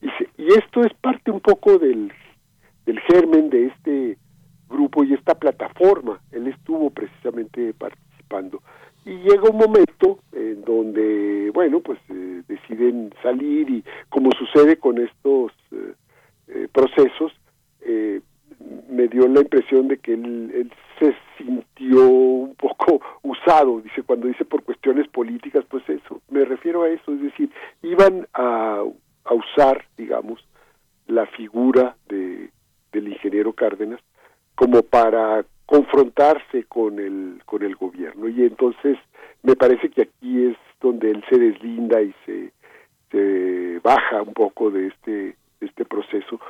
Y, 0.00 0.06
y 0.40 0.46
esto 0.52 0.82
es 0.82 0.94
parte 0.94 1.32
un 1.32 1.40
poco 1.40 1.76
del, 1.76 2.12
del 2.86 3.00
germen 3.00 3.50
de 3.50 3.66
este 3.66 4.18
grupo 4.68 5.02
y 5.02 5.12
esta 5.12 5.34
plataforma. 5.34 6.20
Él 6.30 6.46
estuvo 6.46 6.88
precisamente 6.90 7.74
participando. 7.74 8.62
Y 9.04 9.16
llega 9.16 9.50
un 9.50 9.56
momento 9.56 10.20
en 10.32 10.62
donde, 10.62 11.50
bueno, 11.52 11.80
pues 11.80 11.98
eh, 12.10 12.42
deciden 12.46 13.12
salir 13.24 13.68
y 13.68 13.84
como 14.08 14.30
sucede 14.32 14.76
con 14.76 14.98
estos 14.98 15.52
procesos, 16.72 17.32
me 18.88 19.08
dio 19.08 19.26
la 19.28 19.40
impresión 19.40 19.88
de 19.88 19.98
que 19.98 20.14
él, 20.14 20.72
se 20.98 21.14
sintió 21.38 22.06
un 22.06 22.54
poco 22.56 23.00
usado, 23.22 23.80
dice, 23.80 24.02
cuando 24.02 24.28
dice 24.28 24.44
por 24.44 24.62
cuestiones 24.64 25.08
políticas, 25.08 25.64
pues 25.70 25.88
eso, 25.88 26.20
me 26.28 26.44
refiero 26.44 26.82
a 26.82 26.90
eso, 26.90 27.12
es 27.14 27.22
decir, 27.22 27.50
iban 27.82 28.28
a, 28.34 28.82
a 29.24 29.34
usar, 29.34 29.86
digamos, 29.96 30.46
la 31.06 31.26
figura 31.26 31.96
de, 32.08 32.50
del 32.92 33.08
ingeniero 33.08 33.52
Cárdenas 33.52 34.00
como 34.54 34.82
para 34.82 35.44
confrontarse 35.66 36.64
con 36.64 36.98
el, 36.98 37.42
con 37.46 37.62
el 37.62 37.76
gobierno. 37.76 38.28
Y 38.28 38.42
entonces 38.42 38.98
me 39.42 39.56
parece 39.56 39.88
que 39.88 40.02
aquí 40.02 40.46
es 40.46 40.56
donde 40.80 41.10
él 41.10 41.24
se 41.28 41.38
deslinda 41.38 42.02
y 42.02 42.14
se, 42.26 42.52
se 43.10 43.78
baja 43.82 44.22
un 44.22 44.34
poco 44.34 44.70
de 44.70 44.88
este, 44.88 45.10
de 45.60 45.66
este 45.66 45.84
proceso, 45.84 46.40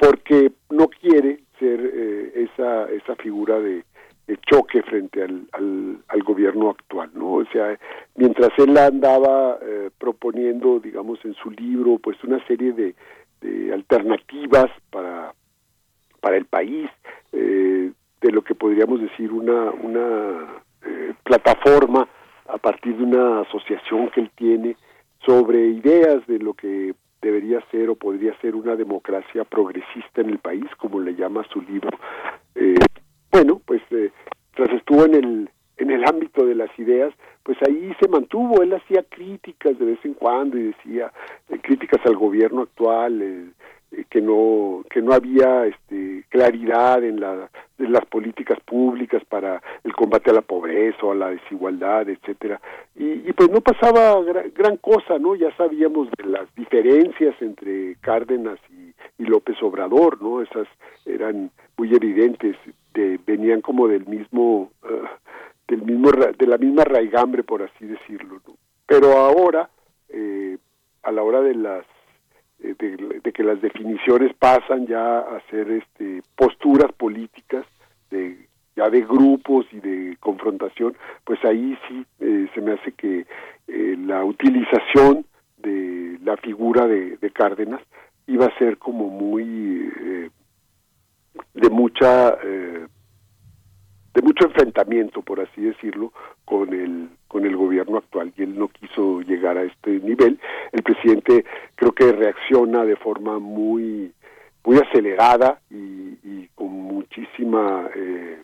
porque 0.00 0.50
no 0.70 0.88
quiere 0.88 1.40
ser 1.58 1.78
eh, 1.78 2.48
esa, 2.48 2.90
esa 2.90 3.14
figura 3.16 3.60
de, 3.60 3.84
choque 4.48 4.80
frente 4.82 5.24
al, 5.24 5.48
al, 6.08 6.22
gobierno 6.22 6.70
actual, 6.70 7.10
¿no? 7.14 7.34
O 7.34 7.44
sea, 7.46 7.76
mientras 8.14 8.50
él 8.58 8.78
andaba 8.78 9.58
eh, 9.60 9.90
proponiendo, 9.98 10.78
digamos, 10.78 11.18
en 11.24 11.34
su 11.34 11.50
libro, 11.50 11.98
pues 11.98 12.16
una 12.22 12.44
serie 12.46 12.72
de, 12.72 12.94
alternativas 13.72 14.70
para, 14.90 15.34
para 16.20 16.36
el 16.36 16.44
país, 16.44 16.88
eh, 17.32 17.90
de 18.20 18.30
lo 18.30 18.42
que 18.42 18.54
podríamos 18.54 19.00
decir 19.00 19.32
una, 19.32 19.70
una 19.72 20.62
plataforma 21.24 22.08
a 22.46 22.58
partir 22.58 22.96
de 22.96 23.04
una 23.04 23.40
asociación 23.40 24.10
que 24.10 24.20
él 24.20 24.30
tiene 24.36 24.76
sobre 25.26 25.66
ideas 25.70 26.24
de 26.28 26.38
lo 26.38 26.54
que 26.54 26.94
debería 27.22 27.60
ser 27.70 27.90
o 27.90 27.94
podría 27.94 28.38
ser 28.40 28.54
una 28.54 28.76
democracia 28.76 29.44
progresista 29.44 30.20
en 30.20 30.30
el 30.30 30.38
país, 30.38 30.64
como 30.78 31.00
le 31.00 31.14
llama 31.14 31.44
su 31.52 31.60
libro. 31.60 31.98
Eh, 32.54 32.74
bueno, 33.30 33.60
pues 33.64 33.82
eh, 33.90 34.10
tras 34.54 34.70
estuvo 34.70 35.04
en 35.04 35.14
el 35.14 35.50
en 35.76 35.90
el 35.90 36.04
ámbito 36.04 36.44
de 36.44 36.54
las 36.54 36.68
ideas, 36.78 37.14
pues 37.42 37.56
ahí 37.66 37.94
se 37.98 38.06
mantuvo, 38.06 38.62
él 38.62 38.74
hacía 38.74 39.02
críticas 39.02 39.78
de 39.78 39.86
vez 39.86 39.98
en 40.04 40.12
cuando 40.12 40.58
y 40.58 40.64
decía 40.64 41.10
eh, 41.48 41.58
críticas 41.62 42.04
al 42.04 42.16
gobierno 42.16 42.62
actual, 42.62 43.54
que 44.08 44.20
no 44.20 44.84
que 44.88 45.02
no 45.02 45.12
había 45.12 45.66
este, 45.66 46.24
claridad 46.28 47.02
en, 47.02 47.20
la, 47.20 47.50
en 47.78 47.92
las 47.92 48.04
políticas 48.06 48.58
públicas 48.60 49.22
para 49.28 49.62
el 49.84 49.92
combate 49.94 50.30
a 50.30 50.34
la 50.34 50.42
pobreza 50.42 50.98
o 51.02 51.12
a 51.12 51.16
la 51.16 51.30
desigualdad 51.30 52.08
etcétera. 52.08 52.60
Y, 52.94 53.28
y 53.28 53.32
pues 53.32 53.50
no 53.50 53.60
pasaba 53.60 54.20
gran, 54.54 54.76
cosa 54.76 55.18
no 55.18 55.34
ya 55.34 55.54
sabíamos 55.56 56.08
de 56.16 56.24
las 56.24 56.54
diferencias 56.54 57.34
entre 57.40 57.96
Cárdenas 57.96 58.58
y, 58.70 58.90
López 59.18 59.62
Obrador 59.62 60.20
no 60.20 60.42
esas 60.42 60.66
eran 61.04 61.52
muy 61.76 61.94
evidentes 61.94 62.56
de, 62.94 63.20
venían 63.24 63.60
como 63.60 63.86
del 63.86 64.04
mismo 64.06 64.70
uh, 64.82 65.06
del 65.68 65.82
mismo 65.82 66.10
de 66.10 66.46
la 66.46 66.58
misma 66.58 66.82
raigambre 66.82 67.44
por 67.44 67.62
así 67.62 67.86
decirlo 67.86 68.40
¿no? 68.48 68.54
pero 68.86 69.18
ahora 69.18 69.70
eh, 70.08 70.58
a 71.04 71.12
la 71.12 71.22
hora 71.22 71.42
de 71.42 71.54
las 71.54 71.86
eh, 72.62 72.74
de, 72.78 73.32
que 73.32 73.42
las 73.42 73.60
definiciones 73.60 74.34
pasan 74.34 74.86
ya 74.86 75.20
a 75.20 75.40
ser 75.50 75.70
este, 75.70 76.22
posturas 76.36 76.92
políticas 76.92 77.64
de 78.10 78.48
ya 78.76 78.88
de 78.88 79.00
grupos 79.00 79.66
y 79.72 79.80
de 79.80 80.16
confrontación, 80.20 80.96
pues 81.24 81.44
ahí 81.44 81.76
sí 81.88 82.06
eh, 82.20 82.48
se 82.54 82.60
me 82.60 82.72
hace 82.72 82.92
que 82.92 83.26
eh, 83.66 83.96
la 83.98 84.24
utilización 84.24 85.26
de 85.58 86.18
la 86.22 86.36
figura 86.36 86.86
de, 86.86 87.16
de, 87.16 87.30
Cárdenas 87.30 87.82
iba 88.26 88.46
a 88.46 88.58
ser 88.58 88.78
como 88.78 89.08
muy 89.08 89.90
de 91.54 91.70
mucha 91.70 92.36
de 94.14 94.22
mucho 94.22 94.46
enfrentamiento, 94.46 95.22
por 95.22 95.40
así 95.40 95.60
decirlo, 95.60 96.12
con 96.44 96.72
el 96.72 97.08
con 97.28 97.46
el 97.46 97.56
gobierno 97.56 97.98
actual 97.98 98.32
y 98.36 98.42
él 98.42 98.58
no 98.58 98.66
quiso 98.68 99.20
llegar 99.20 99.56
a 99.56 99.62
este 99.62 100.00
nivel. 100.00 100.40
El 100.72 100.82
presidente 100.82 101.44
creo 101.76 101.92
que 101.92 102.10
reacciona 102.10 102.84
de 102.84 102.96
forma 102.96 103.38
muy 103.38 104.12
muy 104.64 104.76
acelerada 104.78 105.60
y, 105.70 106.48
con 106.54 106.68
muchísima 106.68 107.88
eh, 107.94 108.40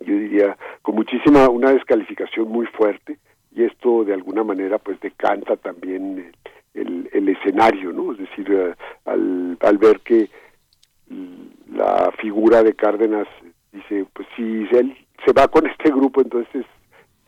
yo 0.00 0.14
diría 0.14 0.56
con 0.80 0.94
muchísima 0.94 1.48
una 1.48 1.72
descalificación 1.72 2.48
muy 2.48 2.66
fuerte 2.66 3.18
y 3.54 3.64
esto 3.64 4.04
de 4.04 4.14
alguna 4.14 4.44
manera 4.44 4.78
pues 4.78 4.98
decanta 5.00 5.56
también 5.56 6.32
el, 6.74 7.10
el, 7.12 7.28
escenario 7.28 7.92
no 7.92 8.12
es 8.12 8.18
decir 8.18 8.50
eh, 8.50 8.74
al, 9.04 9.58
al 9.60 9.78
ver 9.78 10.00
que 10.00 10.30
la 11.70 12.12
figura 12.18 12.62
de 12.62 12.74
Cárdenas 12.74 13.28
dice, 13.92 14.10
pues 14.12 14.28
si 14.36 14.66
él 14.76 14.96
se 15.24 15.32
va 15.32 15.48
con 15.48 15.66
este 15.66 15.90
grupo, 15.90 16.20
entonces 16.20 16.64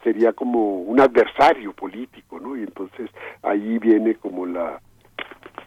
sería 0.03 0.33
como 0.33 0.81
un 0.81 1.01
adversario 1.01 1.73
político, 1.73 2.39
¿no? 2.41 2.57
Y 2.57 2.61
entonces 2.61 3.11
ahí 3.43 3.79
viene 3.79 4.15
como 4.17 4.47
la, 4.47 4.81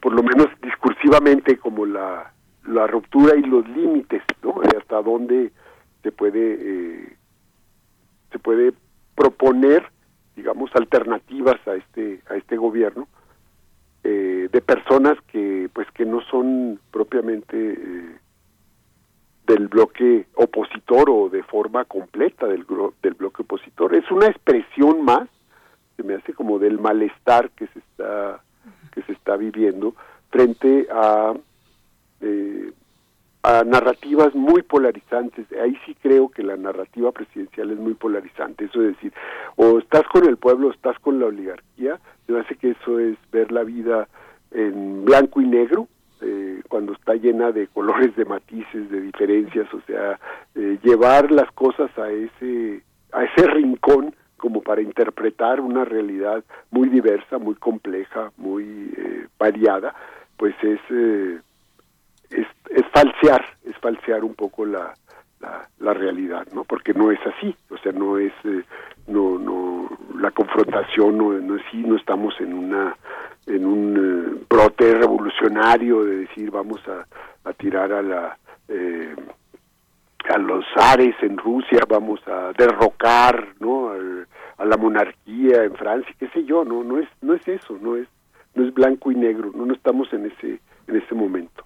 por 0.02 0.14
lo 0.14 0.24
menos 0.24 0.48
discursivamente, 0.61 1.57
como 1.57 1.86
la, 1.86 2.32
la 2.68 2.88
ruptura 2.88 3.36
y 3.36 3.41
los 3.41 3.68
límites, 3.69 4.22
¿no? 4.44 4.61
hasta 4.78 5.02
dónde 5.02 5.52
se 6.03 6.11
puede, 6.11 6.57
eh, 6.60 7.15
se 8.32 8.40
puede 8.40 8.74
proponer, 9.15 9.84
digamos, 10.36 10.69
alternativas 10.76 11.56
a 11.68 11.76
este, 11.76 12.22
a 12.30 12.36
este 12.36 12.57
gobierno, 12.57 13.07
eh, 14.03 14.49
de 14.52 14.61
personas 14.61 15.18
que, 15.32 15.69
pues, 15.74 15.90
que 15.91 16.06
no 16.06 16.22
son 16.22 16.80
propiamente 16.91 17.74
eh, 17.74 18.18
del 19.48 19.69
bloque 19.69 20.28
opositor 20.36 21.10
o 21.10 21.30
de 21.30 21.41
forma 21.41 21.86
completa 21.86 22.45
del, 22.48 22.65
del 23.02 23.14
bloque 23.14 23.44
opositor. 23.44 23.95
Es 23.95 24.11
una 24.11 24.28
expresión 24.28 25.03
más, 25.03 25.30
se 25.95 26.03
me 26.03 26.15
hace 26.15 26.34
como 26.34 26.60
del 26.60 26.80
malestar 26.80 27.49
que 27.52 27.68
se 27.68 27.80
está, 27.80 28.41
que 28.91 29.02
se 29.03 29.14
está 29.14 29.38
viviendo 29.38 29.95
frente 30.30 30.88
a, 30.91 31.34
eh, 32.19 32.72
a 33.44 33.64
narrativas 33.64 34.36
muy 34.36 34.64
polarizantes. 34.64 35.48
Ahí 35.53 35.78
sí 35.86 35.95
creo 36.02 36.28
que 36.28 36.44
la 36.44 36.57
narrativa 36.57 37.14
presidencial 37.14 37.72
es 37.72 37.78
muy 37.78 37.94
polarizante. 37.94 38.65
Eso 38.65 38.82
es 38.82 38.95
decir, 38.95 39.14
o 39.56 39.80
estás 39.80 40.03
con 40.11 40.28
el 40.28 40.36
pueblo 40.36 40.68
o 40.68 40.72
estás 40.72 40.99
con 40.99 41.19
la 41.19 41.28
oligarquía. 41.28 41.99
Se 42.26 42.34
me 42.34 42.41
hace 42.41 42.56
que 42.57 42.72
eso 42.72 42.99
es 42.99 43.18
ver 43.32 43.53
la 43.53 43.64
vida 43.64 44.10
en 44.52 45.06
blanco 45.06 45.40
y 45.40 45.45
negro, 45.45 45.88
eh, 46.22 46.61
cuando 46.68 46.94
está 46.94 47.14
llena 47.15 47.52
de 47.52 47.68
colores, 47.68 48.15
de 48.15 48.26
matices, 48.26 48.89
de 48.89 49.02
diferencias, 49.02 49.72
o 49.73 49.81
sea, 49.81 50.19
eh, 50.56 50.77
llevar 50.84 51.31
las 51.31 51.52
cosas 51.52 51.89
a 51.98 52.10
ese, 52.10 52.81
a 53.11 53.23
ese 53.23 53.48
rincón 53.48 54.15
como 54.38 54.61
para 54.61 54.81
interpretar 54.81 55.60
una 55.60 55.84
realidad 55.84 56.44
muy 56.72 56.89
diversa, 56.89 57.38
muy 57.38 57.56
compleja, 57.56 58.31
muy 58.38 58.94
eh, 58.98 59.27
variada, 59.38 59.95
pues 60.38 60.56
es, 60.61 60.80
eh, 60.91 61.39
es, 62.30 62.48
es 62.69 62.85
falsear, 62.94 63.44
es 63.65 63.76
falsear 63.77 64.23
un 64.23 64.35
poco 64.35 64.65
la, 64.65 64.94
la, 65.40 65.68
la 65.80 65.94
realidad, 65.94 66.48
¿no? 66.54 66.64
Porque 66.64 66.94
no 66.94 67.12
es 67.12 67.20
así, 67.26 67.56
o 67.70 67.78
sea, 67.78 67.92
no 67.92 68.18
es, 68.18 68.34
eh, 68.44 68.64
no, 69.08 69.38
no, 69.38 69.90
la 70.20 70.32
confrontación 70.32 71.18
no, 71.18 71.34
no 71.34 71.56
es 71.56 71.66
así, 71.68 71.78
no 71.78 71.96
estamos 71.96 72.40
en 72.40 72.54
una, 72.54 72.96
en 73.46 73.66
un 73.66 73.98
eh, 73.98 74.46
brote 74.50 74.94
revolucionario 74.96 76.04
de 76.04 76.18
decir 76.18 76.52
vamos 76.52 76.82
a, 76.88 77.06
a 77.48 77.54
tirar 77.54 77.92
a 77.94 78.02
la, 78.02 78.38
eh, 78.68 79.16
a 80.30 80.38
los 80.38 80.66
zares 80.74 81.16
en 81.22 81.38
Rusia, 81.38 81.80
vamos 81.88 82.20
a 82.28 82.52
derrocar, 82.58 83.54
¿no? 83.60 83.92
A 84.58 84.66
la 84.66 84.78
monarquía 84.78 85.64
en 85.64 85.76
Francia, 85.76 86.14
qué 86.20 86.28
sé 86.30 86.44
yo, 86.44 86.66
no, 86.66 86.84
no 86.84 87.00
es, 87.00 87.08
no 87.22 87.34
es 87.34 87.48
eso, 87.48 87.78
no 87.80 87.96
es, 87.96 88.08
no 88.56 88.66
es 88.66 88.74
blanco 88.74 89.12
y 89.12 89.16
negro, 89.16 89.52
no, 89.56 89.66
no 89.66 89.74
estamos 89.74 90.12
en 90.14 90.26
ese, 90.26 90.60
en 90.88 90.96
ese 90.96 91.16
momento. 91.16 91.64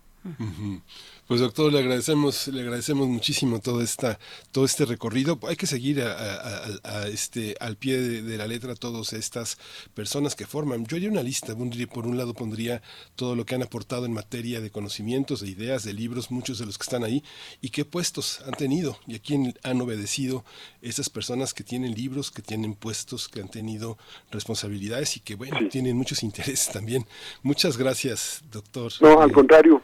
Pues 1.32 1.40
doctor, 1.40 1.72
le 1.72 1.80
agradecemos, 1.80 2.50
le 2.50 2.60
agradecemos 2.60 3.08
muchísimo 3.08 3.62
todo 3.62 3.82
esta, 3.82 4.20
todo 4.52 4.66
este 4.66 4.84
recorrido. 4.84 5.40
Hay 5.48 5.56
que 5.56 5.66
seguir 5.66 6.02
a, 6.02 6.12
a- 6.12 6.66
a- 6.84 6.98
a 7.04 7.08
este, 7.08 7.56
al 7.62 7.78
pie 7.78 7.98
de, 8.02 8.22
de 8.22 8.38
la 8.38 8.48
letra 8.48 8.76
todas 8.76 9.14
estas 9.14 9.58
personas 9.94 10.36
que 10.36 10.46
forman. 10.46 10.86
Yo 10.88 10.98
haría 10.98 11.10
una 11.10 11.24
lista. 11.24 11.56
pondría- 11.56 11.88
Por 11.88 12.06
un 12.06 12.18
lado 12.18 12.34
pondría 12.34 12.82
todo 13.16 13.38
lo 13.38 13.46
que 13.46 13.56
han 13.56 13.64
aportado 13.64 14.06
en 14.06 14.12
materia 14.12 14.60
de 14.60 14.72
conocimientos, 14.72 15.40
de 15.40 15.48
ideas, 15.48 15.86
de 15.86 15.94
libros, 15.94 16.32
muchos 16.32 16.60
de 16.60 16.66
los 16.66 16.78
que 16.78 16.84
están 16.84 17.06
ahí, 17.06 17.24
y 17.62 17.70
qué 17.70 17.86
puestos 17.86 18.42
han 18.46 18.52
tenido 18.56 19.00
y 19.08 19.16
a 19.16 19.20
quién 19.20 19.58
han 19.64 19.80
obedecido 19.80 20.44
esas 20.82 21.10
personas 21.10 21.54
que 21.54 21.64
tienen 21.64 21.94
libros, 21.96 22.30
que 22.30 22.42
tienen 22.42 22.76
puestos, 22.76 23.30
que 23.30 23.40
han 23.40 23.48
tenido 23.48 23.98
responsabilidades 24.32 25.16
y 25.16 25.22
que, 25.22 25.36
bueno, 25.36 25.58
tienen 25.70 25.96
muchos 25.96 26.24
intereses 26.24 26.68
también. 26.74 27.08
Muchas 27.42 27.78
gracias, 27.78 28.42
doctor. 28.52 28.92
No, 29.00 29.22
al 29.22 29.30
Eh, 29.30 29.34
contrario, 29.34 29.82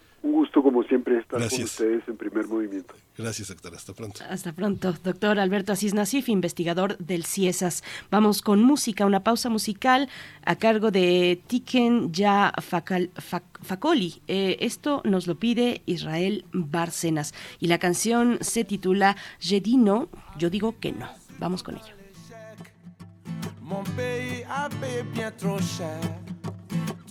siempre 0.87 1.19
estar 1.19 1.39
Gracias. 1.39 1.59
con 1.77 1.85
ustedes 1.87 2.07
en 2.07 2.17
primer 2.17 2.47
movimiento. 2.47 2.93
Gracias, 3.17 3.47
doctor. 3.47 3.73
Hasta 3.75 3.93
pronto. 3.93 4.21
Hasta 4.29 4.53
pronto, 4.53 4.93
doctor 5.03 5.39
Alberto 5.39 5.71
Asís 5.73 5.93
Nasif, 5.93 6.29
investigador 6.29 6.97
del 6.99 7.25
CIESAS. 7.25 7.83
Vamos 8.11 8.41
con 8.41 8.61
música, 8.63 9.05
una 9.05 9.23
pausa 9.23 9.49
musical 9.49 10.07
a 10.45 10.55
cargo 10.55 10.91
de 10.91 11.41
Tiken 11.47 12.11
Ya 12.13 12.53
Fakal- 12.57 13.11
Fak- 13.15 13.59
Fakoli. 13.63 14.21
Eh, 14.27 14.57
esto 14.61 15.01
nos 15.03 15.25
lo 15.27 15.39
pide 15.39 15.81
Israel 15.85 16.45
Bárcenas 16.53 17.33
y 17.59 17.67
la 17.67 17.79
canción 17.79 18.37
se 18.41 18.63
titula 18.65 19.15
Jedino, 19.39 20.09
yo 20.37 20.49
digo 20.49 20.79
que 20.79 20.91
no. 20.91 21.07
Vamos 21.39 21.63
con 21.63 21.75
ello. 21.75 21.93
Mon 23.61 23.83
pays 23.95 24.45
a 24.47 24.69
payé 24.79 25.03
bien 25.13 25.33
trop 25.37 25.59
cher, 25.59 25.99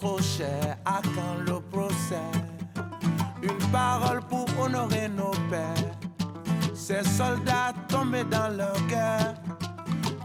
trop 0.01 0.21
cher 0.23 0.79
à 0.87 1.03
quand 1.15 1.45
le 1.47 1.61
procès. 1.71 2.46
Une 3.49 3.71
parole 3.71 4.21
pour 4.29 4.45
honorer 4.61 5.09
nos 5.09 5.31
pères, 5.49 5.95
ces 6.75 7.05
soldats 7.05 7.73
tombés 7.89 8.25
dans 8.25 8.49
leur 8.49 8.77
guerre, 8.89 9.35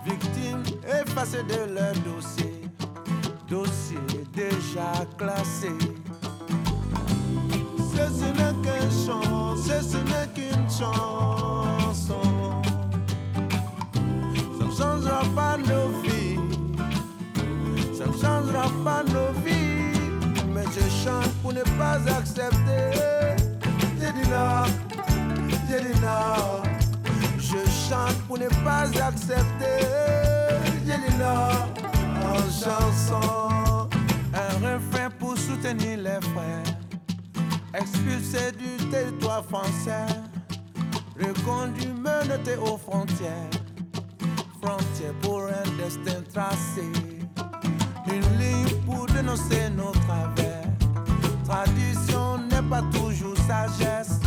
victimes 0.03 0.63
effacées 0.87 1.43
de 1.43 1.71
leur 1.75 1.93
dossier, 1.99 2.63
dossier 3.47 3.99
déjà 4.33 5.05
classé. 5.19 5.69
Ce 7.77 8.25
n'est 8.25 8.55
qu'un 8.63 8.89
chant, 8.89 9.55
ce 9.55 9.97
n'est 9.97 10.29
qu'une 10.33 10.67
chanson. 10.67 12.21
Ça 14.57 14.65
ne 14.65 14.71
changera 14.71 15.21
pas 15.35 15.57
nos 15.57 15.89
vies. 16.01 16.39
Ça 17.95 18.05
ne 18.07 18.13
changera 18.13 18.67
pas 18.83 19.03
nos 19.03 19.31
vies. 19.45 19.70
Je 20.73 20.89
chante 21.03 21.31
pour 21.41 21.53
ne 21.53 21.63
pas 21.77 21.99
accepter. 22.17 22.91
Dit 23.97 24.13
non. 24.29 24.65
Je 27.37 27.69
chante 27.89 28.17
pour 28.27 28.37
ne 28.37 28.47
pas 28.63 28.87
accepter. 29.03 29.85
Non 31.19 31.71
en 32.23 32.37
chanson. 32.49 33.89
Un 34.33 34.53
refrain 34.57 35.09
pour 35.19 35.37
soutenir 35.37 35.97
les 35.97 36.21
frères. 36.33 36.75
Expulsés 37.73 38.51
du 38.53 38.89
territoire 38.89 39.45
français. 39.45 40.05
Reconduits, 41.19 41.93
menottés 41.93 42.57
aux 42.57 42.77
frontières 42.77 43.49
frontière 44.61 45.13
pour 45.21 45.43
un 45.43 45.77
destin 45.77 46.21
tracé. 46.33 46.83
Une 48.07 48.39
ligne 48.39 48.75
pour 48.85 49.05
dénoncer 49.07 49.69
nos 49.75 49.91
travers. 49.91 50.50
Tradition 51.51 52.37
n'est 52.49 52.69
pas 52.69 52.81
toujours 52.93 53.35
sagesse. 53.45 54.21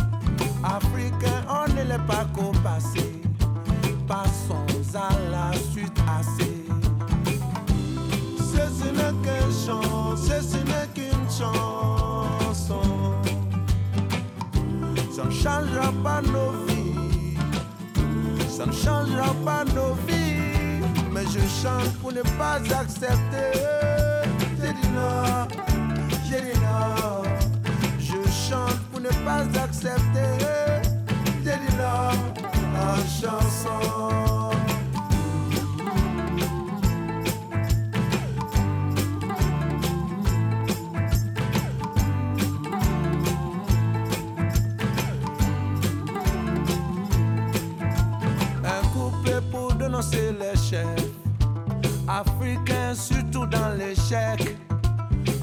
Africain, 0.63 1.41
on 1.49 1.67
ne 1.73 1.81
l'est 1.81 2.05
pas 2.05 2.27
qu'au 2.35 2.51
passé. 2.63 3.19
Passons 4.07 4.63
à 4.93 5.09
la 5.31 5.51
suite 5.71 5.97
assez. 6.19 6.65
Ceci 8.37 8.91
n'est 8.93 9.15
qu'un 9.25 9.49
chant, 9.65 10.15
ceci 10.15 10.57
n'est 10.65 10.87
qu'une 10.93 11.27
chanson. 11.27 12.83
Ça 15.11 15.23
ne 15.25 15.31
changera 15.31 15.91
pas 16.03 16.21
nos 16.21 16.51
vies. 16.67 17.37
Ça 18.47 18.67
ne 18.67 18.71
changera 18.71 19.33
pas 19.43 19.65
nos 19.73 19.95
vies, 20.07 20.79
mais 21.11 21.23
je 21.23 21.39
chante 21.39 21.91
pour 22.01 22.13
ne 22.13 22.21
pas 22.37 22.59
accepter. 22.79 23.59
J'ai 24.61 24.73
dit 24.73 24.89
Je 27.99 28.29
chante 28.29 28.79
pour 28.91 29.01
ne 29.01 29.09
pas 29.09 29.43
accepter. 29.63 30.85
Non 31.77 32.11
en 32.75 32.95
chanson. 32.97 33.69
Un 48.63 48.87
couplet 48.93 49.41
pour 49.51 49.73
dénoncer 49.73 50.33
les 50.39 50.57
chefs 50.57 50.85
africains, 52.07 52.93
surtout 52.95 53.45
dans 53.45 53.69
l'échec. 53.77 54.64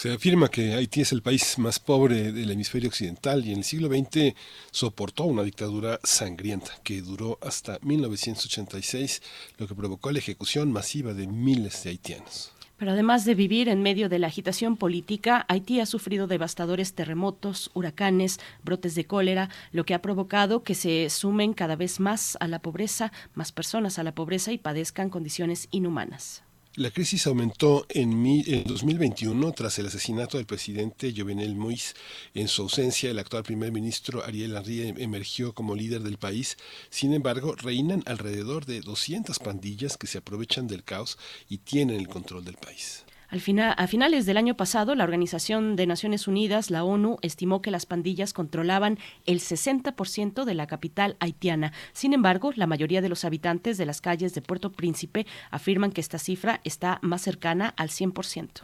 Se 0.00 0.10
afirma 0.10 0.48
que 0.48 0.72
Haití 0.72 1.02
es 1.02 1.12
el 1.12 1.20
país 1.20 1.58
más 1.58 1.78
pobre 1.78 2.32
del 2.32 2.50
hemisferio 2.50 2.88
occidental 2.88 3.44
y 3.44 3.52
en 3.52 3.58
el 3.58 3.64
siglo 3.64 3.88
XX 3.88 4.34
soportó 4.70 5.24
una 5.24 5.42
dictadura 5.42 6.00
sangrienta 6.02 6.72
que 6.82 7.02
duró 7.02 7.38
hasta 7.42 7.78
1986, 7.82 9.20
lo 9.58 9.68
que 9.68 9.74
provocó 9.74 10.10
la 10.10 10.20
ejecución 10.20 10.72
masiva 10.72 11.12
de 11.12 11.26
miles 11.26 11.84
de 11.84 11.90
haitianos. 11.90 12.50
Pero 12.78 12.92
además 12.92 13.26
de 13.26 13.34
vivir 13.34 13.68
en 13.68 13.82
medio 13.82 14.08
de 14.08 14.18
la 14.18 14.28
agitación 14.28 14.78
política, 14.78 15.44
Haití 15.48 15.80
ha 15.80 15.84
sufrido 15.84 16.26
devastadores 16.26 16.94
terremotos, 16.94 17.70
huracanes, 17.74 18.40
brotes 18.64 18.94
de 18.94 19.04
cólera, 19.04 19.50
lo 19.70 19.84
que 19.84 19.92
ha 19.92 20.00
provocado 20.00 20.62
que 20.62 20.74
se 20.74 21.10
sumen 21.10 21.52
cada 21.52 21.76
vez 21.76 22.00
más 22.00 22.38
a 22.40 22.48
la 22.48 22.60
pobreza, 22.60 23.12
más 23.34 23.52
personas 23.52 23.98
a 23.98 24.02
la 24.02 24.14
pobreza 24.14 24.50
y 24.50 24.56
padezcan 24.56 25.10
condiciones 25.10 25.68
inhumanas. 25.70 26.42
La 26.76 26.90
crisis 26.90 27.26
aumentó 27.26 27.84
en, 27.88 28.22
mi- 28.22 28.44
en 28.46 28.64
2021 28.64 29.52
tras 29.52 29.78
el 29.80 29.86
asesinato 29.86 30.36
del 30.36 30.46
presidente 30.46 31.12
Jovenel 31.16 31.56
Moïse. 31.56 31.94
En 32.34 32.46
su 32.48 32.62
ausencia, 32.62 33.10
el 33.10 33.18
actual 33.18 33.42
primer 33.42 33.72
ministro 33.72 34.24
Ariel 34.24 34.56
Henry 34.56 34.82
em- 34.88 34.98
emergió 34.98 35.52
como 35.52 35.74
líder 35.74 36.02
del 36.02 36.16
país. 36.18 36.56
Sin 36.88 37.12
embargo, 37.12 37.54
reinan 37.56 38.02
alrededor 38.06 38.66
de 38.66 38.80
200 38.82 39.38
pandillas 39.40 39.96
que 39.96 40.06
se 40.06 40.18
aprovechan 40.18 40.68
del 40.68 40.84
caos 40.84 41.18
y 41.48 41.58
tienen 41.58 41.98
el 41.98 42.08
control 42.08 42.44
del 42.44 42.56
país. 42.56 43.04
Al 43.30 43.40
final, 43.40 43.74
a 43.76 43.86
finales 43.86 44.26
del 44.26 44.36
año 44.36 44.56
pasado, 44.56 44.96
la 44.96 45.04
Organización 45.04 45.76
de 45.76 45.86
Naciones 45.86 46.26
Unidas, 46.26 46.68
la 46.72 46.82
ONU, 46.82 47.16
estimó 47.22 47.62
que 47.62 47.70
las 47.70 47.86
pandillas 47.86 48.32
controlaban 48.32 48.98
el 49.24 49.38
60% 49.38 50.44
de 50.44 50.54
la 50.54 50.66
capital 50.66 51.16
haitiana. 51.20 51.72
Sin 51.92 52.12
embargo, 52.12 52.50
la 52.56 52.66
mayoría 52.66 53.02
de 53.02 53.08
los 53.08 53.24
habitantes 53.24 53.78
de 53.78 53.86
las 53.86 54.00
calles 54.00 54.34
de 54.34 54.42
Puerto 54.42 54.72
Príncipe 54.72 55.26
afirman 55.52 55.92
que 55.92 56.00
esta 56.00 56.18
cifra 56.18 56.60
está 56.64 56.98
más 57.02 57.22
cercana 57.22 57.72
al 57.76 57.90
100%. 57.90 58.62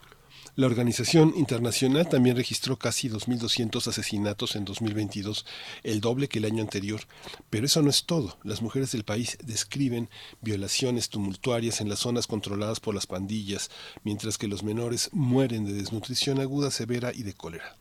La 0.56 0.66
organización 0.66 1.34
internacional 1.36 2.08
también 2.08 2.34
registró 2.34 2.78
casi 2.78 3.10
2.200 3.10 3.88
asesinatos 3.88 4.56
en 4.56 4.64
2022, 4.64 5.44
el 5.82 6.00
doble 6.00 6.28
que 6.28 6.38
el 6.38 6.46
año 6.46 6.62
anterior. 6.62 7.02
Pero 7.50 7.66
eso 7.66 7.82
no 7.82 7.90
es 7.90 8.04
todo. 8.04 8.38
Las 8.42 8.62
mujeres 8.62 8.90
del 8.92 9.04
país 9.04 9.36
describen 9.44 10.08
violaciones 10.40 11.10
tumultuarias 11.10 11.82
en 11.82 11.90
las 11.90 11.98
zonas 11.98 12.26
controladas 12.26 12.80
por 12.80 12.94
las 12.94 13.06
pandillas, 13.06 13.70
mientras 14.02 14.38
que 14.38 14.48
los 14.48 14.62
menores 14.62 15.10
mueren 15.12 15.66
de 15.66 15.74
desnutrición 15.74 16.40
aguda, 16.40 16.70
severa 16.70 17.12
y 17.14 17.22
de 17.22 17.34
cólera. 17.34 17.76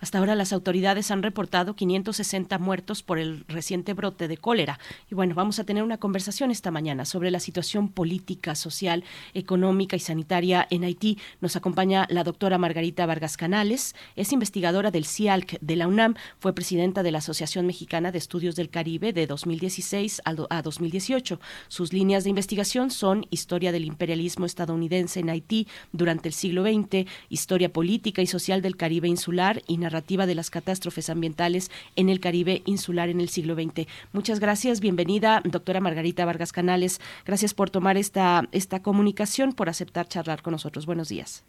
Hasta 0.00 0.18
ahora 0.18 0.34
las 0.34 0.52
autoridades 0.52 1.10
han 1.10 1.22
reportado 1.22 1.74
560 1.74 2.58
muertos 2.58 3.02
por 3.02 3.18
el 3.18 3.44
reciente 3.48 3.94
brote 3.94 4.28
de 4.28 4.36
cólera. 4.36 4.78
Y 5.10 5.14
bueno, 5.14 5.34
vamos 5.34 5.58
a 5.58 5.64
tener 5.64 5.82
una 5.82 5.98
conversación 5.98 6.50
esta 6.50 6.70
mañana 6.70 7.04
sobre 7.04 7.30
la 7.30 7.40
situación 7.40 7.88
política, 7.88 8.54
social, 8.54 9.02
económica 9.34 9.96
y 9.96 10.00
sanitaria 10.00 10.66
en 10.70 10.84
Haití. 10.84 11.18
Nos 11.40 11.56
acompaña 11.56 12.06
la 12.10 12.22
doctora 12.22 12.58
Margarita 12.58 13.06
Vargas 13.06 13.36
Canales, 13.36 13.96
es 14.14 14.32
investigadora 14.32 14.90
del 14.90 15.04
CIALC 15.04 15.58
de 15.60 15.76
la 15.76 15.88
UNAM, 15.88 16.14
fue 16.38 16.54
presidenta 16.54 17.02
de 17.02 17.10
la 17.10 17.18
Asociación 17.18 17.66
Mexicana 17.66 18.12
de 18.12 18.18
Estudios 18.18 18.54
del 18.54 18.70
Caribe 18.70 19.12
de 19.12 19.26
2016 19.26 20.22
a 20.24 20.62
2018. 20.62 21.40
Sus 21.66 21.92
líneas 21.92 22.24
de 22.24 22.30
investigación 22.30 22.90
son 22.90 23.26
historia 23.30 23.72
del 23.72 23.84
imperialismo 23.84 24.46
estadounidense 24.46 25.20
en 25.20 25.30
Haití 25.30 25.66
durante 25.92 26.28
el 26.28 26.34
siglo 26.34 26.62
XX, 26.62 27.08
historia 27.28 27.72
política 27.72 28.22
y 28.22 28.26
social 28.26 28.62
del 28.62 28.76
Caribe 28.76 29.08
insular 29.08 29.62
y 29.66 29.78
narrativa 29.88 30.26
de 30.26 30.34
las 30.34 30.50
catástrofes 30.50 31.08
ambientales 31.08 31.70
en 31.96 32.10
el 32.10 32.20
Caribe 32.20 32.62
insular 32.66 33.08
en 33.08 33.20
el 33.20 33.30
siglo 33.30 33.54
XX. 33.54 33.86
Muchas 34.12 34.38
gracias, 34.38 34.80
bienvenida, 34.80 35.40
doctora 35.44 35.80
Margarita 35.80 36.26
Vargas 36.26 36.52
Canales. 36.52 37.00
Gracias 37.24 37.54
por 37.54 37.70
tomar 37.70 37.96
esta, 37.96 38.44
esta 38.52 38.82
comunicación, 38.82 39.52
por 39.54 39.68
aceptar 39.68 40.06
charlar 40.06 40.42
con 40.42 40.52
nosotros. 40.52 40.84
Buenos 40.84 41.08
días. 41.08 41.44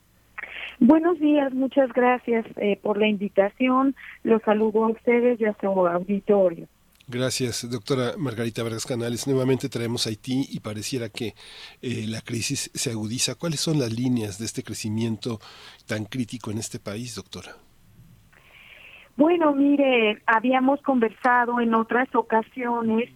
Buenos 0.79 1.19
días, 1.19 1.53
muchas 1.53 1.91
gracias 1.91 2.45
eh, 2.55 2.79
por 2.81 2.97
la 2.97 3.07
invitación. 3.07 3.95
Los 4.23 4.41
saludo 4.43 4.85
a 4.85 4.91
ustedes 4.91 5.41
y 5.41 5.45
a 5.45 5.55
su 5.59 5.67
auditorio. 5.67 6.67
Gracias, 7.11 7.67
doctora 7.69 8.13
Margarita 8.17 8.63
Vargas 8.63 8.85
Canales. 8.85 9.27
Nuevamente 9.27 9.67
traemos 9.67 10.05
Haití 10.07 10.47
y 10.51 10.59
pareciera 10.59 11.09
que 11.09 11.33
eh, 11.81 12.05
la 12.07 12.21
crisis 12.21 12.69
se 12.73 12.91
agudiza. 12.91 13.35
¿Cuáles 13.35 13.59
son 13.59 13.79
las 13.79 13.91
líneas 13.91 14.37
de 14.37 14.45
este 14.45 14.63
crecimiento 14.63 15.39
tan 15.87 16.05
crítico 16.05 16.51
en 16.51 16.59
este 16.59 16.79
país, 16.79 17.15
doctora? 17.15 17.55
Bueno, 19.19 19.53
mire, 19.53 20.21
habíamos 20.27 20.81
conversado 20.81 21.59
en 21.59 21.73
otras 21.73 22.07
ocasiones 22.15 23.09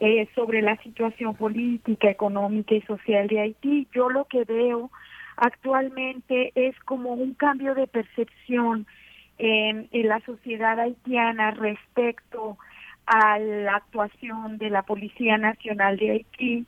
eh, 0.00 0.28
sobre 0.34 0.62
la 0.62 0.76
situación 0.78 1.36
política, 1.36 2.10
económica 2.10 2.74
y 2.74 2.80
social 2.80 3.28
de 3.28 3.38
Haití. 3.38 3.86
Yo 3.92 4.10
lo 4.10 4.24
que 4.24 4.42
veo 4.42 4.90
actualmente 5.36 6.50
es 6.56 6.76
como 6.80 7.12
un 7.12 7.34
cambio 7.34 7.76
de 7.76 7.86
percepción 7.86 8.84
en, 9.38 9.88
en 9.92 10.08
la 10.08 10.18
sociedad 10.22 10.80
haitiana 10.80 11.52
respecto 11.52 12.58
a 13.06 13.38
la 13.38 13.76
actuación 13.76 14.58
de 14.58 14.70
la 14.70 14.82
Policía 14.82 15.38
Nacional 15.38 15.98
de 15.98 16.10
Haití 16.10 16.66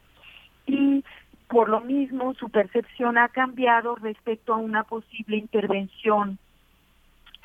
y 0.69 1.05
por 1.49 1.69
lo 1.69 1.81
mismo 1.81 2.35
su 2.35 2.51
percepción 2.51 3.19
ha 3.19 3.31
cambiado 3.31 3.97
respecto 3.97 4.55
a 4.55 4.59
una 4.59 4.85
posible 4.85 5.39
intervención 5.39 6.39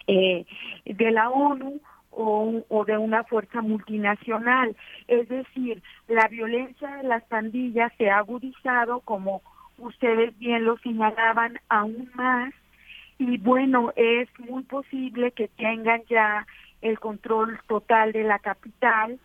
eh, 0.07 0.45
de 0.85 1.11
la 1.11 1.29
ONU 1.29 1.79
o, 2.11 2.85
de 2.85 2.97
una 2.97 3.23
fuerza 3.23 3.61
multinacional. 3.61 4.75
Es 5.07 5.27
decir, 5.29 5.81
la 6.07 6.27
violencia 6.27 6.97
de 6.97 7.03
las 7.03 7.23
pandillas 7.23 7.91
se 7.97 8.09
ha 8.09 8.17
agudizado, 8.17 8.99
como 9.01 9.41
ustedes 9.77 10.37
bien 10.37 10.65
lo 10.65 10.77
señalaban, 10.79 11.59
aún 11.69 12.11
más. 12.15 12.53
Y 13.17 13.37
bueno, 13.37 13.93
es 13.95 14.27
muy 14.39 14.63
posible 14.63 15.31
que 15.31 15.47
tengan 15.47 16.01
ya 16.09 16.45
el 16.81 16.99
control 16.99 17.59
total 17.67 18.11
de 18.11 18.23
la 18.23 18.39
capital 18.39 19.19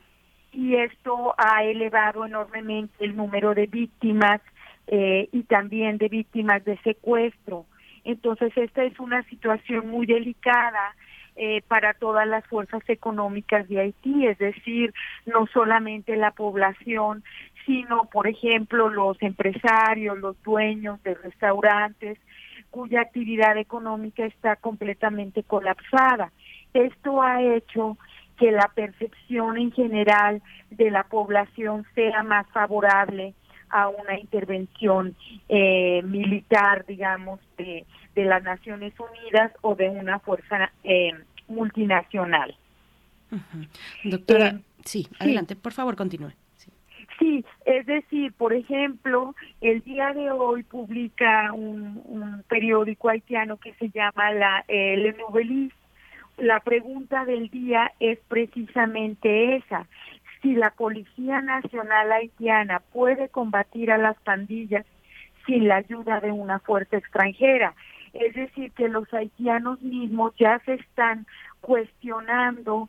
y 0.52 0.76
esto 0.76 1.34
ha 1.38 1.64
elevado 1.64 2.24
enormemente 2.24 3.04
el 3.04 3.16
número 3.16 3.54
de 3.54 3.66
víctimas 3.66 4.40
eh, 4.86 5.28
y 5.32 5.42
también 5.44 5.98
de 5.98 6.08
víctimas 6.08 6.64
de 6.64 6.78
secuestro. 6.78 7.66
Entonces, 8.06 8.56
esta 8.56 8.84
es 8.84 8.98
una 9.00 9.24
situación 9.24 9.88
muy 9.88 10.06
delicada 10.06 10.94
eh, 11.34 11.60
para 11.66 11.92
todas 11.92 12.26
las 12.26 12.46
fuerzas 12.46 12.82
económicas 12.88 13.68
de 13.68 13.80
Haití, 13.80 14.26
es 14.26 14.38
decir, 14.38 14.94
no 15.26 15.48
solamente 15.48 16.14
la 16.14 16.30
población, 16.30 17.24
sino, 17.66 18.04
por 18.04 18.28
ejemplo, 18.28 18.88
los 18.88 19.20
empresarios, 19.20 20.18
los 20.18 20.40
dueños 20.44 21.02
de 21.02 21.14
restaurantes, 21.14 22.18
cuya 22.70 23.00
actividad 23.00 23.58
económica 23.58 24.24
está 24.24 24.54
completamente 24.54 25.42
colapsada. 25.42 26.30
Esto 26.74 27.20
ha 27.22 27.42
hecho 27.42 27.98
que 28.38 28.52
la 28.52 28.70
percepción 28.72 29.58
en 29.58 29.72
general 29.72 30.42
de 30.70 30.92
la 30.92 31.02
población 31.02 31.84
sea 31.96 32.22
más 32.22 32.46
favorable 32.52 33.34
a 33.68 33.88
una 33.88 34.16
intervención 34.18 35.16
eh, 35.48 36.02
militar, 36.04 36.84
digamos, 36.86 37.40
de, 37.56 37.84
de, 38.16 38.24
las 38.24 38.42
Naciones 38.42 38.92
Unidas 38.98 39.52
o 39.60 39.74
de 39.74 39.88
una 39.88 40.18
fuerza 40.18 40.72
eh, 40.82 41.12
multinacional. 41.48 42.56
Doctora, 44.04 44.48
eh, 44.48 44.60
sí, 44.84 45.06
adelante, 45.18 45.54
por 45.54 45.72
favor, 45.72 45.94
continúe. 45.96 46.32
Sí. 47.18 47.44
es 47.64 47.86
decir, 47.86 48.32
por 48.34 48.52
ejemplo, 48.52 49.34
el 49.62 49.80
día 49.82 50.12
de 50.12 50.30
hoy 50.30 50.62
publica 50.64 51.52
un, 51.52 52.02
un 52.04 52.42
periódico 52.48 53.08
haitiano 53.08 53.56
que 53.56 53.72
se 53.74 53.88
llama 53.88 54.32
la 54.32 54.64
eh, 54.68 54.96
Le 54.96 55.12
Noveliste. 55.14 55.76
La 56.36 56.60
pregunta 56.60 57.24
del 57.24 57.48
día 57.48 57.92
es 58.00 58.18
precisamente 58.28 59.56
esa 59.56 59.86
si 60.42 60.54
la 60.54 60.70
Policía 60.70 61.40
Nacional 61.40 62.12
Haitiana 62.12 62.80
puede 62.92 63.28
combatir 63.28 63.90
a 63.90 63.98
las 63.98 64.16
pandillas 64.18 64.86
sin 65.46 65.68
la 65.68 65.76
ayuda 65.76 66.20
de 66.20 66.32
una 66.32 66.58
fuerza 66.58 66.96
extranjera. 66.96 67.74
Es 68.20 68.34
decir, 68.34 68.72
que 68.72 68.88
los 68.88 69.12
haitianos 69.12 69.80
mismos 69.82 70.34
ya 70.38 70.58
se 70.60 70.74
están 70.74 71.26
cuestionando 71.60 72.88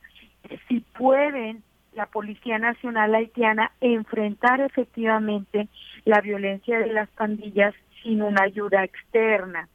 si 0.67 0.79
pueden 0.97 1.63
la 1.93 2.05
Policía 2.05 2.59
Nacional 2.59 3.15
Haitiana 3.15 3.71
enfrentar 3.81 4.61
efectivamente 4.61 5.67
la 6.05 6.21
violencia 6.21 6.79
de 6.79 6.93
las 6.93 7.09
pandillas 7.09 7.73
sin 8.03 8.21
una 8.21 8.43
ayuda 8.43 8.83
externa. 8.83 9.67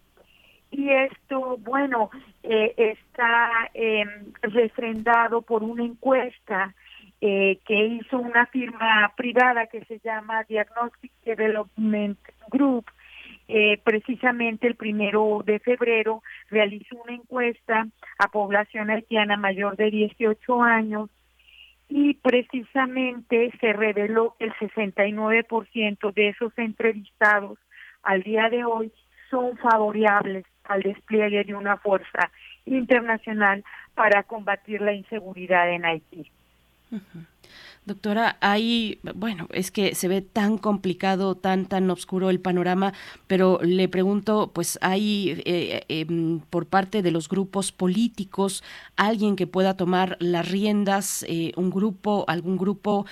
Y 0.71 0.89
esto, 0.89 1.59
bueno, 1.59 2.11
eh, 2.43 2.75
está 2.77 3.51
eh, 3.75 4.05
refrendado 4.41 5.43
por 5.43 5.63
una 5.63 5.85
encuesta 5.85 6.75
eh, 7.21 7.59
que 7.67 7.87
hizo 7.87 8.19
una 8.19 8.47
firma 8.47 9.13
privada 9.17 9.67
que 9.67 9.85
se 9.85 9.99
llama 9.99 10.45
Diagnostic 10.45 11.13
Development 11.25 12.19
Group. 12.49 12.87
Eh, 13.55 13.79
precisamente 13.85 14.67
el 14.67 14.77
primero 14.77 15.43
de 15.45 15.59
febrero 15.59 16.23
realizó 16.49 16.97
una 16.97 17.13
encuesta 17.13 17.87
a 18.17 18.29
población 18.29 18.89
haitiana 18.89 19.37
mayor 19.37 19.77
de 19.77 19.91
18 19.91 20.63
años 20.63 21.11
y 21.87 22.15
precisamente 22.15 23.53
se 23.61 23.75
reveló 23.75 24.37
que 24.39 24.47
el 24.47 24.55
69% 24.55 26.15
de 26.15 26.29
esos 26.31 26.57
entrevistados 26.57 27.59
al 28.03 28.23
día 28.23 28.49
de 28.49 28.65
hoy 28.65 28.91
son 29.29 29.59
favorables 29.59 30.47
al 30.65 30.81
despliegue 30.81 31.45
de 31.45 31.55
una 31.55 31.77
fuerza 31.77 32.31
internacional 32.65 33.63
para 33.95 34.23
combatir 34.23 34.81
la 34.81 34.95
inseguridad 34.95 35.71
en 35.71 35.85
Haití. 35.85 36.31
Doctora, 37.85 38.37
hay, 38.41 39.01
bueno, 39.17 39.49
es 39.53 39.73
que 39.73 39.97
se 39.97 40.07
ve 40.07 40.23
tan 40.23 40.57
complicado, 40.57 41.35
tan, 41.35 41.67
tan 41.67 41.91
oscuro 41.91 42.31
el 42.31 42.39
panorama, 42.39 42.93
pero 43.27 43.59
le 43.61 43.89
pregunto, 43.89 44.53
pues 44.55 44.79
hay 44.83 45.43
eh, 45.45 45.85
em, 45.89 46.39
por 46.49 46.67
parte 46.67 47.03
de 47.03 47.11
los 47.11 47.29
grupos 47.29 47.73
políticos 47.73 48.63
alguien 48.95 49.35
que 49.35 49.49
pueda 49.49 49.77
tomar 49.77 50.17
las 50.21 50.49
riendas, 50.49 51.25
eh, 51.29 51.51
un 51.57 51.71
grupo, 51.71 52.25
algún 52.29 52.57
grupo 52.57 53.05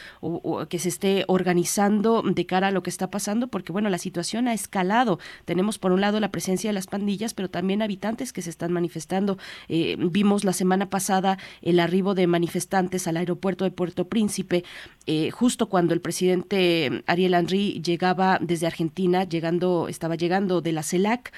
que 0.68 0.78
se 0.78 0.88
esté 0.88 1.24
organizando 1.26 2.22
de 2.22 2.46
cara 2.46 2.68
a 2.68 2.70
lo 2.70 2.84
que 2.84 2.90
está 2.90 3.10
pasando, 3.10 3.48
porque 3.48 3.72
bueno, 3.72 3.90
la 3.90 3.98
situación 3.98 4.46
ha 4.46 4.54
escalado. 4.54 5.18
Tenemos 5.46 5.78
por 5.78 5.90
un 5.90 6.00
lado 6.00 6.20
la 6.20 6.30
presencia 6.30 6.70
de 6.70 6.74
las 6.74 6.86
pandillas, 6.86 7.34
pero 7.34 7.50
también 7.50 7.82
habitantes 7.82 8.32
que 8.32 8.40
se 8.42 8.50
están 8.50 8.72
manifestando. 8.72 9.36
Eh, 9.68 9.96
vimos 9.98 10.44
la 10.44 10.52
semana 10.52 10.90
pasada 10.90 11.38
el 11.60 11.80
arribo 11.80 12.14
de 12.14 12.28
manifestantes 12.28 13.08
al 13.08 13.16
aeropuerto 13.16 13.64
de 13.64 13.72
Puerto 13.72 14.06
Príncipe 14.06 14.59
eh, 15.06 15.30
justo 15.30 15.68
cuando 15.68 15.94
el 15.94 16.00
presidente 16.00 17.02
Ariel 17.06 17.34
Henry 17.34 17.80
llegaba 17.82 18.38
desde 18.40 18.66
Argentina, 18.66 19.24
llegando, 19.24 19.88
estaba 19.88 20.14
llegando 20.14 20.60
de 20.60 20.72
la 20.72 20.82
CELAC, 20.82 21.32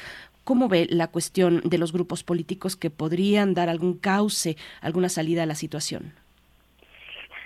¿Cómo 0.44 0.68
ve 0.68 0.88
la 0.90 1.06
cuestión 1.06 1.60
de 1.64 1.78
los 1.78 1.92
grupos 1.92 2.24
políticos 2.24 2.76
que 2.76 2.90
podrían 2.90 3.54
dar 3.54 3.68
algún 3.68 3.96
cauce, 3.96 4.56
alguna 4.80 5.08
salida 5.08 5.44
a 5.44 5.46
la 5.46 5.54
situación? 5.54 6.14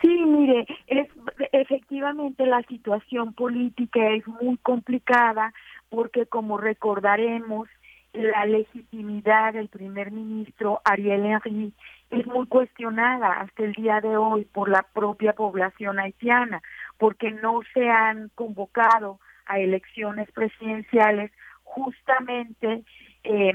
Sí, 0.00 0.08
mire, 0.08 0.66
es, 0.86 1.08
efectivamente 1.52 2.46
la 2.46 2.62
situación 2.62 3.34
política 3.34 4.12
es 4.12 4.26
muy 4.26 4.56
complicada 4.58 5.52
porque 5.90 6.26
como 6.26 6.56
recordaremos, 6.56 7.68
la 8.12 8.46
legitimidad 8.46 9.52
del 9.52 9.68
primer 9.68 10.10
ministro 10.10 10.80
Ariel 10.84 11.26
Henry 11.26 11.72
es 12.10 12.26
muy 12.26 12.46
cuestionada 12.46 13.40
hasta 13.40 13.64
el 13.64 13.72
día 13.72 14.00
de 14.00 14.16
hoy 14.16 14.44
por 14.44 14.68
la 14.68 14.82
propia 14.82 15.32
población 15.32 15.98
haitiana, 15.98 16.62
porque 16.98 17.30
no 17.30 17.60
se 17.74 17.88
han 17.88 18.30
convocado 18.34 19.18
a 19.46 19.58
elecciones 19.58 20.30
presidenciales 20.32 21.30
justamente 21.62 22.82
eh, 23.24 23.52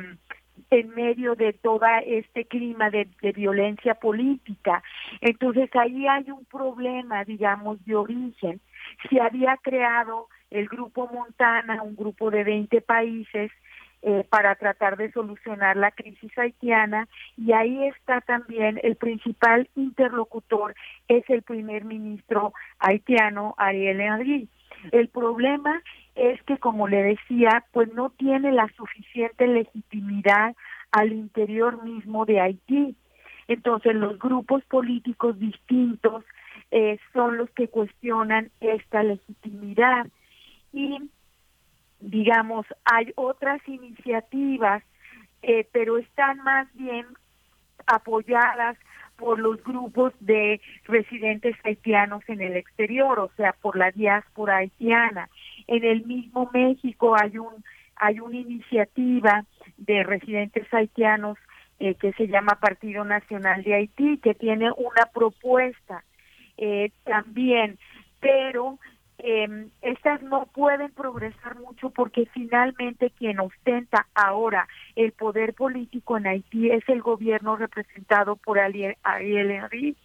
en 0.70 0.90
medio 0.90 1.36
de 1.36 1.54
todo 1.54 1.86
este 2.06 2.46
clima 2.46 2.90
de, 2.90 3.08
de, 3.22 3.32
violencia 3.32 3.96
política. 3.96 4.84
Entonces 5.22 5.70
ahí 5.76 6.08
hay 6.08 6.30
un 6.32 6.46
problema, 6.46 7.24
digamos, 7.26 7.84
de 7.86 7.96
origen. 7.96 8.62
Se 9.10 9.20
había 9.20 9.58
creado 9.58 10.28
el 10.50 10.68
Grupo 10.68 11.08
Montana, 11.08 11.82
un 11.82 11.96
grupo 11.96 12.30
de 12.30 12.44
20 12.44 12.82
países, 12.82 13.52
eh, 14.04 14.26
para 14.30 14.56
tratar 14.56 14.98
de 14.98 15.12
solucionar 15.12 15.78
la 15.78 15.92
crisis 15.92 16.36
haitiana 16.38 17.08
y 17.38 17.52
ahí 17.52 17.86
está 17.86 18.22
también 18.22 18.80
el 18.82 18.96
principal 18.96 19.70
interlocutor 19.76 20.74
es 21.08 21.24
el 21.30 21.44
primer 21.44 21.86
ministro 21.86 22.54
haitiano 22.80 23.54
Ariel 23.58 24.02
Henry. 24.02 24.50
El 24.92 25.08
problema 25.10 25.84
es 26.16 26.42
que 26.44 26.58
como 26.58 26.88
le 26.88 27.04
decía, 27.04 27.64
pues 27.72 27.94
no 27.94 28.10
tiene 28.10 28.52
la 28.52 28.68
suficiente 28.76 29.46
legitimidad 29.46 30.56
al 30.92 31.14
interior 31.14 31.84
mismo 31.84 32.26
de 32.26 32.40
Haití. 32.42 32.96
Entonces 33.48 33.94
los 33.96 34.18
grupos 34.18 34.64
políticos 34.66 35.38
distintos 35.38 36.24
eh, 36.72 36.98
son 37.14 37.38
los 37.38 37.50
que 37.52 37.68
cuestionan 37.68 38.50
esta 38.62 39.04
legitimidad 39.04 40.08
y 40.74 41.10
digamos, 42.02 42.66
hay 42.84 43.14
otras 43.16 43.62
iniciativas, 43.68 44.84
eh, 45.42 45.68
pero 45.72 45.98
están 45.98 46.40
más 46.44 46.68
bien 46.74 47.06
apoyadas 47.88 48.78
por 49.16 49.40
los 49.40 49.64
grupos 49.64 50.14
de 50.20 50.60
residentes 50.86 51.56
haitianos 51.64 52.24
en 52.28 52.42
el 52.42 52.56
exterior, 52.58 53.20
o 53.20 53.32
sea, 53.38 53.54
por 53.54 53.78
la 53.78 53.92
diáspora 53.92 54.58
haitiana. 54.58 55.30
En 55.68 55.84
el 55.84 56.06
mismo 56.06 56.50
México 56.54 57.16
hay 57.16 57.38
un 57.38 57.64
hay 57.96 58.20
una 58.20 58.38
iniciativa 58.38 59.46
de 59.78 60.02
residentes 60.02 60.66
haitianos 60.74 61.38
eh, 61.80 61.94
que 61.96 62.14
se 62.14 62.28
llama 62.28 62.58
Partido 62.60 63.04
Nacional 63.06 63.64
de 63.64 63.76
Haití, 63.76 64.18
que 64.18 64.34
tiene 64.34 64.72
una 64.72 65.06
propuesta 65.14 66.04
eh, 66.58 66.92
también, 67.04 67.78
pero 68.20 68.80
eh, 69.24 69.68
estas 69.82 70.22
no 70.24 70.48
pueden 70.48 70.92
progresar 70.92 71.60
mucho 71.60 71.90
porque 71.92 72.28
finalmente 72.34 73.12
quien 73.12 73.40
ostenta 73.40 74.08
ahora 74.16 74.68
el 74.96 75.12
poder 75.12 75.54
político 75.54 76.18
en 76.18 76.28
Haití 76.28 76.72
es 76.72 76.88
el 76.90 77.02
gobierno 77.02 77.56
representado 77.56 78.36
por 78.36 78.60
Ariel, 78.60 78.96
Henry. 79.04 79.96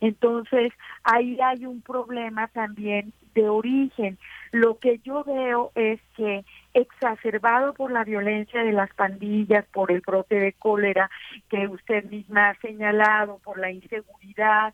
Entonces, 0.00 0.72
ahí 1.04 1.38
hay 1.40 1.66
un 1.66 1.82
problema 1.82 2.48
también 2.48 3.12
de 3.34 3.48
origen. 3.48 4.18
Lo 4.52 4.78
que 4.78 5.00
yo 5.04 5.22
veo 5.24 5.70
es 5.74 6.00
que 6.16 6.44
exacerbado 6.72 7.74
por 7.74 7.92
la 7.92 8.04
violencia 8.04 8.62
de 8.64 8.72
las 8.72 8.92
pandillas, 8.94 9.66
por 9.66 9.92
el 9.92 10.00
brote 10.00 10.36
de 10.36 10.54
cólera 10.54 11.10
que 11.50 11.68
usted 11.68 12.04
misma 12.04 12.50
ha 12.50 12.60
señalado, 12.60 13.38
por 13.44 13.58
la 13.58 13.70
inseguridad, 13.70 14.72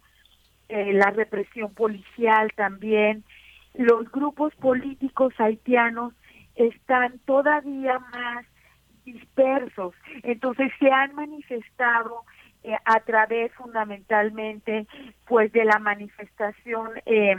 eh, 0.69 0.93
la 0.93 1.11
represión 1.11 1.73
policial 1.73 2.53
también, 2.55 3.25
los 3.79 4.11
grupos 4.11 4.55
políticos 4.57 5.33
haitianos 5.39 6.13
están 6.57 7.21
todavía 7.21 7.99
más 7.99 8.45
dispersos. 9.05 9.95
Entonces 10.25 10.71
se 10.81 10.91
han 10.91 11.15
manifestado 11.15 12.25
eh, 12.65 12.77
a 12.85 13.01
través 13.01 13.53
fundamentalmente 13.55 14.87
pues 15.27 15.53
de 15.53 15.65
la 15.65 15.79
manifestación 15.79 16.91
eh, 17.07 17.37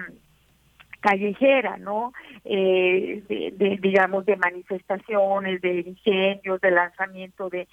callejera, 1.01 1.77
¿no? 1.77 2.13
Eh, 2.45 3.21
de, 3.27 3.77
digamos 3.81 4.25
de 4.25 4.37
manifestaciones, 4.37 5.61
de 5.61 5.81
incendios, 5.81 6.61
de 6.61 6.71
lanzamiento 6.71 7.49
de, 7.49 7.67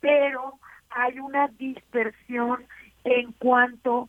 pero 0.00 0.54
hay 0.88 1.18
una 1.20 1.48
dispersión 1.48 2.64
en 3.04 3.32
cuanto 3.32 4.08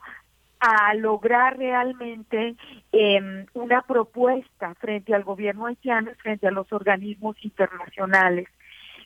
a 0.59 0.93
lograr 0.95 1.57
realmente 1.57 2.55
eh, 2.91 3.45
una 3.53 3.81
propuesta 3.83 4.73
frente 4.75 5.13
al 5.13 5.23
gobierno 5.23 5.65
haitiano, 5.65 6.11
frente 6.21 6.47
a 6.47 6.51
los 6.51 6.71
organismos 6.71 7.35
internacionales. 7.43 8.47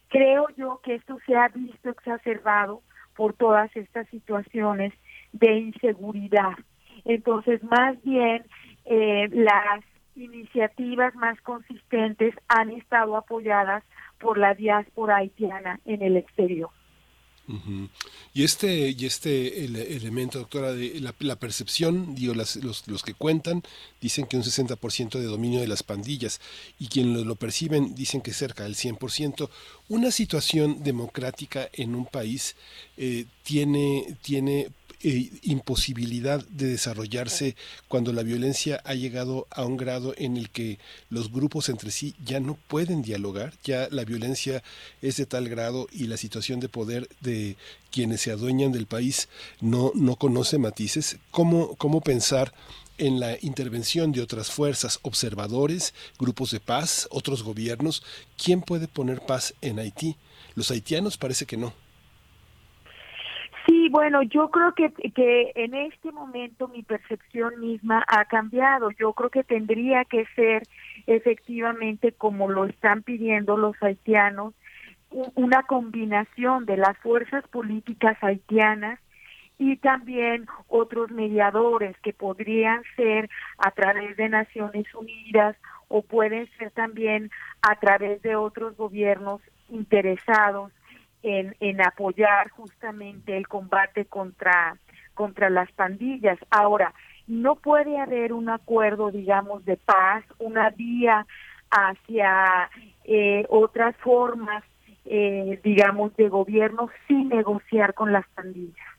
Creo 0.10 0.48
yo 0.58 0.82
que 0.84 0.96
esto 0.96 1.18
se 1.26 1.36
ha 1.36 1.48
visto 1.50 1.90
exacerbado 1.90 2.82
por 3.16 3.34
todas 3.34 3.76
estas 3.76 4.08
situaciones 4.10 4.94
de 5.32 5.54
inseguridad. 5.58 6.58
Entonces, 7.06 7.64
más 7.64 8.02
bien, 8.04 8.46
eh, 8.86 9.30
las 9.32 9.84
iniciativas 10.16 11.16
más 11.16 11.40
consistentes 11.42 12.36
han 12.48 12.72
estado 12.72 13.16
apoyadas 13.16 13.84
por 14.20 14.38
la 14.38 14.54
diáspora 14.54 15.18
haitiana 15.18 15.80
en 15.86 16.02
el 16.02 16.18
exterior. 16.18 16.70
Y 18.34 18.44
este, 18.44 18.96
y 18.98 19.06
este 19.06 19.66
elemento, 19.66 20.40
doctora, 20.40 20.72
de 20.74 21.02
la, 21.02 21.36
percepción, 21.36 22.16
digo, 22.16 22.34
los, 22.34 22.56
los, 22.88 23.04
que 23.04 23.14
cuentan 23.14 23.64
dicen 24.00 24.26
que 24.26 24.38
un 24.38 24.44
60% 24.44 25.20
de 25.20 25.26
dominio 25.26 25.60
de 25.60 25.68
las 25.68 25.84
pandillas 25.84 26.40
y 26.80 26.88
quienes 26.88 27.26
lo, 27.26 27.36
perciben 27.36 27.94
dicen 27.94 28.22
que 28.22 28.34
cerca 28.34 28.64
del 28.64 28.76
100%. 28.76 29.50
Una 29.90 30.12
situación 30.12 30.84
democrática 30.84 31.70
en 31.74 31.96
un 31.96 32.06
país 32.06 32.56
eh, 32.96 33.26
tiene, 33.44 34.18
tiene 34.22 34.70
eh, 35.04 35.32
imposibilidad 35.42 36.46
de 36.48 36.68
desarrollarse 36.68 37.56
cuando 37.88 38.14
la 38.14 38.24
violencia 38.24 38.82
ha 38.86 38.94
llegado 38.94 39.48
a 39.50 39.66
un 39.66 39.78
grado 39.78 40.14
en 40.18 40.38
el 40.38 40.50
que 40.50 40.80
los 41.10 41.32
grupos 41.32 41.70
entre 41.70 41.92
sí 41.92 42.14
ya 42.24 42.40
no 42.40 42.58
pueden 42.68 43.02
dialogar, 43.02 43.54
ya 43.64 43.88
la 43.92 44.06
violencia 44.06 44.64
es 45.02 45.18
de 45.18 45.26
tal 45.26 45.50
grado 45.50 45.88
y 45.92 46.08
la 46.08 46.18
situación 46.18 46.60
de 46.60 46.70
poder 46.70 47.10
de 47.22 47.56
quienes 47.92 48.22
se 48.22 48.32
adueñan 48.32 48.72
del 48.72 48.86
país 48.86 49.28
no, 49.60 49.92
no 49.96 50.16
conoce 50.16 50.58
matices. 50.58 51.18
¿Cómo, 51.32 51.76
cómo 51.76 52.02
pensar 52.02 52.54
en 52.98 53.20
la 53.20 53.38
intervención 53.42 54.12
de 54.12 54.22
otras 54.22 54.52
fuerzas, 54.52 55.00
observadores, 55.02 55.94
grupos 56.20 56.52
de 56.52 56.60
paz, 56.60 57.08
otros 57.12 57.44
gobiernos? 57.44 58.04
¿Quién 58.38 58.62
puede 58.62 58.88
poner 58.88 59.22
paz 59.22 59.54
en 59.62 59.80
Haití? 59.80 60.16
Los 60.56 60.70
haitianos 60.72 61.18
parece 61.18 61.46
que 61.46 61.58
no. 61.58 61.74
Sí, 63.72 63.88
bueno, 63.88 64.22
yo 64.24 64.50
creo 64.50 64.74
que, 64.74 64.92
que 65.14 65.54
en 65.56 65.74
este 65.74 66.12
momento 66.12 66.68
mi 66.68 66.84
percepción 66.84 67.58
misma 67.62 68.04
ha 68.06 68.26
cambiado. 68.26 68.92
Yo 69.00 69.14
creo 69.14 69.30
que 69.30 69.46
tendría 69.46 70.04
que 70.04 70.26
ser 70.36 70.64
efectivamente 71.08 72.12
como 72.12 72.50
lo 72.50 72.66
están 72.66 73.02
pidiendo 73.02 73.56
los 73.56 73.82
haitianos, 73.82 74.54
una 75.36 75.64
combinación 75.64 76.66
de 76.66 76.76
las 76.76 76.98
fuerzas 76.98 77.48
políticas 77.48 78.22
haitianas 78.22 79.00
y 79.58 79.78
también 79.78 80.48
otros 80.68 81.10
mediadores 81.10 81.98
que 82.00 82.12
podrían 82.12 82.84
ser 82.98 83.30
a 83.58 83.72
través 83.72 84.18
de 84.18 84.28
Naciones 84.28 84.94
Unidas 84.94 85.56
o 85.88 86.02
pueden 86.02 86.50
ser 86.58 86.72
también 86.72 87.32
a 87.62 87.80
través 87.80 88.22
de 88.22 88.36
otros 88.36 88.76
gobiernos 88.76 89.40
interesados 89.70 90.74
en, 91.24 91.82
apoyar 91.82 92.50
justamente 92.50 93.38
el 93.38 93.48
combate 93.48 94.06
contra, 94.06 94.78
contra 95.14 95.50
las 95.50 95.72
pandillas. 95.72 96.40
Ahora, 96.50 96.94
no 97.28 97.56
puede 97.56 97.98
haber 98.00 98.34
un 98.34 98.50
acuerdo, 98.50 99.12
digamos, 99.12 99.64
de 99.66 99.78
paz, 99.78 100.24
una 100.40 100.70
vía 100.72 101.26
hacia 101.70 102.70
eh, 103.06 103.46
otras 103.50 103.96
formas, 103.98 104.64
eh, 105.06 105.60
digamos, 105.64 106.16
de 106.18 106.30
gobierno 106.30 106.90
sin 107.08 107.30
negociar 107.30 107.94
con 107.94 108.12
las 108.12 108.28
pandillas 108.30 108.92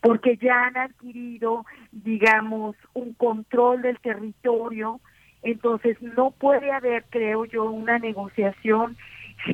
porque 0.00 0.36
ya 0.36 0.64
han 0.64 0.76
adquirido, 0.76 1.64
digamos, 1.90 2.76
un 2.94 3.14
control 3.14 3.82
del 3.82 3.98
territorio, 3.98 5.00
entonces 5.42 6.00
no 6.00 6.30
puede 6.30 6.70
haber, 6.70 7.04
creo 7.10 7.44
yo, 7.44 7.64
una 7.64 7.98
negociación 7.98 8.96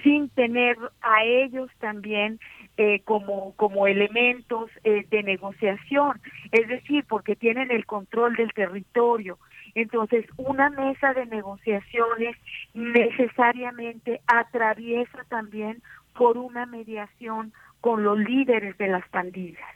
sin 0.03 0.29
tener 0.31 0.77
a 1.01 1.25
ellos 1.25 1.71
también 1.79 2.39
eh, 2.77 3.01
como, 3.05 3.55
como 3.57 3.87
elementos 3.87 4.71
eh, 4.85 5.07
de 5.11 5.23
negociación, 5.23 6.21
es 6.53 6.69
decir, 6.69 7.05
porque 7.09 7.37
tienen 7.37 7.71
el 7.71 7.87
control 7.87 8.37
del 8.37 8.53
territorio. 8.53 9.39
Entonces, 9.75 10.27
una 10.37 10.71
mesa 10.71 11.13
de 11.15 11.27
negociaciones 11.27 12.37
necesariamente 12.75 14.21
atraviesa 14.27 15.25
también 15.29 15.83
por 16.15 16.37
una 16.37 16.67
mediación 16.67 17.53
con 17.81 18.03
los 18.03 18.19
líderes 18.19 18.77
de 18.79 18.89
las 18.89 19.09
pandillas. 19.09 19.69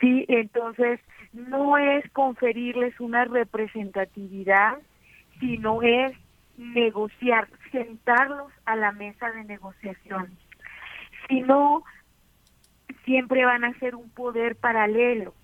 Sí, 0.00 0.24
entonces 0.28 1.00
no 1.32 1.76
es 1.76 2.08
conferirles 2.12 2.98
una 3.00 3.24
representatividad, 3.24 4.78
sino 5.38 5.82
es 5.82 6.12
negociar, 6.60 7.48
sentarlos 7.72 8.52
a 8.66 8.76
la 8.76 8.92
mesa 8.92 9.30
de 9.30 9.44
negociación. 9.44 10.36
Si 11.28 11.40
no, 11.40 11.82
siempre 13.04 13.44
van 13.44 13.64
a 13.64 13.78
ser 13.78 13.94
un 13.94 14.10
poder 14.10 14.56
paralelo. 14.56 15.34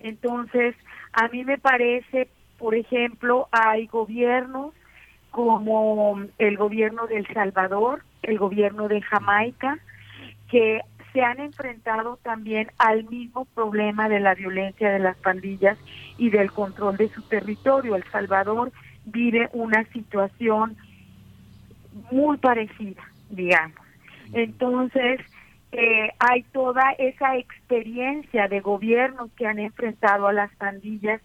Entonces, 0.00 0.74
a 1.12 1.28
mí 1.28 1.44
me 1.44 1.58
parece, 1.58 2.28
por 2.58 2.74
ejemplo, 2.74 3.48
hay 3.52 3.86
gobiernos 3.86 4.74
como 5.30 6.20
el 6.38 6.56
gobierno 6.56 7.06
de 7.06 7.18
El 7.18 7.26
Salvador, 7.28 8.02
el 8.22 8.38
gobierno 8.38 8.88
de 8.88 9.00
Jamaica, 9.00 9.78
que 10.50 10.80
se 11.12 11.22
han 11.22 11.40
enfrentado 11.40 12.18
también 12.22 12.70
al 12.78 13.04
mismo 13.04 13.44
problema 13.46 14.08
de 14.08 14.20
la 14.20 14.34
violencia 14.34 14.90
de 14.90 14.98
las 14.98 15.16
pandillas 15.16 15.78
y 16.16 16.30
del 16.30 16.50
control 16.50 16.96
de 16.96 17.08
su 17.08 17.22
territorio. 17.22 17.96
El 17.96 18.04
Salvador 18.04 18.72
vive 19.10 19.48
una 19.52 19.84
situación 19.92 20.76
muy 22.10 22.36
parecida, 22.38 23.02
digamos. 23.30 23.78
Entonces, 24.32 25.20
eh, 25.72 26.10
hay 26.18 26.42
toda 26.44 26.92
esa 26.98 27.36
experiencia 27.36 28.48
de 28.48 28.60
gobiernos 28.60 29.30
que 29.32 29.46
han 29.46 29.58
enfrentado 29.58 30.26
a 30.26 30.32
las 30.32 30.54
pandillas 30.56 31.20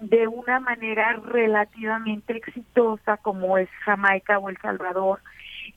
de 0.00 0.28
una 0.28 0.60
manera 0.60 1.14
relativamente 1.24 2.36
exitosa 2.36 3.16
como 3.16 3.58
es 3.58 3.68
Jamaica 3.84 4.38
o 4.38 4.48
El 4.48 4.56
Salvador, 4.58 5.20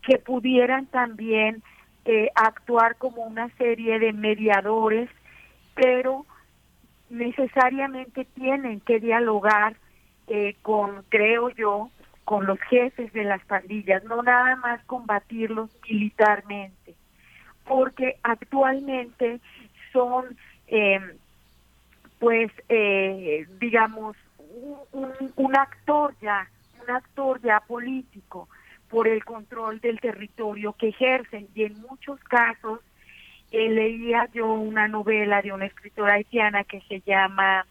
que 0.04 0.20
pudieran 0.20 0.86
también 0.88 1.64
eh, 2.06 2.30
actuar 2.36 2.96
como 2.98 3.24
una 3.24 3.50
serie 3.58 3.98
de 3.98 4.14
mediadores, 4.14 5.10
pero 5.74 6.26
necesariamente 7.10 8.26
tienen 8.26 8.80
que 8.82 9.00
dialogar 9.00 9.76
eh, 10.34 10.56
con, 10.62 11.04
creo 11.10 11.50
yo, 11.50 11.90
con 12.24 12.46
los 12.46 12.58
jefes 12.62 13.12
de 13.12 13.26
las 13.26 13.44
pandillas, 13.44 14.02
no 14.06 14.24
nada 14.24 14.56
más 14.56 14.82
combatirlos 14.86 15.70
militarmente, 15.90 16.96
porque 17.66 18.16
actualmente 18.24 19.42
son, 19.92 20.38
eh, 20.68 21.02
pues, 22.18 22.50
eh, 22.70 23.46
digamos, 23.60 24.16
un, 24.94 25.12
un, 25.36 25.56
actor 25.58 26.16
ya, 26.22 26.48
un 26.82 26.96
actor 26.96 27.42
ya 27.42 27.60
político 27.60 28.48
por 28.90 29.10
el 29.10 29.26
control 29.26 29.82
del 29.82 30.00
territorio 30.00 30.72
que 30.80 30.90
ejercen. 30.90 31.50
Y 31.56 31.64
en 31.64 31.82
muchos 31.82 32.22
casos 32.22 32.80
eh, 33.52 33.70
leía 33.70 34.30
yo 34.34 34.48
una 34.54 34.88
novela 34.88 35.42
de 35.42 35.52
una 35.52 35.66
escritora 35.66 36.14
haitiana 36.14 36.64
que 36.64 36.80
se 36.88 37.02
llama 37.02 37.66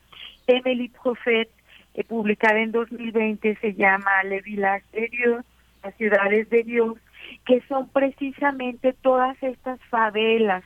Emily 0.46 0.88
Prophet 0.88 1.48
eh, 1.94 2.04
publicada 2.04 2.60
en 2.60 2.72
2020, 2.72 3.56
se 3.56 3.74
llama 3.74 4.22
Le 4.24 4.40
Village 4.42 4.84
de 4.92 5.08
Dios, 5.08 5.44
las 5.82 5.94
ciudades 5.96 6.48
de 6.50 6.62
Dios, 6.62 6.98
que 7.46 7.62
son 7.68 7.88
precisamente 7.88 8.92
todas 8.92 9.40
estas 9.42 9.80
favelas 9.90 10.64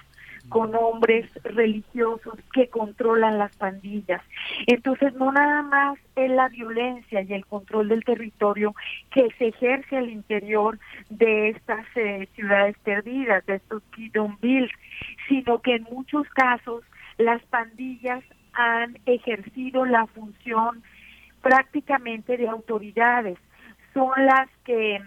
con 0.49 0.75
hombres 0.75 1.27
religiosos 1.43 2.35
que 2.53 2.69
controlan 2.69 3.39
las 3.39 3.57
pandillas. 3.57 4.21
Entonces, 4.67 5.15
no 5.15 5.33
nada 5.33 5.63
más 5.63 5.99
es 6.17 6.31
la 6.31 6.49
violencia 6.49 7.23
y 7.23 7.33
el 7.33 7.47
control 7.47 7.89
del 7.89 8.05
territorio 8.05 8.75
que 9.11 9.29
se 9.39 9.49
ejerce 9.49 9.97
al 9.97 10.11
interior 10.11 10.79
de 11.09 11.51
estas 11.51 11.87
eh, 11.97 12.29
ciudades 12.35 12.77
perdidas, 12.85 13.45
de 13.47 13.57
estos 13.57 13.83
Bills, 14.41 14.71
sino 15.29 15.61
que 15.61 15.77
en 15.77 15.85
muchos 15.85 16.29
casos 16.31 16.83
las 17.17 17.43
pandillas 17.47 18.23
han 18.53 18.99
ejercido 19.07 19.85
la 19.85 20.07
función 20.07 20.83
prácticamente 21.45 22.39
de 22.39 22.49
autoridades. 22.49 23.39
Son 23.93 24.13
las 24.17 24.49
que, 24.65 25.01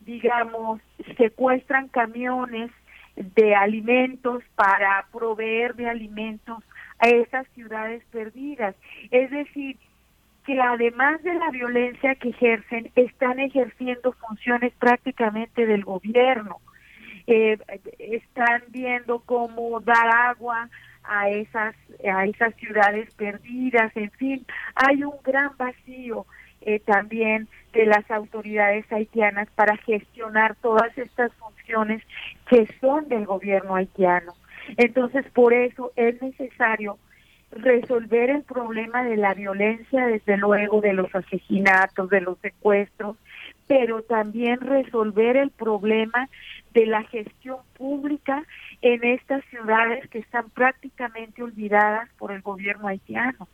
digamos, 0.00 0.80
secuestran 1.16 1.86
camiones 1.88 2.72
de 3.14 3.54
alimentos 3.54 4.42
para 4.56 5.06
proveer 5.12 5.76
de 5.76 5.88
alimentos 5.88 6.58
a 6.98 7.08
esas 7.08 7.46
ciudades 7.54 8.02
perdidas. 8.10 8.74
Es 9.12 9.30
decir, 9.30 9.78
que 10.44 10.60
además 10.60 11.22
de 11.22 11.34
la 11.34 11.50
violencia 11.50 12.16
que 12.16 12.30
ejercen, 12.30 12.90
están 12.96 13.38
ejerciendo 13.38 14.12
funciones 14.12 14.72
prácticamente 14.78 15.66
del 15.66 15.84
gobierno. 15.84 16.58
Eh, 17.28 17.58
están 17.98 18.62
viendo 18.68 19.20
cómo 19.20 19.80
dar 19.80 20.08
agua 20.08 20.68
a 21.08 21.30
esas 21.30 21.74
a 22.12 22.24
esas 22.26 22.54
ciudades 22.56 23.12
perdidas, 23.14 23.90
en 23.96 24.10
fin, 24.12 24.46
hay 24.74 25.02
un 25.02 25.14
gran 25.24 25.56
vacío 25.56 26.26
eh, 26.60 26.80
también 26.80 27.48
de 27.72 27.86
las 27.86 28.10
autoridades 28.10 28.90
haitianas 28.90 29.48
para 29.54 29.76
gestionar 29.76 30.56
todas 30.56 30.96
estas 30.98 31.32
funciones 31.34 32.02
que 32.48 32.66
son 32.80 33.08
del 33.08 33.24
gobierno 33.26 33.76
haitiano. 33.76 34.34
Entonces, 34.76 35.24
por 35.32 35.54
eso 35.54 35.92
es 35.96 36.20
necesario 36.20 36.98
resolver 37.52 38.30
el 38.30 38.42
problema 38.42 39.04
de 39.04 39.16
la 39.16 39.34
violencia, 39.34 40.06
desde 40.06 40.36
luego, 40.36 40.80
de 40.80 40.92
los 40.92 41.14
asesinatos, 41.14 42.10
de 42.10 42.20
los 42.20 42.38
secuestros, 42.40 43.16
pero 43.66 44.02
también 44.02 44.60
resolver 44.60 45.36
el 45.36 45.50
problema 45.50 46.28
de 46.72 46.86
la 46.86 47.02
gestión 47.04 47.58
pública 47.76 48.44
en 48.82 49.02
estas 49.04 49.44
ciudades 49.46 50.08
que 50.08 50.18
están 50.18 50.50
prácticamente 50.50 51.42
olvidadas 51.42 52.08
por 52.18 52.32
el 52.32 52.42
gobierno 52.42 52.88
haitiano. 52.88 53.48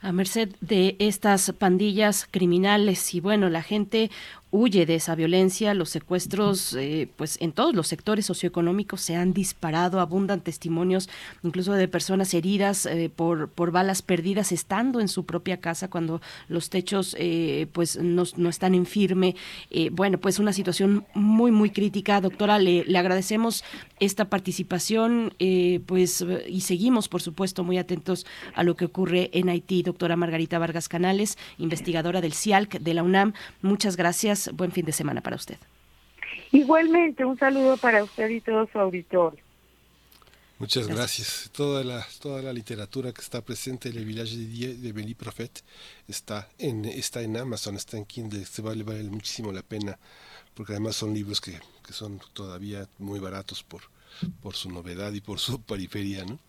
A 0.00 0.12
merced 0.12 0.50
de 0.60 0.94
estas 1.00 1.52
pandillas 1.52 2.28
criminales 2.30 3.14
y 3.14 3.20
bueno, 3.20 3.48
la 3.48 3.62
gente 3.62 4.12
huye 4.50 4.86
de 4.86 4.94
esa 4.94 5.14
violencia, 5.14 5.74
los 5.74 5.90
secuestros, 5.90 6.72
eh, 6.74 7.08
pues 7.16 7.36
en 7.40 7.52
todos 7.52 7.74
los 7.74 7.86
sectores 7.86 8.24
socioeconómicos 8.26 9.02
se 9.02 9.14
han 9.14 9.34
disparado, 9.34 10.00
abundan 10.00 10.40
testimonios 10.40 11.10
incluso 11.42 11.74
de 11.74 11.86
personas 11.86 12.32
heridas 12.32 12.86
eh, 12.86 13.10
por, 13.14 13.50
por 13.50 13.72
balas 13.72 14.00
perdidas 14.00 14.50
estando 14.52 15.00
en 15.00 15.08
su 15.08 15.26
propia 15.26 15.58
casa 15.58 15.88
cuando 15.88 16.22
los 16.48 16.70
techos 16.70 17.14
eh, 17.18 17.66
pues 17.72 17.98
no, 18.00 18.24
no, 18.36 18.48
están 18.48 18.74
en 18.74 18.86
firme. 18.86 19.36
bueno, 19.92 20.18
pues 20.18 20.38
una 20.38 20.52
situación 20.52 21.04
muy, 21.14 21.50
muy 21.50 21.70
crítica. 21.70 22.20
Doctora, 22.20 22.58
le, 22.58 22.84
le 22.84 22.98
agradecemos 22.98 23.64
esta 24.00 24.26
participación 24.26 25.34
pues 25.86 26.24
y 26.48 26.60
seguimos, 26.62 27.08
por 27.08 27.20
supuesto, 27.20 27.64
muy 27.64 27.78
atentos 27.78 28.26
a 28.54 28.62
lo 28.62 28.76
que 28.76 28.86
ocurre 28.86 29.30
en 29.32 29.48
Haití. 29.48 29.82
Doctora 29.82 30.16
Margarita 30.16 30.58
Vargas 30.58 30.88
Canales, 30.88 31.36
investigadora 31.58 32.20
del 32.20 32.32
CIALC 32.32 32.78
de 32.78 32.94
la 32.94 33.02
UNAM, 33.02 33.34
muchas 33.62 33.96
gracias 33.96 34.37
Buen 34.52 34.72
fin 34.72 34.84
de 34.84 34.92
semana 34.92 35.20
para 35.20 35.36
usted. 35.36 35.58
Igualmente, 36.52 37.24
un 37.24 37.38
saludo 37.38 37.76
para 37.76 38.04
usted 38.04 38.28
y 38.30 38.40
todo 38.40 38.68
su 38.72 38.78
auditorio. 38.78 39.42
Muchas 40.58 40.88
gracias. 40.88 41.50
Toda 41.52 41.84
la 41.84 42.04
toda 42.20 42.42
la 42.42 42.52
literatura 42.52 43.12
que 43.12 43.20
está 43.20 43.40
presente 43.42 43.90
en 43.90 43.96
el 43.96 44.04
Village 44.04 44.36
de, 44.36 44.74
de 44.74 44.92
Beni 44.92 45.14
Prophet 45.14 45.62
está 46.08 46.48
en 46.58 46.84
está 46.84 47.22
en 47.22 47.36
Amazon, 47.36 47.76
está 47.76 47.96
en 47.96 48.04
Kindle, 48.04 48.44
se 48.44 48.60
vale, 48.60 48.82
vale 48.82 49.04
muchísimo 49.04 49.52
la 49.52 49.62
pena 49.62 49.98
porque 50.54 50.72
además 50.72 50.96
son 50.96 51.14
libros 51.14 51.40
que, 51.40 51.60
que 51.86 51.92
son 51.92 52.20
todavía 52.32 52.88
muy 52.98 53.20
baratos 53.20 53.62
por 53.62 53.82
por 54.42 54.56
su 54.56 54.68
novedad 54.70 55.12
y 55.12 55.20
por 55.20 55.38
su 55.38 55.62
periferia, 55.70 56.24
¿no? 56.24 56.40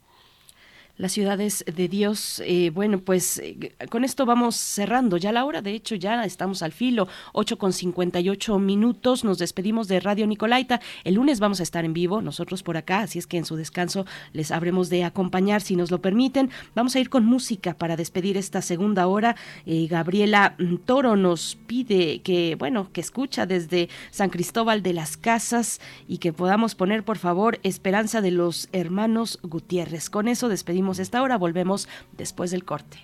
Las 0.99 1.13
ciudades 1.13 1.63
de 1.65 1.87
Dios. 1.87 2.43
Eh, 2.45 2.71
bueno, 2.71 2.99
pues 2.99 3.39
eh, 3.39 3.73
con 3.89 4.03
esto 4.03 4.25
vamos 4.25 4.57
cerrando 4.57 5.15
ya 5.15 5.31
la 5.31 5.45
hora. 5.45 5.61
De 5.61 5.71
hecho, 5.71 5.95
ya 5.95 6.23
estamos 6.25 6.61
al 6.61 6.73
filo, 6.73 7.07
8 7.31 7.57
con 7.57 7.71
58 7.71 8.59
minutos. 8.59 9.23
Nos 9.23 9.37
despedimos 9.37 9.87
de 9.87 10.01
Radio 10.01 10.27
Nicolaita. 10.27 10.81
El 11.05 11.15
lunes 11.15 11.39
vamos 11.39 11.61
a 11.61 11.63
estar 11.63 11.85
en 11.85 11.93
vivo, 11.93 12.21
nosotros 12.21 12.63
por 12.63 12.75
acá, 12.75 12.99
así 12.99 13.17
es 13.17 13.27
que 13.27 13.37
en 13.37 13.45
su 13.45 13.55
descanso 13.55 14.05
les 14.33 14.51
habremos 14.51 14.89
de 14.89 15.05
acompañar 15.05 15.61
si 15.61 15.77
nos 15.77 15.89
lo 15.89 16.01
permiten. 16.01 16.49
Vamos 16.75 16.97
a 16.97 16.99
ir 16.99 17.09
con 17.09 17.25
música 17.25 17.75
para 17.75 17.95
despedir 17.95 18.35
esta 18.35 18.61
segunda 18.61 19.07
hora. 19.07 19.37
Eh, 19.65 19.87
Gabriela 19.89 20.55
mm, 20.59 20.75
Toro 20.85 21.15
nos 21.15 21.57
pide 21.65 22.19
que, 22.23 22.55
bueno, 22.59 22.91
que 22.91 22.99
escucha 22.99 23.45
desde 23.45 23.87
San 24.11 24.29
Cristóbal 24.29 24.83
de 24.83 24.91
las 24.91 25.15
Casas 25.15 25.79
y 26.09 26.17
que 26.17 26.33
podamos 26.33 26.75
poner, 26.75 27.05
por 27.05 27.17
favor, 27.17 27.57
Esperanza 27.63 28.19
de 28.19 28.31
los 28.31 28.67
Hermanos 28.73 29.39
Gutiérrez. 29.43 30.09
Con 30.09 30.27
eso 30.27 30.49
despedimos 30.49 30.88
esta 30.97 31.21
hora. 31.21 31.37
Volvemos 31.37 31.87
después 32.17 32.49
del 32.49 32.65
corte. 32.65 32.97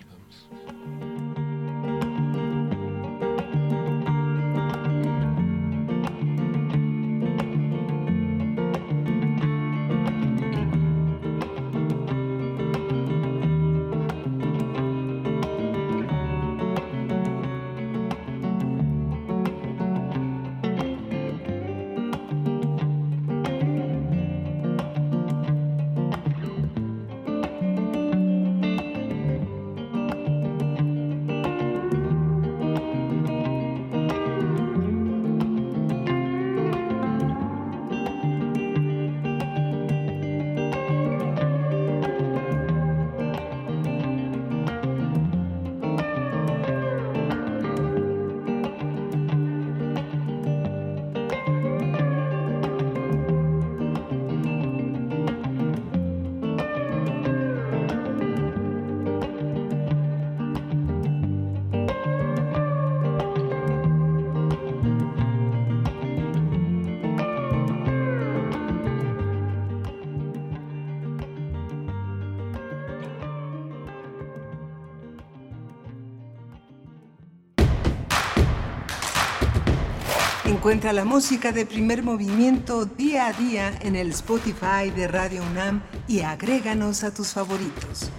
Encuentra 80.46 80.92
la 80.92 81.04
música 81.04 81.50
de 81.50 81.66
primer 81.66 82.04
movimiento 82.04 82.84
día 82.86 83.26
a 83.26 83.32
día 83.32 83.76
en 83.82 83.96
el 83.96 84.10
Spotify 84.10 84.90
de 84.94 85.08
Radio 85.08 85.42
UNAM 85.42 85.82
y 86.06 86.20
agréganos 86.20 87.02
a 87.02 87.12
tus 87.12 87.32
favoritos. 87.32 88.12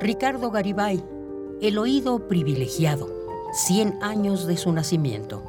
Ricardo 0.00 0.50
Garibay, 0.50 1.04
El 1.60 1.76
oído 1.76 2.26
privilegiado, 2.26 3.10
100 3.52 4.02
años 4.02 4.46
de 4.46 4.56
su 4.56 4.72
nacimiento. 4.72 5.44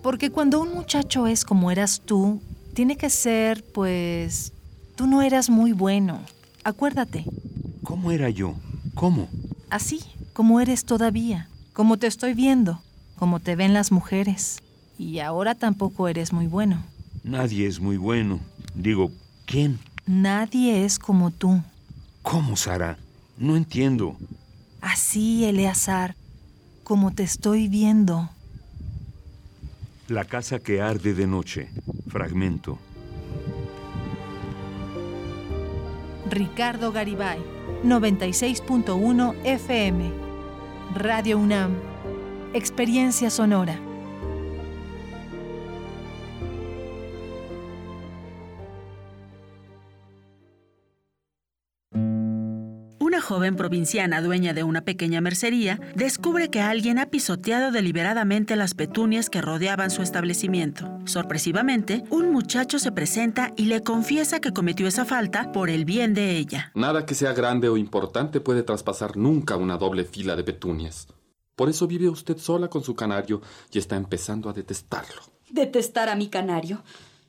Porque 0.00 0.30
cuando 0.30 0.60
un 0.60 0.72
muchacho 0.72 1.26
es 1.26 1.44
como 1.44 1.72
eras 1.72 2.02
tú, 2.04 2.40
tiene 2.74 2.96
que 2.96 3.10
ser, 3.10 3.64
pues, 3.72 4.52
tú 4.94 5.08
no 5.08 5.22
eras 5.22 5.50
muy 5.50 5.72
bueno. 5.72 6.20
Acuérdate. 6.62 7.24
¿Cómo 7.88 8.12
era 8.12 8.28
yo? 8.28 8.54
¿Cómo? 8.94 9.30
Así, 9.70 10.02
como 10.34 10.60
eres 10.60 10.84
todavía, 10.84 11.48
como 11.72 11.96
te 11.96 12.06
estoy 12.06 12.34
viendo, 12.34 12.82
como 13.16 13.40
te 13.40 13.56
ven 13.56 13.72
las 13.72 13.92
mujeres. 13.92 14.62
Y 14.98 15.20
ahora 15.20 15.54
tampoco 15.54 16.06
eres 16.06 16.34
muy 16.34 16.46
bueno. 16.46 16.84
Nadie 17.24 17.66
es 17.66 17.80
muy 17.80 17.96
bueno. 17.96 18.40
Digo, 18.74 19.10
¿quién? 19.46 19.78
Nadie 20.04 20.84
es 20.84 20.98
como 20.98 21.30
tú. 21.30 21.62
¿Cómo, 22.20 22.56
Sara? 22.56 22.98
No 23.38 23.56
entiendo. 23.56 24.18
Así, 24.82 25.46
Eleazar, 25.46 26.14
como 26.84 27.14
te 27.14 27.22
estoy 27.22 27.68
viendo. 27.68 28.28
La 30.08 30.26
casa 30.26 30.58
que 30.58 30.82
arde 30.82 31.14
de 31.14 31.26
noche. 31.26 31.70
Fragmento. 32.08 32.78
Ricardo 36.28 36.92
Garibay, 36.92 37.38
96.1 37.84 39.34
FM. 39.44 40.12
Radio 40.94 41.38
UNAM. 41.38 41.76
Experiencia 42.52 43.30
sonora. 43.30 43.87
Joven 53.28 53.56
provinciana 53.56 54.22
dueña 54.22 54.54
de 54.54 54.62
una 54.62 54.80
pequeña 54.80 55.20
mercería 55.20 55.78
descubre 55.94 56.48
que 56.48 56.62
alguien 56.62 56.98
ha 56.98 57.10
pisoteado 57.10 57.70
deliberadamente 57.70 58.56
las 58.56 58.72
petunias 58.72 59.28
que 59.28 59.42
rodeaban 59.42 59.90
su 59.90 60.00
establecimiento. 60.00 60.98
Sorpresivamente, 61.04 62.04
un 62.08 62.32
muchacho 62.32 62.78
se 62.78 62.90
presenta 62.90 63.52
y 63.54 63.66
le 63.66 63.82
confiesa 63.82 64.40
que 64.40 64.54
cometió 64.54 64.86
esa 64.86 65.04
falta 65.04 65.52
por 65.52 65.68
el 65.68 65.84
bien 65.84 66.14
de 66.14 66.38
ella. 66.38 66.72
Nada 66.74 67.04
que 67.04 67.14
sea 67.14 67.34
grande 67.34 67.68
o 67.68 67.76
importante 67.76 68.40
puede 68.40 68.62
traspasar 68.62 69.18
nunca 69.18 69.56
una 69.56 69.76
doble 69.76 70.04
fila 70.04 70.34
de 70.34 70.44
petunias. 70.44 71.06
Por 71.54 71.68
eso 71.68 71.86
vive 71.86 72.08
usted 72.08 72.38
sola 72.38 72.68
con 72.68 72.82
su 72.82 72.94
canario 72.94 73.42
y 73.70 73.78
está 73.78 73.96
empezando 73.96 74.48
a 74.48 74.54
detestarlo. 74.54 75.20
Detestar 75.50 76.08
a 76.08 76.16
mi 76.16 76.28
canario. 76.28 76.82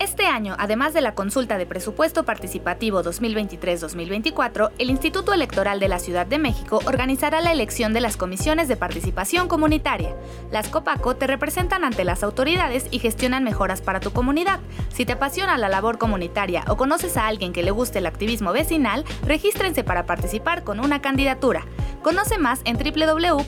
Este 0.00 0.24
año, 0.24 0.56
además 0.58 0.94
de 0.94 1.02
la 1.02 1.14
consulta 1.14 1.58
de 1.58 1.66
presupuesto 1.66 2.24
participativo 2.24 3.02
2023-2024, 3.02 4.70
el 4.78 4.88
Instituto 4.88 5.34
Electoral 5.34 5.78
de 5.78 5.88
la 5.88 5.98
Ciudad 5.98 6.26
de 6.26 6.38
México 6.38 6.80
organizará 6.86 7.42
la 7.42 7.52
elección 7.52 7.92
de 7.92 8.00
las 8.00 8.16
comisiones 8.16 8.66
de 8.66 8.78
participación 8.78 9.46
comunitaria. 9.46 10.16
Las 10.50 10.68
COPACO 10.68 11.16
te 11.16 11.26
representan 11.26 11.84
ante 11.84 12.04
las 12.04 12.22
autoridades 12.22 12.86
y 12.90 12.98
gestionan 12.98 13.44
mejoras 13.44 13.82
para 13.82 14.00
tu 14.00 14.10
comunidad. 14.10 14.60
Si 14.88 15.04
te 15.04 15.12
apasiona 15.12 15.58
la 15.58 15.68
labor 15.68 15.98
comunitaria 15.98 16.64
o 16.68 16.78
conoces 16.78 17.18
a 17.18 17.26
alguien 17.26 17.52
que 17.52 17.62
le 17.62 17.70
guste 17.70 17.98
el 17.98 18.06
activismo 18.06 18.54
vecinal, 18.54 19.04
regístrense 19.26 19.84
para 19.84 20.06
participar 20.06 20.64
con 20.64 20.80
una 20.80 21.02
candidatura. 21.02 21.66
Conoce 22.02 22.38
más 22.38 22.62
en 22.64 22.78
www.ism.mx 22.78 23.44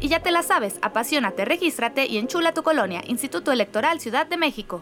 y 0.00 0.08
ya 0.08 0.20
te 0.20 0.30
la 0.30 0.42
sabes, 0.42 0.76
apasionate, 0.82 1.46
regístrate 1.46 2.04
y 2.04 2.18
enchula 2.18 2.52
tu 2.52 2.62
colonia, 2.62 3.02
Instituto 3.06 3.52
Electoral 3.52 3.98
Ciudad 3.98 4.26
de 4.26 4.36
México. 4.36 4.81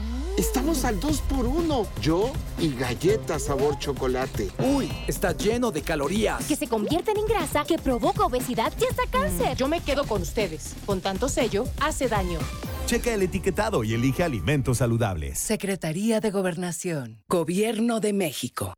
Estamos 0.37 0.85
al 0.85 0.99
2 0.99 1.21
por 1.21 1.45
1 1.45 1.87
Yo 2.01 2.31
y 2.57 2.73
galletas 2.73 3.43
sabor 3.43 3.77
chocolate. 3.79 4.49
Uy, 4.59 4.89
está 5.07 5.35
lleno 5.35 5.71
de 5.71 5.81
calorías. 5.81 6.45
Que 6.45 6.55
se 6.55 6.67
convierten 6.67 7.17
en 7.17 7.25
grasa, 7.25 7.65
que 7.65 7.77
provoca 7.77 8.25
obesidad 8.25 8.71
y 8.79 8.85
hasta 8.85 9.03
cáncer. 9.11 9.57
Yo 9.57 9.67
me 9.67 9.81
quedo 9.81 10.05
con 10.05 10.21
ustedes. 10.21 10.73
Con 10.85 11.01
tanto 11.01 11.27
sello, 11.27 11.65
hace 11.81 12.07
daño. 12.07 12.39
Checa 12.85 13.13
el 13.13 13.23
etiquetado 13.23 13.83
y 13.83 13.93
elige 13.93 14.23
alimentos 14.23 14.77
saludables. 14.77 15.37
Secretaría 15.37 16.19
de 16.21 16.31
Gobernación. 16.31 17.23
Gobierno 17.27 17.99
de 17.99 18.13
México. 18.13 18.73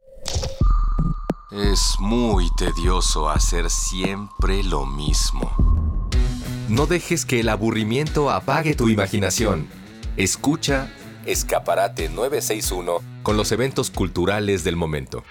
Es 1.52 1.96
muy 2.00 2.50
tedioso 2.58 3.30
hacer 3.30 3.70
siempre 3.70 4.64
lo 4.64 4.88
mismo. 4.88 6.10
No 6.68 6.88
dejes 6.88 7.26
que 7.26 7.42
el 7.42 7.50
aburrimiento 7.50 8.32
apague 8.32 8.76
tu 8.76 8.90
imaginación. 8.90 9.68
Escucha 10.18 10.92
Escaparate 11.26 12.10
961 12.10 13.00
con 13.24 13.38
los 13.38 13.54
eventos 13.54 13.92
culturales 13.92 14.66
del 14.66 14.76
momento. 14.76 15.24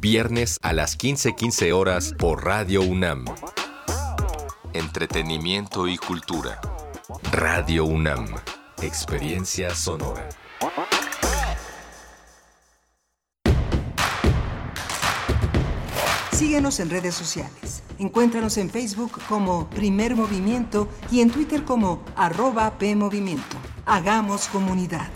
Viernes 0.00 0.58
a 0.62 0.72
las 0.72 0.98
15:15 0.98 1.72
horas 1.72 2.14
por 2.18 2.44
Radio 2.44 2.82
UNAM. 2.82 3.26
Entretenimiento 4.72 5.86
y 5.86 5.96
cultura. 5.96 6.60
Radio 7.30 7.84
UNAM. 7.84 8.26
Experiencia 8.82 9.72
sonora. 9.74 10.28
Síguenos 16.32 16.80
en 16.80 16.90
redes 16.90 17.14
sociales. 17.14 17.84
Encuéntranos 17.98 18.58
en 18.58 18.68
Facebook 18.68 19.20
como 19.28 19.70
Primer 19.70 20.16
Movimiento 20.16 20.88
y 21.10 21.20
en 21.20 21.30
Twitter 21.30 21.64
como 21.64 22.04
arroba 22.16 22.76
PMovimiento. 22.78 23.56
Hagamos 23.88 24.48
comunidad. 24.48 25.06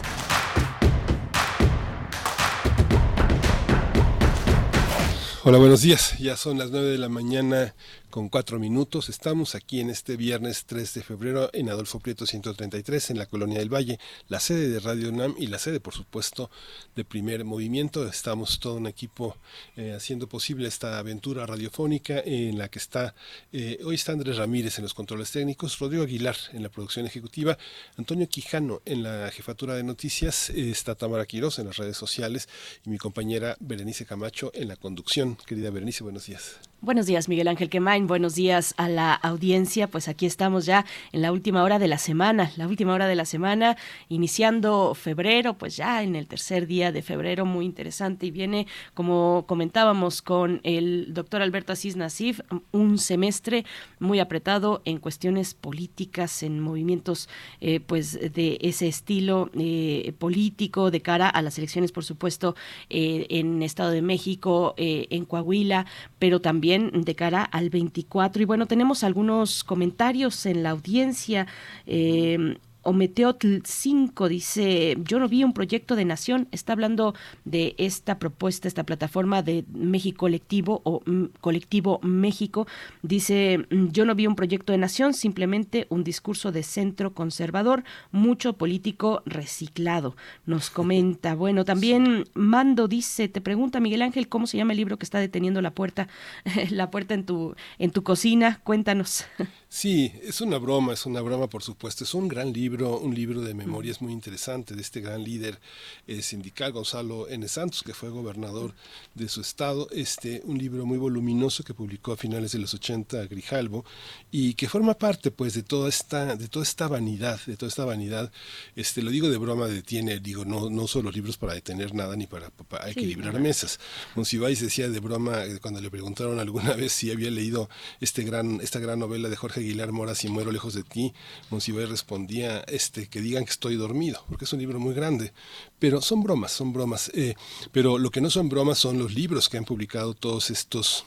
Hola, 5.42 5.58
buenos 5.58 5.82
días. 5.82 6.16
Ya 6.20 6.36
son 6.36 6.56
las 6.56 6.70
9 6.70 6.86
de 6.86 6.98
la 6.98 7.08
mañana 7.08 7.74
con 8.10 8.28
cuatro 8.28 8.58
minutos. 8.58 9.08
Estamos 9.08 9.54
aquí 9.54 9.80
en 9.80 9.88
este 9.88 10.16
viernes 10.16 10.64
3 10.66 10.94
de 10.94 11.02
febrero 11.02 11.48
en 11.52 11.70
Adolfo 11.70 12.00
Prieto 12.00 12.26
133 12.26 13.10
en 13.10 13.18
la 13.18 13.26
Colonia 13.26 13.60
del 13.60 13.72
Valle, 13.72 13.98
la 14.28 14.40
sede 14.40 14.68
de 14.68 14.80
Radio 14.80 15.08
UNAM 15.08 15.34
y 15.38 15.46
la 15.46 15.58
sede, 15.58 15.80
por 15.80 15.94
supuesto, 15.94 16.50
de 16.96 17.04
Primer 17.04 17.44
Movimiento. 17.44 18.06
Estamos 18.06 18.58
todo 18.58 18.74
un 18.74 18.86
equipo 18.86 19.36
eh, 19.76 19.94
haciendo 19.96 20.28
posible 20.28 20.68
esta 20.68 20.98
aventura 20.98 21.46
radiofónica 21.46 22.20
en 22.24 22.58
la 22.58 22.68
que 22.68 22.80
está, 22.80 23.14
eh, 23.52 23.78
hoy 23.84 23.94
está 23.94 24.12
Andrés 24.12 24.36
Ramírez 24.36 24.78
en 24.78 24.84
los 24.84 24.94
controles 24.94 25.30
técnicos, 25.30 25.78
Rodrigo 25.78 26.02
Aguilar 26.02 26.36
en 26.52 26.62
la 26.62 26.68
producción 26.68 27.06
ejecutiva, 27.06 27.56
Antonio 27.96 28.28
Quijano 28.28 28.82
en 28.84 29.04
la 29.04 29.30
jefatura 29.30 29.74
de 29.74 29.84
noticias, 29.84 30.50
eh, 30.50 30.70
está 30.70 30.96
Tamara 30.96 31.26
Quiroz 31.26 31.58
en 31.58 31.66
las 31.66 31.76
redes 31.76 31.96
sociales 31.96 32.48
y 32.84 32.90
mi 32.90 32.98
compañera 32.98 33.56
Berenice 33.60 34.04
Camacho 34.04 34.50
en 34.54 34.68
la 34.68 34.76
conducción. 34.76 35.36
Querida 35.46 35.70
Berenice, 35.70 36.02
buenos 36.02 36.26
días. 36.26 36.69
Buenos 36.82 37.04
días, 37.04 37.28
Miguel 37.28 37.48
Ángel 37.48 37.68
Quemain. 37.68 38.06
Buenos 38.06 38.34
días 38.34 38.72
a 38.78 38.88
la 38.88 39.12
audiencia. 39.12 39.86
Pues 39.86 40.08
aquí 40.08 40.24
estamos 40.24 40.64
ya 40.64 40.86
en 41.12 41.20
la 41.20 41.30
última 41.30 41.62
hora 41.62 41.78
de 41.78 41.88
la 41.88 41.98
semana, 41.98 42.52
la 42.56 42.66
última 42.66 42.94
hora 42.94 43.06
de 43.06 43.16
la 43.16 43.26
semana, 43.26 43.76
iniciando 44.08 44.94
febrero, 44.94 45.58
pues 45.58 45.76
ya 45.76 46.02
en 46.02 46.16
el 46.16 46.26
tercer 46.26 46.66
día 46.66 46.90
de 46.90 47.02
febrero, 47.02 47.44
muy 47.44 47.66
interesante. 47.66 48.24
Y 48.24 48.30
viene, 48.30 48.66
como 48.94 49.44
comentábamos 49.46 50.22
con 50.22 50.62
el 50.62 51.12
doctor 51.12 51.42
Alberto 51.42 51.74
Asís 51.74 51.96
Nasif, 51.96 52.40
un 52.72 52.96
semestre 52.96 53.66
muy 53.98 54.18
apretado 54.18 54.80
en 54.86 55.00
cuestiones 55.00 55.52
políticas, 55.52 56.42
en 56.42 56.60
movimientos 56.60 57.28
eh, 57.60 57.80
pues 57.80 58.18
de 58.32 58.56
ese 58.62 58.88
estilo 58.88 59.50
eh, 59.52 60.14
político 60.18 60.90
de 60.90 61.02
cara 61.02 61.28
a 61.28 61.42
las 61.42 61.58
elecciones, 61.58 61.92
por 61.92 62.04
supuesto, 62.04 62.56
eh, 62.88 63.26
en 63.28 63.62
Estado 63.62 63.90
de 63.90 64.00
México, 64.00 64.72
en 64.78 65.26
Coahuila, 65.26 65.84
pero 66.18 66.40
también 66.40 66.69
de 66.78 67.14
cara 67.14 67.42
al 67.42 67.70
24. 67.70 68.42
Y 68.42 68.44
bueno, 68.44 68.66
tenemos 68.66 69.04
algunos 69.04 69.64
comentarios 69.64 70.46
en 70.46 70.62
la 70.62 70.70
audiencia. 70.70 71.46
Eh, 71.86 72.58
Ometeotl 72.82 73.58
5 73.64 74.28
dice, 74.28 74.96
yo 75.04 75.18
no 75.18 75.28
vi 75.28 75.44
un 75.44 75.52
proyecto 75.52 75.96
de 75.96 76.04
nación, 76.04 76.48
está 76.50 76.72
hablando 76.72 77.14
de 77.44 77.74
esta 77.78 78.18
propuesta, 78.18 78.68
esta 78.68 78.84
plataforma 78.84 79.42
de 79.42 79.64
México 79.72 80.20
Colectivo 80.20 80.80
o 80.84 81.02
mm, 81.04 81.24
Colectivo 81.40 82.00
México, 82.02 82.66
dice, 83.02 83.66
mm, 83.70 83.88
yo 83.88 84.04
no 84.04 84.14
vi 84.14 84.26
un 84.26 84.36
proyecto 84.36 84.72
de 84.72 84.78
nación, 84.78 85.14
simplemente 85.14 85.86
un 85.88 86.04
discurso 86.04 86.52
de 86.52 86.62
centro 86.62 87.14
conservador, 87.14 87.84
mucho 88.12 88.54
político 88.54 89.22
reciclado, 89.26 90.16
nos 90.46 90.70
comenta. 90.80 91.34
Bueno, 91.34 91.64
también 91.64 92.24
Mando 92.34 92.88
dice, 92.88 93.28
te 93.28 93.40
pregunta 93.40 93.80
Miguel 93.80 94.02
Ángel, 94.02 94.28
¿cómo 94.28 94.46
se 94.46 94.56
llama 94.56 94.72
el 94.72 94.78
libro 94.78 94.98
que 94.98 95.04
está 95.04 95.18
deteniendo 95.18 95.60
la 95.62 95.74
puerta, 95.74 96.08
la 96.70 96.90
puerta 96.90 97.14
en 97.14 97.24
tu, 97.24 97.54
en 97.78 97.90
tu 97.90 98.02
cocina? 98.02 98.60
Cuéntanos. 98.64 99.24
Sí, 99.72 100.12
es 100.24 100.40
una 100.40 100.58
broma, 100.58 100.94
es 100.94 101.06
una 101.06 101.20
broma, 101.20 101.48
por 101.48 101.62
supuesto. 101.62 102.02
Es 102.02 102.12
un 102.14 102.26
gran 102.26 102.52
libro, 102.52 102.98
un 102.98 103.14
libro 103.14 103.40
de 103.40 103.54
memorias 103.54 104.02
muy 104.02 104.12
interesante 104.12 104.74
de 104.74 104.82
este 104.82 105.00
gran 105.00 105.22
líder 105.22 105.60
eh, 106.08 106.22
sindical, 106.22 106.72
Gonzalo 106.72 107.28
N. 107.28 107.46
Santos, 107.46 107.84
que 107.84 107.94
fue 107.94 108.10
gobernador 108.10 108.74
de 109.14 109.28
su 109.28 109.40
estado. 109.40 109.88
Este, 109.92 110.42
un 110.44 110.58
libro 110.58 110.84
muy 110.86 110.98
voluminoso 110.98 111.62
que 111.62 111.72
publicó 111.72 112.12
a 112.12 112.16
finales 112.16 112.50
de 112.50 112.58
los 112.58 112.74
80 112.74 113.26
Grijalvo 113.26 113.84
y 114.32 114.54
que 114.54 114.68
forma 114.68 114.94
parte, 114.94 115.30
pues, 115.30 115.54
de 115.54 115.62
toda 115.62 115.88
esta, 115.88 116.34
de 116.34 116.48
toda 116.48 116.64
esta 116.64 116.88
vanidad, 116.88 117.38
de 117.46 117.56
toda 117.56 117.68
esta 117.68 117.84
vanidad. 117.84 118.32
Este, 118.74 119.02
lo 119.02 119.10
digo 119.12 119.28
de 119.28 119.38
broma, 119.38 119.68
detiene, 119.68 120.18
digo, 120.18 120.44
no, 120.44 120.68
no 120.68 120.88
son 120.88 121.04
los 121.04 121.14
libros 121.14 121.36
para 121.36 121.54
detener 121.54 121.94
nada 121.94 122.16
ni 122.16 122.26
para, 122.26 122.50
equilibrar 122.88 123.38
mesas. 123.38 123.78
Monsiváis 124.16 124.60
decía 124.60 124.88
de 124.88 124.98
broma 124.98 125.44
eh, 125.44 125.60
cuando 125.62 125.80
le 125.80 125.90
preguntaron 125.92 126.40
alguna 126.40 126.74
vez 126.74 126.92
si 126.92 127.12
había 127.12 127.30
leído 127.30 127.70
este 128.00 128.24
gran, 128.24 128.60
esta 128.60 128.80
gran 128.80 128.98
novela 128.98 129.28
de 129.28 129.36
Jorge 129.36 129.59
Aguilar 129.60 129.92
Mora, 129.92 130.14
Si 130.14 130.28
muero 130.28 130.52
lejos 130.52 130.74
de 130.74 130.82
ti, 130.82 131.12
Monsiváis 131.50 131.88
respondía 131.88 132.60
este, 132.68 133.08
que 133.08 133.20
digan 133.20 133.44
que 133.44 133.52
estoy 133.52 133.76
dormido, 133.76 134.24
porque 134.28 134.44
es 134.44 134.52
un 134.52 134.60
libro 134.60 134.78
muy 134.78 134.94
grande. 134.94 135.32
Pero 135.78 136.00
son 136.00 136.22
bromas, 136.22 136.52
son 136.52 136.72
bromas. 136.72 137.10
Eh, 137.14 137.34
pero 137.72 137.98
lo 137.98 138.10
que 138.10 138.20
no 138.20 138.30
son 138.30 138.48
bromas 138.48 138.78
son 138.78 138.98
los 138.98 139.14
libros 139.14 139.48
que 139.48 139.58
han 139.58 139.64
publicado 139.64 140.14
todos 140.14 140.50
estos 140.50 141.04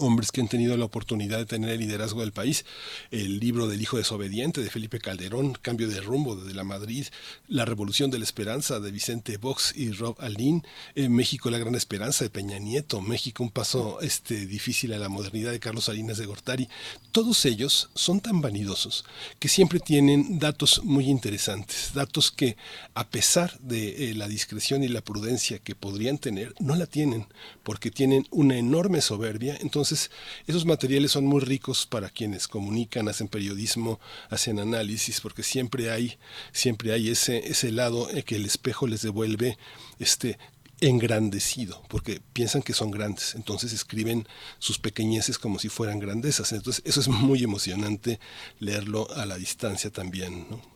hombres 0.00 0.32
que 0.32 0.40
han 0.40 0.48
tenido 0.48 0.76
la 0.76 0.84
oportunidad 0.84 1.38
de 1.38 1.46
tener 1.46 1.70
el 1.70 1.80
liderazgo 1.80 2.20
del 2.22 2.32
país. 2.32 2.64
El 3.10 3.38
libro 3.38 3.68
del 3.68 3.80
hijo 3.80 3.96
desobediente 3.96 4.62
de 4.62 4.70
Felipe 4.70 4.98
Calderón, 4.98 5.52
Cambio 5.60 5.88
de 5.88 6.00
rumbo 6.00 6.36
de 6.36 6.54
la 6.54 6.64
Madrid, 6.64 7.06
La 7.48 7.64
revolución 7.64 8.10
de 8.10 8.18
la 8.18 8.24
esperanza 8.24 8.80
de 8.80 8.90
Vicente 8.90 9.36
Vox 9.36 9.72
y 9.76 9.92
Rob 9.92 10.16
Alin, 10.20 10.64
eh, 10.94 11.08
México 11.08 11.50
la 11.50 11.58
gran 11.58 11.74
esperanza 11.74 12.24
de 12.24 12.30
Peña 12.30 12.58
Nieto, 12.58 13.00
México 13.00 13.42
un 13.42 13.50
paso 13.50 14.00
este, 14.00 14.46
difícil 14.46 14.92
a 14.92 14.98
la 14.98 15.08
modernidad 15.08 15.50
de 15.52 15.60
Carlos 15.60 15.84
Salinas 15.84 16.18
de 16.18 16.26
Gortari. 16.26 16.68
Todos 17.12 17.44
ellos 17.44 17.90
son 17.94 18.20
tan 18.20 18.40
vanidosos 18.40 19.04
que 19.38 19.48
siempre 19.48 19.80
tienen 19.80 20.38
datos 20.38 20.82
muy 20.84 21.08
interesantes, 21.08 21.90
datos 21.94 22.30
que 22.30 22.56
a 22.94 23.08
pesar 23.08 23.58
de 23.60 24.10
eh, 24.10 24.14
la 24.14 24.28
discreción 24.28 24.82
y 24.82 24.88
la 24.88 25.00
prudencia 25.00 25.58
que 25.58 25.74
podrían 25.74 26.18
tener, 26.18 26.54
no 26.60 26.76
la 26.76 26.86
tienen, 26.86 27.26
porque 27.62 27.90
tienen 27.90 28.26
una 28.30 28.56
enorme 28.56 29.00
soberbia. 29.00 29.56
Entonces, 29.60 29.89
entonces, 29.90 30.10
esos 30.46 30.66
materiales 30.66 31.10
son 31.10 31.26
muy 31.26 31.40
ricos 31.40 31.84
para 31.84 32.10
quienes 32.10 32.46
comunican, 32.46 33.08
hacen 33.08 33.26
periodismo, 33.26 33.98
hacen 34.28 34.60
análisis, 34.60 35.20
porque 35.20 35.42
siempre 35.42 35.90
hay, 35.90 36.16
siempre 36.52 36.92
hay 36.92 37.08
ese, 37.08 37.50
ese 37.50 37.72
lado 37.72 38.08
que 38.24 38.36
el 38.36 38.46
espejo 38.46 38.86
les 38.86 39.02
devuelve 39.02 39.58
este 39.98 40.38
engrandecido, 40.80 41.82
porque 41.88 42.22
piensan 42.32 42.62
que 42.62 42.72
son 42.72 42.92
grandes, 42.92 43.34
entonces 43.34 43.72
escriben 43.72 44.28
sus 44.60 44.78
pequeñeces 44.78 45.40
como 45.40 45.58
si 45.58 45.68
fueran 45.68 45.98
grandezas. 45.98 46.52
Entonces, 46.52 46.84
eso 46.86 47.00
es 47.00 47.08
muy 47.08 47.42
emocionante 47.42 48.20
leerlo 48.60 49.10
a 49.16 49.26
la 49.26 49.38
distancia 49.38 49.90
también, 49.90 50.46
¿no? 50.48 50.69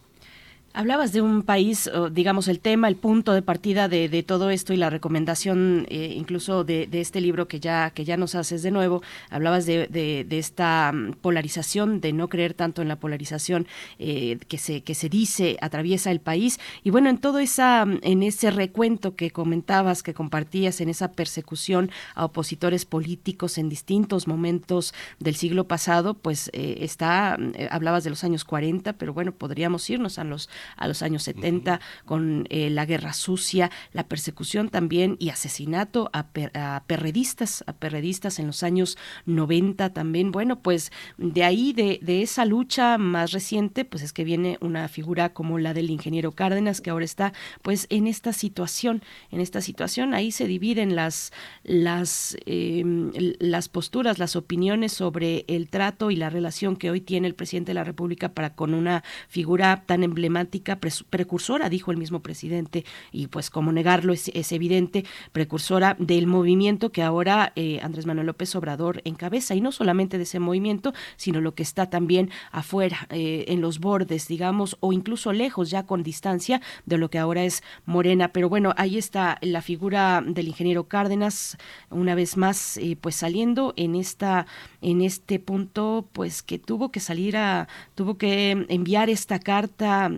Hablabas 0.77 1.13
de 1.13 1.21
un 1.21 1.45
país, 1.45 1.89
digamos, 2.11 2.49
el 2.49 2.59
tema, 2.59 2.89
el 2.89 2.97
punto 2.97 3.33
de 3.33 3.43
partida 3.43 3.87
de, 3.87 4.09
de 4.09 4.25
todo 4.25 4.51
esto 4.51 4.73
y 4.73 4.77
la 4.77 4.91
recomendación 4.91 5.87
eh, 5.89 6.13
incluso 6.17 6.65
de, 6.65 6.89
este 6.91 7.21
libro 7.21 7.47
que 7.47 7.61
ya, 7.61 7.91
que 7.91 8.05
ya 8.05 8.17
nos 8.17 8.35
haces 8.35 8.65
de 8.65 8.73
nuevo. 8.73 9.01
Hablabas 9.31 9.67
de, 9.67 9.87
de 9.87 10.39
esta 10.39 10.91
mm, 10.93 11.13
polarización, 11.23 12.01
de 12.01 12.13
no 12.13 12.29
creer 12.29 12.55
tanto 12.55 12.83
en 12.83 12.89
la 12.89 12.97
polarización 12.97 13.69
eh, 14.01 14.41
que, 14.49 14.59
se, 14.59 14.83
que 14.83 14.97
se 14.97 15.09
dice 15.09 15.59
atraviesa 15.61 16.11
el 16.11 16.19
país. 16.19 16.59
Y 16.83 16.91
bueno, 16.91 17.09
en 17.09 17.19
todo 17.19 17.39
esa, 17.39 17.87
mm, 17.87 18.01
en 18.03 18.25
ese 18.25 18.51
recuento 18.51 19.15
que 19.15 19.31
comentabas, 19.31 20.03
que 20.03 20.13
compartías, 20.13 20.81
en 20.81 20.89
esa 20.89 21.13
persecución 21.13 21.93
a 22.17 22.25
opositores 22.25 22.85
políticos 22.85 23.59
en 23.59 23.69
distintos 23.69 24.27
momentos 24.27 24.93
del 25.21 25.37
siglo 25.37 25.69
pasado, 25.69 26.15
pues 26.15 26.51
eh, 26.53 26.79
está, 26.81 27.37
mm, 27.39 27.53
hablabas 27.71 28.03
de 28.03 28.11
los 28.11 28.25
años 28.25 28.45
40, 28.45 28.95
pero 28.95 29.15
bueno, 29.15 29.31
podríamos 29.31 29.89
irnos 29.89 30.19
a 30.19 30.25
los 30.25 30.51
a 30.77 30.89
los 30.89 31.03
años 31.03 31.23
70 31.25 31.81
con 32.05 32.47
eh, 32.51 32.71
la 32.71 32.87
guerra 32.87 33.13
sucia, 33.13 33.71
la 33.93 34.07
persecución 34.09 34.69
también 34.69 35.17
y 35.19 35.31
asesinato 35.31 36.11
a, 36.13 36.29
perredistas, 36.87 37.65
a 37.67 37.73
perredistas 37.73 38.39
en 38.39 38.47
los 38.47 38.63
años 38.63 38.97
90 39.27 39.93
también. 39.93 40.33
Bueno, 40.33 40.61
pues 40.61 40.93
de 41.19 41.45
ahí, 41.45 41.73
de, 41.73 41.99
de 42.03 42.23
esa 42.23 42.45
lucha 42.45 42.99
más 42.99 43.33
reciente, 43.33 43.85
pues 43.85 44.03
es 44.03 44.13
que 44.13 44.25
viene 44.25 44.59
una 44.61 44.89
figura 44.89 45.33
como 45.33 45.59
la 45.59 45.75
del 45.75 45.91
ingeniero 45.91 46.33
Cárdenas, 46.33 46.81
que 46.81 46.91
ahora 46.91 47.05
está 47.05 47.33
pues 47.63 47.87
en 47.91 48.07
esta 48.07 48.33
situación, 48.33 49.03
en 49.31 49.41
esta 49.41 49.61
situación, 49.61 50.15
ahí 50.15 50.31
se 50.31 50.47
dividen 50.47 50.97
las, 50.97 51.33
las, 51.63 52.37
em, 52.47 53.13
las 53.39 53.69
posturas, 53.69 54.19
las 54.19 54.37
opiniones 54.37 54.93
sobre 54.93 55.45
el 55.49 55.69
trato 55.69 56.11
y 56.11 56.17
la 56.17 56.31
relación 56.31 56.77
que 56.77 56.91
hoy 56.91 57.01
tiene 57.01 57.29
el 57.29 57.35
presidente 57.35 57.71
de 57.71 57.75
la 57.75 57.85
República 57.85 58.33
para 58.33 58.55
con 58.55 58.75
una 58.75 59.03
figura 59.29 59.85
tan 59.87 60.03
emblemática 60.03 60.54
precursora, 60.61 61.69
dijo 61.69 61.91
el 61.91 61.97
mismo 61.97 62.21
presidente, 62.21 62.85
y 63.13 63.29
pues 63.29 63.51
como 63.51 63.73
negarlo 63.73 64.13
es, 64.13 64.53
evidente, 64.53 65.05
precursora 65.33 65.97
del 65.99 66.27
movimiento 66.27 66.93
que 66.93 67.03
ahora 67.03 67.53
eh, 67.57 67.81
Andrés 67.83 68.07
Manuel 68.07 68.27
López 68.27 68.55
Obrador 68.55 69.03
encabeza, 69.05 69.55
y 69.55 69.61
no 69.61 69.73
solamente 69.73 70.17
de 70.17 70.25
ese 70.25 70.39
movimiento, 70.39 70.93
sino 71.17 71.41
lo 71.41 71.55
que 71.55 71.63
está 71.63 71.91
también 71.91 72.31
afuera, 72.51 73.07
eh, 73.11 73.45
en 73.49 73.61
los 73.61 73.81
bordes, 73.81 74.29
digamos, 74.29 74.77
o 74.81 74.93
incluso 74.93 75.33
lejos, 75.33 75.71
ya 75.71 75.87
con 75.87 76.03
distancia 76.03 76.61
de 76.87 76.99
lo 76.99 77.11
que 77.11 77.19
ahora 77.19 77.45
es 77.45 77.63
Morena. 77.85 78.29
Pero 78.29 78.49
bueno, 78.49 78.75
ahí 78.77 78.99
está 78.99 79.39
la 79.41 79.63
figura 79.63 80.23
del 80.25 80.49
ingeniero 80.49 80.85
Cárdenas, 80.85 81.57
una 81.91 82.15
vez 82.15 82.37
más, 82.37 82.77
eh, 82.77 82.97
pues 83.01 83.17
saliendo 83.17 83.75
en 83.77 83.95
esta, 83.95 84.47
en 84.85 85.01
este 85.01 85.39
punto, 85.39 86.09
pues 86.13 86.43
que 86.43 86.59
tuvo 86.59 86.91
que 86.93 87.01
salir 87.01 87.37
a, 87.37 87.69
tuvo 87.95 88.19
que 88.19 88.67
enviar 88.69 89.11
esta 89.11 89.39
carta 89.39 90.11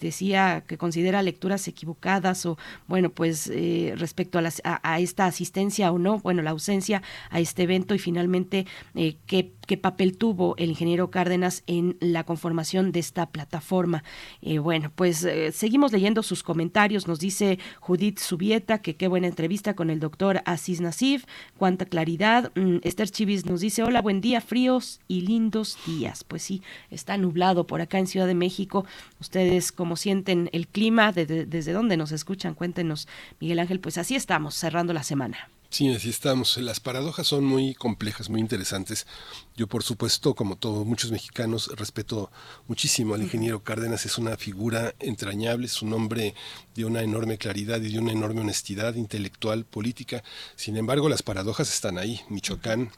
decía 0.00 0.64
que 0.66 0.78
considera 0.78 1.22
lecturas 1.22 1.68
equivocadas 1.68 2.46
o, 2.46 2.58
bueno, 2.86 3.10
pues 3.10 3.50
eh, 3.52 3.94
respecto 3.96 4.38
a, 4.38 4.80
a, 4.82 5.00
esta 5.00 5.26
asistencia 5.26 5.92
o 5.92 5.98
no, 5.98 6.18
bueno, 6.20 6.42
la 6.42 6.50
ausencia 6.50 7.02
a 7.30 7.40
este 7.40 7.64
evento 7.64 7.94
y 7.94 7.98
finalmente 7.98 8.66
eh, 8.94 9.16
qué, 9.26 9.52
qué 9.68 9.76
papel 9.76 10.16
tuvo 10.16 10.56
el 10.56 10.70
ingeniero 10.70 11.10
Cárdenas 11.10 11.62
en 11.66 11.98
la 12.00 12.24
conformación 12.24 12.90
de 12.90 13.00
esta 13.00 13.26
plataforma. 13.26 14.02
Eh, 14.40 14.58
bueno, 14.58 14.90
pues 14.94 15.22
eh, 15.24 15.52
seguimos 15.52 15.92
leyendo 15.92 16.22
sus 16.22 16.42
comentarios. 16.42 17.06
Nos 17.06 17.20
dice 17.20 17.58
Judith 17.78 18.18
Subieta 18.18 18.80
que 18.80 18.96
qué 18.96 19.08
buena 19.08 19.26
entrevista 19.26 19.74
con 19.74 19.90
el 19.90 20.00
doctor 20.00 20.40
Asís 20.46 20.80
Nasif, 20.80 21.26
cuánta 21.58 21.84
claridad. 21.84 22.50
Mm, 22.56 22.78
Esther 22.82 23.10
Chivis 23.10 23.44
nos 23.44 23.60
dice, 23.60 23.82
hola, 23.82 24.00
buen 24.00 24.22
día, 24.22 24.40
fríos 24.40 25.00
y 25.06 25.20
lindos 25.20 25.76
días. 25.86 26.24
Pues 26.24 26.42
sí, 26.42 26.62
está 26.90 27.18
nublado 27.18 27.66
por 27.66 27.82
acá 27.82 27.98
en 27.98 28.06
Ciudad 28.06 28.26
de 28.26 28.34
México. 28.34 28.86
Ustedes, 29.20 29.70
¿cómo 29.70 29.96
sienten 29.96 30.48
el 30.52 30.66
clima? 30.66 31.12
¿Desde 31.12 31.72
dónde 31.72 31.98
nos 31.98 32.10
escuchan? 32.10 32.54
Cuéntenos, 32.54 33.06
Miguel 33.38 33.58
Ángel. 33.58 33.80
Pues 33.80 33.98
así 33.98 34.16
estamos, 34.16 34.54
cerrando 34.54 34.94
la 34.94 35.02
semana. 35.02 35.50
Sí, 35.70 35.94
así 35.94 36.08
estamos. 36.08 36.56
Las 36.56 36.80
paradojas 36.80 37.26
son 37.26 37.44
muy 37.44 37.74
complejas, 37.74 38.30
muy 38.30 38.40
interesantes. 38.40 39.06
Yo, 39.54 39.66
por 39.66 39.82
supuesto, 39.82 40.34
como 40.34 40.56
todos 40.56 40.86
muchos 40.86 41.12
mexicanos, 41.12 41.70
respeto 41.76 42.30
muchísimo 42.66 43.14
al 43.14 43.22
ingeniero 43.22 43.62
Cárdenas. 43.62 44.06
Es 44.06 44.16
una 44.16 44.38
figura 44.38 44.94
entrañable, 44.98 45.66
es 45.66 45.82
un 45.82 45.92
hombre 45.92 46.34
de 46.74 46.86
una 46.86 47.02
enorme 47.02 47.36
claridad 47.36 47.82
y 47.82 47.92
de 47.92 47.98
una 47.98 48.12
enorme 48.12 48.40
honestidad 48.40 48.94
intelectual, 48.94 49.66
política. 49.66 50.24
Sin 50.56 50.78
embargo, 50.78 51.08
las 51.10 51.22
paradojas 51.22 51.72
están 51.72 51.98
ahí. 51.98 52.22
Michoacán, 52.30 52.90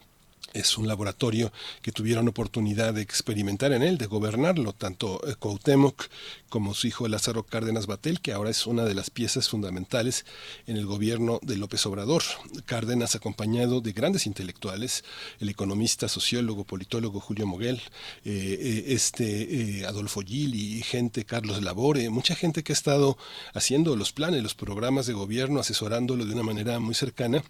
es 0.52 0.78
un 0.78 0.88
laboratorio 0.88 1.52
que 1.82 1.92
tuvieron 1.92 2.28
oportunidad 2.28 2.94
de 2.94 3.02
experimentar 3.02 3.72
en 3.72 3.82
él, 3.82 3.98
de 3.98 4.06
gobernarlo, 4.06 4.72
tanto 4.72 5.20
eh, 5.26 5.34
Cuauhtémoc 5.38 6.08
como 6.48 6.74
su 6.74 6.88
hijo 6.88 7.06
Lázaro 7.06 7.44
Cárdenas 7.44 7.86
Batel, 7.86 8.20
que 8.20 8.32
ahora 8.32 8.50
es 8.50 8.66
una 8.66 8.84
de 8.84 8.94
las 8.94 9.10
piezas 9.10 9.48
fundamentales 9.48 10.26
en 10.66 10.76
el 10.76 10.86
gobierno 10.86 11.38
de 11.42 11.56
López 11.56 11.86
Obrador. 11.86 12.22
Cárdenas 12.66 13.14
acompañado 13.14 13.80
de 13.80 13.92
grandes 13.92 14.26
intelectuales, 14.26 15.04
el 15.38 15.48
economista, 15.48 16.08
sociólogo, 16.08 16.64
politólogo 16.64 17.20
Julio 17.20 17.46
Moguel, 17.46 17.80
eh, 18.24 18.58
eh, 18.60 18.84
este 18.88 19.86
Adolfo 19.86 20.22
Gil 20.22 20.54
y 20.54 20.82
gente, 20.82 21.24
Carlos 21.24 21.62
Labore, 21.62 22.10
mucha 22.10 22.34
gente 22.34 22.62
que 22.62 22.72
ha 22.72 22.74
estado 22.74 23.16
haciendo 23.54 23.94
los 23.96 24.12
planes, 24.12 24.42
los 24.42 24.54
programas 24.54 25.06
de 25.06 25.12
gobierno, 25.12 25.60
asesorándolo 25.60 26.24
de 26.24 26.34
una 26.34 26.42
manera 26.42 26.80
muy 26.80 26.94
cercana 26.94 27.44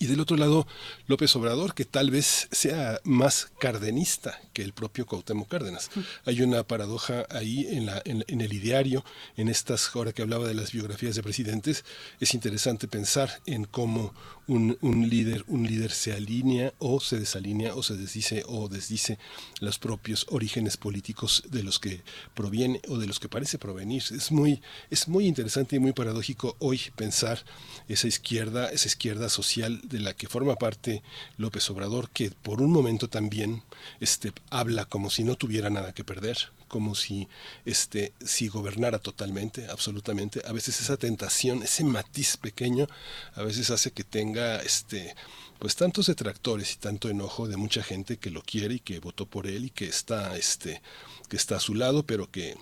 y 0.00 0.06
del 0.06 0.18
otro 0.18 0.38
lado, 0.38 0.66
López 1.08 1.36
Obrador, 1.36 1.74
que 1.74 1.84
tal 1.84 2.10
vez 2.10 2.48
sea 2.50 2.98
más 3.04 3.52
cardenista 3.58 4.40
que 4.54 4.62
el 4.62 4.72
propio 4.72 5.04
Cuauhtémoc 5.04 5.46
Cárdenas. 5.46 5.90
Hay 6.24 6.40
una 6.40 6.64
paradoja 6.64 7.26
ahí 7.28 7.66
en, 7.68 7.84
la, 7.84 8.00
en, 8.06 8.40
el 8.40 8.52
ideario, 8.54 9.04
en 9.36 9.50
estas, 9.50 9.90
ahora 9.94 10.14
que 10.14 10.22
hablaba 10.22 10.48
de 10.48 10.54
las 10.54 10.72
biografías 10.72 11.16
de 11.16 11.22
presidentes, 11.22 11.84
es 12.18 12.32
interesante 12.32 12.88
pensar 12.88 13.42
en 13.44 13.66
cómo 13.66 14.14
un, 14.46 14.78
un, 14.80 15.08
líder, 15.10 15.44
un 15.48 15.66
líder 15.66 15.92
se 15.92 16.14
alinea 16.14 16.72
o 16.78 16.98
se 17.00 17.20
desalinea 17.20 17.74
o 17.74 17.82
se 17.82 17.94
desdice 17.94 18.42
o 18.48 18.68
desdice 18.68 19.18
los 19.60 19.78
propios 19.78 20.26
orígenes 20.30 20.78
políticos 20.78 21.42
de 21.50 21.62
los 21.62 21.78
que 21.78 22.02
proviene 22.34 22.80
o 22.88 22.96
de 22.96 23.06
los 23.06 23.20
que 23.20 23.28
parece 23.28 23.58
provenir. 23.58 24.02
Es 24.10 24.32
muy, 24.32 24.62
es 24.88 25.08
muy 25.08 25.26
interesante 25.26 25.76
y 25.76 25.78
muy 25.78 25.92
paradójico 25.92 26.56
hoy 26.58 26.80
pensar 26.96 27.44
esa 27.86 28.08
izquierda, 28.08 28.70
esa 28.70 28.88
izquierda 28.88 29.28
social 29.28 29.80
de 29.90 30.00
la 30.00 30.14
que 30.14 30.28
forma 30.28 30.56
parte 30.56 31.02
López 31.36 31.68
Obrador, 31.70 32.10
que 32.10 32.30
por 32.30 32.62
un 32.62 32.70
momento 32.70 33.08
también 33.08 33.62
este, 34.00 34.32
habla 34.48 34.84
como 34.86 35.10
si 35.10 35.24
no 35.24 35.36
tuviera 35.36 35.68
nada 35.68 35.92
que 35.92 36.04
perder, 36.04 36.38
como 36.68 36.94
si 36.94 37.28
este 37.64 38.12
si 38.24 38.48
gobernara 38.48 39.00
totalmente, 39.00 39.66
absolutamente. 39.68 40.42
A 40.46 40.52
veces 40.52 40.80
esa 40.80 40.96
tentación, 40.96 41.62
ese 41.62 41.84
matiz 41.84 42.36
pequeño, 42.36 42.86
a 43.34 43.42
veces 43.42 43.70
hace 43.70 43.90
que 43.90 44.04
tenga 44.04 44.62
este 44.62 45.14
pues 45.58 45.76
tantos 45.76 46.06
detractores 46.06 46.72
y 46.72 46.76
tanto 46.76 47.10
enojo 47.10 47.46
de 47.46 47.58
mucha 47.58 47.82
gente 47.82 48.16
que 48.16 48.30
lo 48.30 48.40
quiere 48.40 48.76
y 48.76 48.80
que 48.80 48.98
votó 48.98 49.26
por 49.26 49.46
él 49.46 49.66
y 49.66 49.70
que 49.70 49.86
está 49.86 50.36
este 50.36 50.80
que 51.28 51.36
está 51.36 51.56
a 51.56 51.60
su 51.60 51.74
lado, 51.74 52.04
pero 52.04 52.30
que 52.30 52.56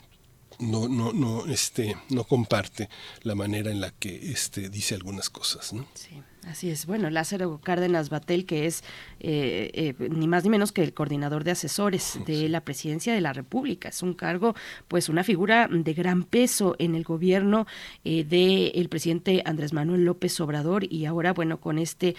no, 0.59 0.89
no, 0.89 1.13
no, 1.13 1.47
este, 1.47 1.97
no 2.11 2.25
comparte 2.25 2.89
la 3.23 3.35
manera 3.35 3.71
en 3.71 3.81
la 3.81 3.91
que 3.91 4.33
este, 4.33 4.69
dice 4.69 4.95
algunas 4.95 5.31
cosas. 5.31 5.73
¿no? 5.73 5.87
Sí. 5.95 6.23
Así 6.49 6.71
es. 6.71 6.87
Bueno, 6.87 7.11
Lázaro 7.11 7.61
Cárdenas 7.63 8.09
Batel, 8.09 8.47
que 8.47 8.65
es 8.65 8.83
eh, 9.21 9.71
eh, 9.75 10.09
ni 10.09 10.27
más 10.27 10.45
ni 10.45 10.51
menos 10.51 10.73
que 10.73 10.83
el 10.83 10.95
coordinador 10.95 11.45
de 11.45 11.51
asesores 11.51 12.19
de 12.27 12.49
la 12.49 12.63
presidencia 12.63 13.13
de 13.13 13.21
la 13.21 13.35
República. 13.35 13.91
Es 13.91 14.03
un 14.03 14.15
cargo, 14.15 14.55
pues 14.89 15.11
una 15.11 15.25
figura 15.25 15.69
de 15.71 15.93
gran 15.93 16.25
peso 16.25 16.75
en 16.79 16.95
el 16.95 17.05
gobierno 17.05 17.67
eh, 18.03 18.25
del 18.25 18.89
presidente 18.89 19.43
Andrés 19.45 19.75
Manuel 19.75 20.07
López 20.07 20.41
Obrador 20.41 20.91
y 20.91 21.05
ahora, 21.05 21.35
bueno, 21.35 21.61
con 21.61 21.79
este 21.79 22.17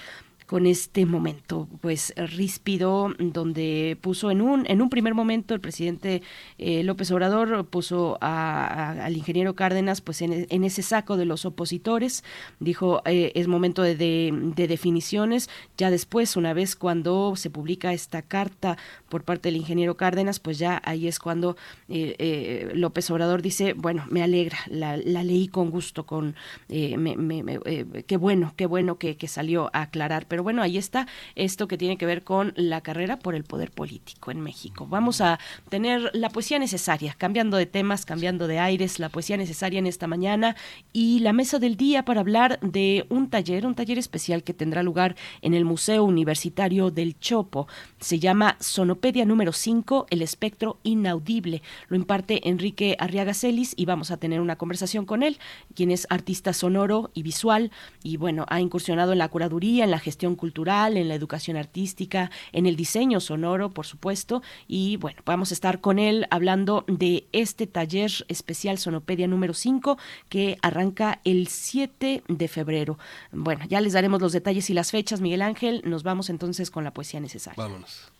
con 0.49 0.65
este 0.65 1.05
momento 1.05 1.67
pues 1.79 2.11
ríspido 2.17 3.13
donde 3.19 3.99
puso 4.01 4.31
en 4.31 4.41
un 4.41 4.65
en 4.65 4.81
un 4.81 4.89
primer 4.89 5.13
momento 5.13 5.53
el 5.53 5.59
presidente 5.61 6.23
eh, 6.57 6.81
López 6.81 7.11
Obrador 7.11 7.67
puso 7.67 8.17
al 8.19 9.15
ingeniero 9.15 9.53
Cárdenas 9.53 10.01
pues 10.01 10.23
en, 10.23 10.63
ese 10.63 10.81
saco 10.81 11.17
de 11.17 11.25
los 11.25 11.45
opositores. 11.45 12.23
Dijo 12.59 13.03
eh, 13.05 13.31
es 13.35 13.47
momento 13.47 13.83
de, 13.83 13.95
de, 13.95 14.67
definiciones. 14.67 15.51
Ya 15.77 15.91
después 15.91 16.35
una 16.35 16.53
vez 16.53 16.75
cuando 16.75 17.35
se 17.35 17.51
publica 17.51 17.93
esta 17.93 18.23
carta 18.23 18.75
por 19.07 19.23
parte 19.23 19.49
del 19.49 19.57
ingeniero 19.57 19.97
Cárdenas 19.97 20.39
pues 20.39 20.57
ya 20.57 20.81
ahí 20.83 21.07
es 21.07 21.19
cuando 21.19 21.57
eh, 21.89 22.71
López 22.73 23.07
Obrador 23.11 23.43
dice 23.43 23.73
bueno 23.73 24.03
me 24.09 24.23
alegra 24.23 24.57
la, 24.67 24.97
leí 24.97 25.47
con 25.47 25.69
gusto 25.69 26.07
con 26.07 26.35
qué 26.67 28.17
bueno 28.19 28.53
qué 28.55 28.65
bueno 28.65 28.97
que, 28.97 29.15
que 29.15 29.27
salió 29.27 29.69
a 29.73 29.83
aclarar 29.83 30.25
pero 30.27 30.38
bueno, 30.43 30.61
ahí 30.61 30.77
está 30.77 31.07
esto 31.35 31.67
que 31.67 31.77
tiene 31.77 31.97
que 31.97 32.05
ver 32.05 32.23
con 32.23 32.53
la 32.55 32.81
carrera 32.81 33.19
por 33.19 33.35
el 33.35 33.43
poder 33.43 33.71
político 33.71 34.31
en 34.31 34.41
México. 34.41 34.87
Vamos 34.87 35.21
a 35.21 35.39
tener 35.69 36.09
la 36.13 36.29
poesía 36.29 36.59
necesaria, 36.59 37.15
cambiando 37.17 37.57
de 37.57 37.65
temas, 37.65 38.05
cambiando 38.05 38.47
de 38.47 38.59
aires, 38.59 38.99
la 38.99 39.09
poesía 39.09 39.37
necesaria 39.37 39.79
en 39.79 39.87
esta 39.87 40.07
mañana 40.07 40.55
y 40.93 41.19
la 41.19 41.33
mesa 41.33 41.59
del 41.59 41.75
día 41.75 42.05
para 42.05 42.21
hablar 42.21 42.59
de 42.61 43.05
un 43.09 43.29
taller, 43.29 43.65
un 43.65 43.75
taller 43.75 43.97
especial 43.97 44.43
que 44.43 44.53
tendrá 44.53 44.83
lugar 44.83 45.15
en 45.41 45.53
el 45.53 45.65
Museo 45.65 46.03
Universitario 46.03 46.91
del 46.91 47.19
Chopo. 47.19 47.67
Se 47.99 48.19
llama 48.19 48.57
Sonopedia 48.59 49.25
número 49.25 49.51
5, 49.51 50.07
el 50.09 50.21
espectro 50.21 50.79
inaudible. 50.83 51.61
Lo 51.87 51.95
imparte 51.95 52.49
Enrique 52.49 52.95
Arriaga 52.99 53.33
Celis 53.33 53.73
y 53.75 53.85
vamos 53.85 54.11
a 54.11 54.17
tener 54.17 54.41
una 54.41 54.57
conversación 54.57 55.05
con 55.05 55.23
él, 55.23 55.37
quien 55.75 55.91
es 55.91 56.07
artista 56.09 56.53
sonoro 56.53 57.11
y 57.13 57.23
visual 57.23 57.71
y 58.03 58.17
bueno, 58.17 58.45
ha 58.49 58.61
incursionado 58.61 59.11
en 59.11 59.17
la 59.17 59.29
curaduría, 59.29 59.83
en 59.83 59.91
la 59.91 59.99
gestión 59.99 60.28
cultural, 60.35 60.97
en 60.97 61.07
la 61.07 61.15
educación 61.15 61.57
artística, 61.57 62.31
en 62.51 62.65
el 62.65 62.75
diseño 62.75 63.19
sonoro, 63.19 63.71
por 63.71 63.85
supuesto. 63.85 64.41
Y 64.67 64.97
bueno, 64.97 65.21
vamos 65.25 65.51
a 65.51 65.53
estar 65.53 65.81
con 65.81 65.99
él 65.99 66.27
hablando 66.31 66.85
de 66.87 67.27
este 67.31 67.67
taller 67.67 68.11
especial 68.27 68.77
Sonopedia 68.77 69.27
número 69.27 69.53
5 69.53 69.97
que 70.29 70.57
arranca 70.61 71.19
el 71.23 71.47
7 71.47 72.23
de 72.27 72.47
febrero. 72.47 72.97
Bueno, 73.31 73.65
ya 73.67 73.81
les 73.81 73.93
daremos 73.93 74.21
los 74.21 74.31
detalles 74.31 74.69
y 74.69 74.73
las 74.73 74.91
fechas, 74.91 75.21
Miguel 75.21 75.41
Ángel. 75.41 75.81
Nos 75.85 76.03
vamos 76.03 76.29
entonces 76.29 76.71
con 76.71 76.83
la 76.83 76.91
poesía 76.91 77.19
necesaria. 77.19 77.61
Vámonos. 77.61 78.11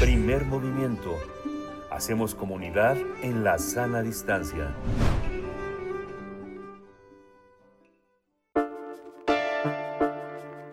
Primer 0.00 0.44
movimiento. 0.46 1.16
Hacemos 1.90 2.34
comunidad 2.34 2.96
en 3.22 3.44
la 3.44 3.58
sana 3.58 4.02
distancia. 4.02 4.74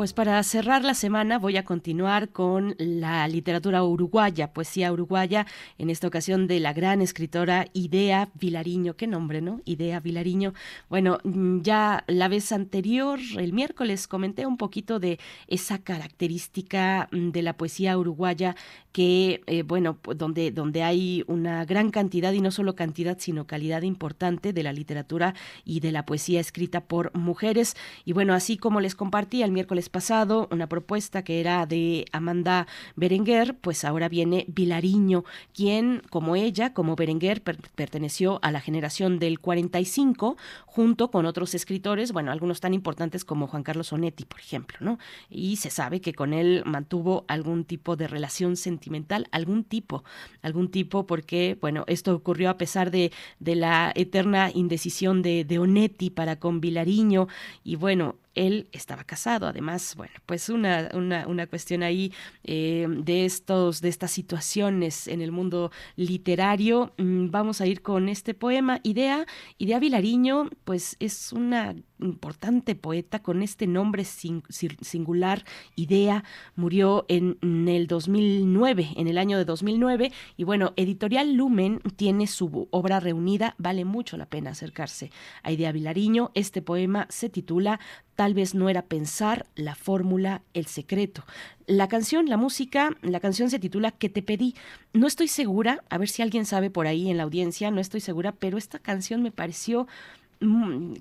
Pues 0.00 0.14
para 0.14 0.42
cerrar 0.44 0.82
la 0.82 0.94
semana 0.94 1.38
voy 1.38 1.58
a 1.58 1.66
continuar 1.66 2.30
con 2.30 2.74
la 2.78 3.28
literatura 3.28 3.84
uruguaya, 3.84 4.54
poesía 4.54 4.90
uruguaya, 4.90 5.46
en 5.76 5.90
esta 5.90 6.06
ocasión 6.06 6.46
de 6.46 6.58
la 6.58 6.72
gran 6.72 7.02
escritora 7.02 7.66
Idea 7.74 8.30
Vilariño. 8.32 8.96
Qué 8.96 9.06
nombre, 9.06 9.42
¿no? 9.42 9.60
Idea 9.66 10.00
Vilariño. 10.00 10.54
Bueno, 10.88 11.18
mm, 11.22 11.60
ya 11.60 12.04
la 12.06 12.28
vez 12.28 12.50
anterior, 12.50 13.18
el 13.36 13.52
miércoles, 13.52 14.08
comenté 14.08 14.46
un 14.46 14.56
poquito 14.56 15.00
de 15.00 15.18
esa 15.48 15.76
característica 15.76 17.10
mm, 17.12 17.28
de 17.32 17.42
la 17.42 17.58
poesía 17.58 17.98
uruguaya 17.98 18.56
que, 18.92 19.42
eh, 19.46 19.62
bueno, 19.64 19.98
donde, 20.16 20.50
donde 20.50 20.82
hay 20.82 21.24
una 21.26 21.66
gran 21.66 21.90
cantidad, 21.90 22.32
y 22.32 22.40
no 22.40 22.50
solo 22.50 22.74
cantidad, 22.74 23.18
sino 23.20 23.46
calidad 23.46 23.82
importante 23.82 24.54
de 24.54 24.62
la 24.62 24.72
literatura 24.72 25.34
y 25.66 25.80
de 25.80 25.92
la 25.92 26.06
poesía 26.06 26.40
escrita 26.40 26.80
por 26.80 27.14
mujeres. 27.14 27.76
Y 28.06 28.14
bueno, 28.14 28.32
así 28.32 28.56
como 28.56 28.80
les 28.80 28.94
compartí 28.94 29.42
el 29.42 29.52
miércoles 29.52 29.89
pasado, 29.90 30.48
una 30.50 30.68
propuesta 30.68 31.22
que 31.22 31.40
era 31.40 31.66
de 31.66 32.06
Amanda 32.12 32.66
Berenguer, 32.96 33.56
pues 33.56 33.84
ahora 33.84 34.08
viene 34.08 34.44
Vilariño, 34.48 35.24
quien, 35.54 36.02
como 36.10 36.36
ella, 36.36 36.72
como 36.72 36.96
Berenguer, 36.96 37.42
perteneció 37.42 38.38
a 38.42 38.50
la 38.50 38.60
generación 38.60 39.18
del 39.18 39.40
45, 39.40 40.36
junto 40.66 41.10
con 41.10 41.26
otros 41.26 41.54
escritores, 41.54 42.12
bueno, 42.12 42.32
algunos 42.32 42.60
tan 42.60 42.74
importantes 42.74 43.24
como 43.24 43.46
Juan 43.46 43.62
Carlos 43.62 43.92
Onetti, 43.92 44.24
por 44.24 44.40
ejemplo, 44.40 44.78
¿no? 44.80 44.98
Y 45.28 45.56
se 45.56 45.70
sabe 45.70 46.00
que 46.00 46.14
con 46.14 46.32
él 46.32 46.62
mantuvo 46.64 47.24
algún 47.28 47.64
tipo 47.64 47.96
de 47.96 48.08
relación 48.08 48.56
sentimental, 48.56 49.28
algún 49.32 49.64
tipo, 49.64 50.04
algún 50.42 50.70
tipo, 50.70 51.06
porque, 51.06 51.58
bueno, 51.60 51.84
esto 51.86 52.14
ocurrió 52.14 52.50
a 52.50 52.58
pesar 52.58 52.90
de, 52.90 53.12
la 53.40 53.92
eterna 53.96 54.50
indecisión 54.54 55.22
de, 55.22 55.44
de 55.44 55.58
Onetti 55.58 56.08
para 56.10 56.36
con 56.36 56.60
Vilariño, 56.60 57.26
y 57.64 57.76
bueno, 57.76 58.16
él 58.34 58.68
estaba 58.72 59.04
casado. 59.04 59.46
Además, 59.46 59.94
bueno, 59.96 60.14
pues 60.26 60.48
una, 60.48 60.90
una, 60.94 61.26
una 61.26 61.46
cuestión 61.46 61.82
ahí 61.82 62.12
eh, 62.44 62.86
de, 62.88 63.24
estos, 63.24 63.80
de 63.80 63.88
estas 63.88 64.10
situaciones 64.10 65.08
en 65.08 65.20
el 65.20 65.32
mundo 65.32 65.70
literario. 65.96 66.94
Mm, 66.98 67.30
vamos 67.30 67.60
a 67.60 67.66
ir 67.66 67.82
con 67.82 68.08
este 68.08 68.34
poema. 68.34 68.80
Idea, 68.82 69.26
Idea 69.58 69.78
Vilariño, 69.78 70.50
pues 70.64 70.96
es 71.00 71.32
una 71.32 71.74
importante 72.02 72.74
poeta 72.74 73.20
con 73.20 73.42
este 73.42 73.66
nombre 73.66 74.04
singular, 74.04 75.44
Idea, 75.76 76.24
murió 76.56 77.04
en, 77.08 77.38
el 77.68 77.86
2009, 77.86 78.90
en 78.96 79.08
el 79.08 79.18
año 79.18 79.38
de 79.38 79.44
2009, 79.44 80.12
y 80.36 80.44
bueno, 80.44 80.72
Editorial 80.76 81.34
Lumen 81.34 81.80
tiene 81.96 82.26
su 82.26 82.68
obra 82.70 83.00
reunida, 83.00 83.54
vale 83.58 83.84
mucho 83.84 84.16
la 84.16 84.26
pena 84.26 84.50
acercarse 84.50 85.10
a 85.42 85.52
Idea 85.52 85.72
Vilariño. 85.72 86.30
Este 86.34 86.62
poema 86.62 87.06
se 87.10 87.28
titula 87.28 87.80
Tal 88.20 88.34
vez 88.34 88.54
no 88.54 88.68
era 88.68 88.82
pensar 88.82 89.46
la 89.54 89.74
fórmula, 89.74 90.42
el 90.52 90.66
secreto. 90.66 91.24
La 91.66 91.88
canción, 91.88 92.28
la 92.28 92.36
música, 92.36 92.90
la 93.00 93.18
canción 93.18 93.48
se 93.48 93.58
titula 93.58 93.92
Que 93.92 94.10
te 94.10 94.22
pedí. 94.22 94.54
No 94.92 95.06
estoy 95.06 95.28
segura, 95.28 95.84
a 95.88 95.96
ver 95.96 96.08
si 96.08 96.20
alguien 96.20 96.44
sabe 96.44 96.68
por 96.68 96.86
ahí 96.86 97.08
en 97.08 97.16
la 97.16 97.22
audiencia, 97.22 97.70
no 97.70 97.80
estoy 97.80 98.00
segura, 98.00 98.32
pero 98.32 98.58
esta 98.58 98.78
canción 98.78 99.22
me 99.22 99.30
pareció 99.30 99.86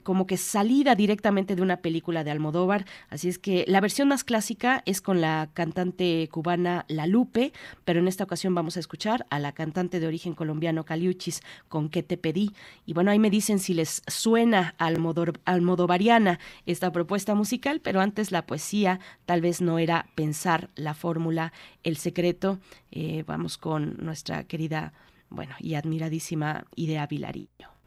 como 0.04 0.28
que 0.28 0.36
salida 0.36 0.96
directamente 0.96 1.56
de 1.56 1.62
una 1.62 1.78
película 1.78 2.24
de 2.24 2.32
Almodóvar. 2.32 2.86
Así 3.10 3.30
es 3.30 3.40
que 3.40 3.64
la 3.68 3.80
versión 3.80 4.10
más 4.10 4.26
clásica 4.26 4.84
es 4.86 5.00
con 5.00 5.22
la 5.22 5.50
cantante 5.54 6.28
cubana 6.30 6.86
La 6.90 7.08
Lupe, 7.08 7.54
pero 7.86 8.00
en 8.00 8.10
esta 8.10 8.26
ocasión 8.26 8.54
vamos 8.54 8.76
a 8.76 8.82
escuchar 8.82 9.26
a 9.30 9.40
la 9.40 9.54
cantante 9.54 10.02
de 10.02 10.08
origen 10.08 10.34
colombiano 10.34 10.84
Caliuchis 10.84 11.42
con 11.70 11.90
¿Qué 11.90 12.04
te 12.04 12.18
pedí? 12.18 12.52
Y 12.86 12.94
bueno, 12.94 13.12
ahí 13.12 13.20
me 13.20 13.30
dicen 13.30 13.60
si 13.60 13.74
les 13.74 14.04
suena 14.08 14.76
almodovariana 14.78 16.40
esta 16.66 16.92
propuesta 16.92 17.34
musical, 17.34 17.80
pero 17.80 18.02
antes 18.02 18.32
la 18.32 18.46
poesía 18.46 19.00
tal 19.26 19.40
vez 19.40 19.62
no 19.62 19.80
era 19.80 20.08
pensar 20.16 20.70
la 20.76 20.94
fórmula, 20.94 21.54
el 21.84 21.96
secreto. 21.96 22.60
Eh, 22.92 23.24
vamos 23.26 23.58
con 23.58 23.96
nuestra 24.02 24.44
querida, 24.44 24.92
bueno, 25.30 25.56
y 25.60 25.76
admiradísima 25.76 26.66
Idea 26.76 27.08
Vilariño. 27.08 27.79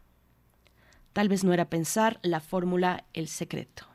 Tal 1.12 1.28
vez 1.28 1.44
no 1.44 1.52
era 1.52 1.68
pensar 1.68 2.18
la 2.22 2.40
fórmula 2.40 3.04
el 3.12 3.28
secreto. 3.28 3.86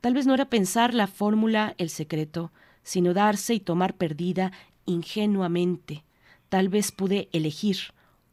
Tal 0.00 0.14
vez 0.14 0.26
no 0.26 0.34
era 0.34 0.48
pensar 0.48 0.94
la 0.94 1.06
fórmula 1.06 1.74
el 1.78 1.90
secreto, 1.90 2.50
sino 2.82 3.14
darse 3.14 3.54
y 3.54 3.60
tomar 3.60 3.94
perdida 3.94 4.52
ingenuamente. 4.86 6.04
Tal 6.48 6.68
vez 6.68 6.92
pude 6.92 7.28
elegir, 7.32 7.78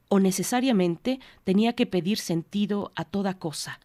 o 0.08 0.20
necesariamente 0.20 1.20
tenía 1.44 1.74
que 1.74 1.86
pedir 1.86 2.18
sentido 2.18 2.92
a 2.96 3.06
toda 3.06 3.36
cosa. 3.38 3.80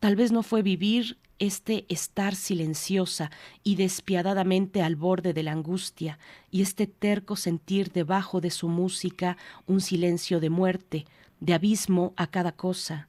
Tal 0.00 0.16
vez 0.16 0.30
no 0.30 0.42
fue 0.42 0.62
vivir 0.62 1.16
este 1.38 1.86
estar 1.88 2.34
silenciosa 2.34 3.30
y 3.62 3.76
despiadadamente 3.76 4.82
al 4.82 4.96
borde 4.96 5.32
de 5.32 5.42
la 5.42 5.52
angustia, 5.52 6.18
y 6.50 6.62
este 6.62 6.86
terco 6.86 7.36
sentir 7.36 7.92
debajo 7.92 8.40
de 8.40 8.50
su 8.50 8.68
música 8.68 9.36
un 9.66 9.80
silencio 9.80 10.40
de 10.40 10.50
muerte, 10.50 11.06
de 11.40 11.54
abismo 11.54 12.12
a 12.16 12.26
cada 12.28 12.52
cosa. 12.52 13.08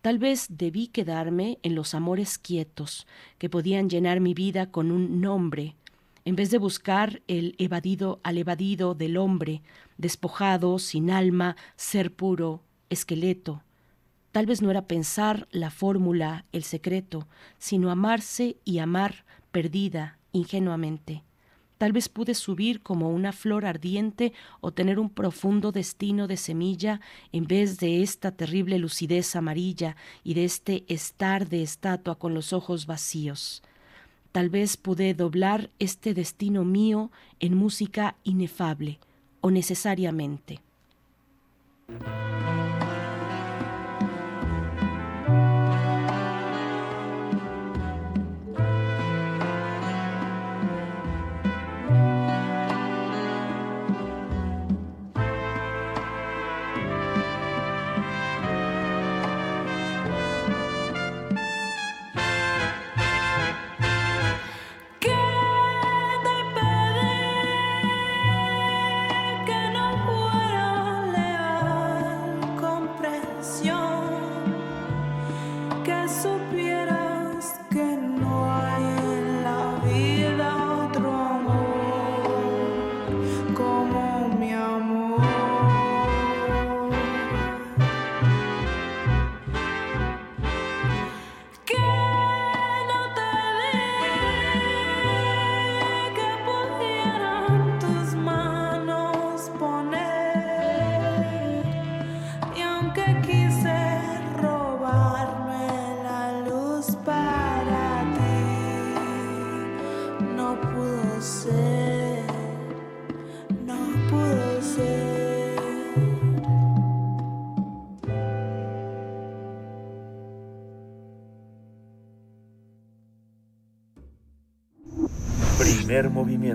Tal 0.00 0.18
vez 0.18 0.46
debí 0.48 0.88
quedarme 0.88 1.58
en 1.62 1.74
los 1.74 1.94
amores 1.94 2.38
quietos 2.38 3.06
que 3.38 3.48
podían 3.48 3.88
llenar 3.88 4.20
mi 4.20 4.34
vida 4.34 4.70
con 4.70 4.90
un 4.90 5.20
nombre, 5.20 5.76
en 6.24 6.36
vez 6.36 6.50
de 6.50 6.58
buscar 6.58 7.22
el 7.28 7.54
evadido 7.58 8.20
al 8.22 8.38
evadido 8.38 8.94
del 8.94 9.16
hombre, 9.16 9.62
despojado, 9.98 10.78
sin 10.78 11.10
alma, 11.10 11.56
ser 11.76 12.12
puro, 12.12 12.62
esqueleto. 12.90 13.62
Tal 14.32 14.46
vez 14.46 14.62
no 14.62 14.70
era 14.70 14.86
pensar 14.86 15.46
la 15.50 15.70
fórmula, 15.70 16.46
el 16.52 16.64
secreto, 16.64 17.28
sino 17.58 17.90
amarse 17.90 18.56
y 18.64 18.78
amar 18.78 19.24
perdida, 19.50 20.18
ingenuamente. 20.32 21.22
Tal 21.82 21.90
vez 21.90 22.08
pude 22.08 22.34
subir 22.34 22.80
como 22.80 23.10
una 23.10 23.32
flor 23.32 23.66
ardiente 23.66 24.32
o 24.60 24.70
tener 24.70 25.00
un 25.00 25.10
profundo 25.10 25.72
destino 25.72 26.28
de 26.28 26.36
semilla 26.36 27.00
en 27.32 27.48
vez 27.48 27.80
de 27.80 28.04
esta 28.04 28.30
terrible 28.30 28.78
lucidez 28.78 29.34
amarilla 29.34 29.96
y 30.22 30.34
de 30.34 30.44
este 30.44 30.84
estar 30.86 31.48
de 31.48 31.64
estatua 31.64 32.20
con 32.20 32.34
los 32.34 32.52
ojos 32.52 32.86
vacíos. 32.86 33.64
Tal 34.30 34.48
vez 34.48 34.76
pude 34.76 35.12
doblar 35.12 35.70
este 35.80 36.14
destino 36.14 36.64
mío 36.64 37.10
en 37.40 37.56
música 37.56 38.14
inefable 38.22 39.00
o 39.40 39.50
necesariamente. 39.50 40.60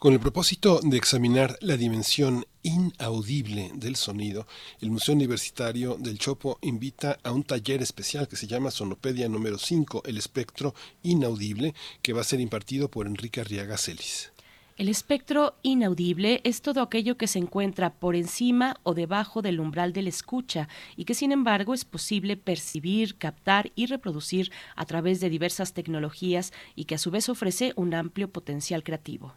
Con 0.00 0.14
el 0.14 0.18
propósito 0.18 0.80
de 0.82 0.96
examinar 0.96 1.58
la 1.60 1.76
dimensión 1.76 2.46
inaudible 2.62 3.70
del 3.74 3.96
sonido, 3.96 4.46
el 4.80 4.90
Museo 4.90 5.14
Universitario 5.14 5.98
del 5.98 6.18
Chopo 6.18 6.58
invita 6.62 7.18
a 7.22 7.32
un 7.32 7.42
taller 7.42 7.82
especial 7.82 8.26
que 8.26 8.36
se 8.36 8.46
llama 8.46 8.70
Sonopedia 8.70 9.28
número 9.28 9.58
5, 9.58 10.04
el 10.06 10.16
espectro 10.16 10.74
inaudible, 11.02 11.74
que 12.00 12.14
va 12.14 12.22
a 12.22 12.24
ser 12.24 12.40
impartido 12.40 12.90
por 12.90 13.06
Enrique 13.06 13.42
Arriaga 13.42 13.76
Celis. 13.76 14.32
El 14.78 14.88
espectro 14.88 15.56
inaudible 15.60 16.40
es 16.44 16.62
todo 16.62 16.80
aquello 16.80 17.18
que 17.18 17.26
se 17.26 17.38
encuentra 17.38 17.92
por 17.92 18.16
encima 18.16 18.80
o 18.84 18.94
debajo 18.94 19.42
del 19.42 19.60
umbral 19.60 19.92
de 19.92 20.00
la 20.00 20.08
escucha 20.08 20.70
y 20.96 21.04
que 21.04 21.12
sin 21.12 21.30
embargo 21.30 21.74
es 21.74 21.84
posible 21.84 22.38
percibir, 22.38 23.18
captar 23.18 23.70
y 23.74 23.84
reproducir 23.84 24.50
a 24.76 24.86
través 24.86 25.20
de 25.20 25.28
diversas 25.28 25.74
tecnologías 25.74 26.54
y 26.74 26.86
que 26.86 26.94
a 26.94 26.98
su 26.98 27.10
vez 27.10 27.28
ofrece 27.28 27.74
un 27.76 27.92
amplio 27.92 28.30
potencial 28.30 28.82
creativo. 28.82 29.34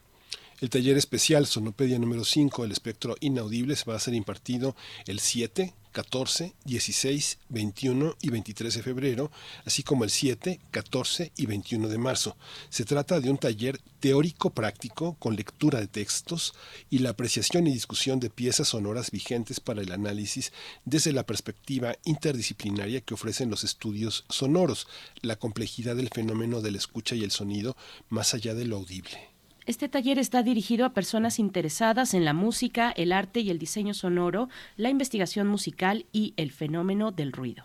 El 0.64 0.70
taller 0.70 0.96
especial 0.96 1.46
Sonopedia 1.46 2.00
número 2.00 2.24
5, 2.24 2.64
el 2.64 2.72
espectro 2.72 3.18
inaudible, 3.20 3.76
se 3.76 3.84
va 3.84 3.98
a 3.98 4.00
ser 4.00 4.14
impartido 4.14 4.78
el 5.08 5.20
7, 5.20 5.74
14, 5.92 6.54
16, 6.64 7.40
21 7.50 8.16
y 8.22 8.30
23 8.30 8.74
de 8.74 8.82
febrero, 8.82 9.30
así 9.66 9.84
como 9.84 10.06
el 10.06 10.10
7, 10.10 10.62
14 10.72 11.34
y 11.36 11.48
21 11.48 11.90
de 11.90 11.98
marzo. 11.98 12.38
Se 12.70 12.86
trata 12.86 13.20
de 13.20 13.30
un 13.30 13.38
taller 13.38 13.78
teórico 14.00 14.52
práctico 14.52 15.18
con 15.20 15.36
lectura 15.36 15.82
de 15.82 15.88
textos 15.88 16.54
y 16.90 17.00
la 17.00 17.10
apreciación 17.10 17.68
y 17.68 17.74
discusión 17.74 18.22
de 18.22 18.30
piezas 18.30 18.70
sonoras 18.70 19.12
vigentes 19.12 19.60
para 19.60 19.82
el 19.82 19.92
análisis 19.92 20.54
desde 20.86 21.12
la 21.12 21.26
perspectiva 21.26 21.98
interdisciplinaria 22.06 23.02
que 23.02 23.16
ofrecen 23.16 23.50
los 23.50 23.66
estudios 23.66 24.24
sonoros, 24.30 24.88
la 25.22 25.36
complejidad 25.36 25.98
del 25.98 26.08
fenómeno 26.08 26.62
de 26.62 26.72
la 26.72 26.78
escucha 26.78 27.16
y 27.16 27.26
el 27.26 27.32
sonido 27.32 27.76
más 28.08 28.34
allá 28.34 28.54
de 28.54 28.64
lo 28.64 28.78
audible. 28.78 29.33
Este 29.66 29.88
taller 29.88 30.20
está 30.20 30.44
dirigido 30.44 30.86
a 30.86 30.94
personas 30.94 31.40
interesadas 31.40 32.14
en 32.14 32.26
la 32.26 32.34
música, 32.34 32.92
el 32.92 33.14
arte 33.14 33.40
y 33.40 33.50
el 33.50 33.60
diseño 33.60 33.94
sonoro, 33.94 34.50
la 34.76 34.90
investigación 34.90 35.48
musical 35.48 36.06
y 36.12 36.34
el 36.36 36.52
fenómeno 36.52 37.12
del 37.12 37.32
ruido. 37.32 37.64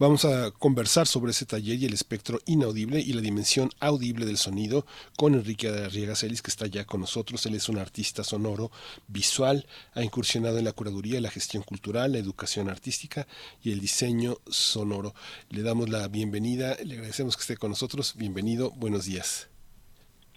Vamos 0.00 0.24
a 0.24 0.50
conversar 0.52 1.06
sobre 1.08 1.30
ese 1.32 1.44
taller 1.44 1.76
y 1.78 1.84
el 1.84 1.92
espectro 1.92 2.40
inaudible 2.46 3.00
y 3.00 3.12
la 3.12 3.20
dimensión 3.20 3.70
audible 3.80 4.26
del 4.26 4.36
sonido 4.36 4.86
con 5.16 5.34
Enrique 5.34 5.68
Arriaga 5.68 6.14
Celis, 6.14 6.42
que 6.42 6.50
está 6.50 6.66
ya 6.66 6.84
con 6.84 7.00
nosotros. 7.00 7.44
Él 7.46 7.54
es 7.54 7.68
un 7.68 7.78
artista 7.78 8.22
sonoro, 8.22 8.70
visual, 9.08 9.66
ha 9.94 10.02
incursionado 10.02 10.58
en 10.58 10.64
la 10.64 10.72
curaduría, 10.72 11.20
la 11.20 11.30
gestión 11.30 11.64
cultural, 11.64 12.12
la 12.12 12.18
educación 12.18 12.68
artística 12.68 13.26
y 13.62 13.72
el 13.72 13.80
diseño 13.80 14.38
sonoro. 14.48 15.14
Le 15.50 15.62
damos 15.62 15.88
la 15.88 16.06
bienvenida, 16.06 16.76
le 16.84 16.94
agradecemos 16.94 17.36
que 17.36 17.42
esté 17.42 17.56
con 17.56 17.70
nosotros. 17.70 18.14
Bienvenido, 18.16 18.70
buenos 18.70 19.04
días. 19.04 19.48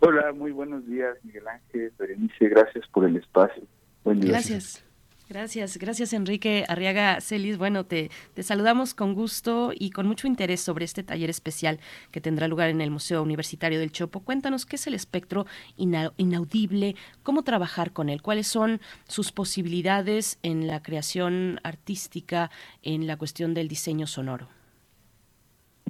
Hola, 0.04 0.34
muy 0.34 0.52
buenos 0.52 0.84
días, 0.88 1.16
Miguel 1.24 1.48
Ángel, 1.48 1.94
Berenice, 1.96 2.50
gracias 2.50 2.88
por 2.88 3.06
el 3.06 3.18
espacio. 3.18 3.62
Buen 4.04 4.20
día. 4.20 4.32
Gracias. 4.32 4.84
Gracias, 5.30 5.78
gracias 5.78 6.12
Enrique 6.12 6.66
Arriaga 6.68 7.22
Celis. 7.22 7.60
Bueno, 7.60 7.86
te, 7.86 8.10
te, 8.34 8.42
saludamos 8.42 8.96
con 8.96 9.14
gusto 9.14 9.72
y 9.74 9.92
con 9.92 10.08
mucho 10.08 10.26
interés 10.26 10.60
sobre 10.60 10.86
este 10.86 11.04
taller 11.04 11.30
especial 11.30 11.80
que 12.10 12.20
tendrá 12.20 12.48
lugar 12.48 12.70
en 12.70 12.82
el 12.82 12.90
Museo 12.90 13.22
Universitario 13.22 13.80
del 13.80 13.92
Chopo. 13.92 14.22
Cuéntanos 14.22 14.66
qué 14.66 14.76
es 14.76 14.88
el 14.88 14.96
espectro 14.96 15.46
inaudible, 15.78 16.96
cómo 17.22 17.44
trabajar 17.44 17.94
con 17.94 18.10
él, 18.10 18.24
cuáles 18.24 18.48
son 18.48 18.82
sus 19.08 19.32
posibilidades 19.32 20.40
en 20.42 20.66
la 20.66 20.82
creación 20.82 21.60
artística, 21.64 22.50
en 22.82 23.06
la 23.06 23.18
cuestión 23.18 23.54
del 23.54 23.68
diseño 23.68 24.08
sonoro. 24.08 24.50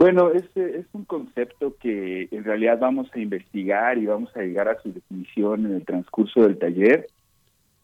Bueno, 0.02 0.32
es, 0.32 0.46
es 0.58 0.88
un 0.94 1.06
concepto 1.06 1.76
que 1.80 2.28
en 2.32 2.44
realidad 2.44 2.80
vamos 2.80 3.08
a 3.14 3.20
investigar 3.20 4.00
y 4.00 4.08
vamos 4.08 4.36
a 4.36 4.40
llegar 4.40 4.68
a 4.68 4.82
su 4.82 4.92
definición 4.92 5.68
en 5.68 5.76
el 5.76 5.86
transcurso 5.86 6.42
del 6.42 6.58
taller. 6.58 7.06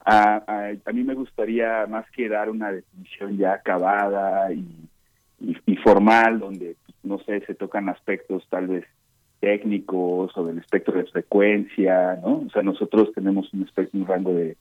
A, 0.03 0.73
a, 0.83 0.91
mí 0.93 1.03
me 1.03 1.13
gustaría 1.13 1.85
más 1.85 2.09
que 2.09 2.27
dar 2.27 2.49
una 2.49 2.71
definición 2.71 3.37
ya 3.37 3.53
acabada 3.53 4.51
y, 4.51 4.65
y, 5.39 5.75
formal, 5.75 6.39
donde, 6.39 6.75
no 7.03 7.19
sé, 7.19 7.41
se 7.41 7.53
tocan 7.53 7.87
aspectos 7.87 8.47
tal 8.49 8.65
vez 8.65 8.85
técnicos 9.39 10.35
o 10.35 10.43
del 10.43 10.57
espectro 10.57 10.97
de 10.97 11.05
frecuencia, 11.05 12.15
¿no? 12.15 12.45
O 12.47 12.49
sea, 12.49 12.63
nosotros 12.63 13.11
tenemos 13.13 13.53
un 13.53 13.61
espectro, 13.61 13.99
un 13.99 14.07
rango 14.07 14.33
de, 14.33 14.57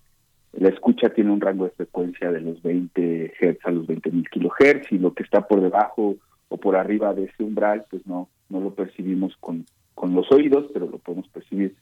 la 0.52 0.68
escucha 0.68 1.08
tiene 1.08 1.30
un 1.30 1.40
rango 1.40 1.64
de 1.64 1.70
frecuencia 1.70 2.30
de 2.30 2.42
los 2.42 2.62
20 2.62 3.32
Hz 3.40 3.64
a 3.64 3.70
los 3.70 3.86
20.000 3.86 4.28
kilohertz 4.28 4.92
y 4.92 4.98
lo 4.98 5.14
que 5.14 5.22
está 5.22 5.48
por 5.48 5.62
debajo 5.62 6.16
o 6.48 6.56
por 6.56 6.76
arriba 6.76 7.14
de 7.14 7.24
ese 7.24 7.42
umbral, 7.42 7.84
pues 7.90 8.06
no, 8.06 8.28
no 8.48 8.60
lo 8.60 8.74
percibimos 8.74 9.36
con, 9.38 9.66
con 9.94 10.14
los 10.14 10.30
oídos, 10.30 10.70
pero 10.72 10.88
lo 10.88 10.98
podemos 10.98 11.28
percibir 11.28 11.74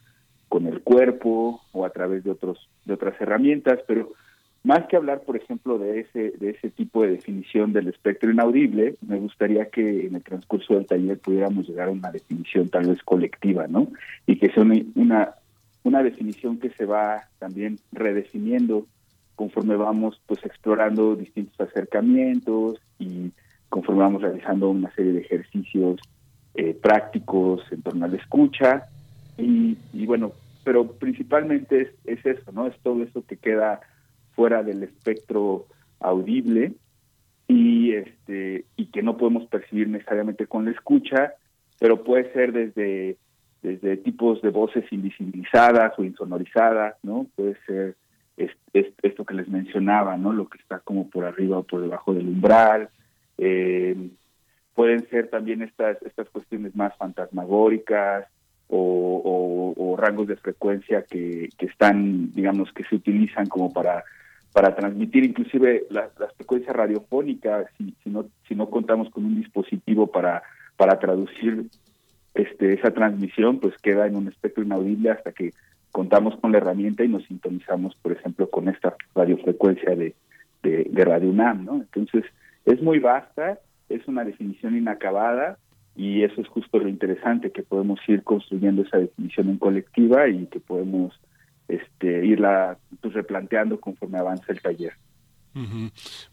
con 0.49 0.67
el 0.67 0.83
cuerpo 0.83 1.61
o 1.73 1.85
a 1.85 1.91
través 1.91 2.25
de 2.25 2.31
otros 2.31 2.69
de 2.85 2.95
otras 2.95 3.21
herramientas, 3.21 3.81
pero 3.87 4.13
más 4.63 4.87
que 4.87 4.97
hablar, 4.97 5.23
por 5.23 5.37
ejemplo, 5.37 5.79
de 5.79 6.01
ese 6.01 6.31
de 6.39 6.51
ese 6.51 6.71
tipo 6.71 7.03
de 7.03 7.11
definición 7.11 7.73
del 7.73 7.89
espectro 7.89 8.31
inaudible, 8.31 8.97
me 9.07 9.19
gustaría 9.19 9.69
que 9.69 10.07
en 10.07 10.15
el 10.15 10.23
transcurso 10.23 10.75
del 10.75 10.87
taller 10.87 11.19
pudiéramos 11.19 11.69
llegar 11.69 11.89
a 11.89 11.93
una 11.93 12.11
definición 12.11 12.69
tal 12.69 12.87
vez 12.87 13.03
colectiva, 13.03 13.67
¿no? 13.67 13.89
Y 14.27 14.37
que 14.37 14.51
sea 14.51 14.65
una 14.95 15.35
una 15.83 16.03
definición 16.03 16.59
que 16.59 16.71
se 16.71 16.87
va 16.87 17.29
también 17.39 17.79
redefiniendo 17.93 18.87
conforme 19.35 19.77
vamos 19.77 20.21
pues 20.27 20.45
explorando 20.45 21.15
distintos 21.17 21.61
acercamientos 21.61 22.81
y 22.99 23.33
conforme 23.75 24.03
vamos 24.03 24.23
realizando 24.23 24.71
una 24.71 24.95
serie 24.95 25.15
de 25.15 25.23
ejercicios 25.23 26.01
eh, 26.55 26.79
prácticos 26.81 27.61
en 27.73 27.83
torno 27.83 28.05
a 28.05 28.09
la 28.09 28.19
escucha 28.19 28.85
y, 29.37 29.77
bueno, 30.07 30.31
pero 30.63 30.93
principalmente 30.93 31.81
es, 31.83 31.89
es, 32.05 32.25
eso, 32.25 32.53
¿no? 32.53 32.69
Es 32.69 32.79
todo 32.85 33.03
eso 33.03 33.27
que 33.27 33.37
queda 33.37 33.81
fuera 34.37 34.63
del 34.63 34.85
espectro 34.85 35.67
audible 35.99 36.75
y 37.49 37.95
este 37.95 38.65
y 38.77 38.87
que 38.93 39.03
no 39.03 39.17
podemos 39.17 39.45
percibir 39.47 39.89
necesariamente 39.89 40.47
con 40.47 40.67
la 40.67 40.71
escucha, 40.71 41.33
pero 41.81 42.05
puede 42.05 42.33
ser 42.33 42.53
desde 42.53 43.17
desde 43.61 43.97
tipos 43.97 44.41
de 44.41 44.51
voces 44.51 44.85
invisibilizadas 44.93 45.99
o 45.99 46.05
insonorizadas, 46.05 46.95
¿no? 47.03 47.27
Puede 47.35 47.57
ser 47.67 47.97
esto 49.03 49.25
que 49.25 49.35
les 49.35 49.49
mencionaba, 49.49 50.17
¿no? 50.17 50.33
Lo 50.33 50.49
que 50.49 50.59
está 50.59 50.79
como 50.79 51.11
por 51.11 51.25
arriba 51.25 51.59
o 51.59 51.65
por 51.65 51.81
debajo 51.81 52.15
del 52.15 52.29
umbral, 52.29 52.89
eh, 53.39 53.97
pueden 54.75 55.09
ser 55.09 55.29
también 55.29 55.63
estas, 55.63 56.01
estas 56.03 56.29
cuestiones 56.31 56.75
más 56.75 56.97
fantasmagóricas 56.97 58.27
o, 58.69 59.97
rangos 59.97 60.27
de 60.27 60.37
frecuencia 60.37 61.03
que, 61.03 61.49
que, 61.57 61.67
están, 61.67 62.33
digamos, 62.33 62.73
que 62.73 62.85
se 62.85 62.97
utilizan 62.97 63.47
como 63.47 63.73
para, 63.73 64.05
para 64.53 64.75
transmitir 64.75 65.25
inclusive 65.25 65.85
las 65.91 66.11
frecuencias 66.37 66.75
radiofónicas, 66.75 67.67
si, 67.79 67.95
si, 68.03 68.11
no, 68.11 68.27
si 68.49 68.55
no 68.55 68.69
contamos 68.69 69.09
con 69.11 69.25
un 69.25 69.37
dispositivo 69.37 70.09
para, 70.09 70.43
para 70.77 70.99
traducir 70.99 71.67
este, 72.35 72.75
esa 72.75 72.91
transmisión, 72.91 73.61
pues 73.61 73.79
queda 73.79 74.07
en 74.07 74.17
un 74.17 74.29
espectro 74.29 74.65
inaudible 74.65 75.11
hasta 75.11 75.33
que 75.33 75.53
contamos 75.93 76.37
con 76.41 76.51
la 76.51 76.59
herramienta 76.59 77.05
y 77.05 77.09
nos 77.09 77.25
sintonizamos, 77.25 77.95
por 78.03 78.13
ejemplo, 78.13 78.51
con 78.51 78.69
esta 78.69 78.97
radiofrecuencia 79.15 79.95
de, 79.95 80.15
de, 80.63 80.89
de 80.91 81.05
Radio 81.05 81.31
UNAM, 81.31 81.65
¿no? 81.65 81.77
Entonces, 81.77 82.25
es 82.65 82.83
muy 82.83 82.99
vasta, 82.99 83.59
es 83.89 84.07
una 84.09 84.25
definición 84.25 84.77
inacabada 84.77 85.59
y 85.97 86.23
eso 86.23 86.41
es 86.41 86.49
justo 86.49 86.79
lo 86.79 86.89
interesante, 86.89 87.53
que 87.53 87.63
podemos 87.63 88.01
ir 88.09 88.23
construyendo 88.23 88.83
esa 88.83 88.99
definición 88.99 89.51
en 89.51 89.59
colectiva 89.59 90.29
y 90.29 90.47
que 90.47 90.61
podemos 90.61 91.19
este, 91.69 92.27
irla 92.27 92.79
pues, 93.01 93.15
replanteando 93.15 93.81
conforme 93.81 94.19
avanza 94.19 94.53
el 94.53 94.61
taller. 94.61 94.95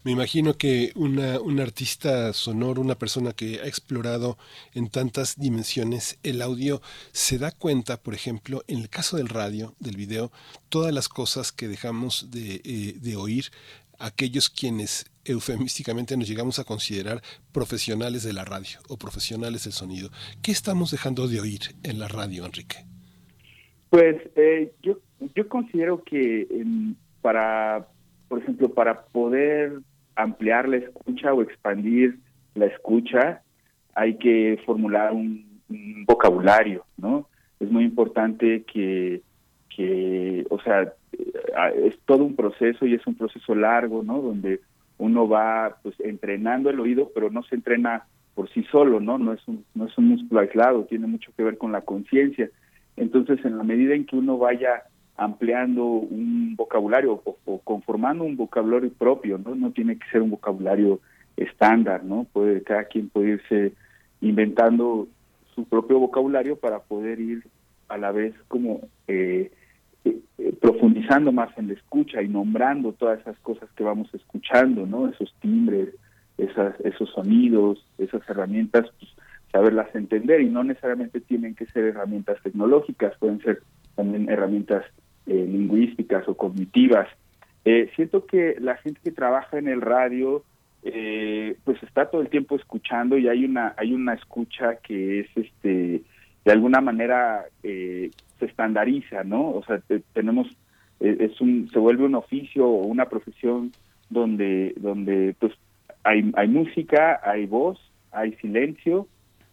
Me 0.02 0.10
imagino 0.10 0.54
que 0.54 0.90
una, 0.96 1.38
un 1.38 1.60
artista 1.60 2.32
sonoro, 2.32 2.80
una 2.80 2.96
persona 2.96 3.32
que 3.32 3.60
ha 3.60 3.68
explorado 3.68 4.36
en 4.74 4.88
tantas 4.88 5.38
dimensiones 5.38 6.18
el 6.24 6.42
audio, 6.42 6.82
se 7.12 7.38
da 7.38 7.52
cuenta, 7.52 8.02
por 8.02 8.14
ejemplo, 8.14 8.64
en 8.66 8.80
el 8.80 8.88
caso 8.88 9.16
del 9.16 9.28
radio, 9.28 9.74
del 9.78 9.96
video, 9.96 10.32
todas 10.68 10.92
las 10.92 11.08
cosas 11.08 11.52
que 11.52 11.68
dejamos 11.68 12.32
de, 12.32 12.62
eh, 12.64 12.94
de 13.00 13.14
oír, 13.14 13.44
aquellos 14.02 14.50
quienes 14.50 15.06
eufemísticamente 15.24 16.16
nos 16.16 16.28
llegamos 16.28 16.58
a 16.58 16.64
considerar 16.64 17.22
profesionales 17.52 18.24
de 18.24 18.32
la 18.32 18.44
radio 18.44 18.80
o 18.88 18.98
profesionales 18.98 19.64
del 19.64 19.72
sonido. 19.72 20.10
¿Qué 20.42 20.50
estamos 20.50 20.90
dejando 20.90 21.28
de 21.28 21.40
oír 21.40 21.60
en 21.84 21.98
la 21.98 22.08
radio, 22.08 22.44
Enrique? 22.44 22.78
Pues 23.90 24.16
eh, 24.36 24.72
yo, 24.82 24.98
yo 25.34 25.48
considero 25.48 26.02
que 26.02 26.48
para, 27.20 27.86
por 28.28 28.40
ejemplo, 28.40 28.68
para 28.74 29.04
poder 29.04 29.80
ampliar 30.16 30.68
la 30.68 30.78
escucha 30.78 31.32
o 31.32 31.42
expandir 31.42 32.18
la 32.54 32.66
escucha, 32.66 33.42
hay 33.94 34.16
que 34.16 34.60
formular 34.66 35.12
un, 35.12 35.50
vocabulario, 36.06 36.84
¿no? 36.98 37.28
Es 37.58 37.70
muy 37.70 37.84
importante 37.84 38.64
que, 38.64 39.22
que, 39.74 40.44
o 40.50 40.60
sea, 40.60 40.92
es 41.12 41.98
todo 42.04 42.24
un 42.24 42.36
proceso 42.36 42.86
y 42.86 42.94
es 42.94 43.06
un 43.06 43.14
proceso 43.14 43.54
largo, 43.54 44.02
¿no? 44.02 44.20
Donde 44.20 44.60
uno 44.98 45.28
va 45.28 45.76
pues 45.82 45.98
entrenando 46.00 46.70
el 46.70 46.80
oído, 46.80 47.10
pero 47.14 47.30
no 47.30 47.42
se 47.42 47.56
entrena 47.56 48.06
por 48.34 48.48
sí 48.50 48.64
solo, 48.70 49.00
¿no? 49.00 49.18
No 49.18 49.32
es 49.32 49.46
un, 49.46 49.64
no 49.74 49.86
es 49.86 49.98
un 49.98 50.08
músculo 50.08 50.40
aislado, 50.40 50.84
tiene 50.84 51.06
mucho 51.06 51.32
que 51.36 51.42
ver 51.42 51.58
con 51.58 51.72
la 51.72 51.82
conciencia. 51.82 52.48
Entonces, 52.96 53.44
en 53.44 53.58
la 53.58 53.64
medida 53.64 53.94
en 53.94 54.06
que 54.06 54.16
uno 54.16 54.38
vaya 54.38 54.84
ampliando 55.16 55.84
un 55.84 56.56
vocabulario 56.56 57.22
o, 57.24 57.58
conformando 57.60 58.24
un 58.24 58.36
vocabulario 58.36 58.90
propio, 58.92 59.38
¿no? 59.38 59.54
No 59.54 59.72
tiene 59.72 59.98
que 59.98 60.08
ser 60.10 60.22
un 60.22 60.30
vocabulario 60.30 61.00
estándar, 61.36 62.04
¿no? 62.04 62.26
Puede, 62.32 62.62
cada 62.62 62.84
quien 62.84 63.08
puede 63.08 63.32
irse 63.32 63.72
inventando 64.20 65.08
su 65.54 65.64
propio 65.64 65.98
vocabulario 65.98 66.56
para 66.56 66.80
poder 66.80 67.20
ir 67.20 67.44
a 67.88 67.98
la 67.98 68.12
vez 68.12 68.34
como 68.48 68.80
eh, 69.06 69.50
eh, 70.04 70.18
eh, 70.38 70.52
profundizando 70.60 71.32
más 71.32 71.56
en 71.58 71.68
la 71.68 71.74
escucha 71.74 72.22
y 72.22 72.28
nombrando 72.28 72.92
todas 72.92 73.20
esas 73.20 73.38
cosas 73.38 73.70
que 73.76 73.84
vamos 73.84 74.12
escuchando, 74.14 74.86
¿no? 74.86 75.08
Esos 75.08 75.34
timbres, 75.40 75.94
esas, 76.38 76.78
esos 76.80 77.10
sonidos, 77.10 77.86
esas 77.98 78.28
herramientas, 78.28 78.86
pues, 78.98 79.10
saberlas 79.52 79.94
entender 79.94 80.40
y 80.40 80.48
no 80.48 80.64
necesariamente 80.64 81.20
tienen 81.20 81.54
que 81.54 81.66
ser 81.66 81.84
herramientas 81.84 82.38
tecnológicas, 82.42 83.16
pueden 83.18 83.40
ser 83.40 83.62
también 83.94 84.28
herramientas 84.30 84.84
eh, 85.26 85.46
lingüísticas 85.48 86.26
o 86.26 86.34
cognitivas. 86.34 87.08
Eh, 87.64 87.90
siento 87.94 88.26
que 88.26 88.56
la 88.58 88.76
gente 88.78 89.00
que 89.04 89.12
trabaja 89.12 89.58
en 89.58 89.68
el 89.68 89.82
radio, 89.82 90.42
eh, 90.82 91.56
pues 91.64 91.80
está 91.82 92.10
todo 92.10 92.22
el 92.22 92.28
tiempo 92.28 92.56
escuchando 92.56 93.16
y 93.16 93.28
hay 93.28 93.44
una 93.44 93.72
hay 93.76 93.92
una 93.92 94.14
escucha 94.14 94.76
que 94.82 95.20
es 95.20 95.28
este 95.36 96.02
de 96.44 96.52
alguna 96.52 96.80
manera 96.80 97.44
se 98.42 98.46
estandariza, 98.46 99.22
¿no? 99.22 99.50
O 99.50 99.62
sea, 99.64 99.80
tenemos 100.12 100.48
es 100.98 101.40
un 101.40 101.68
se 101.72 101.78
vuelve 101.78 102.04
un 102.04 102.16
oficio 102.16 102.66
o 102.66 102.86
una 102.86 103.06
profesión 103.06 103.72
donde 104.10 104.74
donde 104.76 105.34
pues 105.38 105.52
hay 106.02 106.30
hay 106.34 106.48
música, 106.48 107.20
hay 107.22 107.46
voz, 107.46 107.78
hay 108.10 108.32
silencio 108.34 109.06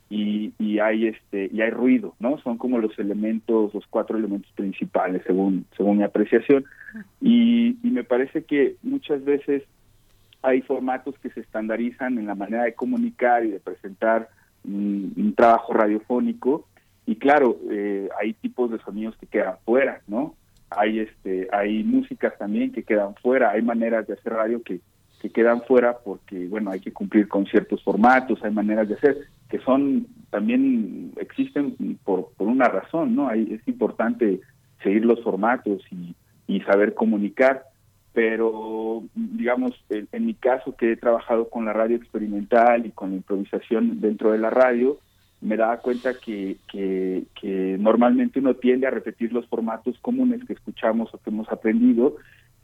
y, 0.09 0.53
y 0.57 0.79
hay 0.79 1.07
este 1.07 1.49
y 1.51 1.61
hay 1.61 1.69
ruido 1.69 2.15
no 2.19 2.39
son 2.39 2.57
como 2.57 2.79
los 2.79 2.97
elementos 2.97 3.73
los 3.75 3.85
cuatro 3.87 4.17
elementos 4.17 4.51
principales 4.53 5.21
según 5.25 5.65
según 5.77 5.97
mi 5.97 6.03
apreciación 6.03 6.65
y, 7.21 7.77
y 7.83 7.91
me 7.91 8.03
parece 8.03 8.43
que 8.43 8.75
muchas 8.81 9.23
veces 9.23 9.63
hay 10.41 10.61
formatos 10.61 11.13
que 11.19 11.29
se 11.29 11.41
estandarizan 11.41 12.17
en 12.17 12.25
la 12.25 12.33
manera 12.33 12.63
de 12.63 12.73
comunicar 12.73 13.45
y 13.45 13.51
de 13.51 13.59
presentar 13.59 14.29
un 14.63 15.33
trabajo 15.35 15.73
radiofónico 15.73 16.65
y 17.09 17.15
claro 17.15 17.57
eh, 17.69 18.09
hay 18.19 18.33
tipos 18.33 18.71
de 18.71 18.79
sonidos 18.79 19.15
que 19.17 19.27
quedan 19.27 19.55
fuera 19.65 20.01
no 20.07 20.35
hay 20.69 20.99
este 20.99 21.47
hay 21.51 21.83
músicas 21.83 22.37
también 22.37 22.71
que 22.71 22.83
quedan 22.83 23.15
fuera 23.15 23.51
hay 23.51 23.61
maneras 23.61 24.07
de 24.07 24.13
hacer 24.13 24.33
radio 24.33 24.61
que 24.61 24.81
que 25.19 25.29
quedan 25.29 25.61
fuera 25.63 25.97
porque, 25.99 26.47
bueno, 26.47 26.71
hay 26.71 26.79
que 26.79 26.93
cumplir 26.93 27.27
con 27.27 27.45
ciertos 27.45 27.83
formatos, 27.83 28.39
hay 28.43 28.51
maneras 28.51 28.87
de 28.87 28.95
hacer 28.95 29.17
que 29.49 29.59
son, 29.59 30.07
también 30.29 31.11
existen 31.17 31.75
por, 32.03 32.31
por 32.37 32.47
una 32.47 32.65
razón, 32.65 33.15
¿no? 33.15 33.27
Hay, 33.27 33.51
es 33.51 33.67
importante 33.67 34.39
seguir 34.81 35.05
los 35.05 35.21
formatos 35.21 35.81
y, 35.91 36.15
y 36.47 36.61
saber 36.61 36.93
comunicar, 36.93 37.65
pero, 38.13 39.03
digamos, 39.13 39.71
en, 39.89 40.07
en, 40.11 40.25
mi 40.25 40.35
caso 40.35 40.75
que 40.75 40.93
he 40.93 40.97
trabajado 40.97 41.49
con 41.49 41.65
la 41.65 41.73
radio 41.73 41.97
experimental 41.97 42.85
y 42.85 42.91
con 42.91 43.09
la 43.11 43.17
improvisación 43.17 43.99
dentro 43.99 44.31
de 44.31 44.37
la 44.37 44.49
radio, 44.49 44.99
me 45.41 45.57
daba 45.57 45.77
cuenta 45.77 46.13
que, 46.13 46.57
que, 46.67 47.77
normalmente 47.79 48.39
uno 48.39 48.55
tiende 48.55 48.87
a 48.87 48.91
repetir 48.91 49.31
los 49.31 49.47
formatos 49.47 49.97
comunes 49.99 50.43
que 50.43 50.53
escuchamos 50.53 51.13
o 51.13 51.17
que 51.17 51.29
hemos 51.29 51.49
aprendido 51.49 52.17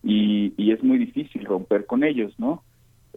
y, 0.04 0.54
y 0.58 0.72
es 0.72 0.84
muy 0.84 0.98
difícil 0.98 1.46
romper 1.46 1.86
con 1.86 2.04
ellos, 2.04 2.34
¿no? 2.38 2.64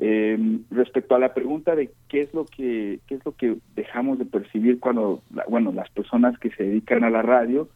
Eh, 0.00 0.60
respecto 0.70 1.16
a 1.16 1.18
la 1.18 1.34
pregunta 1.34 1.74
de 1.74 1.90
qué 2.08 2.22
es 2.22 2.32
lo 2.32 2.44
que 2.44 3.00
qué 3.08 3.16
es 3.16 3.26
lo 3.26 3.32
que 3.32 3.56
dejamos 3.74 4.16
de 4.20 4.26
percibir 4.26 4.78
cuando 4.78 5.22
bueno 5.48 5.72
las 5.72 5.90
personas 5.90 6.38
que 6.38 6.50
se 6.50 6.62
dedican 6.62 7.02
a 7.02 7.10
la 7.10 7.20
radio 7.20 7.68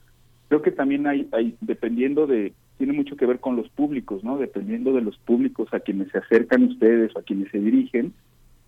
creo 0.47 0.63
que 0.63 0.71
también 0.71 1.09
hay, 1.09 1.29
hay 1.33 1.57
dependiendo 1.61 2.29
de 2.29 2.53
tiene 2.79 2.93
mucho 2.93 3.17
que 3.17 3.27
ver 3.27 3.41
con 3.41 3.57
los 3.57 3.69
públicos 3.71 4.23
no 4.23 4.39
dependiendo 4.39 4.93
de 4.93 5.01
los 5.01 5.19
públicos 5.19 5.75
a 5.75 5.81
quienes 5.81 6.13
se 6.13 6.19
acercan 6.19 6.63
ustedes 6.63 7.11
o 7.17 7.19
a 7.19 7.23
quienes 7.23 7.51
se 7.51 7.59
dirigen 7.59 8.13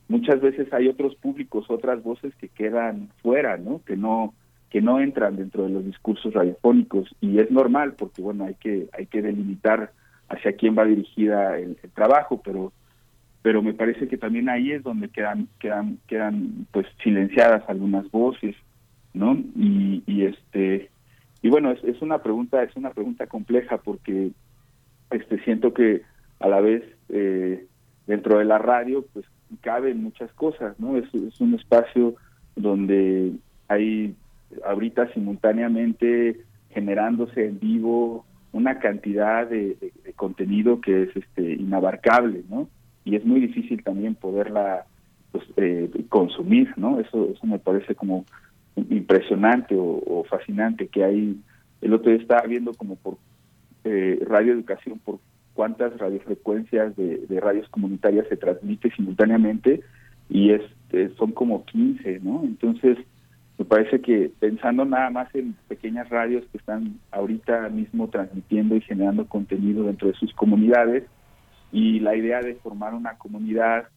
muchas 0.09 0.41
veces 0.41 0.73
hay 0.73 0.89
otros 0.89 1.15
públicos 1.17 1.67
otras 1.69 2.03
voces 2.03 2.35
que 2.37 2.49
quedan 2.49 3.09
fuera 3.23 3.57
no 3.57 3.81
que 3.85 3.97
no 3.97 4.35
que 4.75 4.83
no 4.83 4.99
entran 4.99 5.37
dentro 5.37 5.63
de 5.63 5.69
los 5.69 5.85
discursos 5.85 6.35
radiofónicos. 6.35 7.15
Y 7.21 7.39
es 7.39 7.49
normal 7.49 7.95
porque 7.97 8.21
bueno 8.21 8.45
hay 8.45 8.55
que 8.55 8.89
hay 8.93 9.07
que 9.07 9.23
delimitar 9.23 9.93
hacia 10.29 10.57
quién 10.57 10.77
va 10.77 10.85
dirigida 10.85 11.57
el, 11.59 11.79
el 11.81 11.91
trabajo 11.91 12.43
pero 12.45 12.73
pero 13.43 13.63
me 13.63 13.75
parece 13.75 14.09
que 14.09 14.17
también 14.17 14.49
ahí 14.49 14.73
es 14.73 14.83
donde 14.83 15.11
quedan 15.11 15.49
quedan 15.61 15.99
quedan 16.09 16.67
pues 16.73 16.89
silenciadas 17.05 17.63
algunas 17.69 18.11
voces 18.11 18.57
no 19.13 19.35
y, 19.55 20.03
y 20.07 20.25
este 20.25 20.91
y 21.41 21.51
bueno 21.51 21.71
es, 21.71 21.85
es 21.85 22.03
una 22.03 22.19
pregunta 22.19 22.61
es 22.65 22.75
una 22.75 22.91
pregunta 22.91 23.29
compleja 23.29 23.79
porque 23.79 24.33
este 25.11 25.39
siento 25.45 25.73
que 25.73 26.03
a 26.41 26.49
la 26.49 26.61
vez 26.61 26.83
eh, 27.11 27.65
dentro 28.09 28.39
de 28.41 28.45
la 28.45 28.59
radio 28.59 29.05
pues 29.13 29.25
caben 29.61 30.03
muchas 30.03 30.33
cosas 30.33 30.79
no 30.79 30.97
es, 30.97 31.05
un 31.41 31.55
espacio 31.55 32.15
donde 32.57 33.33
hay 33.69 34.15
ahorita 34.65 35.13
simultáneamente 35.13 36.41
generándose 36.71 37.47
en 37.47 37.59
vivo 37.59 38.25
una 38.53 38.79
cantidad 38.79 39.47
de, 39.47 39.77
contenido 40.17 40.81
que 40.81 41.05
es 41.05 41.17
este 41.17 41.55
inabarcable 41.55 42.45
no 42.49 42.69
y 43.05 43.17
es 43.17 43.25
muy 43.25 43.41
difícil 43.41 43.83
también 43.85 44.15
poderla 44.15 44.87
pues, 45.35 45.45
eh, 45.57 45.91
consumir, 46.09 46.73
¿no? 46.77 47.01
Eso, 47.01 47.29
eso 47.31 47.47
me 47.47 47.59
parece 47.59 47.95
como 47.95 48.25
impresionante 48.77 49.75
o, 49.77 50.03
o, 50.07 50.25
fascinante 50.25 50.89
que 50.89 51.05
hay. 51.05 51.41
El 51.81 51.93
otro 51.93 52.11
día 52.11 52.21
estaba 52.21 52.43
viendo 52.47 52.73
como 52.73 52.97
por 52.97 53.19
eh, 53.85 54.19
radio 54.27 54.53
educación 54.53 54.99
por 54.99 55.19
cuántas 55.55 55.97
radiofrecuencias 55.99 56.95
de, 56.97 57.41
radios 57.41 57.69
comunitarias 57.71 58.27
se 58.29 58.37
transmite 58.37 58.91
simultáneamente 58.91 59.83
y 60.29 60.51
es, 60.51 60.63
son 61.17 61.33
como 61.33 61.65
15, 61.65 62.21
¿no? 62.23 62.43
Entonces, 62.45 62.99
me 63.59 63.65
parece 63.65 64.01
que 64.01 64.31
pensando 64.41 64.85
nada 64.85 65.11
más 65.11 65.35
en 65.35 65.55
pequeñas 65.69 66.09
radios 66.11 66.45
que 66.51 66.59
están 66.59 66.99
ahorita 67.13 67.69
mismo 67.69 68.09
transmitiendo 68.09 68.77
y 68.77 68.81
generando 68.81 69.27
contenido 69.27 69.85
dentro 69.85 70.09
de 70.09 70.15
sus 70.15 70.33
comunidades, 70.35 71.05
y 71.75 71.99
la 71.99 72.15
idea 72.15 72.41
de 72.41 72.55
formar 72.55 72.95
una 72.95 73.19
comunidad 73.19 73.89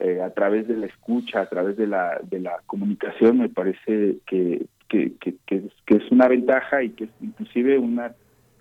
eh, 0.00 0.20
a 0.20 0.30
través 0.30 0.66
de 0.66 0.76
la 0.76 0.86
escucha, 0.86 1.40
a 1.40 1.48
través 1.48 1.76
de 1.76 1.86
la, 1.86 2.20
de 2.28 2.40
la 2.40 2.60
comunicación, 2.66 3.38
me 3.38 3.48
parece 3.48 4.16
que, 4.26 4.66
que, 4.88 5.12
que, 5.20 5.36
que, 5.46 5.56
es, 5.56 5.72
que 5.86 5.98
es 5.98 6.10
una 6.10 6.26
ventaja 6.26 6.82
y 6.82 6.90
que 6.90 7.04
es 7.04 7.10
inclusive 7.20 7.78
una, 7.78 8.12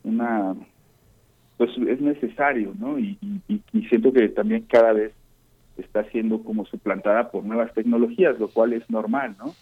una 0.04 0.56
pues 1.62 1.78
es 1.78 2.02
necesario, 2.02 2.74
¿no? 2.80 2.98
Y, 2.98 3.20
y, 3.48 3.62
y 3.72 3.82
siento 3.84 4.12
que 4.12 4.30
también 4.30 4.66
cada 4.68 4.94
vez 4.94 5.14
está 5.78 6.04
siendo 6.06 6.44
como 6.44 6.66
suplantada 6.66 7.30
por 7.30 7.44
nuevas 7.44 7.72
tecnologías, 7.76 8.40
lo 8.40 8.48
cual 8.48 8.74
es 8.74 8.90
normal, 8.90 9.36
¿no? 9.38 9.54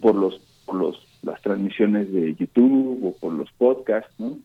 Por 0.00 0.14
los, 0.14 0.40
por 0.64 0.76
los 0.76 1.06
las 1.20 1.42
transmisiones 1.42 2.10
de 2.10 2.34
YouTube 2.36 3.04
o 3.04 3.14
por 3.20 3.34
los 3.34 3.52
podcasts, 3.52 4.18
¿no? 4.18 4.38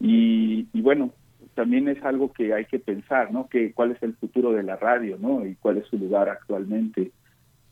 Y, 0.00 0.66
y 0.72 0.80
bueno, 0.80 1.10
también 1.54 1.88
es 1.88 2.02
algo 2.04 2.32
que 2.32 2.54
hay 2.54 2.64
que 2.64 2.78
pensar, 2.78 3.30
¿no? 3.30 3.46
Que 3.46 3.74
cuál 3.74 3.90
es 3.90 4.02
el 4.02 4.14
futuro 4.14 4.52
de 4.52 4.62
la 4.62 4.76
radio, 4.76 5.18
¿no? 5.20 5.44
Y 5.44 5.56
cuál 5.56 5.76
es 5.76 5.86
su 5.88 5.98
lugar 5.98 6.30
actualmente 6.30 7.10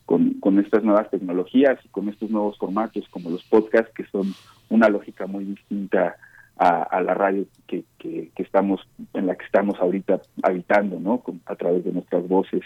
con, 0.05 0.35
con 0.35 0.59
estas 0.59 0.83
nuevas 0.83 1.09
tecnologías 1.09 1.83
y 1.83 1.87
con 1.87 2.07
estos 2.07 2.29
nuevos 2.29 2.55
formatos 2.59 3.09
como 3.09 3.31
los 3.31 3.43
podcasts 3.45 3.91
que 3.95 4.05
son 4.11 4.31
una 4.69 4.89
lógica 4.89 5.25
muy 5.25 5.43
distinta 5.43 6.17
a, 6.59 6.83
a 6.83 7.01
la 7.01 7.13
radio 7.13 7.45
que, 7.67 7.85
que, 7.97 8.31
estamos 8.35 8.85
en 9.13 9.27
la 9.27 9.35
que 9.35 9.45
estamos 9.45 9.79
ahorita 9.79 10.21
habitando, 10.43 10.99
¿no? 10.99 11.23
A 11.45 11.55
través 11.55 11.85
de 11.85 11.93
nuestras 11.93 12.27
voces. 12.27 12.61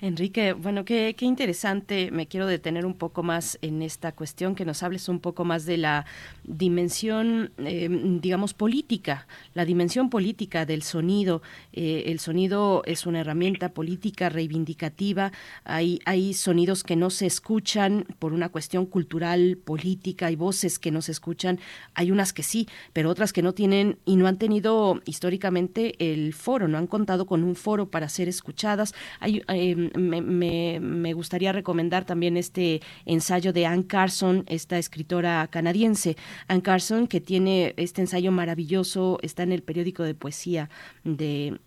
Enrique, 0.00 0.52
bueno, 0.52 0.84
qué, 0.84 1.16
qué, 1.18 1.26
interesante. 1.26 2.12
Me 2.12 2.28
quiero 2.28 2.46
detener 2.46 2.86
un 2.86 2.94
poco 2.94 3.24
más 3.24 3.58
en 3.62 3.82
esta 3.82 4.12
cuestión, 4.12 4.54
que 4.54 4.64
nos 4.64 4.84
hables 4.84 5.08
un 5.08 5.18
poco 5.18 5.44
más 5.44 5.66
de 5.66 5.76
la 5.76 6.06
dimensión, 6.44 7.50
eh, 7.58 7.88
digamos, 8.20 8.54
política, 8.54 9.26
la 9.54 9.64
dimensión 9.64 10.08
política 10.08 10.66
del 10.66 10.84
sonido. 10.84 11.42
Eh, 11.72 12.04
el 12.06 12.20
sonido 12.20 12.82
es 12.86 13.06
una 13.06 13.20
herramienta 13.20 13.70
política 13.70 14.28
reivindicativa. 14.28 15.32
Hay, 15.64 15.98
hay 16.04 16.32
sonidos 16.32 16.84
que 16.84 16.94
no 16.94 17.10
se 17.10 17.26
escuchan 17.26 18.06
por 18.20 18.32
una 18.32 18.50
cuestión 18.50 18.86
cultural, 18.86 19.58
política, 19.64 20.26
hay 20.26 20.36
voces 20.36 20.78
que 20.78 20.92
no 20.92 21.02
se 21.02 21.10
escuchan, 21.10 21.58
hay 21.94 22.12
unas 22.12 22.32
que 22.32 22.44
sí, 22.44 22.68
pero 22.92 23.10
otras 23.10 23.32
que 23.32 23.42
no 23.42 23.52
tienen 23.52 23.98
y 24.04 24.14
no 24.14 24.28
han 24.28 24.38
tenido 24.38 25.02
históricamente 25.06 25.96
el 26.12 26.34
foro, 26.34 26.68
no 26.68 26.78
han 26.78 26.86
contado 26.86 27.26
con 27.26 27.42
un 27.42 27.56
foro 27.56 27.90
para 27.90 28.08
ser 28.08 28.28
escuchadas. 28.28 28.94
Hay, 29.18 29.42
eh, 29.48 29.87
me, 29.96 31.12
gustaría 31.12 31.52
recomendar 31.52 32.04
también 32.04 32.36
este 32.36 32.80
ensayo 33.06 33.52
de 33.52 33.66
Anne 33.66 33.86
Carson, 33.86 34.44
esta 34.46 34.78
escritora 34.78 35.46
canadiense. 35.48 36.16
Anne 36.48 36.62
Carson, 36.62 37.06
que 37.06 37.20
tiene 37.20 37.74
este 37.76 38.00
ensayo 38.00 38.32
maravilloso, 38.32 39.18
está 39.22 39.42
en 39.42 39.52
el 39.52 39.62
periódico 39.62 40.02
de 40.02 40.14
poesía 40.14 40.70
de 41.04 41.58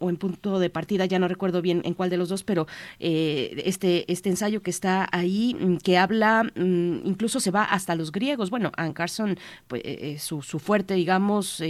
o 0.00 0.08
en 0.08 0.16
punto 0.16 0.58
de 0.58 0.70
partida, 0.70 1.04
ya 1.06 1.18
no 1.18 1.28
recuerdo 1.28 1.60
bien 1.62 1.82
en 1.84 1.94
cuál 1.94 2.10
de 2.10 2.16
los 2.16 2.28
dos, 2.28 2.44
pero 2.44 2.66
eh, 2.98 3.62
este, 3.64 4.10
este 4.10 4.30
ensayo 4.30 4.62
que 4.62 4.70
está 4.70 5.08
ahí, 5.12 5.54
mm, 5.58 5.76
que 5.78 5.98
habla, 5.98 6.44
mm, 6.44 7.06
incluso 7.06 7.40
se 7.40 7.50
va 7.50 7.64
hasta 7.64 7.94
los 7.94 8.12
griegos. 8.12 8.50
Bueno, 8.50 8.72
Anne 8.76 8.94
Carson, 8.94 9.38
pues, 9.66 9.82
eh, 9.84 9.98
eh, 10.00 10.18
su, 10.18 10.42
su, 10.42 10.58
fuerte, 10.58 10.94
digamos, 10.94 11.62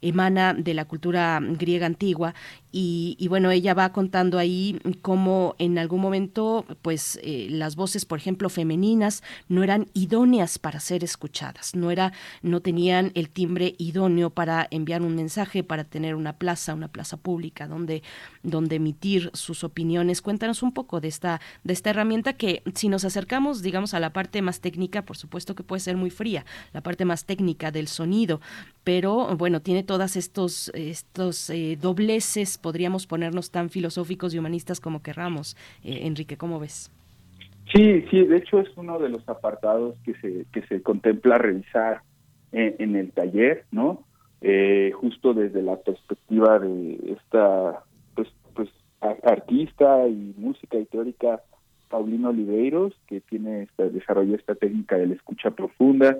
emana 0.00 0.54
de 0.54 0.74
la 0.74 0.86
cultura 0.86 1.40
griega 1.40 1.86
antigua 1.86 2.34
y, 2.76 3.26
bueno, 3.28 3.52
ella 3.52 3.72
va 3.72 3.92
contando 3.92 4.36
ahí 4.38 4.80
cómo 5.00 5.54
en 5.58 5.78
algún 5.78 6.00
momento, 6.00 6.64
pues 6.82 7.20
las 7.22 7.76
voces, 7.76 8.04
por 8.04 8.18
ejemplo, 8.18 8.48
femeninas 8.48 9.22
no 9.48 9.62
eran 9.62 9.86
idóneas 9.94 10.58
para 10.58 10.80
ser 10.80 11.04
escuchadas, 11.04 11.76
no 11.76 11.92
era, 11.92 12.12
no 12.42 12.60
tenían 12.60 13.12
el 13.14 13.28
timbre 13.30 13.76
idóneo 13.78 14.30
para 14.30 14.66
enviar 14.72 15.02
un 15.02 15.14
mensaje, 15.14 15.62
para 15.62 15.84
tener 15.84 16.16
una 16.16 16.32
plaza, 16.32 16.74
una 16.74 16.88
plaza 16.94 17.16
pública 17.16 17.66
donde, 17.66 18.02
donde 18.44 18.76
emitir 18.76 19.30
sus 19.34 19.64
opiniones. 19.64 20.22
Cuéntanos 20.22 20.62
un 20.62 20.72
poco 20.72 21.00
de 21.00 21.08
esta, 21.08 21.40
de 21.64 21.72
esta 21.72 21.90
herramienta 21.90 22.34
que 22.34 22.62
si 22.74 22.88
nos 22.88 23.04
acercamos, 23.04 23.62
digamos, 23.62 23.94
a 23.94 24.00
la 24.00 24.10
parte 24.12 24.40
más 24.40 24.60
técnica, 24.60 25.02
por 25.02 25.16
supuesto 25.16 25.56
que 25.56 25.64
puede 25.64 25.80
ser 25.80 25.96
muy 25.96 26.10
fría, 26.10 26.46
la 26.72 26.80
parte 26.80 27.04
más 27.04 27.26
técnica 27.26 27.72
del 27.72 27.88
sonido, 27.88 28.40
pero 28.84 29.36
bueno, 29.36 29.60
tiene 29.60 29.82
todas 29.82 30.16
estos, 30.16 30.70
estos 30.74 31.50
eh, 31.50 31.76
dobleces, 31.80 32.58
podríamos 32.58 33.06
ponernos 33.08 33.50
tan 33.50 33.70
filosóficos 33.70 34.32
y 34.32 34.38
humanistas 34.38 34.80
como 34.80 35.02
querramos. 35.02 35.56
Eh, 35.82 36.06
Enrique, 36.06 36.36
¿cómo 36.36 36.60
ves? 36.60 36.92
Sí, 37.74 38.04
sí, 38.08 38.24
de 38.24 38.36
hecho 38.36 38.60
es 38.60 38.68
uno 38.76 39.00
de 39.00 39.08
los 39.08 39.28
apartados 39.28 39.96
que 40.04 40.14
se, 40.20 40.46
que 40.52 40.62
se 40.68 40.80
contempla 40.80 41.38
revisar 41.38 42.02
en, 42.52 42.76
en 42.78 42.94
el 42.94 43.10
taller, 43.10 43.64
¿no? 43.72 44.04
Eh, 44.40 44.92
justo 44.94 45.34
desde 45.34 45.62
la 45.62 45.76
perspectiva 45.76 46.58
de 46.58 47.16
esta 47.16 47.82
pues, 48.14 48.28
pues 48.54 48.68
artista 49.22 50.06
y 50.08 50.34
música 50.36 50.78
y 50.78 50.84
teórica 50.86 51.40
Paulino 51.88 52.30
Oliveiros, 52.30 52.92
que 53.06 53.20
tiene 53.20 53.62
esta, 53.62 53.84
desarrolló 53.84 54.34
esta 54.34 54.54
técnica 54.54 54.96
de 54.96 55.06
la 55.06 55.14
escucha 55.14 55.50
profunda. 55.52 56.16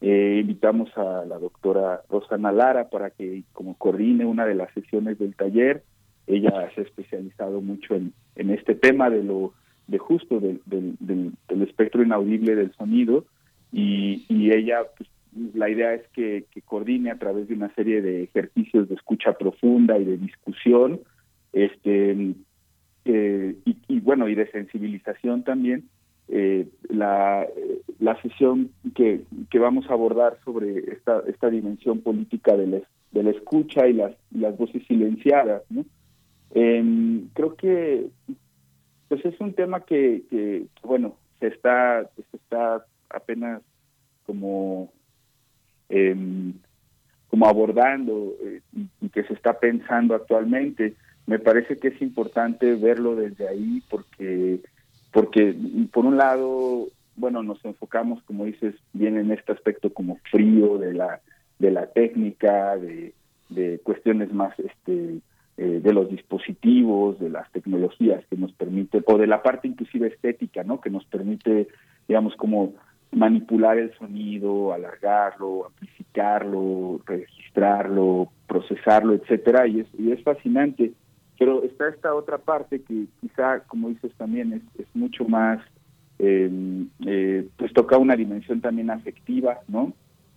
Eh, 0.00 0.38
invitamos 0.40 0.96
a 0.96 1.24
la 1.24 1.38
doctora 1.38 2.02
Rosana 2.08 2.52
Lara 2.52 2.90
para 2.90 3.10
que 3.10 3.42
como 3.52 3.74
coordine 3.76 4.24
una 4.24 4.46
de 4.46 4.54
las 4.54 4.72
sesiones 4.72 5.18
del 5.18 5.34
taller. 5.34 5.82
Ella 6.26 6.70
se 6.74 6.80
ha 6.80 6.84
especializado 6.84 7.60
mucho 7.60 7.94
en, 7.94 8.12
este 8.36 8.74
tema 8.74 9.10
de 9.10 9.22
lo 9.22 9.52
de 9.86 9.98
justo 9.98 10.40
del, 10.40 10.60
del, 10.66 10.96
del, 11.00 11.62
espectro 11.62 12.02
inaudible 12.02 12.54
del 12.54 12.72
sonido 12.74 13.24
y, 13.72 14.24
y 14.28 14.52
ella 14.52 14.80
pues, 14.96 15.08
la 15.54 15.68
idea 15.68 15.94
es 15.94 16.06
que, 16.08 16.44
coordine 16.64 17.10
a 17.10 17.18
través 17.18 17.48
de 17.48 17.54
una 17.54 17.72
serie 17.74 18.00
de 18.00 18.24
ejercicios 18.24 18.88
de 18.88 18.94
escucha 18.94 19.32
profunda 19.34 19.98
y 19.98 20.04
de 20.04 20.16
discusión, 20.16 21.00
este, 21.52 22.34
eh, 23.04 23.56
y, 23.64 24.00
bueno, 24.00 24.28
y 24.28 24.34
de 24.34 24.50
sensibilización 24.50 25.44
también, 25.44 25.88
eh, 26.28 26.66
la, 26.88 27.46
la 28.00 28.20
sesión 28.20 28.70
que, 28.94 29.22
que 29.50 29.58
vamos 29.58 29.88
a 29.88 29.92
abordar 29.92 30.38
sobre 30.44 30.78
esta, 30.92 31.22
esta 31.28 31.48
dimensión 31.50 32.00
política 32.00 32.56
de 32.56 32.66
la, 32.66 33.22
de 33.22 33.30
escucha 33.30 33.86
y 33.86 33.92
las, 33.92 34.14
las 34.32 34.56
voces 34.56 34.82
silenciadas, 34.86 35.62
¿no? 35.70 35.84
Em, 36.54 37.28
creo 37.34 37.54
que 37.56 38.06
pues 39.08 39.24
es 39.24 39.38
un 39.40 39.52
tema 39.52 39.80
que, 39.84 40.22
que, 40.30 40.66
bueno, 40.82 41.16
se 41.38 41.48
está, 41.48 42.08
se 42.16 42.36
está 42.36 42.84
apenas 43.10 43.62
como 44.24 44.90
eh, 45.88 46.52
como 47.28 47.46
abordando 47.46 48.34
eh, 48.42 48.60
y, 49.00 49.08
que 49.08 49.24
se 49.24 49.34
está 49.34 49.58
pensando 49.58 50.14
actualmente. 50.14 50.94
Me 51.26 51.38
parece 51.38 51.76
que 51.76 51.88
es 51.88 52.00
importante 52.00 52.74
verlo 52.74 53.16
desde 53.16 53.48
ahí 53.48 53.82
porque, 53.90 54.60
porque 55.12 55.54
por 55.92 56.06
un 56.06 56.16
lado, 56.16 56.88
bueno, 57.16 57.42
nos 57.42 57.64
enfocamos, 57.64 58.22
como 58.22 58.44
dices, 58.44 58.74
bien 58.92 59.18
en 59.18 59.32
este 59.32 59.52
aspecto 59.52 59.92
como 59.92 60.18
frío 60.30 60.78
de 60.78 60.94
la, 60.94 61.20
de 61.58 61.70
la 61.72 61.86
técnica, 61.86 62.76
de, 62.76 63.12
de 63.48 63.80
cuestiones 63.82 64.32
más 64.32 64.56
este, 64.58 65.20
eh, 65.58 65.80
de 65.82 65.92
los 65.94 66.10
dispositivos, 66.10 67.18
de 67.18 67.30
las 67.30 67.50
tecnologías 67.50 68.22
que 68.26 68.36
nos 68.36 68.52
permiten, 68.52 69.02
o 69.06 69.16
de 69.16 69.26
la 69.26 69.42
parte 69.42 69.66
inclusive 69.66 70.08
estética, 70.08 70.62
¿no? 70.64 70.82
Que 70.82 70.90
nos 70.90 71.06
permite, 71.06 71.68
digamos, 72.06 72.36
como 72.36 72.74
manipular 73.12 73.78
el 73.78 73.92
sonido, 73.94 74.72
alargarlo, 74.72 75.66
amplificarlo, 75.66 77.00
registrarlo, 77.06 78.28
procesarlo, 78.46 79.14
etcétera, 79.14 79.66
y 79.66 79.80
es, 79.80 79.86
y 79.98 80.12
es 80.12 80.22
fascinante. 80.22 80.92
Pero 81.38 81.62
está 81.64 81.88
esta 81.88 82.14
otra 82.14 82.38
parte 82.38 82.80
que 82.82 83.06
quizá, 83.20 83.60
como 83.60 83.88
dices 83.88 84.12
también, 84.16 84.52
es, 84.52 84.80
es 84.80 84.86
mucho 84.94 85.24
más, 85.24 85.60
eh, 86.18 86.50
eh, 87.06 87.48
pues 87.56 87.72
toca 87.72 87.98
una 87.98 88.16
dimensión 88.16 88.60
también 88.60 88.90
afectiva, 88.90 89.60
¿no? 89.68 89.92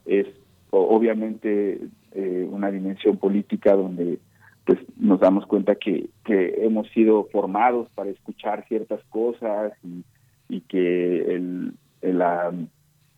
Es 0.05 0.27
obviamente 0.71 1.79
eh, 2.11 2.47
una 2.49 2.69
dimensión 2.69 3.17
política 3.17 3.75
donde 3.75 4.19
pues 4.65 4.79
nos 4.97 5.19
damos 5.19 5.47
cuenta 5.47 5.75
que, 5.75 6.09
que 6.23 6.63
hemos 6.63 6.87
sido 6.89 7.25
formados 7.31 7.89
para 7.95 8.11
escuchar 8.11 8.67
ciertas 8.67 9.03
cosas 9.09 9.73
y, 9.83 10.03
y 10.47 10.61
que 10.61 11.35
el, 11.35 11.73
la, 12.01 12.51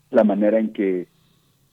la 0.09 0.23
manera 0.23 0.59
en 0.59 0.73
que 0.73 1.07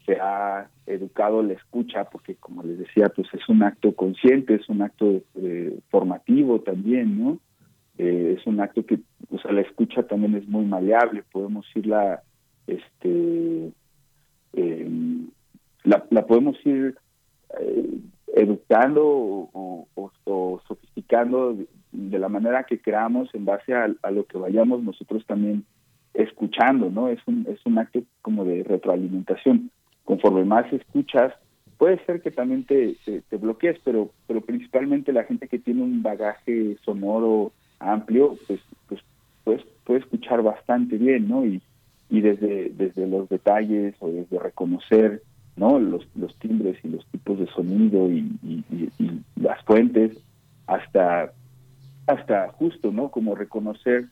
se 0.09 0.19
ha 0.21 0.71
educado 0.87 1.43
la 1.43 1.53
escucha, 1.53 2.05
porque 2.05 2.37
como 2.37 2.63
les 2.63 2.79
decía, 2.79 3.11
pues 3.15 3.29
es 3.35 3.47
un 3.49 3.63
acto 3.63 3.95
consciente, 3.95 4.55
es 4.55 4.69
un 4.69 4.81
acto 4.81 5.21
eh, 5.35 5.79
formativo 5.91 6.61
también, 6.61 7.23
¿no? 7.23 7.39
Eh, 7.99 8.37
es 8.39 8.47
un 8.47 8.61
acto 8.61 8.87
que, 8.87 9.01
o 9.31 9.39
sea, 9.39 9.53
la 9.53 9.61
escucha 9.61 10.05
también 10.05 10.35
es 10.35 10.49
muy 10.49 10.65
maleable, 10.65 11.25
podemos 11.31 11.67
irla, 11.75 12.23
este, 12.67 13.71
em, 14.55 15.29
la, 15.85 16.07
la 16.11 16.27
podemos 16.27 16.57
ir 16.65 16.97
eh, 17.61 17.99
educando 18.35 19.05
o, 19.05 19.89
sofisticando 20.67 21.57
de, 21.93 22.19
la 22.19 22.29
manera 22.29 22.65
que 22.65 22.81
creamos 22.81 23.35
en 23.35 23.45
base 23.45 23.75
a 23.75 24.11
lo 24.11 24.27
que 24.27 24.39
vayamos 24.39 24.83
nosotros 24.83 25.25
también 25.27 25.65
escuchando, 26.19 26.91
¿no? 26.91 27.09
Es 27.09 27.21
un, 27.27 27.47
es 27.49 27.65
un 27.65 27.79
acto 27.79 28.03
como 28.23 28.45
de 28.45 28.65
retroalimentación. 28.65 29.71
Conforme 30.05 30.45
más 30.45 30.71
escuchas, 30.73 31.33
puede 31.79 32.05
ser 32.05 32.21
que 32.21 32.33
también 32.33 32.65
te, 32.65 32.97
te, 33.05 33.37
bloquees, 33.37 33.79
pero, 33.85 34.11
pero 34.27 34.41
principalmente 34.41 35.13
la 35.13 35.25
gente 35.25 35.47
que 35.47 35.61
tiene 35.61 35.83
un 35.83 36.03
bagaje 36.03 36.77
sonoro 36.85 37.53
amplio, 37.79 38.37
pues, 38.49 38.61
pues, 38.89 39.01
pues 39.45 39.63
puede 39.85 40.01
escuchar 40.01 40.43
bastante 40.43 40.97
bien, 40.97 41.29
¿no? 41.29 41.47
Y, 41.47 41.63
y 42.11 42.21
desde, 42.21 42.71
desde 42.71 43.07
los 43.07 43.29
detalles 43.29 43.95
o 44.01 44.11
desde 44.11 44.41
reconocer, 44.41 45.23
¿no? 45.57 45.79
Los, 45.79 46.05
los 46.17 46.35
timbres 46.41 46.77
y 46.83 46.89
los 46.89 47.07
tipos 47.07 47.39
de 47.39 47.47
sonido 47.47 48.11
y, 48.11 48.37
y, 48.43 48.65
y 48.99 49.23
las 49.37 49.63
fuentes, 49.65 50.19
hasta, 50.67 51.33
hasta 52.09 52.49
justo, 52.49 52.91
¿no? 52.91 53.11
Como 53.11 53.37
reconocer 53.37 54.07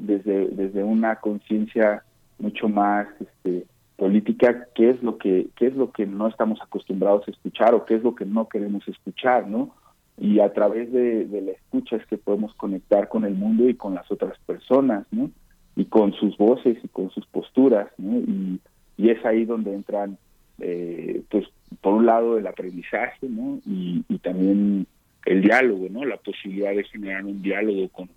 desde, 0.00 0.48
desde 0.48 0.82
una 0.82 1.16
conciencia 1.16 2.02
mucho 2.38 2.68
más 2.68 3.06
este, 3.20 3.66
política 3.96 4.66
qué 4.74 4.90
es 4.90 5.02
lo 5.02 5.18
que 5.18 5.48
qué 5.56 5.66
es 5.66 5.76
lo 5.76 5.92
que 5.92 6.06
no 6.06 6.26
estamos 6.26 6.58
acostumbrados 6.62 7.28
a 7.28 7.30
escuchar 7.30 7.74
o 7.74 7.84
qué 7.84 7.96
es 7.96 8.02
lo 8.02 8.14
que 8.14 8.24
no 8.24 8.48
queremos 8.48 8.86
escuchar 8.88 9.46
no 9.46 9.74
y 10.16 10.40
a 10.40 10.52
través 10.52 10.90
de, 10.92 11.26
la 11.30 11.52
escucha 11.52 11.96
es 11.96 12.06
que 12.06 12.18
podemos 12.18 12.54
conectar 12.54 13.08
con 13.08 13.24
el 13.24 13.34
mundo 13.34 13.68
y 13.68 13.74
con 13.74 13.94
las 13.94 14.10
otras 14.10 14.38
personas 14.46 15.06
no 15.10 15.30
y 15.76 15.84
con 15.84 16.14
sus 16.14 16.36
voces 16.38 16.78
y 16.82 16.88
con 16.88 17.10
sus 17.10 17.26
posturas 17.26 17.88
¿no? 17.98 18.18
y, 18.18 18.60
es 18.96 19.24
ahí 19.24 19.44
donde 19.44 19.74
entran 19.74 20.18
eh, 20.60 21.22
pues 21.30 21.46
por 21.80 21.94
un 21.94 22.06
lado 22.06 22.38
el 22.38 22.46
aprendizaje 22.46 23.28
no 23.28 23.60
y, 23.66 24.04
y 24.08 24.18
también 24.18 24.86
el 25.26 25.42
diálogo 25.42 25.88
no 25.90 26.04
la 26.04 26.16
posibilidad 26.16 26.74
de 26.74 26.84
generar 26.84 27.24
un 27.24 27.42
diálogo 27.42 27.88
con 27.90 28.08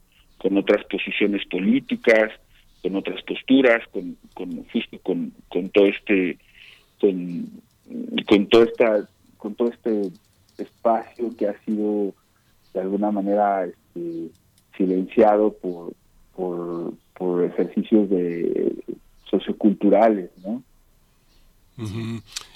con 0.43 0.57
otras 0.57 0.85
posiciones 0.85 1.41
políticas, 1.47 2.31
con 2.81 2.97
otras 2.97 3.23
posturas, 3.23 3.81
con, 3.93 4.17
con 4.33 4.65
justo 4.65 4.99
con, 5.01 5.33
con 5.47 5.69
todo 5.69 5.85
este 5.85 6.37
con, 6.99 7.49
con 8.27 8.47
todo 8.47 8.63
esta 8.63 9.07
con 9.37 9.55
todo 9.55 9.69
este 9.69 10.11
espacio 10.57 11.35
que 11.37 11.47
ha 11.47 11.59
sido 11.63 12.13
de 12.73 12.81
alguna 12.81 13.09
manera 13.11 13.65
este, 13.65 14.29
silenciado 14.77 15.53
por, 15.53 15.93
por, 16.35 16.93
por 17.17 17.43
ejercicios 17.45 18.09
de 18.09 18.73
socioculturales, 19.29 20.29
¿no? 20.43 20.61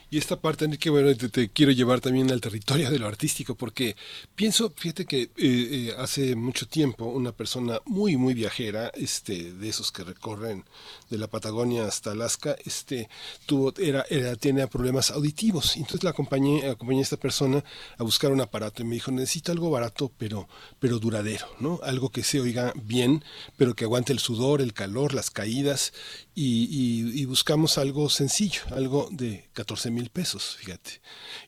Y 0.10 0.18
esta 0.18 0.40
parte, 0.40 0.64
Enrique, 0.64 0.90
bueno, 0.90 1.14
te, 1.16 1.50
quiero 1.50 1.74
llevar 1.74 2.00
también 2.00 2.32
al 2.32 2.40
territorio 2.40 2.90
de 2.90 2.98
lo 2.98 3.08
artístico, 3.08 3.56
porque 3.56 3.98
pienso, 4.36 4.72
fíjate 4.74 5.06
que 5.06 5.24
eh, 5.24 5.30
eh, 5.38 5.96
hace 5.98 6.34
mucho 6.38 6.66
tiempo 6.66 7.06
una 7.06 7.34
persona 7.34 7.82
muy, 7.86 8.16
muy 8.16 8.34
viajera, 8.34 8.90
este, 8.96 9.52
de 9.52 9.68
esos 9.68 9.92
que 9.92 10.06
recorren 10.06 10.64
de 11.10 11.18
la 11.18 11.28
Patagonia 11.28 11.86
hasta 11.86 12.12
Alaska, 12.12 12.56
este, 12.64 13.10
tuvo, 13.46 13.74
era, 13.78 14.06
era, 14.10 14.38
tiene 14.38 14.66
problemas 14.68 15.12
auditivos. 15.12 15.76
Entonces 15.76 16.06
la 16.06 16.12
acompañé, 16.12 16.70
acompañé 16.70 17.00
a 17.00 17.04
esta 17.04 17.18
persona 17.18 17.62
a 17.98 18.04
buscar 18.04 18.32
un 18.32 18.40
aparato 18.40 18.84
y 18.84 18.86
me 18.86 18.96
dijo, 18.96 19.12
necesito 19.12 19.52
algo 19.52 19.70
barato, 19.70 20.10
pero, 20.18 20.48
pero 20.80 21.00
duradero, 21.00 21.48
¿no? 21.60 21.82
Algo 21.84 22.12
que 22.12 22.24
se 22.24 22.40
oiga 22.40 22.72
bien, 22.82 23.26
pero 23.58 23.76
que 23.76 23.84
aguante 23.84 24.14
el 24.14 24.20
sudor, 24.20 24.62
el 24.62 24.74
calor, 24.74 25.14
las 25.14 25.32
caídas, 25.32 25.92
y, 26.40 27.26
buscamos 27.26 27.78
algo 27.78 28.10
sencillo, 28.10 28.62
algo 28.70 29.10
de 29.12 29.50
14 29.54 29.90
mil 29.90 29.97
pesos, 30.06 30.58
fíjate. 30.60 31.02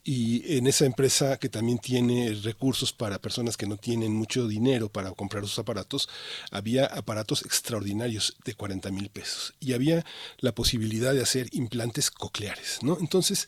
Y 0.03 0.57
en 0.57 0.67
esa 0.67 0.85
empresa 0.85 1.37
que 1.37 1.49
también 1.49 1.79
tiene 1.79 2.33
recursos 2.43 2.91
para 2.91 3.19
personas 3.19 3.57
que 3.57 3.67
no 3.67 3.77
tienen 3.77 4.13
mucho 4.13 4.47
dinero 4.47 4.89
para 4.89 5.11
comprar 5.11 5.43
sus 5.43 5.59
aparatos, 5.59 6.09
había 6.51 6.85
aparatos 6.85 7.43
extraordinarios 7.43 8.35
de 8.43 8.53
40 8.53 8.91
mil 8.91 9.09
pesos 9.09 9.53
y 9.59 9.73
había 9.73 10.05
la 10.39 10.53
posibilidad 10.53 11.13
de 11.13 11.21
hacer 11.21 11.47
implantes 11.51 12.11
cocleares, 12.11 12.79
¿no? 12.81 12.97
Entonces, 12.99 13.47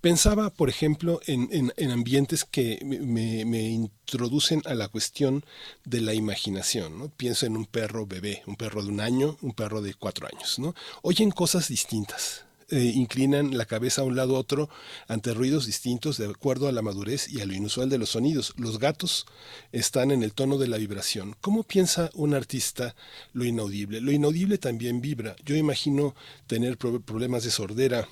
pensaba, 0.00 0.50
por 0.50 0.68
ejemplo, 0.68 1.20
en, 1.26 1.72
ambientes 1.90 2.44
que 2.44 2.80
me, 2.84 3.44
me, 3.44 3.68
introducen 3.68 4.62
a 4.66 4.74
la 4.74 4.88
cuestión 4.88 5.44
de 5.84 6.00
la 6.00 6.14
imaginación, 6.14 6.98
¿no? 6.98 7.08
Pienso 7.08 7.46
en 7.46 7.56
un 7.56 7.66
perro 7.66 8.06
bebé, 8.06 8.42
un 8.46 8.56
perro 8.56 8.82
de 8.82 8.88
un 8.88 9.00
año, 9.00 9.36
un 9.42 9.52
perro 9.52 9.82
de 9.82 9.94
cuatro 9.94 10.26
años, 10.26 10.58
¿no? 10.58 10.74
Oyen 11.02 11.30
cosas 11.30 11.68
distintas, 11.68 12.45
eh, 12.68 12.92
inclinan 12.94 13.56
la 13.56 13.64
cabeza 13.64 14.02
a 14.02 14.04
un 14.04 14.16
lado 14.16 14.36
a 14.36 14.40
otro 14.40 14.68
ante 15.06 15.34
ruidos 15.34 15.66
distintos 15.66 16.18
de 16.18 16.26
acuerdo 16.26 16.66
a 16.66 16.72
la 16.72 16.82
madurez 16.82 17.28
y 17.28 17.40
a 17.40 17.46
lo 17.46 17.54
inusual 17.54 17.88
de 17.88 17.98
los 17.98 18.10
sonidos. 18.10 18.54
Los 18.56 18.78
gatos 18.78 19.26
están 19.72 20.10
en 20.10 20.22
el 20.22 20.32
tono 20.32 20.58
de 20.58 20.68
la 20.68 20.76
vibración. 20.76 21.36
¿Cómo 21.40 21.62
piensa 21.62 22.10
un 22.14 22.34
artista 22.34 22.96
lo 23.32 23.44
inaudible? 23.44 24.00
Lo 24.00 24.10
inaudible 24.10 24.58
también 24.58 25.00
vibra. 25.00 25.36
Yo 25.44 25.54
imagino 25.54 26.14
tener 26.46 26.76
problemas 26.76 27.44
de 27.44 27.50
sordera, 27.50 28.08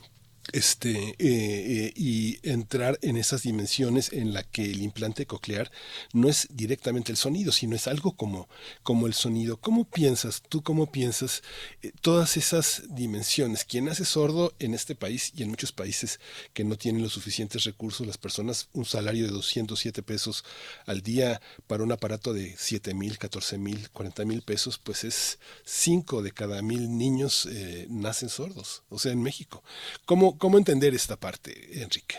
este, 0.53 1.11
eh, 1.11 1.15
eh, 1.19 1.93
y 1.97 2.39
entrar 2.49 2.99
en 3.03 3.17
esas 3.17 3.43
dimensiones 3.43 4.13
en 4.13 4.33
la 4.33 4.43
que 4.43 4.65
el 4.65 4.83
implante 4.83 5.27
coclear 5.27 5.71
no 6.13 6.29
es 6.29 6.49
directamente 6.51 7.13
el 7.13 7.19
sonido, 7.19 7.53
sino 7.53 7.77
es 7.77 7.87
algo 7.87 8.13
como, 8.13 8.49
como 8.83 9.07
el 9.07 9.15
sonido. 9.15 9.57
¿Cómo 9.57 9.85
piensas, 9.85 10.43
tú 10.49 10.63
cómo 10.63 10.91
piensas 10.91 11.43
eh, 11.83 11.93
todas 12.01 12.37
esas 12.37 12.83
dimensiones? 12.89 13.65
¿Quién 13.65 13.89
hace 13.89 14.05
sordo 14.05 14.55
en 14.59 14.75
este 14.75 14.95
país 14.95 15.33
y 15.35 15.43
en 15.43 15.51
muchos 15.51 15.73
países 15.73 16.21
que 16.53 16.65
no 16.65 16.77
tienen 16.77 17.03
los 17.03 17.13
suficientes 17.13 17.65
recursos, 17.65 18.07
las 18.07 18.19
personas, 18.19 18.69
un 18.73 18.85
salario 18.85 19.27
de 19.27 19.33
207 19.33 20.03
pesos 20.03 20.45
al 20.87 21.03
día 21.03 21.41
para 21.67 21.85
un 21.85 21.93
aparato 21.93 22.33
de 22.33 22.55
7 22.59 22.95
mil, 22.95 23.19
14 23.19 23.59
mil, 23.59 23.91
40 23.91 24.25
mil 24.25 24.43
pesos, 24.43 24.79
pues 24.79 25.05
es 25.05 25.39
5 25.65 26.23
de 26.23 26.33
cada 26.33 26.63
mil 26.63 26.97
niños 26.97 27.49
nacen 27.89 28.29
sordos, 28.29 28.83
o 28.89 28.99
sea, 28.99 29.13
en 29.13 29.23
México. 29.23 29.63
¿Cómo, 30.05 30.34
¿Cómo, 30.39 30.59
entender 30.59 30.95
esta 30.95 31.17
parte, 31.17 31.53
Enrique? 31.83 32.17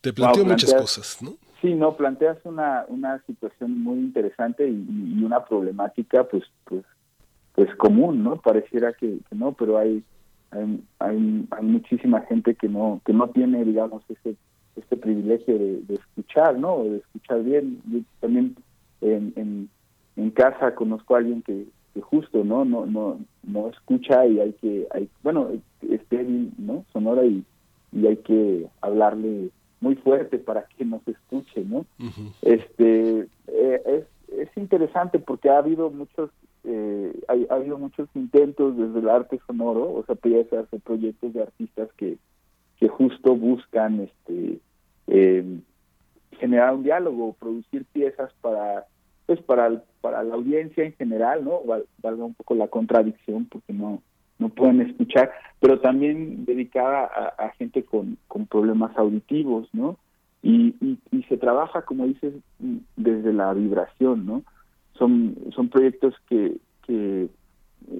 Te 0.00 0.12
planteo 0.12 0.44
muchas 0.44 0.74
cosas, 0.74 1.22
¿no? 1.22 1.36
Sí, 1.60 1.74
no, 1.74 1.96
planteas 1.96 2.38
una, 2.44 2.84
una 2.88 3.20
situación 3.26 3.82
muy 3.82 3.98
interesante 3.98 4.68
y, 4.68 5.22
una 5.24 5.44
problemática, 5.44 6.24
pues, 6.24 6.44
pues, 6.64 6.84
pues 7.54 7.74
común, 7.76 8.22
¿no? 8.22 8.36
Pareciera 8.36 8.92
que, 8.92 9.18
no, 9.32 9.52
pero 9.52 9.78
hay, 9.78 10.04
hay, 10.50 10.84
hay, 11.00 11.62
muchísima 11.62 12.20
gente 12.22 12.54
que 12.54 12.68
no, 12.68 13.00
que 13.04 13.12
no 13.12 13.28
tiene, 13.30 13.64
digamos, 13.64 14.04
ese, 14.08 14.36
este 14.76 14.96
privilegio 14.96 15.58
de, 15.58 15.94
escuchar, 15.94 16.56
¿no? 16.56 16.84
De 16.84 16.98
escuchar 16.98 17.42
bien. 17.42 17.82
Yo 17.86 17.98
también 18.20 18.56
en, 19.00 19.32
en, 19.34 19.68
en 20.16 20.30
casa 20.30 20.74
conozco 20.76 21.16
a 21.16 21.18
alguien 21.18 21.42
que, 21.42 21.66
justo 22.00 22.44
no 22.44 22.64
no 22.64 22.86
no 22.86 23.18
no 23.42 23.68
escucha 23.68 24.26
y 24.26 24.40
hay 24.40 24.52
que 24.54 24.86
hay 24.92 25.08
bueno 25.22 25.48
es 25.82 26.08
débil 26.08 26.52
no 26.58 26.84
sonora 26.92 27.24
y, 27.24 27.44
y 27.92 28.06
hay 28.06 28.16
que 28.18 28.66
hablarle 28.80 29.50
muy 29.80 29.94
fuerte 29.96 30.38
para 30.38 30.64
que 30.76 30.84
nos 30.84 31.06
escuche 31.06 31.64
no 31.64 31.86
este 32.42 33.28
eh, 33.46 33.82
es 33.86 34.04
es 34.36 34.48
interesante 34.56 35.18
porque 35.18 35.48
ha 35.48 35.58
habido 35.58 35.90
muchos 35.90 36.30
eh, 36.64 37.12
ha 37.28 37.54
habido 37.54 37.78
muchos 37.78 38.08
intentos 38.14 38.76
desde 38.76 38.98
el 38.98 39.08
arte 39.08 39.40
sonoro 39.46 39.92
o 39.94 40.04
sea 40.04 40.14
piezas 40.14 40.66
o 40.72 40.78
proyectos 40.78 41.32
de 41.32 41.42
artistas 41.42 41.88
que 41.96 42.18
que 42.78 42.88
justo 42.88 43.34
buscan 43.34 44.00
este 44.00 44.58
eh, 45.06 45.60
generar 46.32 46.74
un 46.74 46.82
diálogo 46.82 47.34
producir 47.38 47.84
piezas 47.86 48.32
para 48.40 48.86
pues 49.28 49.42
para, 49.42 49.82
para 50.00 50.22
la 50.24 50.36
audiencia 50.36 50.84
en 50.84 50.94
general, 50.94 51.44
¿no? 51.44 51.60
Valga 52.02 52.24
un 52.24 52.32
poco 52.32 52.54
la 52.54 52.68
contradicción 52.68 53.44
porque 53.44 53.74
no, 53.74 54.00
no 54.38 54.48
pueden 54.48 54.80
escuchar, 54.80 55.30
pero 55.60 55.80
también 55.80 56.46
dedicada 56.46 57.04
a, 57.36 57.50
gente 57.58 57.82
con, 57.82 58.16
con, 58.26 58.46
problemas 58.46 58.96
auditivos, 58.96 59.68
¿no? 59.74 59.98
Y, 60.42 60.74
y, 61.10 61.22
se 61.24 61.36
trabaja, 61.36 61.82
como 61.82 62.06
dices, 62.06 62.32
desde 62.96 63.34
la 63.34 63.52
vibración, 63.52 64.24
¿no? 64.24 64.44
Son, 64.94 65.36
son 65.54 65.68
proyectos 65.68 66.14
que, 66.26 66.56
que, 66.86 67.28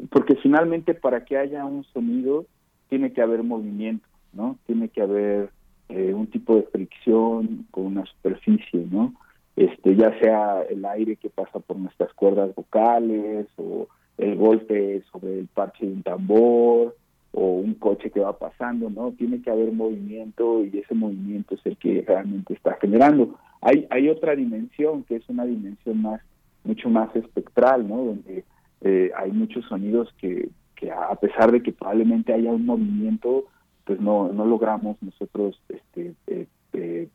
porque 0.08 0.34
finalmente 0.36 0.94
para 0.94 1.26
que 1.26 1.36
haya 1.36 1.66
un 1.66 1.84
sonido 1.92 2.46
tiene 2.88 3.12
que 3.12 3.20
haber 3.20 3.42
movimiento, 3.42 4.08
¿no? 4.32 4.56
Tiene 4.64 4.88
que 4.88 5.02
haber 5.02 5.50
eh, 5.90 6.14
un 6.14 6.28
tipo 6.28 6.56
de 6.56 6.62
fricción 6.62 7.66
con 7.70 7.84
una 7.84 8.06
superficie, 8.06 8.86
¿no? 8.90 9.12
Este, 9.58 9.96
ya 9.96 10.16
sea 10.20 10.62
el 10.62 10.84
aire 10.84 11.16
que 11.16 11.30
pasa 11.30 11.58
por 11.58 11.76
nuestras 11.76 12.12
cuerdas 12.14 12.54
vocales 12.54 13.48
o 13.56 13.88
el 14.16 14.36
golpe 14.36 15.02
sobre 15.10 15.40
el 15.40 15.48
parche 15.48 15.84
de 15.84 15.94
un 15.94 16.02
tambor 16.04 16.96
o 17.32 17.54
un 17.54 17.74
coche 17.74 18.12
que 18.12 18.20
va 18.20 18.38
pasando, 18.38 18.88
¿no? 18.88 19.10
Tiene 19.18 19.42
que 19.42 19.50
haber 19.50 19.72
movimiento 19.72 20.64
y 20.64 20.78
ese 20.78 20.94
movimiento 20.94 21.56
es 21.56 21.60
el 21.66 21.76
que 21.76 22.04
realmente 22.06 22.54
está 22.54 22.78
generando. 22.80 23.36
Hay, 23.60 23.88
hay 23.90 24.08
otra 24.08 24.36
dimensión 24.36 25.02
que 25.02 25.16
es 25.16 25.28
una 25.28 25.44
dimensión 25.44 26.02
más, 26.02 26.20
mucho 26.62 26.88
más 26.88 27.14
espectral, 27.16 27.88
¿no? 27.88 27.96
Donde 27.96 28.44
eh, 28.82 29.10
hay 29.16 29.32
muchos 29.32 29.64
sonidos 29.64 30.14
que, 30.20 30.50
que 30.76 30.92
a 30.92 31.16
pesar 31.16 31.50
de 31.50 31.64
que 31.64 31.72
probablemente 31.72 32.32
haya 32.32 32.52
un 32.52 32.64
movimiento, 32.64 33.46
pues 33.84 34.00
no, 34.00 34.32
no 34.32 34.46
logramos 34.46 34.96
nosotros 35.02 35.60
este, 35.68 36.14
eh, 36.28 36.46
eh, 36.74 37.08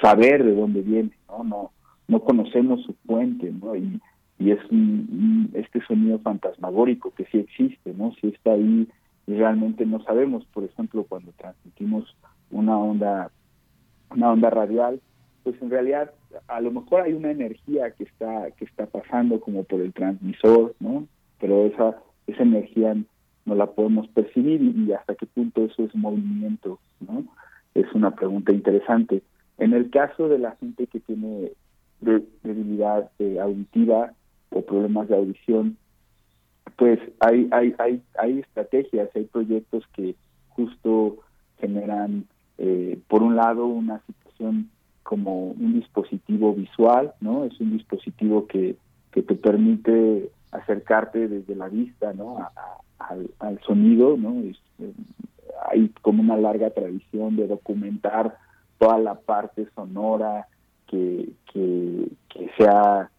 saber 0.00 0.44
de 0.44 0.54
dónde 0.54 0.82
viene, 0.82 1.10
¿no? 1.28 1.44
No, 1.44 1.70
no 2.08 2.20
conocemos 2.20 2.82
su 2.84 2.94
fuente, 3.06 3.52
¿no? 3.52 3.76
Y, 3.76 4.00
y 4.38 4.50
es 4.50 4.58
este 5.54 5.80
sonido 5.86 6.18
fantasmagórico 6.18 7.12
que 7.14 7.24
sí 7.26 7.38
existe, 7.38 7.94
¿no? 7.94 8.12
Si 8.20 8.28
está 8.28 8.52
ahí 8.52 8.88
y 9.26 9.34
realmente 9.34 9.86
no 9.86 10.02
sabemos, 10.02 10.44
por 10.46 10.64
ejemplo, 10.64 11.04
cuando 11.08 11.32
transmitimos 11.32 12.16
una 12.50 12.76
onda 12.76 13.30
una 14.10 14.32
onda 14.32 14.50
radial, 14.50 15.00
pues 15.42 15.60
en 15.62 15.70
realidad 15.70 16.10
a 16.48 16.60
lo 16.60 16.70
mejor 16.70 17.02
hay 17.02 17.14
una 17.14 17.30
energía 17.30 17.90
que 17.92 18.04
está 18.04 18.50
que 18.52 18.64
está 18.64 18.86
pasando 18.86 19.40
como 19.40 19.64
por 19.64 19.80
el 19.80 19.92
transmisor, 19.92 20.74
¿no? 20.80 21.06
Pero 21.38 21.66
esa 21.66 21.96
esa 22.26 22.42
energía 22.42 22.96
no 23.44 23.54
la 23.54 23.66
podemos 23.66 24.08
percibir 24.08 24.60
y 24.62 24.92
hasta 24.92 25.14
qué 25.14 25.26
punto 25.26 25.64
eso 25.64 25.84
es 25.84 25.94
movimiento, 25.94 26.78
¿no? 27.00 27.24
Es 27.74 27.86
una 27.94 28.14
pregunta 28.14 28.52
interesante. 28.52 29.22
En 29.58 29.72
el 29.72 29.90
caso 29.90 30.28
de 30.28 30.38
la 30.38 30.52
gente 30.56 30.86
que 30.86 31.00
tiene 31.00 31.52
debilidad 32.00 33.10
eh, 33.18 33.38
auditiva 33.40 34.12
o 34.50 34.62
problemas 34.62 35.08
de 35.08 35.16
audición, 35.16 35.76
pues 36.76 36.98
hay, 37.20 37.48
hay, 37.52 37.74
hay, 37.78 38.02
hay 38.18 38.40
estrategias, 38.40 39.08
hay 39.14 39.24
proyectos 39.24 39.84
que 39.94 40.16
justo 40.48 41.18
generan, 41.58 42.26
eh, 42.58 42.98
por 43.08 43.22
un 43.22 43.36
lado, 43.36 43.66
una 43.66 44.00
situación 44.06 44.70
como 45.02 45.48
un 45.48 45.74
dispositivo 45.74 46.54
visual, 46.54 47.12
¿no? 47.20 47.44
Es 47.44 47.60
un 47.60 47.72
dispositivo 47.72 48.46
que, 48.46 48.76
que 49.12 49.22
te 49.22 49.34
permite 49.34 50.30
acercarte 50.50 51.28
desde 51.28 51.54
la 51.54 51.68
vista, 51.68 52.12
¿no? 52.12 52.38
al, 53.38 53.60
sonido, 53.66 54.16
¿no? 54.16 54.40
Eh, 54.40 54.54
hay 55.70 55.88
como 56.02 56.22
una 56.22 56.36
larga 56.36 56.70
tradición 56.70 57.36
de 57.36 57.46
documentar 57.46 58.36
toda 58.82 58.98
la 58.98 59.14
parte 59.14 59.68
sonora 59.76 60.48
que, 60.88 61.28
que, 61.52 62.08
sea, 62.58 63.10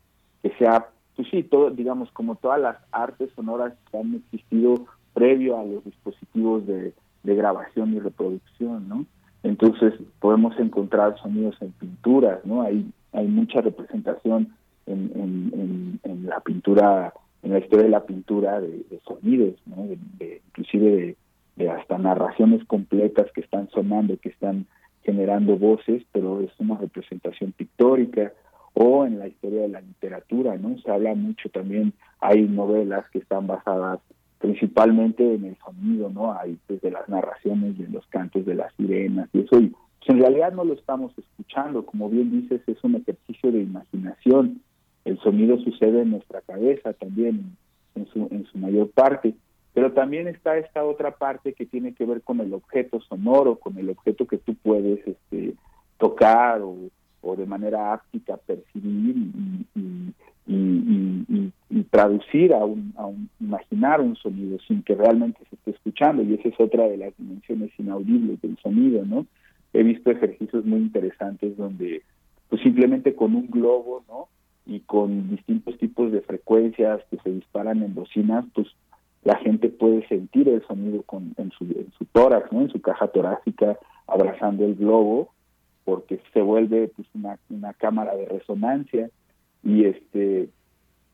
que 0.42 0.52
sea, 0.58 0.90
pues 1.16 1.30
sí, 1.32 1.44
todo, 1.44 1.70
digamos, 1.70 2.12
como 2.12 2.36
todas 2.36 2.60
las 2.60 2.76
artes 2.92 3.30
sonoras 3.34 3.74
que 3.90 3.98
han 3.98 4.16
existido 4.16 4.86
previo 5.14 5.58
a 5.58 5.64
los 5.64 5.86
dispositivos 5.86 6.68
de, 6.68 6.94
grabación 7.24 7.94
y 7.94 8.00
reproducción, 8.00 8.90
¿no? 8.90 9.06
Entonces 9.44 9.94
podemos 10.20 10.54
encontrar 10.60 11.18
sonidos 11.20 11.56
en 11.62 11.72
pinturas, 11.72 12.46
¿no? 12.46 12.64
Hay, 12.64 12.92
hay 13.14 13.28
mucha 13.28 13.62
representación 13.62 14.54
en, 14.86 16.00
en, 16.04 16.26
la 16.26 16.42
pintura, 16.42 17.14
en 17.42 17.54
la 17.54 17.60
historia 17.60 17.86
de 17.86 17.90
la 17.90 18.06
pintura 18.06 18.60
de, 18.60 18.84
sonidos, 19.08 19.56
¿no? 19.66 19.88
De, 20.20 20.42
inclusive 20.50 21.16
de, 21.56 21.70
hasta 21.70 21.98
narraciones 21.98 22.66
completas 22.66 23.32
que 23.34 23.40
están 23.40 23.70
sonando, 23.70 24.18
que 24.18 24.30
están 24.30 24.66
generando 25.04 25.58
voces, 25.58 26.04
pero 26.12 26.42
es 26.42 26.52
una 26.60 26.78
representación 26.78 27.52
pictórica, 27.52 28.34
o 28.74 29.06
en 29.06 29.20
la 29.20 29.28
historia 29.28 29.62
de 29.62 29.70
la 29.70 29.82
literatura, 29.82 30.58
¿no? 30.58 30.78
Se 30.80 30.90
habla 30.90 31.14
mucho 31.14 31.50
también, 31.50 31.94
hay 32.20 32.42
novelas 32.42 33.08
que 33.12 33.20
están 33.20 33.48
basadas 33.48 34.00
principalmente 34.40 35.36
en 35.36 35.46
el 35.46 35.58
sonido, 35.58 36.10
¿no? 36.10 36.34
Hay 36.34 36.58
desde 36.68 36.92
las 36.92 37.08
narraciones 37.08 37.80
en 37.80 37.94
los 37.94 38.06
cantos 38.08 38.46
de 38.46 38.56
las 38.56 38.74
sirenas 38.76 39.30
y 39.32 39.42
eso, 39.42 39.60
y 39.60 39.68
pues, 39.68 40.10
en 40.10 40.20
realidad 40.20 40.52
no 40.54 40.66
lo 40.66 40.74
estamos 40.74 41.18
escuchando, 41.18 41.86
como 41.86 42.10
bien 42.10 42.32
dices, 42.32 42.62
es 42.68 42.84
un 42.84 42.96
ejercicio 42.96 43.52
de 43.52 43.62
imaginación, 43.62 44.62
el 45.06 45.20
sonido 45.20 45.58
sucede 45.60 46.02
en 46.02 46.12
nuestra 46.12 46.42
cabeza 46.42 46.94
también, 46.94 47.56
en 47.96 48.08
su, 48.08 48.28
en 48.32 48.46
su 48.46 48.58
mayor 48.58 48.90
parte, 48.90 49.36
pero 49.74 49.92
también 49.92 50.28
está 50.28 50.58
esta 50.58 50.84
otra 50.84 51.12
parte 51.16 51.54
que 51.54 51.66
tiene 51.66 51.94
que 51.94 52.06
ver 52.06 52.22
con 52.22 52.40
el 52.40 52.54
objeto 52.54 53.02
sonoro, 53.02 53.56
con 53.56 53.78
el 53.78 53.90
objeto 53.90 54.28
que 54.28 54.38
tú 54.38 54.56
puedes 54.56 55.06
este, 55.08 55.56
tocar 55.98 56.62
o, 56.62 57.36
de 57.36 57.46
manera 57.48 57.94
áptica 57.94 58.38
percibir 58.38 59.16
y, 60.46 61.84
traducir 61.90 62.54
a 62.54 62.66
un, 62.66 62.94
imaginar 63.40 64.02
un 64.02 64.16
sonido 64.16 64.58
sin 64.68 64.82
que 64.84 64.96
realmente 64.96 65.40
se 65.50 65.56
esté 65.56 65.72
escuchando 65.72 66.24
y 66.24 66.34
esa 66.34 66.50
es 66.50 66.60
otra 66.60 66.88
de 66.88 66.98
las 66.98 67.16
dimensiones 67.18 67.72
inaudibles 67.78 68.42
del 68.42 68.58
sonido, 68.58 69.06
¿no? 69.06 69.28
He 69.74 69.84
visto 69.84 70.10
ejercicios 70.10 70.66
muy 70.66 70.80
interesantes 70.80 71.56
donde 71.56 72.02
pues 72.50 72.62
simplemente 72.62 73.16
con 73.16 73.36
un 73.36 73.48
globo, 73.48 74.04
¿no? 74.08 74.28
Y 74.66 74.82
con 74.82 75.30
distintos 75.30 75.78
tipos 75.78 76.12
de 76.12 76.22
frecuencias 76.22 77.02
que 77.10 77.18
se 77.18 77.30
disparan 77.30 77.82
en 77.84 77.94
bocinas, 77.94 78.46
pues 78.54 78.68
la 79.24 79.38
gente 79.38 79.70
puede 79.70 80.08
sentir 80.08 80.50
el 80.50 80.66
sonido 80.68 81.02
con, 81.04 81.34
en, 81.38 81.52
su, 81.52 81.64
en 81.64 81.92
tórax, 82.12 82.52
¿no? 82.52 82.62
en 82.62 82.70
su 82.70 82.82
caja 82.82 83.08
torácica, 83.08 83.78
abrazando 84.08 84.66
el 84.66 84.76
globo, 84.76 85.30
porque 85.86 86.20
se 86.34 86.42
vuelve 86.42 86.90
pues, 86.90 87.08
una, 87.14 87.38
una 87.50 87.74
cámara 87.74 88.16
de 88.16 88.26
resonancia. 88.26 89.10
Y 89.64 89.86
este 89.86 90.50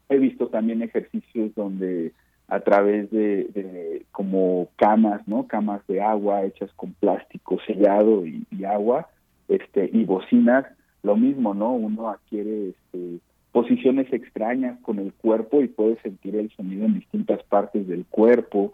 he 0.10 0.18
visto 0.18 0.48
también 0.48 0.82
ejercicios 0.82 1.54
donde 1.56 2.14
a 2.48 2.60
través 2.62 3.12
de, 3.12 3.46
de, 3.54 4.06
como 4.12 4.70
camas, 4.76 5.28
¿no? 5.28 5.48
Camas 5.48 5.86
de 5.88 6.02
agua 6.02 6.44
hechas 6.44 6.72
con 6.76 6.94
plástico 6.94 7.60
sellado 7.68 8.26
y, 8.26 8.44
y, 8.50 8.64
agua, 8.64 9.08
este, 9.48 9.88
y 9.94 10.04
bocinas, 10.04 10.66
lo 11.04 11.16
mismo, 11.16 11.54
¿no? 11.54 11.74
Uno 11.74 12.10
adquiere 12.10 12.70
este, 12.70 13.20
posiciones 13.52 14.12
extrañas 14.14 14.80
con 14.82 15.00
el 15.00 15.14
cuerpo 15.14 15.62
y 15.62 15.68
puedes 15.68 16.00
sentir 16.02 16.36
el 16.36 16.52
sonido 16.52 16.86
en 16.86 16.96
distintas 16.96 17.44
partes 17.44 17.88
del 17.88 18.06
cuerpo 18.06 18.74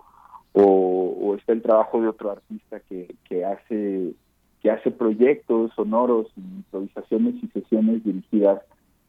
o, 0.53 1.35
está 1.37 1.53
el 1.53 1.61
trabajo 1.61 2.01
de 2.01 2.07
otro 2.07 2.31
artista 2.31 2.79
que, 2.79 3.13
que 3.27 3.43
hace 3.43 4.13
que 4.61 4.71
hace 4.71 4.89
proyectos 4.89 5.71
sonoros 5.75 6.27
improvisaciones 6.35 7.35
y 7.43 7.47
sesiones 7.49 8.03
dirigidas 8.03 8.61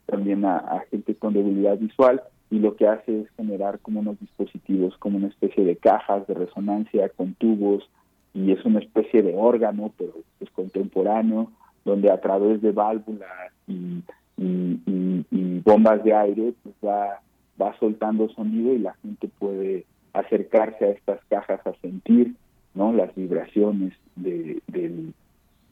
también 0.04 0.44
a, 0.44 0.84
gente 0.90 1.14
con 1.14 1.32
debilidad 1.32 1.78
visual 1.78 2.22
y 2.50 2.58
lo 2.58 2.76
que 2.76 2.86
hace 2.86 3.22
es 3.22 3.30
generar 3.36 3.78
como 3.78 4.00
unos 4.00 4.20
dispositivos 4.20 4.96
como 4.98 5.16
una 5.16 5.28
especie 5.28 5.64
de 5.64 5.76
cajas 5.76 6.26
de 6.26 6.34
resonancia 6.34 7.08
con 7.08 7.34
tubos 7.34 7.88
y 8.34 8.52
es 8.52 8.62
una 8.66 8.80
especie 8.80 9.22
de 9.22 9.34
órgano 9.34 9.92
pero 9.96 10.12
es 10.40 10.50
contemporáneo 10.50 11.50
donde 11.84 12.10
a 12.10 12.20
través 12.20 12.60
de 12.60 12.72
válvulas 12.72 13.52
y 13.66 14.02
y, 14.36 15.62
bombas 15.64 16.04
de 16.04 16.14
aire, 16.14 16.54
pues 16.62 16.74
va, 16.84 17.20
va 17.60 17.76
soltando 17.78 18.28
sonido 18.28 18.72
y 18.72 18.78
la 18.78 18.94
gente 19.02 19.28
puede 19.38 19.84
acercarse 20.12 20.84
a 20.84 20.90
estas 20.90 21.20
cajas 21.28 21.60
a 21.66 21.74
sentir 21.80 22.34
no 22.74 22.92
las 22.92 23.14
vibraciones 23.14 23.94
de, 24.14 24.62
del, 24.68 25.12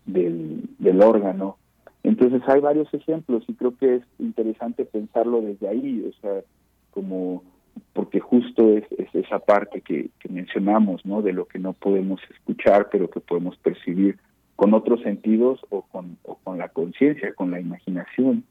del, 0.06 1.02
órgano. 1.02 1.58
Entonces 2.02 2.42
hay 2.48 2.60
varios 2.60 2.92
ejemplos 2.92 3.44
y 3.46 3.54
creo 3.54 3.76
que 3.76 3.96
es 3.96 4.02
interesante 4.18 4.84
pensarlo 4.84 5.40
desde 5.42 5.68
ahí, 5.68 6.04
o 6.08 6.20
sea, 6.20 6.40
como 6.90 7.42
porque 7.92 8.20
justo 8.20 8.76
es, 8.76 8.84
esa 9.14 9.38
parte 9.38 9.80
que, 9.80 10.10
que, 10.18 10.28
mencionamos, 10.28 11.04
¿no? 11.04 11.22
De 11.22 11.32
lo 11.32 11.46
que 11.46 11.58
no 11.58 11.72
podemos 11.72 12.20
escuchar, 12.30 12.88
pero 12.90 13.10
que 13.10 13.20
podemos 13.20 13.56
percibir 13.58 14.18
con 14.56 14.74
otros 14.74 15.00
sentidos 15.02 15.60
o 15.70 15.82
con, 15.82 16.16
o 16.24 16.36
con 16.36 16.58
la 16.58 16.68
conciencia, 16.68 17.34
con 17.34 17.50
la 17.50 17.60
imaginación. 17.60 18.44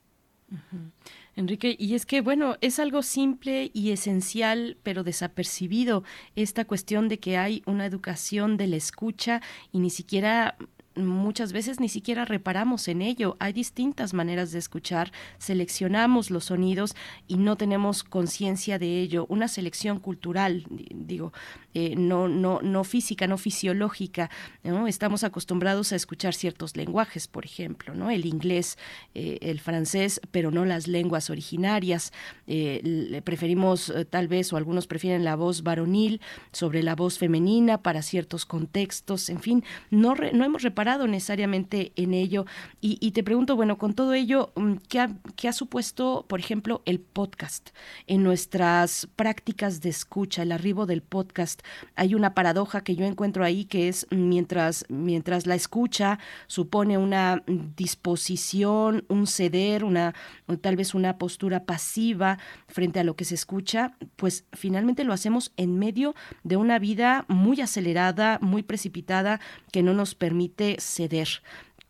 Enrique, 1.35 1.75
y 1.79 1.95
es 1.95 2.05
que, 2.05 2.21
bueno, 2.21 2.57
es 2.61 2.79
algo 2.79 3.01
simple 3.01 3.71
y 3.73 3.91
esencial, 3.91 4.77
pero 4.83 5.03
desapercibido, 5.03 6.03
esta 6.35 6.65
cuestión 6.65 7.09
de 7.09 7.19
que 7.19 7.37
hay 7.37 7.63
una 7.65 7.85
educación 7.85 8.55
de 8.57 8.67
la 8.67 8.75
escucha 8.75 9.41
y 9.71 9.79
ni 9.79 9.89
siquiera 9.89 10.55
muchas 10.95 11.53
veces 11.53 11.79
ni 11.79 11.89
siquiera 11.89 12.25
reparamos 12.25 12.87
en 12.87 13.01
ello. 13.01 13.35
Hay 13.39 13.53
distintas 13.53 14.13
maneras 14.13 14.51
de 14.51 14.59
escuchar, 14.59 15.11
seleccionamos 15.37 16.29
los 16.29 16.45
sonidos 16.45 16.95
y 17.27 17.37
no 17.37 17.55
tenemos 17.55 18.03
conciencia 18.03 18.79
de 18.79 18.99
ello. 18.99 19.25
Una 19.29 19.47
selección 19.47 19.99
cultural, 19.99 20.65
digo, 20.69 21.33
eh, 21.73 21.95
no, 21.95 22.27
no, 22.27 22.61
no 22.61 22.83
física, 22.83 23.27
no 23.27 23.37
fisiológica. 23.37 24.29
¿no? 24.63 24.87
Estamos 24.87 25.23
acostumbrados 25.23 25.91
a 25.91 25.95
escuchar 25.95 26.33
ciertos 26.33 26.75
lenguajes, 26.75 27.27
por 27.27 27.45
ejemplo, 27.45 27.93
¿no? 27.93 28.09
el 28.09 28.25
inglés, 28.25 28.77
eh, 29.13 29.39
el 29.41 29.59
francés, 29.59 30.21
pero 30.31 30.51
no 30.51 30.65
las 30.65 30.87
lenguas 30.87 31.29
originarias. 31.29 32.11
Eh, 32.47 33.21
preferimos 33.23 33.93
tal 34.09 34.27
vez, 34.27 34.51
o 34.53 34.57
algunos 34.57 34.87
prefieren 34.87 35.23
la 35.23 35.35
voz 35.35 35.63
varonil 35.63 36.21
sobre 36.51 36.83
la 36.83 36.95
voz 36.95 37.17
femenina 37.17 37.81
para 37.81 38.01
ciertos 38.01 38.45
contextos. 38.45 39.29
En 39.29 39.39
fin, 39.39 39.63
no, 39.89 40.15
no 40.15 40.45
hemos 40.45 40.61
reparado 40.61 41.07
necesariamente 41.07 41.91
en 41.95 42.13
ello. 42.13 42.45
Y, 42.81 43.11
te 43.11 43.23
pregunto, 43.23 43.55
bueno, 43.55 43.77
con 43.77 43.93
todo 43.93 44.13
ello, 44.13 44.51
mm, 44.55 44.73
¿qué 44.89 45.07
¿qué 45.35 45.47
ha 45.47 45.53
supuesto, 45.53 46.25
por 46.27 46.39
ejemplo, 46.39 46.81
el 46.85 46.99
podcast 46.99 47.71
en 48.07 48.23
nuestras 48.23 49.07
prácticas 49.15 49.81
de 49.81 49.89
escucha, 49.89 50.43
el 50.43 50.51
arribo 50.51 50.85
del 50.85 51.01
podcast? 51.01 51.62
Hay 51.95 52.15
una 52.15 52.33
paradoja 52.33 52.83
que 52.83 52.95
yo 52.95 53.05
encuentro 53.05 53.43
ahí 53.43 53.65
que 53.65 53.87
es 53.87 54.07
mientras, 54.09 54.85
mientras 54.89 55.47
la 55.47 55.55
escucha 55.55 56.19
supone 56.47 56.97
una 56.97 57.43
disposición, 57.75 59.05
un 59.07 59.27
ceder, 59.27 59.83
una 59.83 60.13
tal 60.61 60.75
vez 60.75 60.93
una 60.93 61.17
postura 61.17 61.65
pasiva 61.65 62.37
frente 62.67 62.99
a 62.99 63.03
lo 63.03 63.15
que 63.15 63.25
se 63.25 63.35
escucha, 63.35 63.97
pues 64.15 64.45
finalmente 64.53 65.03
lo 65.03 65.13
hacemos 65.13 65.53
en 65.57 65.77
medio 65.79 66.15
de 66.43 66.57
una 66.57 66.79
vida 66.79 67.25
muy 67.27 67.61
acelerada, 67.61 68.39
muy 68.41 68.63
precipitada, 68.63 69.39
que 69.71 69.83
no 69.83 69.93
nos 69.93 70.15
permite 70.15 70.77
ceder. 70.79 71.27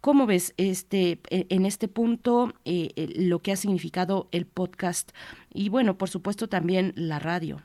¿Cómo 0.01 0.25
ves 0.25 0.53
este 0.57 1.21
e, 1.29 1.47
en 1.49 1.65
este 1.65 1.87
punto 1.87 2.53
eh, 2.65 2.89
lo 3.15 3.39
que 3.39 3.53
ha 3.53 3.55
significado 3.55 4.27
el 4.31 4.45
podcast 4.45 5.11
y 5.53 5.69
bueno, 5.69 5.97
por 5.97 6.09
supuesto 6.09 6.49
también 6.49 6.91
la 6.97 7.19
radio? 7.19 7.61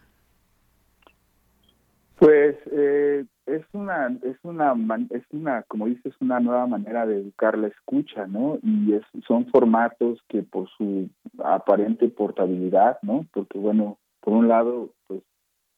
Pues 2.19 2.57
eh, 2.73 3.25
es 3.47 3.63
una, 3.73 4.09
es 4.23 4.37
una, 4.43 4.75
es 5.11 5.23
una, 5.31 5.63
como 5.63 5.87
dices, 5.87 6.15
una 6.21 6.41
nueva 6.41 6.67
manera 6.67 7.07
de 7.07 7.21
educar 7.21 7.57
la 7.57 7.69
escucha, 7.69 8.27
¿no? 8.27 8.59
Y 8.63 8.95
es, 8.95 9.03
son 9.27 9.47
formatos 9.47 10.21
que 10.29 10.43
por 10.43 10.69
su 10.71 11.09
aparente 11.43 12.09
portabilidad, 12.09 12.99
¿no? 13.03 13.25
Porque 13.33 13.59
bueno, 13.59 13.99
por 14.21 14.35
un 14.35 14.49
lado, 14.49 14.91
pues 15.07 15.23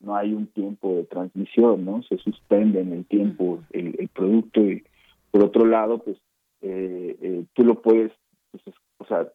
no 0.00 0.16
hay 0.16 0.32
un 0.32 0.46
tiempo 0.46 0.94
de 0.94 1.04
transmisión, 1.04 1.84
¿no? 1.84 2.02
Se 2.04 2.16
suspende 2.16 2.80
en 2.80 2.92
el 2.94 3.04
tiempo 3.04 3.60
el, 3.70 3.94
el 3.98 4.08
producto 4.08 4.60
y 4.62 4.82
por 5.30 5.44
otro 5.44 5.66
lado, 5.66 5.98
pues 5.98 6.16
eh, 6.62 7.16
eh, 7.20 7.44
tú 7.54 7.64
lo 7.64 7.80
puedes, 7.80 8.12
pues, 8.50 8.62
o 8.98 9.04
sea, 9.04 9.28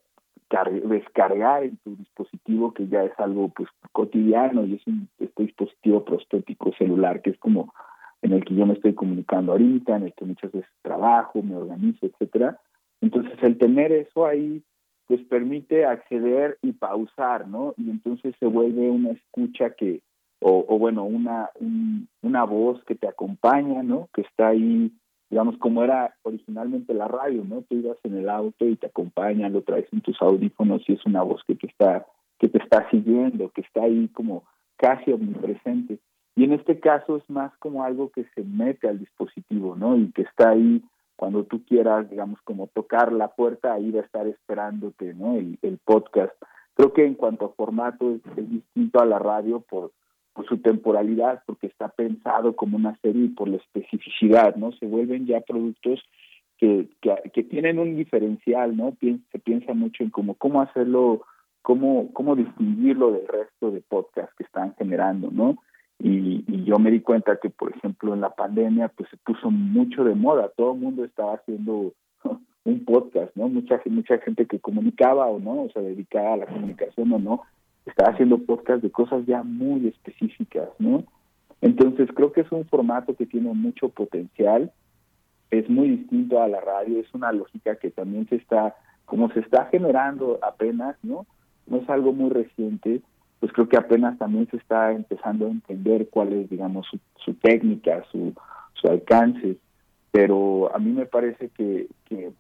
descargar 0.84 1.64
en 1.64 1.78
tu 1.78 1.96
dispositivo 1.96 2.74
que 2.74 2.88
ya 2.88 3.04
es 3.04 3.20
algo 3.20 3.50
pues 3.50 3.68
cotidiano 3.92 4.66
y 4.66 4.76
es 4.76 4.88
un 4.88 5.10
este 5.20 5.44
dispositivo 5.44 6.06
prostético 6.06 6.72
celular 6.78 7.22
que 7.22 7.32
es 7.32 7.40
como 7.40 7.74
en 8.22 8.34
el 8.34 8.46
que 8.46 8.56
yo 8.56 8.66
me 8.66 8.74
estoy 8.74 8.94
comunicando 8.94 9.52
ahorita, 9.52 9.98
en 9.98 10.04
el 10.04 10.14
que 10.14 10.26
muchas 10.26 10.52
veces 10.52 10.70
trabajo, 10.82 11.44
me 11.44 11.56
organizo, 11.56 12.06
etcétera. 12.08 12.60
Entonces 13.02 13.34
el 13.44 13.58
tener 13.58 13.92
eso 13.92 14.26
ahí 14.26 14.64
pues 15.08 15.22
permite 15.26 15.86
acceder 15.86 16.58
y 16.64 16.72
pausar, 16.72 17.48
¿no? 17.48 17.76
Y 17.78 17.90
entonces 17.92 18.34
se 18.40 18.48
vuelve 18.48 18.90
una 18.90 19.12
escucha 19.12 19.72
que 19.72 20.02
o, 20.40 20.66
o 20.68 20.78
bueno, 20.80 21.04
una 21.06 21.50
una 22.22 22.44
voz 22.44 22.84
que 22.86 22.96
te 22.96 23.08
acompaña, 23.08 23.84
¿no? 23.84 24.10
Que 24.14 24.22
está 24.22 24.50
ahí 24.50 24.92
digamos, 25.30 25.58
como 25.58 25.84
era 25.84 26.16
originalmente 26.24 26.94
la 26.94 27.08
radio, 27.08 27.44
¿no? 27.44 27.62
Tú 27.64 27.76
ibas 27.76 27.98
en 28.04 28.18
el 28.18 28.30
auto 28.30 28.66
y 28.66 28.76
te 28.76 28.88
acompaña, 28.88 29.50
lo 29.50 29.64
traes 29.64 29.88
en 29.92 30.02
tus 30.02 30.22
audífonos 30.22 30.82
y 30.88 30.94
es 30.94 31.06
una 31.06 31.24
voz 31.24 31.42
que 31.48 31.56
te 31.56 31.68
está, 31.68 32.06
que 32.40 32.48
te 32.48 32.60
está 32.60 32.90
siguiendo, 32.90 33.50
que 33.50 33.62
está 33.62 33.84
ahí 33.84 34.08
como 34.10 34.44
casi 34.78 35.12
omnipresente. 35.12 36.00
Y 36.36 36.44
en 36.44 36.54
este 36.54 36.80
caso 36.80 37.18
es 37.18 37.30
más 37.30 37.56
como 37.60 37.84
algo 37.84 38.12
que 38.12 38.26
se 38.36 38.44
mete 38.44 38.88
al 38.88 39.00
dispositivo, 39.00 39.76
¿no? 39.76 39.98
Y 39.98 40.12
que 40.12 40.24
está 40.24 40.50
ahí 40.50 40.84
cuando 41.16 41.46
tú 41.46 41.64
quieras, 41.66 42.10
digamos, 42.10 42.42
como 42.42 42.68
tocar 42.68 43.14
la 43.14 43.30
puerta, 43.30 43.74
ahí 43.74 43.90
va 43.92 44.02
a 44.02 44.04
estar 44.04 44.28
esperándote, 44.28 45.14
¿no? 45.14 45.36
El, 45.36 45.58
el 45.62 45.78
podcast. 45.78 46.34
Creo 46.76 46.92
que 46.92 47.06
en 47.06 47.16
cuanto 47.16 47.46
a 47.46 47.54
formato 47.54 48.12
es, 48.12 48.22
distinto 48.50 49.00
a 49.00 49.06
la 49.06 49.18
radio 49.18 49.62
por, 49.62 49.92
por 50.36 50.46
su 50.48 50.58
temporalidad, 50.58 51.42
porque 51.46 51.68
está 51.68 51.88
pensado 51.88 52.58
como 52.58 52.76
una 52.76 52.98
serie 52.98 53.26
y 53.26 53.30
por 53.30 53.48
la 53.48 53.56
especificidad, 53.56 54.58
¿no? 54.58 54.74
Se 54.74 54.86
vuelven 54.86 55.26
ya 55.26 55.40
productos 55.40 56.04
que, 56.58 56.90
que, 57.34 57.44
tienen 57.44 57.80
un 57.80 57.96
diferencial, 57.96 58.76
¿no? 58.76 58.96
se 59.00 59.40
piensa 59.40 59.74
mucho 59.74 60.04
en 60.04 60.10
cómo, 60.10 60.36
cómo 60.36 60.62
hacerlo, 60.62 61.22
cómo, 61.62 62.12
cómo 62.14 62.36
distinguirlo 62.36 63.12
del 63.12 63.28
resto 63.28 63.72
de 63.72 63.82
podcasts 63.82 64.36
que 64.38 64.44
están 64.44 64.76
generando, 64.78 65.32
¿no? 65.32 65.58
Y, 66.00 66.44
y, 66.48 66.66
yo 66.66 66.80
me 66.80 66.92
di 66.92 67.00
cuenta 67.00 67.40
que, 67.42 67.50
por 67.50 67.74
ejemplo, 67.74 68.14
en 68.14 68.20
la 68.20 68.32
pandemia, 68.32 68.90
pues 68.90 69.10
se 69.10 69.18
puso 69.18 69.50
mucho 69.50 70.04
de 70.04 70.16
moda, 70.16 70.52
todo 70.58 70.74
el 70.74 70.80
mundo 70.80 71.06
estaba 71.06 71.36
haciendo 71.36 71.94
un 72.66 72.84
podcast, 72.84 73.34
¿no? 73.38 73.48
Mucha, 73.48 73.82
mucha 73.86 74.18
gente 74.18 74.46
que 74.46 74.60
comunicaba 74.60 75.28
o 75.28 75.40
no, 75.40 75.64
o 75.64 75.70
sea, 75.70 75.82
dedicada 75.82 76.34
a 76.34 76.38
la 76.38 76.46
comunicación 76.46 77.14
o 77.14 77.20
no, 77.20 77.42
estaba 77.86 78.12
haciendo 78.12 78.40
podcast 78.40 78.82
de 78.82 78.92
cosas 78.92 79.26
ya 79.26 79.44
muy 79.44 79.88
específicas, 79.88 80.70
¿no? 80.80 81.04
Entonces 81.62 82.10
creo 82.14 82.32
que 82.32 82.42
es 82.42 82.52
un 82.52 82.66
formato 82.66 83.16
que 83.16 83.26
tiene 83.26 83.54
mucho 83.54 83.90
potencial, 83.90 84.72
es 85.52 85.70
muy 85.70 85.90
distinto 85.90 86.42
a 86.42 86.48
la 86.48 86.60
radio, 86.62 87.00
es 87.00 87.14
una 87.14 87.32
lógica 87.32 87.76
que 87.76 87.92
también 87.92 88.28
se 88.28 88.36
está, 88.36 88.76
como 89.06 89.32
se 89.32 89.40
está 89.40 89.66
generando 89.66 90.40
apenas, 90.42 90.96
¿no? 91.04 91.26
No 91.68 91.78
es 91.78 91.90
algo 91.90 92.14
muy 92.14 92.30
reciente, 92.30 93.02
pues 93.40 93.52
creo 93.54 93.70
que 93.70 93.78
apenas 93.78 94.18
también 94.18 94.48
se 94.50 94.58
está 94.58 94.92
empezando 94.92 95.46
a 95.46 95.52
entender 95.52 96.10
cuál 96.10 96.34
es, 96.34 96.50
digamos, 96.50 96.88
su, 97.24 97.34
técnica, 97.36 98.04
su, 98.12 98.34
su 98.74 98.88
alcance, 98.88 99.58
pero 100.12 100.74
a 100.76 100.80
mí 100.80 100.92
me 100.92 101.06
parece 101.06 101.50
que, 101.50 101.88
que, 102.06 102.32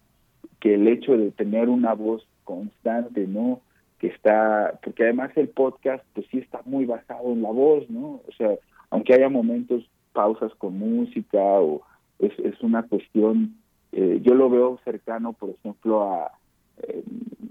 que 0.59 0.75
el 0.75 0.87
hecho 0.87 1.17
de 1.17 1.31
tener 1.31 1.69
una 1.69 1.93
voz 1.93 2.27
constante, 2.43 3.27
¿no? 3.27 3.61
Está, 4.07 4.79
porque 4.83 5.03
además 5.03 5.31
el 5.35 5.49
podcast 5.49 6.03
pues 6.13 6.27
sí 6.31 6.39
está 6.39 6.61
muy 6.65 6.85
basado 6.85 7.31
en 7.31 7.41
la 7.41 7.49
voz, 7.49 7.89
¿no? 7.89 8.21
O 8.27 8.31
sea, 8.37 8.49
aunque 8.89 9.13
haya 9.13 9.29
momentos, 9.29 9.89
pausas 10.13 10.53
con 10.55 10.79
música 10.79 11.39
o 11.39 11.81
es, 12.19 12.31
es 12.39 12.59
una 12.61 12.83
cuestión, 12.83 13.55
eh, 13.91 14.19
yo 14.23 14.33
lo 14.33 14.49
veo 14.49 14.79
cercano, 14.83 15.33
por 15.33 15.51
ejemplo, 15.51 16.03
a, 16.03 16.31
eh, 16.81 17.03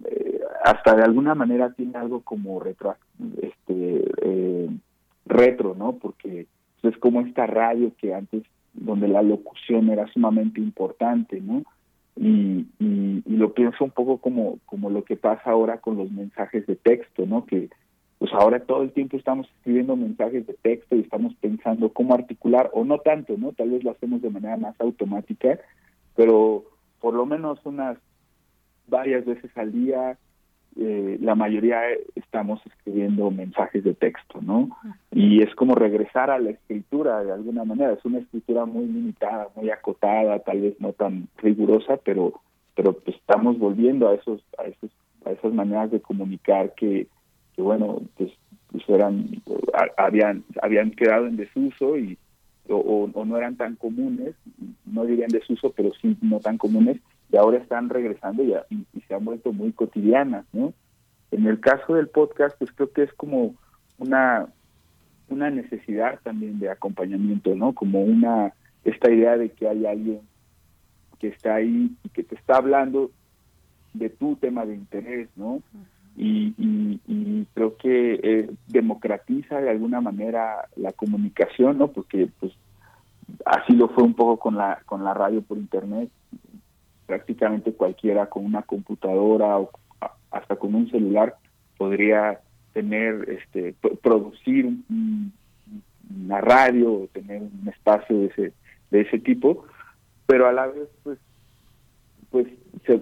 eh, 0.06 0.40
hasta 0.64 0.96
de 0.96 1.02
alguna 1.02 1.34
manera 1.34 1.72
tiene 1.72 1.96
algo 1.96 2.20
como 2.20 2.60
retro, 2.60 2.96
este, 3.40 4.70
retro, 5.26 5.74
¿no? 5.74 5.92
Porque 5.92 6.46
es 6.82 6.96
como 6.98 7.20
esta 7.20 7.46
radio 7.46 7.92
que 7.98 8.14
antes, 8.14 8.42
donde 8.72 9.08
la 9.08 9.22
locución 9.22 9.88
era 9.90 10.06
sumamente 10.08 10.60
importante, 10.60 11.40
¿no? 11.40 11.62
Y, 12.16 12.66
y, 12.78 13.22
lo 13.26 13.52
pienso 13.54 13.84
un 13.84 13.90
poco 13.90 14.18
como, 14.18 14.58
como 14.66 14.90
lo 14.90 15.04
que 15.04 15.16
pasa 15.16 15.50
ahora 15.50 15.78
con 15.78 15.96
los 15.96 16.10
mensajes 16.10 16.66
de 16.66 16.76
texto, 16.76 17.26
¿no? 17.26 17.44
Que 17.44 17.68
pues 18.18 18.32
ahora 18.32 18.60
todo 18.60 18.82
el 18.82 18.92
tiempo 18.92 19.16
estamos 19.16 19.48
escribiendo 19.56 19.96
mensajes 19.96 20.46
de 20.46 20.54
texto 20.54 20.94
y 20.94 21.00
estamos 21.00 21.34
pensando 21.36 21.92
cómo 21.92 22.14
articular, 22.14 22.70
o 22.72 22.84
no 22.84 22.98
tanto, 22.98 23.36
¿no? 23.36 23.52
Tal 23.52 23.70
vez 23.70 23.82
lo 23.82 23.90
hacemos 23.90 24.22
de 24.22 24.30
manera 24.30 24.56
más 24.56 24.80
automática, 24.80 25.58
pero 26.14 26.64
por 27.00 27.14
lo 27.14 27.26
menos 27.26 27.58
unas 27.64 27.98
varias 28.86 29.24
veces 29.24 29.50
al 29.56 29.72
día 29.72 30.16
eh, 30.76 31.18
la 31.20 31.34
mayoría 31.36 31.82
estamos 32.16 32.60
escribiendo 32.66 33.30
mensajes 33.30 33.84
de 33.84 33.94
texto, 33.94 34.40
¿no? 34.42 34.70
Y 35.12 35.42
es 35.42 35.54
como 35.54 35.74
regresar 35.74 36.30
a 36.30 36.38
la 36.38 36.50
escritura 36.50 37.22
de 37.22 37.32
alguna 37.32 37.64
manera. 37.64 37.92
Es 37.92 38.04
una 38.04 38.18
escritura 38.18 38.64
muy 38.64 38.86
limitada, 38.86 39.48
muy 39.54 39.70
acotada, 39.70 40.40
tal 40.40 40.60
vez 40.60 40.80
no 40.80 40.92
tan 40.92 41.28
rigurosa, 41.38 41.98
pero 41.98 42.40
pero 42.76 42.92
pues 42.92 43.16
estamos 43.16 43.56
volviendo 43.58 44.08
a 44.08 44.14
esos 44.14 44.42
a 44.58 44.64
esos 44.64 44.90
a 45.24 45.30
esas 45.30 45.52
maneras 45.52 45.92
de 45.92 46.00
comunicar 46.00 46.74
que, 46.74 47.06
que 47.54 47.62
bueno 47.62 48.00
pues, 48.16 48.32
pues 48.72 48.82
eran 48.88 49.28
habían 49.96 50.44
habían 50.60 50.90
quedado 50.90 51.28
en 51.28 51.36
desuso 51.36 51.96
y 51.96 52.18
o, 52.68 53.10
o, 53.14 53.24
no 53.26 53.36
eran 53.36 53.56
tan 53.56 53.76
comunes, 53.76 54.34
no 54.86 55.04
diría 55.04 55.26
en 55.26 55.32
desuso, 55.32 55.70
pero 55.76 55.90
sí 56.00 56.16
no 56.22 56.40
tan 56.40 56.56
comunes 56.56 56.98
y 57.34 57.36
ahora 57.36 57.58
están 57.58 57.88
regresando 57.88 58.44
y, 58.44 58.54
y, 58.70 59.00
se 59.00 59.14
han 59.14 59.24
vuelto 59.24 59.52
muy 59.52 59.72
cotidianas, 59.72 60.46
¿no? 60.52 60.72
En 61.32 61.46
el 61.46 61.58
caso 61.58 61.96
del 61.96 62.06
podcast, 62.06 62.56
pues 62.58 62.70
creo 62.70 62.92
que 62.92 63.02
es 63.02 63.12
como 63.14 63.56
una 63.98 64.46
una 65.28 65.50
necesidad 65.50 66.20
también 66.22 66.60
de 66.60 66.70
acompañamiento, 66.70 67.56
¿no? 67.56 67.72
Como 67.72 68.02
una 68.02 68.52
esta 68.84 69.10
idea 69.10 69.36
de 69.36 69.50
que 69.50 69.66
hay 69.66 69.84
alguien 69.84 70.20
que 71.18 71.26
está 71.26 71.56
ahí 71.56 71.90
y 72.04 72.08
que 72.10 72.22
te 72.22 72.36
está 72.36 72.58
hablando 72.58 73.10
de 73.94 74.10
tu 74.10 74.36
tema 74.36 74.64
de 74.64 74.76
interés, 74.76 75.28
¿no? 75.34 75.60
Y, 76.16 76.54
y, 76.56 77.46
creo 77.52 77.76
que 77.76 78.20
eh, 78.22 78.50
democratiza 78.68 79.60
de 79.60 79.70
alguna 79.70 80.00
manera 80.00 80.68
la 80.76 80.92
comunicación, 80.92 81.78
¿no? 81.78 81.88
Porque 81.88 82.28
pues 82.38 82.52
así 83.44 83.72
lo 83.72 83.88
fue 83.88 84.04
un 84.04 84.14
poco 84.14 84.38
con 84.38 84.54
la 84.54 84.80
con 84.86 85.02
la 85.02 85.14
radio 85.14 85.42
por 85.42 85.58
internet 85.58 86.10
prácticamente 87.06 87.72
cualquiera 87.72 88.26
con 88.26 88.44
una 88.44 88.62
computadora 88.62 89.58
o 89.58 89.70
hasta 90.30 90.56
con 90.56 90.74
un 90.74 90.90
celular 90.90 91.36
podría 91.76 92.40
tener, 92.72 93.28
este, 93.28 93.74
producir 94.02 94.68
una 96.24 96.40
radio 96.40 96.92
o 96.92 97.06
tener 97.08 97.42
un 97.42 97.68
espacio 97.68 98.18
de 98.18 98.26
ese, 98.26 98.52
de 98.90 99.00
ese 99.02 99.18
tipo, 99.18 99.64
pero 100.26 100.48
a 100.48 100.52
la 100.52 100.66
vez, 100.66 100.88
pues, 101.02 101.18
pues 102.30 102.48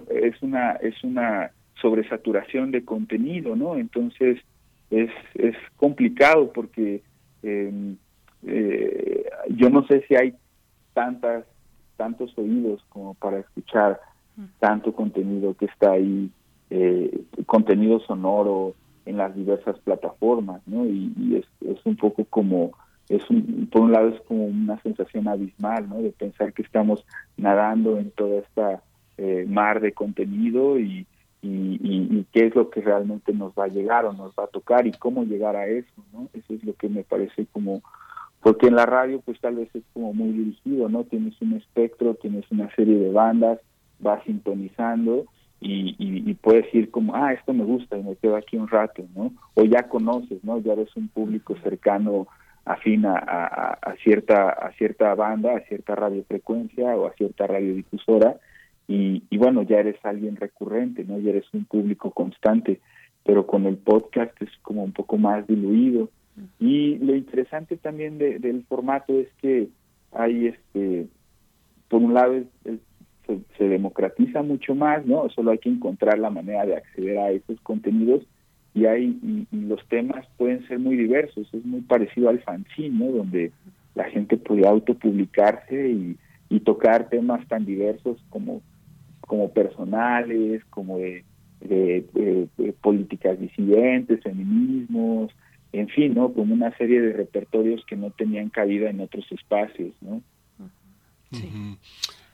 es 0.09 0.41
una, 0.41 0.73
es 0.73 1.03
una 1.03 1.51
sobresaturación 1.81 2.71
de 2.71 2.85
contenido, 2.85 3.55
¿no? 3.55 3.75
Entonces 3.75 4.39
es, 4.89 5.09
es 5.35 5.55
complicado 5.75 6.51
porque 6.53 7.01
em, 7.41 7.97
eh, 8.45 9.25
yo 9.49 9.69
no 9.69 9.85
sé 9.87 10.05
si 10.07 10.15
hay 10.15 10.35
tantas 10.93 11.45
tantos 11.97 12.37
oídos 12.37 12.83
como 12.89 13.13
para 13.15 13.39
escuchar 13.39 13.99
tanto 14.59 14.93
contenido 14.93 15.55
que 15.55 15.65
está 15.65 15.91
ahí, 15.91 16.31
eh, 16.69 17.21
contenido 17.45 17.99
sonoro 17.99 18.73
en 19.05 19.17
las 19.17 19.35
diversas 19.35 19.77
plataformas, 19.79 20.61
¿no? 20.65 20.85
Y, 20.85 21.35
es, 21.35 21.45
es, 21.67 21.85
un 21.85 21.95
poco 21.95 22.25
como, 22.25 22.71
es 23.09 23.29
un, 23.29 23.67
por 23.71 23.81
un 23.81 23.91
lado 23.91 24.09
es 24.09 24.21
como 24.21 24.45
una 24.45 24.81
sensación 24.81 25.27
abismal, 25.27 25.87
¿no? 25.89 26.01
De 26.01 26.11
pensar 26.11 26.53
que 26.53 26.61
estamos 26.61 27.05
nadando 27.37 27.99
en 27.99 28.11
toda 28.11 28.39
esta 28.39 28.81
eh, 29.17 29.45
mar 29.47 29.81
de 29.81 29.91
contenido 29.91 30.79
y, 30.79 31.05
y, 31.41 31.79
y, 31.81 32.25
qué 32.31 32.47
es 32.47 32.55
lo 32.55 32.69
que 32.69 32.81
realmente 32.81 33.33
nos 33.33 33.51
va 33.53 33.65
a 33.65 33.67
llegar 33.67 34.05
o 34.05 34.13
nos 34.13 34.31
va 34.31 34.45
a 34.45 34.47
tocar 34.47 34.87
y 34.87 34.91
cómo 34.93 35.23
llegar 35.25 35.55
a 35.55 35.67
eso, 35.67 36.03
¿no? 36.11 36.29
Eso 36.33 36.53
es 36.53 36.63
lo 36.63 36.73
que 36.73 36.89
me 36.89 37.03
parece 37.03 37.45
como 37.51 37.81
porque 38.43 38.67
en 38.67 38.75
la 38.75 38.85
radio 38.85 39.21
pues 39.21 39.39
tal 39.39 39.55
vez 39.55 39.69
es 39.73 39.83
como 39.93 40.13
muy 40.13 40.31
dirigido, 40.33 40.89
¿no? 40.89 41.05
Tienes 41.05 41.33
un 41.41 41.53
espectro, 41.53 42.15
tienes 42.15 42.43
una 42.51 42.69
serie 42.75 42.97
de 42.97 43.09
bandas, 43.09 43.59
vas 43.99 44.21
sintonizando 44.25 45.25
y, 45.61 45.95
y, 45.97 46.33
puedes 46.33 46.65
ir 46.75 46.91
como, 46.91 47.15
ah, 47.15 47.31
esto 47.31 47.53
me 47.53 47.63
gusta 47.63 47.97
y 47.97 48.03
me 48.03 48.17
quedo 48.17 48.35
aquí 48.35 48.57
un 48.57 48.67
rato, 48.67 49.05
¿no? 49.15 49.31
O 49.53 49.63
ya 49.63 49.83
conoces, 49.83 50.43
¿no? 50.43 50.59
Ya 50.59 50.73
eres 50.73 50.93
un 50.97 51.07
público 51.07 51.55
cercano, 51.63 52.27
afín 52.65 53.05
a, 53.05 53.15
a, 53.15 53.95
cierta, 54.03 54.49
a 54.49 54.73
cierta 54.73 55.15
banda, 55.15 55.55
a 55.55 55.61
cierta 55.61 55.95
radiofrecuencia 55.95 56.97
o 56.97 57.07
a 57.07 57.13
cierta 57.13 57.47
radiodifusora 57.47 58.35
y, 58.89 59.23
y 59.29 59.37
bueno, 59.37 59.61
ya 59.61 59.77
eres 59.79 59.95
alguien 60.03 60.35
recurrente, 60.35 61.05
¿no? 61.05 61.17
Ya 61.19 61.29
eres 61.29 61.45
un 61.53 61.63
público 61.63 62.11
constante, 62.11 62.81
pero 63.23 63.47
con 63.47 63.65
el 63.65 63.77
podcast 63.77 64.33
es 64.41 64.49
como 64.63 64.83
un 64.83 64.91
poco 64.91 65.17
más 65.17 65.47
diluido 65.47 66.09
y 66.59 66.97
lo 66.97 67.15
interesante 67.15 67.77
también 67.77 68.17
del 68.17 68.65
formato 68.67 69.13
es 69.19 69.27
que 69.41 69.69
hay, 70.11 70.47
este, 70.47 71.07
por 71.89 72.01
un 72.01 72.13
lado, 72.13 72.43
se, 73.57 73.63
democratiza 73.63 74.41
mucho 74.41 74.75
más, 74.75 75.05
¿no? 75.05 75.29
Solo 75.29 75.51
hay 75.51 75.59
que 75.59 75.69
encontrar 75.69 76.19
la 76.19 76.29
manera 76.29 76.65
de 76.65 76.75
acceder 76.75 77.17
a 77.17 77.31
esos 77.31 77.59
contenidos 77.61 78.23
y 78.73 78.85
hay 78.85 79.19
y, 79.21 79.47
los 79.51 79.85
temas 79.87 80.25
pueden 80.37 80.67
ser 80.67 80.79
muy 80.79 80.97
diversos. 80.97 81.47
Es 81.53 81.65
muy 81.65 81.81
parecido 81.81 82.29
al 82.29 82.39
fanzine, 82.41 83.05
¿no? 83.05 83.11
Donde 83.11 83.51
la 83.95 84.05
gente 84.05 84.37
puede 84.37 84.67
autopublicarse 84.67 85.89
y, 85.89 86.17
y 86.49 86.59
tocar 86.61 87.09
temas 87.09 87.47
tan 87.47 87.65
diversos 87.65 88.17
como 88.29 88.61
como 89.21 89.53
personales, 89.53 90.65
como 90.65 90.97
de, 90.97 91.23
de 91.61 92.75
políticas 92.81 93.39
disidentes, 93.39 94.21
feminismos, 94.21 95.31
en 95.73 95.89
fin, 95.89 96.13
¿no? 96.13 96.31
Como 96.31 96.53
una 96.53 96.75
serie 96.77 97.01
de 97.01 97.13
repertorios 97.13 97.83
que 97.85 97.95
no 97.95 98.11
tenían 98.11 98.49
cabida 98.49 98.89
en 98.89 99.01
otros 99.01 99.29
espacios, 99.31 99.91
¿no? 100.01 100.21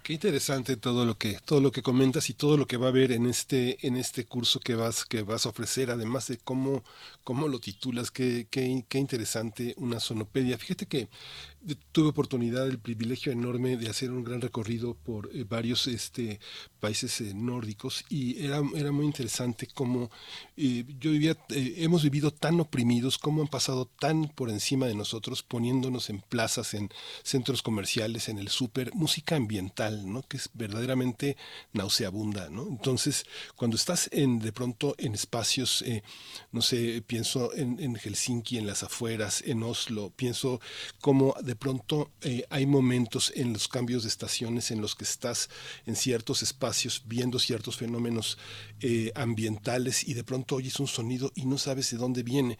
Qué 0.09 0.13
interesante 0.13 0.75
todo 0.75 1.05
lo 1.05 1.19
que 1.19 1.38
todo 1.45 1.61
lo 1.61 1.71
que 1.71 1.83
comentas 1.83 2.31
y 2.31 2.33
todo 2.33 2.57
lo 2.57 2.65
que 2.65 2.77
va 2.77 2.88
a 2.88 2.89
haber 2.89 3.11
en 3.11 3.27
este 3.27 3.85
en 3.85 3.95
este 3.95 4.25
curso 4.25 4.59
que 4.59 4.73
vas 4.73 5.05
que 5.05 5.21
vas 5.21 5.45
a 5.45 5.49
ofrecer, 5.49 5.91
además 5.91 6.27
de 6.29 6.39
cómo 6.39 6.83
cómo 7.23 7.47
lo 7.47 7.59
titulas, 7.59 8.09
qué, 8.09 8.47
qué, 8.49 8.83
qué 8.89 8.97
interesante 8.97 9.75
una 9.77 9.99
sonopedia. 9.99 10.57
Fíjate 10.57 10.88
que 10.88 11.09
tuve 11.91 12.07
oportunidad, 12.07 12.67
el 12.67 12.79
privilegio 12.79 13.31
enorme 13.31 13.75
de 13.75 13.89
hacer 13.89 14.11
un 14.11 14.23
gran 14.23 14.39
recorrido 14.41 14.95
por 14.95 15.29
eh, 15.33 15.43
varios 15.47 15.88
este, 15.88 16.39
países 16.79 17.19
eh, 17.21 17.33
nórdicos 17.33 18.05
y 18.09 18.43
era, 18.45 18.61
era 18.75 18.91
muy 18.91 19.05
interesante 19.05 19.67
cómo 19.67 20.09
eh, 20.55 20.85
yo 20.99 21.11
vivía, 21.11 21.38
hemos 21.49 22.03
vivido 22.03 22.31
tan 22.31 22.59
oprimidos, 22.59 23.17
cómo 23.17 23.41
han 23.41 23.47
pasado 23.47 23.85
tan 23.85 24.29
por 24.29 24.49
encima 24.49 24.88
de 24.88 24.95
nosotros, 24.95 25.43
poniéndonos 25.43 26.09
en 26.09 26.21
plazas, 26.21 26.73
en 26.73 26.89
centros 27.23 27.61
comerciales, 27.61 28.29
en 28.29 28.38
el 28.38 28.47
súper, 28.47 28.93
música 28.93 29.35
ambiental, 29.35 29.98
¿no? 30.05 30.21
que 30.23 30.37
es 30.37 30.49
verdaderamente 30.53 31.37
nauseabunda. 31.73 32.49
¿no? 32.49 32.67
Entonces, 32.67 33.25
cuando 33.55 33.77
estás 33.77 34.09
en, 34.11 34.39
de 34.39 34.51
pronto 34.51 34.95
en 34.97 35.13
espacios, 35.13 35.83
no 36.51 36.61
sé, 36.61 37.01
pienso 37.05 37.53
en, 37.53 37.79
en 37.79 37.95
Helsinki, 37.95 38.57
en 38.57 38.67
las 38.67 38.83
afueras, 38.83 39.43
en 39.45 39.63
Oslo, 39.63 40.11
pienso 40.15 40.59
cómo 41.01 41.35
de 41.41 41.55
pronto 41.55 42.11
eh, 42.21 42.45
hay 42.49 42.65
momentos 42.65 43.31
en 43.35 43.53
los 43.53 43.67
cambios 43.67 44.03
de 44.03 44.09
estaciones 44.09 44.71
en 44.71 44.81
los 44.81 44.95
que 44.95 45.03
estás 45.03 45.49
en 45.85 45.95
ciertos 45.95 46.43
espacios 46.43 47.03
viendo 47.05 47.39
ciertos 47.39 47.77
fenómenos 47.77 48.37
eh, 48.81 49.11
ambientales 49.15 50.07
y 50.07 50.13
de 50.13 50.23
pronto 50.23 50.55
oyes 50.55 50.79
un 50.79 50.87
sonido 50.87 51.31
y 51.35 51.45
no 51.45 51.57
sabes 51.57 51.91
de 51.91 51.97
dónde 51.97 52.23
viene. 52.23 52.57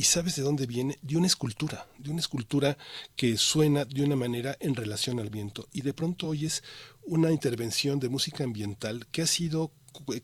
Y 0.00 0.04
sabes 0.04 0.34
de 0.34 0.42
dónde 0.42 0.64
viene, 0.64 0.98
de 1.02 1.18
una 1.18 1.26
escultura, 1.26 1.86
de 1.98 2.10
una 2.10 2.20
escultura 2.20 2.78
que 3.16 3.36
suena 3.36 3.84
de 3.84 4.02
una 4.02 4.16
manera 4.16 4.56
en 4.58 4.74
relación 4.74 5.20
al 5.20 5.28
viento. 5.28 5.68
Y 5.74 5.82
de 5.82 5.92
pronto 5.92 6.28
oyes 6.28 6.62
una 7.02 7.30
intervención 7.30 8.00
de 8.00 8.08
música 8.08 8.42
ambiental 8.42 9.06
que 9.12 9.20
ha 9.20 9.26
sido 9.26 9.72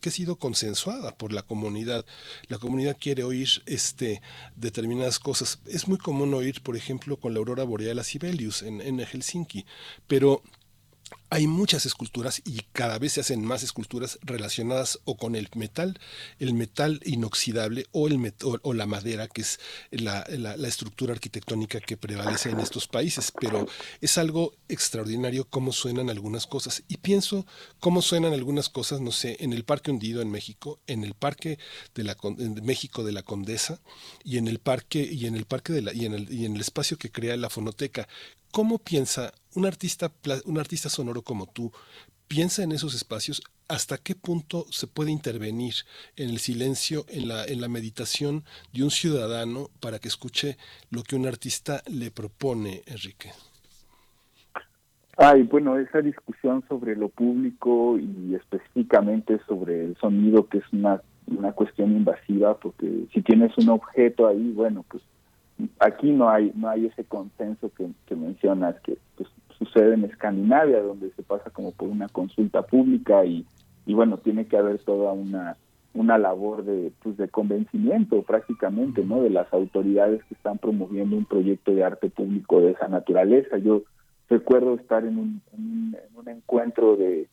que 0.01 0.09
ha 0.09 0.11
sido 0.11 0.37
consensuada 0.37 1.15
por 1.15 1.31
la 1.31 1.43
comunidad. 1.43 2.07
La 2.47 2.57
comunidad 2.57 2.97
quiere 2.99 3.23
oír 3.23 3.49
este, 3.67 4.23
determinadas 4.55 5.19
cosas. 5.19 5.59
Es 5.67 5.87
muy 5.87 5.99
común 5.99 6.33
oír, 6.33 6.63
por 6.63 6.75
ejemplo, 6.75 7.19
con 7.19 7.35
la 7.35 7.39
aurora 7.39 7.63
boreal 7.63 7.99
a 7.99 8.03
Sibelius 8.03 8.63
en, 8.63 8.81
en 8.81 8.99
Helsinki, 8.99 9.67
pero 10.07 10.41
hay 11.29 11.47
muchas 11.47 11.85
esculturas 11.85 12.41
y 12.45 12.61
cada 12.71 12.99
vez 12.99 13.13
se 13.13 13.21
hacen 13.21 13.43
más 13.43 13.61
esculturas 13.61 14.17
relacionadas 14.21 14.99
o 15.03 15.17
con 15.17 15.35
el 15.35 15.49
metal, 15.55 15.99
el 16.39 16.53
metal 16.53 17.01
inoxidable 17.05 17.85
o, 17.91 18.07
el 18.07 18.33
o, 18.41 18.73
la 18.73 18.85
madera, 18.85 19.27
que 19.27 19.41
es 19.41 19.59
la, 19.91 20.21
estructura 20.67 21.13
arquitectónica 21.13 21.79
que 21.81 21.97
prevalece 21.97 22.49
en 22.49 22.59
estos 22.59 22.87
países. 22.87 23.33
Pero 23.39 23.67
es 23.99 24.17
algo 24.17 24.53
extraordinario 24.69 25.45
cómo 25.49 25.73
suenan 25.73 26.09
algunas 26.09 26.47
cosas. 26.47 26.83
Y 26.87 26.97
pienso 26.97 27.45
cómo 27.79 28.01
suenan 28.01 28.33
algunas 28.33 28.69
cosas, 28.69 29.01
no 29.01 29.11
sé, 29.11 29.37
en 29.41 29.51
el 29.53 29.65
Parque 29.65 29.91
Hundido 29.91 30.21
en 30.21 30.31
México, 30.31 30.79
en 30.87 31.03
el 31.03 31.13
Parque 31.13 31.59
de 31.93 32.03
la 32.03 32.15
México 32.63 33.03
de 33.03 33.11
la 33.11 33.23
Condesa 33.23 33.81
y 34.23 34.37
en 34.37 34.47
el 34.47 34.59
parque 34.59 34.99
y 34.99 35.25
en 35.25 35.35
el 35.35 35.45
parque 35.45 35.73
de 35.73 35.81
la 35.81 35.93
y 35.93 36.05
en 36.05 36.13
el, 36.13 36.31
y 36.31 36.45
en 36.45 36.55
el 36.55 36.61
espacio 36.61 36.97
que 36.97 37.11
crea 37.11 37.35
la 37.35 37.49
fonoteca. 37.49 38.07
¿Cómo 38.57 38.79
piensa 38.79 39.33
un 39.53 39.67
artista, 39.67 40.11
un 40.45 40.57
artista 40.57 40.89
sonoro 40.89 41.21
como 41.21 41.45
tú? 41.45 41.71
Piensa 42.27 42.63
en 42.63 42.71
esos 42.71 42.95
espacios, 42.95 43.43
hasta 43.67 43.99
qué 43.99 44.15
punto 44.15 44.65
se 44.71 44.87
puede 44.87 45.11
intervenir 45.11 45.75
en 46.15 46.29
el 46.31 46.39
silencio, 46.39 47.05
en 47.07 47.27
la, 47.27 47.45
en 47.45 47.61
la 47.61 47.67
meditación 47.67 48.45
de 48.73 48.83
un 48.83 48.89
ciudadano 48.89 49.67
para 49.79 49.99
que 49.99 50.07
escuche 50.07 50.57
lo 50.89 51.03
que 51.03 51.15
un 51.15 51.27
artista 51.27 51.83
le 51.87 52.09
propone, 52.09 52.81
Enrique. 52.87 53.29
Ay, 55.17 55.43
bueno, 55.43 55.77
esa 55.77 56.01
discusión 56.01 56.63
sobre 56.67 56.95
lo 56.95 57.09
público 57.09 57.99
y 57.99 58.33
específicamente 58.33 59.39
sobre 59.47 59.85
el 59.85 59.97
sonido, 59.97 60.47
que 60.47 60.57
es 60.57 60.73
una, 60.73 60.99
una 61.27 61.51
cuestión 61.51 61.91
invasiva, 61.91 62.57
porque 62.57 63.05
si 63.13 63.21
tienes 63.21 63.55
un 63.59 63.69
objeto 63.69 64.25
ahí, 64.25 64.51
bueno, 64.53 64.83
pues 64.89 65.03
aquí 65.79 66.11
no 66.11 66.29
hay 66.29 66.51
no 66.55 66.69
hay 66.69 66.85
ese 66.85 67.03
consenso 67.03 67.71
que, 67.75 68.15
mencionas 68.15 68.79
que 68.81 68.97
pues, 69.15 69.29
sucede 69.57 69.95
en 69.95 70.05
Escandinavia 70.05 70.81
donde 70.81 71.11
se 71.11 71.23
pasa 71.23 71.49
como 71.49 71.71
por 71.71 71.89
una 71.89 72.07
consulta 72.09 72.61
pública 72.61 73.25
y, 73.25 73.45
y 73.85 73.93
bueno 73.93 74.17
tiene 74.17 74.45
que 74.45 74.57
haber 74.57 74.79
toda 74.79 75.13
una 75.13 75.57
una 75.93 76.17
labor 76.19 76.63
de 76.63 76.91
pues 77.01 77.17
de 77.17 77.27
convencimiento 77.27 78.21
prácticamente 78.21 79.03
no 79.03 79.21
de 79.21 79.31
las 79.31 79.51
autoridades 79.51 80.23
que 80.25 80.35
están 80.35 80.59
promoviendo 80.59 81.15
un 81.17 81.25
proyecto 81.25 81.73
de 81.73 81.83
arte 81.83 82.09
público 82.09 82.61
de 82.61 82.71
esa 82.71 82.87
naturaleza. 82.87 83.57
Yo 83.57 83.83
recuerdo 84.29 84.75
estar 84.75 85.03
en 85.05 85.17
un, 85.17 85.41
en 85.53 85.95
un, 86.15 86.29
encuentro 86.29 86.97
de, 86.97 87.27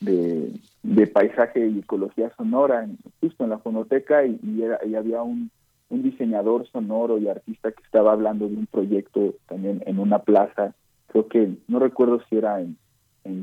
de, 0.00 1.06
paisaje 1.08 1.66
y 1.68 1.80
ecología 1.80 2.32
sonora 2.36 2.88
justo 3.20 3.44
en 3.44 3.50
la 3.50 3.58
fonoteca 3.58 4.24
y, 4.24 4.38
y 4.42 4.94
había 4.94 5.22
un 5.22 5.50
un 5.90 6.02
diseñador 6.02 6.66
sonoro 6.68 7.18
y 7.18 7.28
artista 7.28 7.72
que 7.72 7.82
estaba 7.82 8.12
hablando 8.12 8.48
de 8.48 8.56
un 8.56 8.66
proyecto 8.66 9.34
también 9.46 9.82
en 9.86 9.98
una 9.98 10.20
plaza, 10.20 10.74
creo 11.08 11.28
que 11.28 11.54
no 11.66 11.78
recuerdo 11.78 12.20
si 12.28 12.36
era 12.36 12.60
en, 12.60 12.76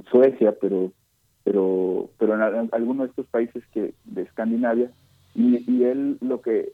Suecia, 0.09 0.55
pero 0.59 0.91
pero 1.43 2.09
pero 2.17 2.33
en, 2.33 2.69
alguno 2.71 3.03
de 3.03 3.09
estos 3.09 3.27
países 3.27 3.63
que 3.71 3.93
de 4.05 4.23
Escandinavia 4.23 4.89
y, 5.35 5.83
él 5.83 6.17
lo 6.21 6.41
que 6.41 6.71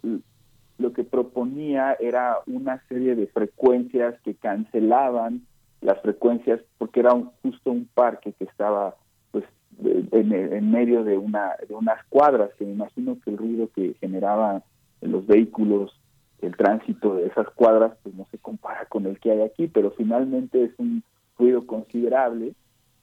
lo 0.77 0.93
que 0.93 1.03
proponía 1.03 1.97
era 1.99 2.37
una 2.47 2.81
serie 2.87 3.15
de 3.15 3.27
frecuencias 3.27 4.15
que 4.21 4.33
cancelaban 4.35 5.41
las 5.81 6.01
frecuencias 6.01 6.61
porque 6.77 7.01
era 7.01 7.11
justo 7.41 7.71
un 7.71 7.89
parque 7.93 8.31
que 8.31 8.45
estaba 8.45 8.95
pues 9.31 9.43
en, 9.83 10.31
en, 10.31 10.71
medio 10.71 11.03
de 11.03 11.17
una 11.17 11.55
de 11.67 11.73
unas 11.73 12.05
cuadras 12.05 12.51
que 12.57 12.63
me 12.63 12.71
imagino 12.71 13.17
que 13.19 13.31
el 13.31 13.37
ruido 13.37 13.69
que 13.75 13.95
generaba 13.99 14.63
los 15.01 15.25
vehículos, 15.25 15.99
el 16.41 16.55
tránsito 16.55 17.15
de 17.15 17.27
esas 17.27 17.49
cuadras, 17.51 17.97
pues 18.03 18.15
no 18.15 18.27
se 18.31 18.37
compara 18.37 18.85
con 18.85 19.05
el 19.05 19.19
que 19.19 19.31
hay 19.31 19.41
aquí, 19.41 19.67
pero 19.67 19.91
finalmente 19.91 20.63
es 20.63 20.71
un 20.77 21.03
ruido 21.37 21.65
considerable 21.65 22.53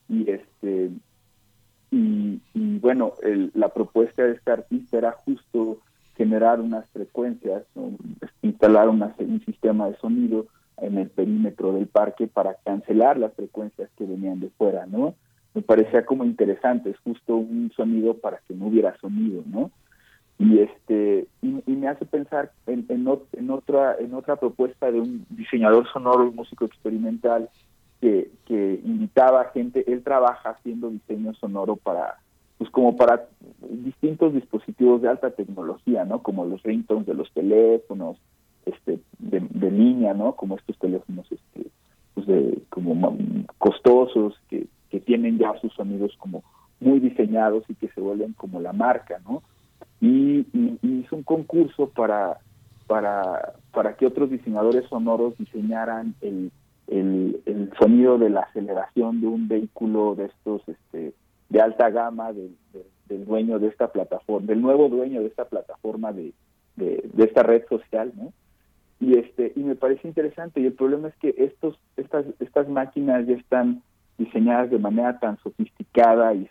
y 0.08 0.30
este 0.30 0.90
y, 1.90 2.40
bueno, 2.80 3.14
la 3.54 3.68
propuesta 3.70 4.22
de 4.22 4.32
este 4.32 4.50
artista 4.50 4.98
era 4.98 5.12
justo 5.12 5.78
generar 6.16 6.60
unas 6.60 6.86
frecuencias, 6.90 7.64
instalar 8.42 8.90
un 8.90 9.42
sistema 9.46 9.88
de 9.88 9.96
sonido 9.96 10.46
en 10.76 10.98
el 10.98 11.08
perímetro 11.08 11.72
del 11.72 11.86
parque 11.86 12.26
para 12.26 12.56
cancelar 12.64 13.18
las 13.18 13.32
frecuencias 13.34 13.88
que 13.96 14.04
venían 14.04 14.40
de 14.40 14.50
fuera, 14.50 14.86
¿no? 14.86 15.14
Me 15.54 15.62
parecía 15.62 16.04
como 16.04 16.24
interesante, 16.24 16.90
es 16.90 16.98
justo 16.98 17.36
un 17.36 17.72
sonido 17.74 18.14
para 18.18 18.38
que 18.46 18.54
no 18.54 18.66
hubiera 18.66 18.96
sonido, 18.98 19.42
¿no? 19.46 19.70
Y 20.39 20.60
este 20.60 21.26
y, 21.42 21.73
me 21.73 21.89
hace 21.89 22.05
pensar 22.07 22.52
en, 22.67 22.86
en, 22.89 23.08
otra 23.50 23.97
en 23.99 24.15
otra 24.15 24.36
propuesta 24.36 24.91
de 24.91 25.00
un 25.00 25.26
diseñador 25.31 25.91
sonoro 25.92 26.28
y 26.28 26.31
músico 26.31 26.65
experimental 26.65 27.50
que, 28.00 28.31
que 28.47 28.81
invitaba 28.84 29.50
gente 29.52 29.84
él 29.91 30.02
trabaja 30.05 30.50
haciendo 30.50 30.91
diseño 30.91 31.34
sonoro 31.34 31.75
para 31.75 32.18
pues 32.57 32.70
como 32.70 32.97
para 32.97 33.26
distintos 33.68 34.33
dispositivos 34.33 35.02
de 35.02 35.08
alta 35.08 35.31
tecnología 35.31 36.05
no 36.05 36.23
como 36.23 36.44
los 36.44 36.62
ringtones 36.62 37.07
de 37.07 37.15
los 37.15 37.33
teléfonos 37.33 38.17
este 38.65 39.00
de, 39.18 39.70
línea 39.70 40.15
no 40.15 40.36
como 40.36 40.57
estos 40.57 40.78
teléfonos 40.78 41.26
este 41.33 41.68
pues 42.15 42.26
de 42.28 42.62
como 42.70 43.17
costosos 43.58 44.41
que, 44.49 44.68
que 44.91 45.00
tienen 45.00 45.39
ya 45.39 45.58
sus 45.60 45.73
sonidos 45.75 46.17
como 46.18 46.44
muy 46.78 47.00
diseñados 47.00 47.65
y 47.68 47.75
que 47.75 47.89
se 47.89 48.00
vuelven 48.00 48.34
como 48.34 48.60
la 48.60 48.73
marca 48.73 49.20
no 49.28 49.42
y, 50.00 50.46
hizo 50.82 51.16
un 51.16 51.22
concurso 51.22 51.88
para, 51.88 52.38
para, 52.86 53.54
para 53.72 53.96
que 53.96 54.06
otros 54.06 54.30
diseñadores 54.30 54.84
sonoros 54.88 55.36
diseñaran 55.38 56.14
el, 56.20 56.50
el, 56.88 57.70
sonido 57.80 58.18
de 58.18 58.30
la 58.30 58.40
aceleración 58.40 59.20
de 59.20 59.26
un 59.26 59.48
vehículo 59.48 60.14
de 60.14 60.26
estos 60.26 60.62
este, 60.68 61.12
de 61.48 61.60
alta 61.60 61.90
gama 61.90 62.32
del 62.32 63.24
dueño 63.26 63.58
de 63.58 63.68
esta 63.68 63.92
plataforma, 63.92 64.46
del 64.46 64.62
nuevo 64.62 64.88
dueño 64.88 65.20
de 65.20 65.28
esta 65.28 65.44
plataforma 65.44 66.12
de, 66.12 66.32
de, 66.76 67.24
esta 67.24 67.42
red 67.42 67.66
social, 67.68 68.12
¿no? 68.16 68.32
Y 69.00 69.16
este 69.16 69.52
y 69.54 69.60
me 69.60 69.76
parece 69.76 70.08
interesante 70.08 70.60
y 70.60 70.66
el 70.66 70.72
problema 70.72 71.08
es 71.08 71.14
que 71.16 71.34
estos 71.38 71.78
estas 71.96 72.26
estas 72.40 72.68
máquinas 72.68 73.26
ya 73.26 73.34
están 73.34 73.82
diseñadas 74.18 74.70
de 74.70 74.78
manera 74.78 75.20
tan 75.20 75.38
sofisticada 75.38 76.34
y 76.34 76.48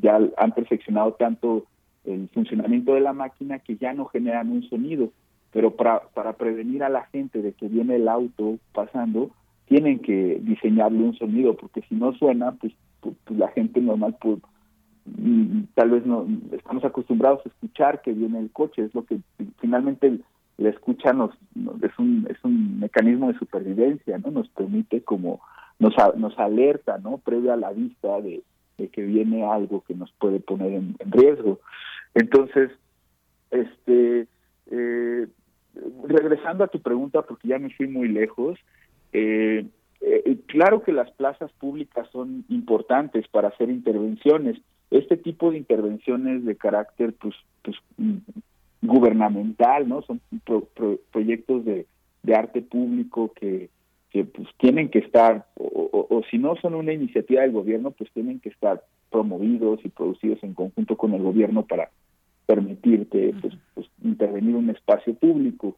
ya 0.00 0.20
han 0.36 0.52
perfeccionado 0.52 1.14
tanto 1.14 1.64
el 2.06 2.28
funcionamiento 2.32 2.94
de 2.94 3.00
la 3.00 3.12
máquina 3.12 3.58
que 3.58 3.76
ya 3.76 3.92
no 3.92 4.06
generan 4.06 4.50
un 4.50 4.62
sonido, 4.68 5.10
pero 5.52 5.76
para, 5.76 6.00
para 6.14 6.34
prevenir 6.34 6.82
a 6.82 6.88
la 6.88 7.04
gente 7.06 7.42
de 7.42 7.52
que 7.52 7.68
viene 7.68 7.96
el 7.96 8.08
auto 8.08 8.58
pasando, 8.72 9.30
tienen 9.66 9.98
que 9.98 10.40
diseñarle 10.42 10.98
un 10.98 11.14
sonido, 11.14 11.56
porque 11.56 11.82
si 11.88 11.94
no 11.94 12.12
suena, 12.14 12.52
pues, 12.52 12.72
pues, 13.00 13.14
pues 13.24 13.38
la 13.38 13.48
gente 13.48 13.80
normal, 13.80 14.16
pues, 14.20 14.38
mm, 15.04 15.62
tal 15.74 15.90
vez 15.90 16.06
no 16.06 16.26
estamos 16.52 16.84
acostumbrados 16.84 17.40
a 17.44 17.48
escuchar 17.48 18.00
que 18.02 18.12
viene 18.12 18.38
el 18.38 18.50
coche, 18.50 18.84
es 18.84 18.94
lo 18.94 19.04
que 19.04 19.18
finalmente 19.60 20.20
la 20.58 20.70
escucha 20.70 21.12
nos, 21.12 21.30
es 21.82 21.98
un 21.98 22.26
es 22.30 22.38
un 22.42 22.80
mecanismo 22.80 23.30
de 23.30 23.38
supervivencia, 23.38 24.18
¿no? 24.18 24.30
Nos 24.30 24.48
permite 24.48 25.02
como 25.02 25.40
nos, 25.78 25.94
nos 26.16 26.38
alerta, 26.38 26.98
¿no? 26.98 27.18
Previo 27.18 27.52
a 27.52 27.56
la 27.56 27.72
vista 27.72 28.20
de, 28.20 28.42
que 28.76 29.02
viene 29.02 29.44
algo 29.44 29.82
que 29.86 29.94
nos 29.94 30.10
puede 30.12 30.40
poner 30.40 30.72
en, 30.72 30.96
riesgo. 31.10 31.60
Entonces, 32.16 32.70
este, 33.50 34.26
eh, 34.70 35.26
regresando 36.04 36.64
a 36.64 36.68
tu 36.68 36.80
pregunta, 36.80 37.20
porque 37.20 37.48
ya 37.48 37.58
me 37.58 37.68
fui 37.68 37.86
muy 37.88 38.08
lejos, 38.08 38.58
eh, 39.12 39.66
eh, 40.00 40.38
claro 40.46 40.82
que 40.82 40.92
las 40.92 41.10
plazas 41.10 41.52
públicas 41.52 42.08
son 42.12 42.46
importantes 42.48 43.28
para 43.28 43.48
hacer 43.48 43.68
intervenciones. 43.68 44.58
Este 44.90 45.18
tipo 45.18 45.50
de 45.50 45.58
intervenciones 45.58 46.46
de 46.46 46.56
carácter, 46.56 47.12
pues, 47.20 47.34
pues 47.62 47.76
gubernamental, 48.80 49.86
¿no? 49.86 50.00
Son 50.00 50.22
proyectos 51.12 51.66
de, 51.66 51.86
arte 52.34 52.62
público 52.62 53.32
que, 53.34 53.68
que 54.10 54.24
pues 54.24 54.48
tienen 54.56 54.88
que 54.88 54.98
estar, 55.00 55.46
o, 55.54 56.22
si 56.30 56.38
no 56.38 56.56
son 56.56 56.74
una 56.74 56.92
iniciativa 56.92 57.42
del 57.42 57.52
gobierno, 57.52 57.90
pues 57.92 58.10
tienen 58.12 58.40
que 58.40 58.48
estar 58.48 58.82
promovidos 59.10 59.80
y 59.84 59.90
producidos 59.90 60.42
en 60.42 60.54
conjunto 60.54 60.96
con 60.96 61.14
el 61.14 61.22
gobierno 61.22 61.64
para 61.64 61.90
permitirte 62.46 63.34
pues, 63.40 63.54
pues, 63.74 63.86
intervenir 64.02 64.54
un 64.54 64.70
espacio 64.70 65.14
público. 65.14 65.76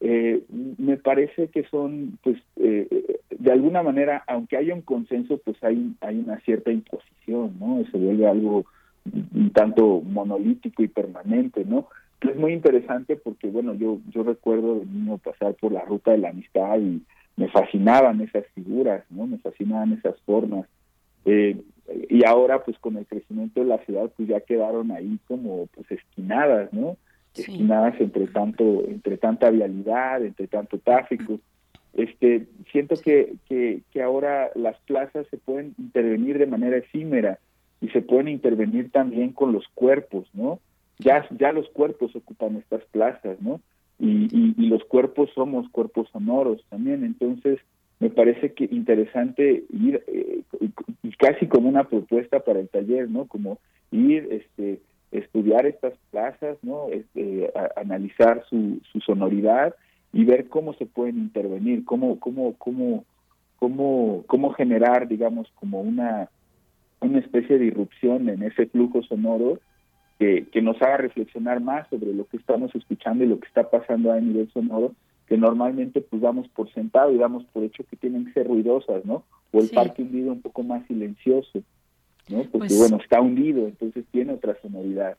Eh, 0.00 0.42
me 0.78 0.96
parece 0.96 1.48
que 1.48 1.64
son, 1.64 2.18
pues, 2.22 2.36
eh, 2.56 3.18
de 3.30 3.52
alguna 3.52 3.82
manera, 3.82 4.24
aunque 4.26 4.56
haya 4.56 4.74
un 4.74 4.82
consenso, 4.82 5.38
pues 5.38 5.56
hay, 5.62 5.94
hay 6.00 6.18
una 6.18 6.38
cierta 6.40 6.70
imposición, 6.70 7.54
¿no? 7.58 7.82
Se 7.90 7.98
vuelve 7.98 8.26
algo 8.26 8.64
un 9.34 9.50
tanto 9.50 10.00
monolítico 10.00 10.82
y 10.82 10.88
permanente, 10.88 11.64
¿no? 11.64 11.86
es 12.20 12.36
muy 12.36 12.52
interesante 12.52 13.16
porque, 13.16 13.48
bueno, 13.48 13.74
yo, 13.74 13.98
yo 14.10 14.22
recuerdo 14.22 14.80
de 14.80 14.86
niño 14.86 15.18
pasar 15.18 15.54
por 15.54 15.72
la 15.72 15.84
ruta 15.84 16.12
de 16.12 16.18
la 16.18 16.30
amistad 16.30 16.78
y 16.78 17.02
me 17.36 17.48
fascinaban 17.48 18.20
esas 18.20 18.46
figuras, 18.54 19.04
¿no? 19.10 19.26
Me 19.26 19.38
fascinaban 19.38 19.92
esas 19.92 20.18
formas. 20.22 20.66
Eh, 21.26 21.60
y 22.08 22.24
ahora, 22.24 22.64
pues 22.64 22.78
con 22.78 22.96
el 22.96 23.06
crecimiento 23.06 23.60
de 23.60 23.66
la 23.66 23.78
ciudad, 23.84 24.10
pues 24.16 24.28
ya 24.28 24.40
quedaron 24.40 24.90
ahí 24.90 25.18
como, 25.28 25.66
pues 25.66 25.90
esquinadas, 25.90 26.72
¿no? 26.72 26.96
Esquinadas 27.34 28.00
entre 28.00 28.26
tanto, 28.28 28.84
entre 28.88 29.18
tanta 29.18 29.50
vialidad, 29.50 30.24
entre 30.24 30.46
tanto 30.46 30.78
tráfico. 30.78 31.38
Este, 31.92 32.46
siento 32.72 32.96
que, 32.96 33.34
que, 33.48 33.82
que 33.92 34.02
ahora 34.02 34.50
las 34.54 34.78
plazas 34.80 35.26
se 35.30 35.36
pueden 35.36 35.74
intervenir 35.78 36.38
de 36.38 36.46
manera 36.46 36.78
efímera 36.78 37.38
y 37.80 37.88
se 37.88 38.00
pueden 38.00 38.28
intervenir 38.28 38.90
también 38.90 39.32
con 39.32 39.52
los 39.52 39.68
cuerpos, 39.74 40.26
¿no? 40.32 40.60
Ya, 40.98 41.26
ya 41.38 41.52
los 41.52 41.68
cuerpos 41.68 42.16
ocupan 42.16 42.56
estas 42.56 42.82
plazas, 42.86 43.40
¿no? 43.42 43.60
y, 43.98 44.54
y, 44.62 44.66
los 44.66 44.84
cuerpos 44.84 45.30
somos 45.34 45.68
cuerpos 45.70 46.08
sonoros 46.12 46.62
también, 46.68 47.02
entonces 47.02 47.58
me 48.00 48.10
parece 48.10 48.52
que 48.52 48.64
interesante 48.64 49.64
ir 49.70 50.02
eh, 50.06 50.42
casi 51.18 51.46
como 51.46 51.68
una 51.68 51.84
propuesta 51.84 52.40
para 52.40 52.60
el 52.60 52.68
taller, 52.68 53.08
¿no? 53.08 53.26
Como 53.26 53.58
ir, 53.90 54.28
este, 54.30 54.80
estudiar 55.12 55.66
estas 55.66 55.94
plazas, 56.10 56.58
¿no? 56.62 56.88
Este, 56.90 57.50
analizar 57.76 58.44
su, 58.48 58.80
su 58.92 59.00
sonoridad 59.00 59.74
y 60.12 60.24
ver 60.24 60.48
cómo 60.48 60.74
se 60.74 60.86
pueden 60.86 61.18
intervenir, 61.18 61.84
cómo, 61.84 62.18
cómo, 62.20 62.54
cómo, 62.58 63.04
cómo, 63.58 64.24
cómo 64.26 64.52
generar, 64.52 65.08
digamos, 65.08 65.50
como 65.54 65.80
una, 65.80 66.28
una 67.00 67.18
especie 67.18 67.58
de 67.58 67.66
irrupción 67.66 68.28
en 68.28 68.42
ese 68.42 68.66
flujo 68.66 69.02
sonoro 69.02 69.58
que, 70.18 70.62
nos 70.62 70.80
haga 70.80 70.96
reflexionar 70.96 71.60
más 71.60 71.86
sobre 71.88 72.12
lo 72.14 72.26
que 72.26 72.38
estamos 72.38 72.74
escuchando 72.74 73.24
y 73.24 73.26
lo 73.26 73.38
que 73.38 73.46
está 73.46 73.68
pasando 73.70 74.10
a 74.10 74.20
nivel 74.20 74.50
sonoro, 74.52 74.94
que 75.26 75.36
normalmente 75.36 76.00
pues 76.00 76.22
damos 76.22 76.48
por 76.48 76.72
sentado 76.72 77.12
y 77.12 77.18
damos 77.18 77.44
por 77.46 77.64
hecho 77.64 77.84
que 77.84 77.96
tienen 77.96 78.26
que 78.26 78.32
ser 78.32 78.46
ruidosas, 78.46 79.04
¿no? 79.04 79.24
O 79.52 79.60
el 79.60 79.68
parque 79.70 80.02
hundido 80.02 80.32
un 80.32 80.40
poco 80.40 80.62
más 80.62 80.86
silencioso, 80.86 81.62
¿no? 82.28 82.42
Porque 82.44 82.68
pues 82.68 82.78
bueno, 82.78 82.98
está 83.02 83.20
hundido, 83.20 83.66
entonces 83.66 84.04
tiene 84.10 84.34
otra 84.34 84.56
sonoridad. 84.62 85.16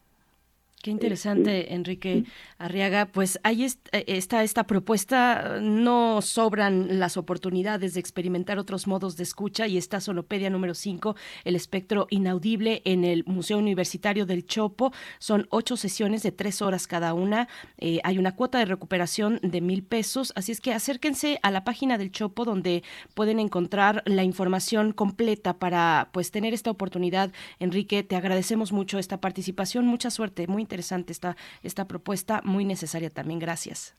Qué 0.88 0.91
interesante, 0.91 1.59
este, 1.59 1.74
Enrique 1.74 2.24
Arriaga. 2.59 3.07
Pues 3.07 3.41
ahí 3.43 3.66
eh, 3.66 4.06
está 4.07 4.41
esta 4.45 4.64
propuesta. 4.66 5.59
No 5.61 6.22
sobran 6.22 6.98
las 6.98 7.17
oportunidades 7.17 7.93
de 7.93 7.99
experimentar 7.99 8.57
otros 8.57 8.88
modos 8.88 9.17
de 9.17 9.24
escucha 9.24 9.67
y 9.67 9.77
está 9.77 9.99
Solopedia 9.99 10.49
número 10.49 10.74
5, 10.74 11.17
el 11.43 11.57
espectro 11.57 12.07
inaudible 12.09 12.83
en 12.85 13.03
el 13.03 13.25
Museo 13.25 13.57
Universitario 13.57 14.25
del 14.25 14.45
Chopo. 14.45 14.93
Son 15.19 15.45
ocho 15.49 15.75
sesiones 15.75 16.24
de 16.24 16.32
tres 16.32 16.61
horas 16.61 16.88
cada 16.88 17.14
una. 17.14 17.49
Eh, 17.77 17.99
hay 18.06 18.17
una 18.17 18.33
cuota 18.38 18.57
de 18.57 18.64
recuperación 18.64 19.41
de 19.43 19.59
mil 19.59 19.83
pesos. 19.83 20.32
Así 20.38 20.53
es 20.53 20.61
que 20.61 20.72
acérquense 20.72 21.38
a 21.43 21.51
la 21.51 21.66
página 21.66 21.98
del 21.98 22.14
Chopo 22.14 22.45
donde 22.45 22.82
pueden 23.14 23.41
encontrar 23.41 24.03
la 24.06 24.24
información 24.24 24.93
completa 24.93 25.59
para 25.59 26.07
pues 26.14 26.32
tener 26.32 26.53
esta 26.53 26.72
oportunidad. 26.72 27.33
Enrique, 27.59 28.03
te 28.03 28.16
agradecemos 28.16 28.72
mucho 28.72 28.99
esta 28.99 29.19
participación. 29.19 29.85
Mucha 29.85 30.11
suerte. 30.11 30.48
Muy 30.48 30.61
interesante 30.61 30.76
esta, 30.77 31.35
esta 31.64 31.88
propuesta, 31.88 32.41
muy 32.43 32.65
necesaria 32.65 33.09
también. 33.09 33.39
Gracias. 33.39 33.95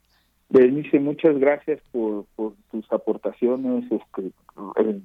Bernice, 0.50 0.98
muchas 0.98 1.38
gracias 1.38 1.80
por, 1.92 2.24
por 2.34 2.54
tus 2.70 2.90
aportaciones. 2.90 3.84
Eh, 3.90 5.00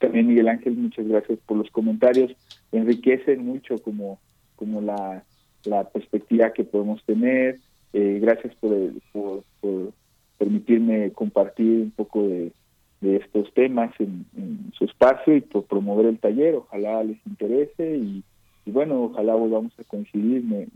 también 0.00 0.26
Miguel 0.28 0.48
Ángel, 0.48 0.76
muchas 0.76 1.06
gracias 1.06 1.38
por 1.46 1.56
los 1.56 1.70
comentarios. 1.70 2.32
Enriquecen 2.70 3.44
mucho 3.44 3.78
como, 3.78 4.18
como 4.56 4.82
la, 4.82 5.24
la 5.64 5.88
perspectiva 5.88 6.52
que 6.52 6.64
podemos 6.64 7.02
tener. 7.04 7.60
Eh, 7.92 8.18
gracias 8.20 8.54
por, 8.56 8.72
por, 9.12 9.92
permitirme 10.36 11.12
compartir 11.12 11.82
un 11.82 11.90
poco 11.92 12.26
de, 12.26 12.52
de 13.00 13.16
estos 13.16 13.52
temas 13.54 13.92
en, 13.98 14.26
en, 14.36 14.72
su 14.76 14.84
espacio 14.84 15.36
y 15.36 15.40
por 15.40 15.64
promover 15.64 16.06
el 16.06 16.18
taller. 16.18 16.56
Ojalá 16.56 17.02
les 17.04 17.18
interese 17.26 17.96
y 17.96 18.22
y 18.66 18.70
bueno, 18.70 19.04
ojalá 19.04 19.34
volvamos 19.34 19.72
a 19.78 19.84
coincidir, 19.84 20.42
me, 20.44 20.66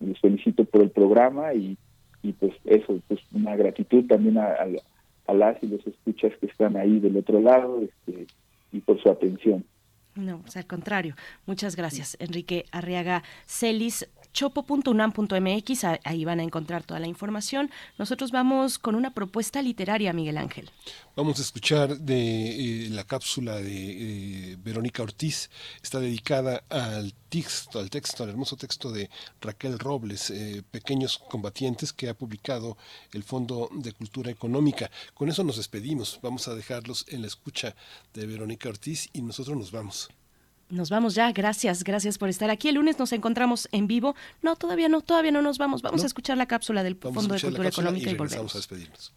les 0.00 0.20
felicito 0.20 0.64
por 0.64 0.82
el 0.82 0.90
programa 0.90 1.54
y, 1.54 1.76
y 2.22 2.32
pues 2.32 2.52
eso, 2.64 3.00
pues 3.08 3.20
una 3.32 3.56
gratitud 3.56 4.06
también 4.06 4.38
a, 4.38 4.54
a, 5.26 5.34
las 5.34 5.62
y 5.62 5.66
los 5.66 5.86
escuchas 5.86 6.32
que 6.40 6.46
están 6.46 6.76
ahí 6.76 7.00
del 7.00 7.16
otro 7.16 7.40
lado 7.40 7.80
este, 7.80 8.26
y 8.72 8.80
por 8.80 9.00
su 9.02 9.08
atención. 9.08 9.64
No, 10.14 10.40
pues 10.40 10.58
al 10.58 10.66
contrario. 10.66 11.14
Muchas 11.46 11.74
gracias, 11.74 12.18
Enrique 12.20 12.66
Arriaga 12.70 13.22
Celis 13.46 14.06
chopo.unam.mx, 14.32 15.84
ahí 16.04 16.24
van 16.24 16.40
a 16.40 16.42
encontrar 16.42 16.82
toda 16.84 17.00
la 17.00 17.06
información. 17.06 17.70
Nosotros 17.98 18.30
vamos 18.30 18.78
con 18.78 18.94
una 18.94 19.12
propuesta 19.12 19.62
literaria, 19.62 20.12
Miguel 20.12 20.38
Ángel. 20.38 20.70
Vamos 21.14 21.38
a 21.38 21.42
escuchar 21.42 21.98
de 21.98 22.86
eh, 22.86 22.88
la 22.90 23.04
cápsula 23.04 23.56
de 23.56 24.52
eh, 24.52 24.56
Verónica 24.62 25.02
Ortiz, 25.02 25.50
está 25.82 26.00
dedicada 26.00 26.64
al 26.70 27.12
texto, 27.28 27.78
al 27.78 27.90
texto, 27.90 28.22
al 28.22 28.30
hermoso 28.30 28.56
texto 28.56 28.90
de 28.90 29.10
Raquel 29.40 29.78
Robles, 29.78 30.30
eh, 30.30 30.62
Pequeños 30.70 31.18
Combatientes, 31.18 31.92
que 31.92 32.08
ha 32.08 32.14
publicado 32.14 32.76
el 33.12 33.22
Fondo 33.24 33.68
de 33.72 33.92
Cultura 33.92 34.30
Económica. 34.30 34.90
Con 35.14 35.28
eso 35.28 35.44
nos 35.44 35.58
despedimos, 35.58 36.18
vamos 36.22 36.48
a 36.48 36.54
dejarlos 36.54 37.04
en 37.08 37.20
la 37.20 37.26
escucha 37.26 37.74
de 38.14 38.26
Verónica 38.26 38.68
Ortiz 38.68 39.08
y 39.12 39.22
nosotros 39.22 39.56
nos 39.56 39.70
vamos. 39.70 40.08
Nos 40.72 40.88
vamos 40.88 41.14
ya, 41.14 41.30
gracias, 41.32 41.84
gracias 41.84 42.16
por 42.16 42.30
estar 42.30 42.48
aquí. 42.48 42.70
El 42.70 42.76
lunes 42.76 42.98
nos 42.98 43.12
encontramos 43.12 43.68
en 43.72 43.86
vivo. 43.86 44.14
No, 44.40 44.56
todavía 44.56 44.88
no, 44.88 45.02
todavía 45.02 45.30
no 45.30 45.42
nos 45.42 45.58
vamos. 45.58 45.82
Vamos 45.82 46.02
a 46.02 46.06
escuchar 46.06 46.38
la 46.38 46.46
cápsula 46.46 46.82
del 46.82 46.96
Fondo 46.96 47.34
de 47.34 47.40
Cultura 47.42 47.68
Económica 47.68 48.10
y, 48.10 48.14
volvemos. 48.14 48.54
a 48.54 48.58
despedirnos. 48.58 49.12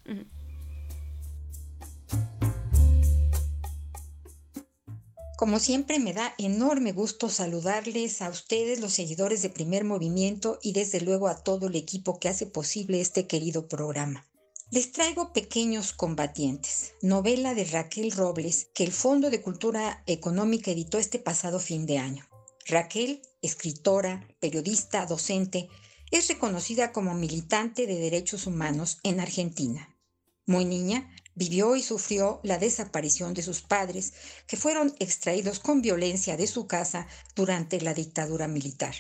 Como 5.38 5.60
siempre 5.60 6.00
me 6.00 6.12
da 6.12 6.34
enorme 6.38 6.92
gusto 6.92 7.30
saludarles 7.30 8.22
a 8.22 8.30
ustedes, 8.30 8.82
los 8.82 8.92
seguidores 8.92 9.42
de 9.42 9.50
Primer 9.50 9.86
Movimiento 9.86 10.60
y 10.62 10.74
desde 10.74 11.00
luego 11.00 11.30
a 11.30 11.42
todo 11.42 11.68
el 11.68 11.76
equipo 11.78 12.20
que 12.20 12.28
hace 12.28 12.48
posible 12.48 13.00
este 13.00 13.28
querido 13.28 13.70
programa. 13.70 14.26
Les 14.72 14.92
traigo 14.92 15.32
Pequeños 15.32 15.94
Combatientes, 15.94 16.96
novela 17.04 17.54
de 17.54 17.66
Raquel 17.66 18.12
Robles 18.12 18.68
que 18.74 18.84
el 18.84 18.92
Fondo 18.92 19.30
de 19.30 19.40
Cultura 19.40 20.02
Económica 20.08 20.72
editó 20.72 20.98
este 20.98 21.20
pasado 21.20 21.60
fin 21.60 21.86
de 21.86 22.00
año. 22.00 22.28
Raquel, 22.66 23.22
escritora, 23.44 24.28
periodista, 24.40 25.06
docente, 25.06 25.70
es 26.10 26.28
reconocida 26.28 26.94
como 26.94 27.14
militante 27.14 27.86
de 27.86 28.00
derechos 28.00 28.48
humanos 28.48 28.98
en 29.04 29.20
Argentina. 29.20 29.96
Muy 30.48 30.66
niña, 30.66 31.16
vivió 31.36 31.76
y 31.76 31.84
sufrió 31.84 32.40
la 32.42 32.58
desaparición 32.58 33.36
de 33.36 33.44
sus 33.44 33.62
padres, 33.62 34.14
que 34.48 34.58
fueron 34.58 34.96
extraídos 34.98 35.60
con 35.60 35.84
violencia 35.84 36.38
de 36.38 36.48
su 36.48 36.66
casa 36.66 37.08
durante 37.36 37.80
la 37.82 37.94
dictadura 37.94 38.48
militar. 38.48 38.96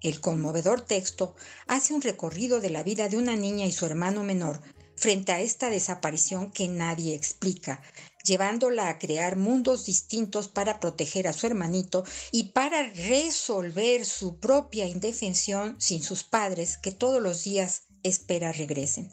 El 0.00 0.20
conmovedor 0.20 0.80
texto 0.80 1.34
hace 1.66 1.92
un 1.92 2.02
recorrido 2.02 2.60
de 2.60 2.70
la 2.70 2.84
vida 2.84 3.08
de 3.08 3.16
una 3.16 3.34
niña 3.34 3.66
y 3.66 3.72
su 3.72 3.84
hermano 3.84 4.22
menor 4.22 4.60
frente 5.02 5.32
a 5.32 5.40
esta 5.40 5.68
desaparición 5.68 6.52
que 6.52 6.68
nadie 6.68 7.16
explica, 7.16 7.82
llevándola 8.24 8.88
a 8.88 9.00
crear 9.00 9.34
mundos 9.36 9.84
distintos 9.84 10.46
para 10.46 10.78
proteger 10.78 11.26
a 11.26 11.32
su 11.32 11.48
hermanito 11.48 12.04
y 12.30 12.52
para 12.52 12.84
resolver 12.84 14.06
su 14.06 14.38
propia 14.38 14.86
indefensión 14.86 15.74
sin 15.80 16.04
sus 16.04 16.22
padres 16.22 16.78
que 16.78 16.92
todos 16.92 17.20
los 17.20 17.42
días 17.42 17.82
espera 18.04 18.52
regresen. 18.52 19.10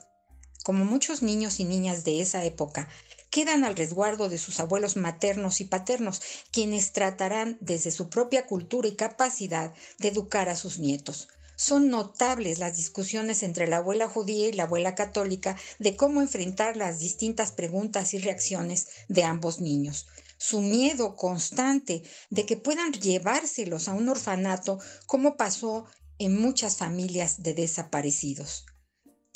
Como 0.63 0.85
muchos 0.85 1.23
niños 1.23 1.59
y 1.59 1.63
niñas 1.63 2.03
de 2.03 2.21
esa 2.21 2.45
época, 2.45 2.87
quedan 3.31 3.63
al 3.63 3.75
resguardo 3.75 4.29
de 4.29 4.37
sus 4.37 4.59
abuelos 4.59 4.95
maternos 4.95 5.59
y 5.59 5.65
paternos, 5.65 6.21
quienes 6.51 6.91
tratarán 6.91 7.57
desde 7.61 7.89
su 7.89 8.11
propia 8.11 8.45
cultura 8.45 8.87
y 8.87 8.95
capacidad 8.95 9.73
de 9.97 10.09
educar 10.09 10.49
a 10.49 10.55
sus 10.55 10.77
nietos. 10.77 11.29
Son 11.59 11.89
notables 11.89 12.57
las 12.57 12.77
discusiones 12.77 13.43
entre 13.43 13.67
la 13.67 13.79
abuela 13.79 14.07
judía 14.07 14.47
y 14.47 14.53
la 14.53 14.63
abuela 14.63 14.95
católica 14.95 15.57
de 15.77 15.97
cómo 15.97 16.21
enfrentar 16.21 16.77
las 16.77 16.99
distintas 16.99 17.51
preguntas 17.51 18.13
y 18.13 18.19
reacciones 18.19 18.87
de 19.09 19.25
ambos 19.25 19.59
niños. 19.59 20.07
Su 20.37 20.61
miedo 20.61 21.17
constante 21.17 22.01
de 22.29 22.45
que 22.45 22.55
puedan 22.55 22.93
llevárselos 22.93 23.89
a 23.89 23.93
un 23.93 24.07
orfanato 24.07 24.79
como 25.05 25.35
pasó 25.35 25.83
en 26.17 26.39
muchas 26.39 26.77
familias 26.77 27.43
de 27.43 27.53
desaparecidos. 27.53 28.65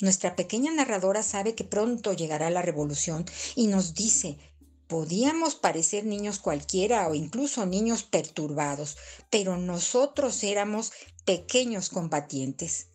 Nuestra 0.00 0.34
pequeña 0.34 0.72
narradora 0.72 1.22
sabe 1.22 1.54
que 1.54 1.64
pronto 1.64 2.14
llegará 2.14 2.48
la 2.48 2.62
revolución 2.62 3.26
y 3.54 3.66
nos 3.66 3.92
dice, 3.92 4.38
podíamos 4.86 5.56
parecer 5.56 6.04
niños 6.04 6.38
cualquiera 6.38 7.06
o 7.08 7.14
incluso 7.14 7.66
niños 7.66 8.02
perturbados, 8.02 8.96
pero 9.28 9.56
nosotros 9.56 10.42
éramos 10.42 10.92
pequeños 11.24 11.88
combatientes. 11.88 12.88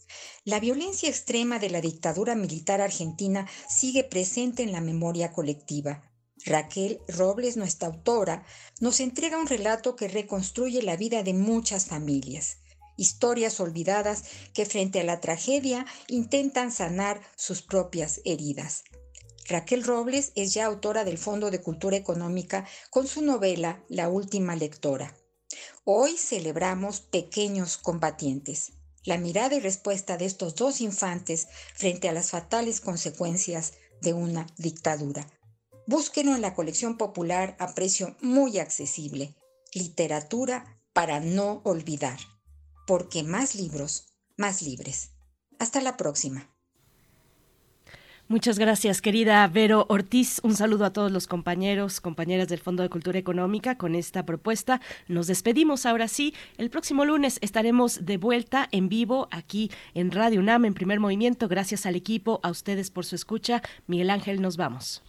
La 0.43 0.59
violencia 0.59 1.09
extrema 1.09 1.59
de 1.59 1.69
la 1.69 1.81
dictadura 1.81 2.35
militar 2.35 2.81
argentina 2.81 3.47
sigue 3.69 4.03
presente 4.03 4.63
en 4.63 4.71
la 4.71 4.81
memoria 4.81 5.31
colectiva. 5.31 6.03
Raquel 6.45 6.99
Robles, 7.07 7.57
nuestra 7.57 7.89
autora, 7.89 8.45
nos 8.79 8.99
entrega 8.99 9.37
un 9.37 9.47
relato 9.47 9.95
que 9.95 10.07
reconstruye 10.07 10.81
la 10.81 10.95
vida 10.95 11.21
de 11.21 11.33
muchas 11.33 11.87
familias, 11.87 12.57
historias 12.97 13.59
olvidadas 13.59 14.23
que 14.53 14.65
frente 14.65 15.01
a 15.01 15.03
la 15.03 15.19
tragedia 15.19 15.85
intentan 16.07 16.71
sanar 16.71 17.21
sus 17.35 17.61
propias 17.61 18.21
heridas. 18.25 18.83
Raquel 19.47 19.83
Robles 19.83 20.31
es 20.35 20.53
ya 20.53 20.65
autora 20.65 21.03
del 21.03 21.17
Fondo 21.17 21.49
de 21.49 21.61
Cultura 21.61 21.97
Económica 21.97 22.67
con 22.89 23.07
su 23.07 23.21
novela 23.21 23.83
La 23.89 24.07
Última 24.07 24.55
Lectora. 24.55 25.18
Hoy 25.91 26.17
celebramos 26.17 27.01
Pequeños 27.01 27.79
Combatientes, 27.79 28.73
la 29.05 29.17
mirada 29.17 29.55
y 29.55 29.59
respuesta 29.59 30.17
de 30.17 30.25
estos 30.25 30.53
dos 30.53 30.81
infantes 30.81 31.47
frente 31.73 32.07
a 32.07 32.13
las 32.13 32.29
fatales 32.29 32.79
consecuencias 32.79 33.73
de 33.99 34.13
una 34.13 34.45
dictadura. 34.59 35.27
Búsquenlo 35.87 36.35
en 36.35 36.41
la 36.41 36.53
colección 36.53 36.95
popular 36.95 37.55
a 37.57 37.73
precio 37.73 38.15
muy 38.21 38.59
accesible. 38.59 39.33
Literatura 39.73 40.79
para 40.93 41.21
no 41.21 41.61
olvidar. 41.63 42.19
Porque 42.85 43.23
más 43.23 43.55
libros, 43.55 44.13
más 44.37 44.61
libres. 44.61 45.13
Hasta 45.57 45.81
la 45.81 45.97
próxima. 45.97 46.55
Muchas 48.31 48.59
gracias, 48.59 49.01
querida 49.01 49.47
Vero 49.47 49.87
Ortiz. 49.89 50.39
Un 50.43 50.55
saludo 50.55 50.85
a 50.85 50.93
todos 50.93 51.11
los 51.11 51.25
compañeros, 51.25 51.99
compañeras 51.99 52.47
del 52.47 52.59
Fondo 52.59 52.83
de 52.83 52.89
Cultura 52.89 53.17
Económica 53.17 53.75
con 53.75 53.95
esta 53.95 54.23
propuesta. 54.23 54.81
Nos 55.07 55.25
despedimos 55.25 55.87
ahora 55.87 56.07
sí. 56.07 56.35
El 56.59 56.69
próximo 56.69 57.05
lunes 57.05 57.39
estaremos 57.41 58.05
de 58.05 58.17
vuelta 58.17 58.69
en 58.71 58.87
vivo 58.87 59.27
aquí 59.31 59.71
en 59.95 60.11
Radio 60.11 60.41
UNAM 60.41 60.65
en 60.65 60.75
primer 60.75 60.99
movimiento. 60.99 61.47
Gracias 61.47 61.87
al 61.87 61.95
equipo, 61.95 62.39
a 62.43 62.51
ustedes 62.51 62.91
por 62.91 63.03
su 63.03 63.15
escucha. 63.15 63.63
Miguel 63.87 64.11
Ángel, 64.11 64.43
nos 64.43 64.57
vamos. 64.57 65.01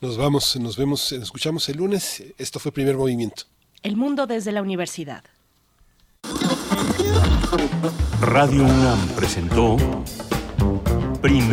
Nos 0.00 0.16
vamos, 0.16 0.56
nos 0.56 0.76
vemos, 0.76 1.12
nos 1.12 1.22
escuchamos 1.22 1.68
el 1.68 1.76
lunes. 1.76 2.24
Esto 2.38 2.58
fue 2.58 2.72
primer 2.72 2.96
movimiento. 2.96 3.44
El 3.84 3.96
mundo 3.96 4.26
desde 4.26 4.50
la 4.50 4.62
universidad. 4.62 5.22
Radio 8.20 8.64
UNAM 8.64 8.98
presentó 9.14 9.76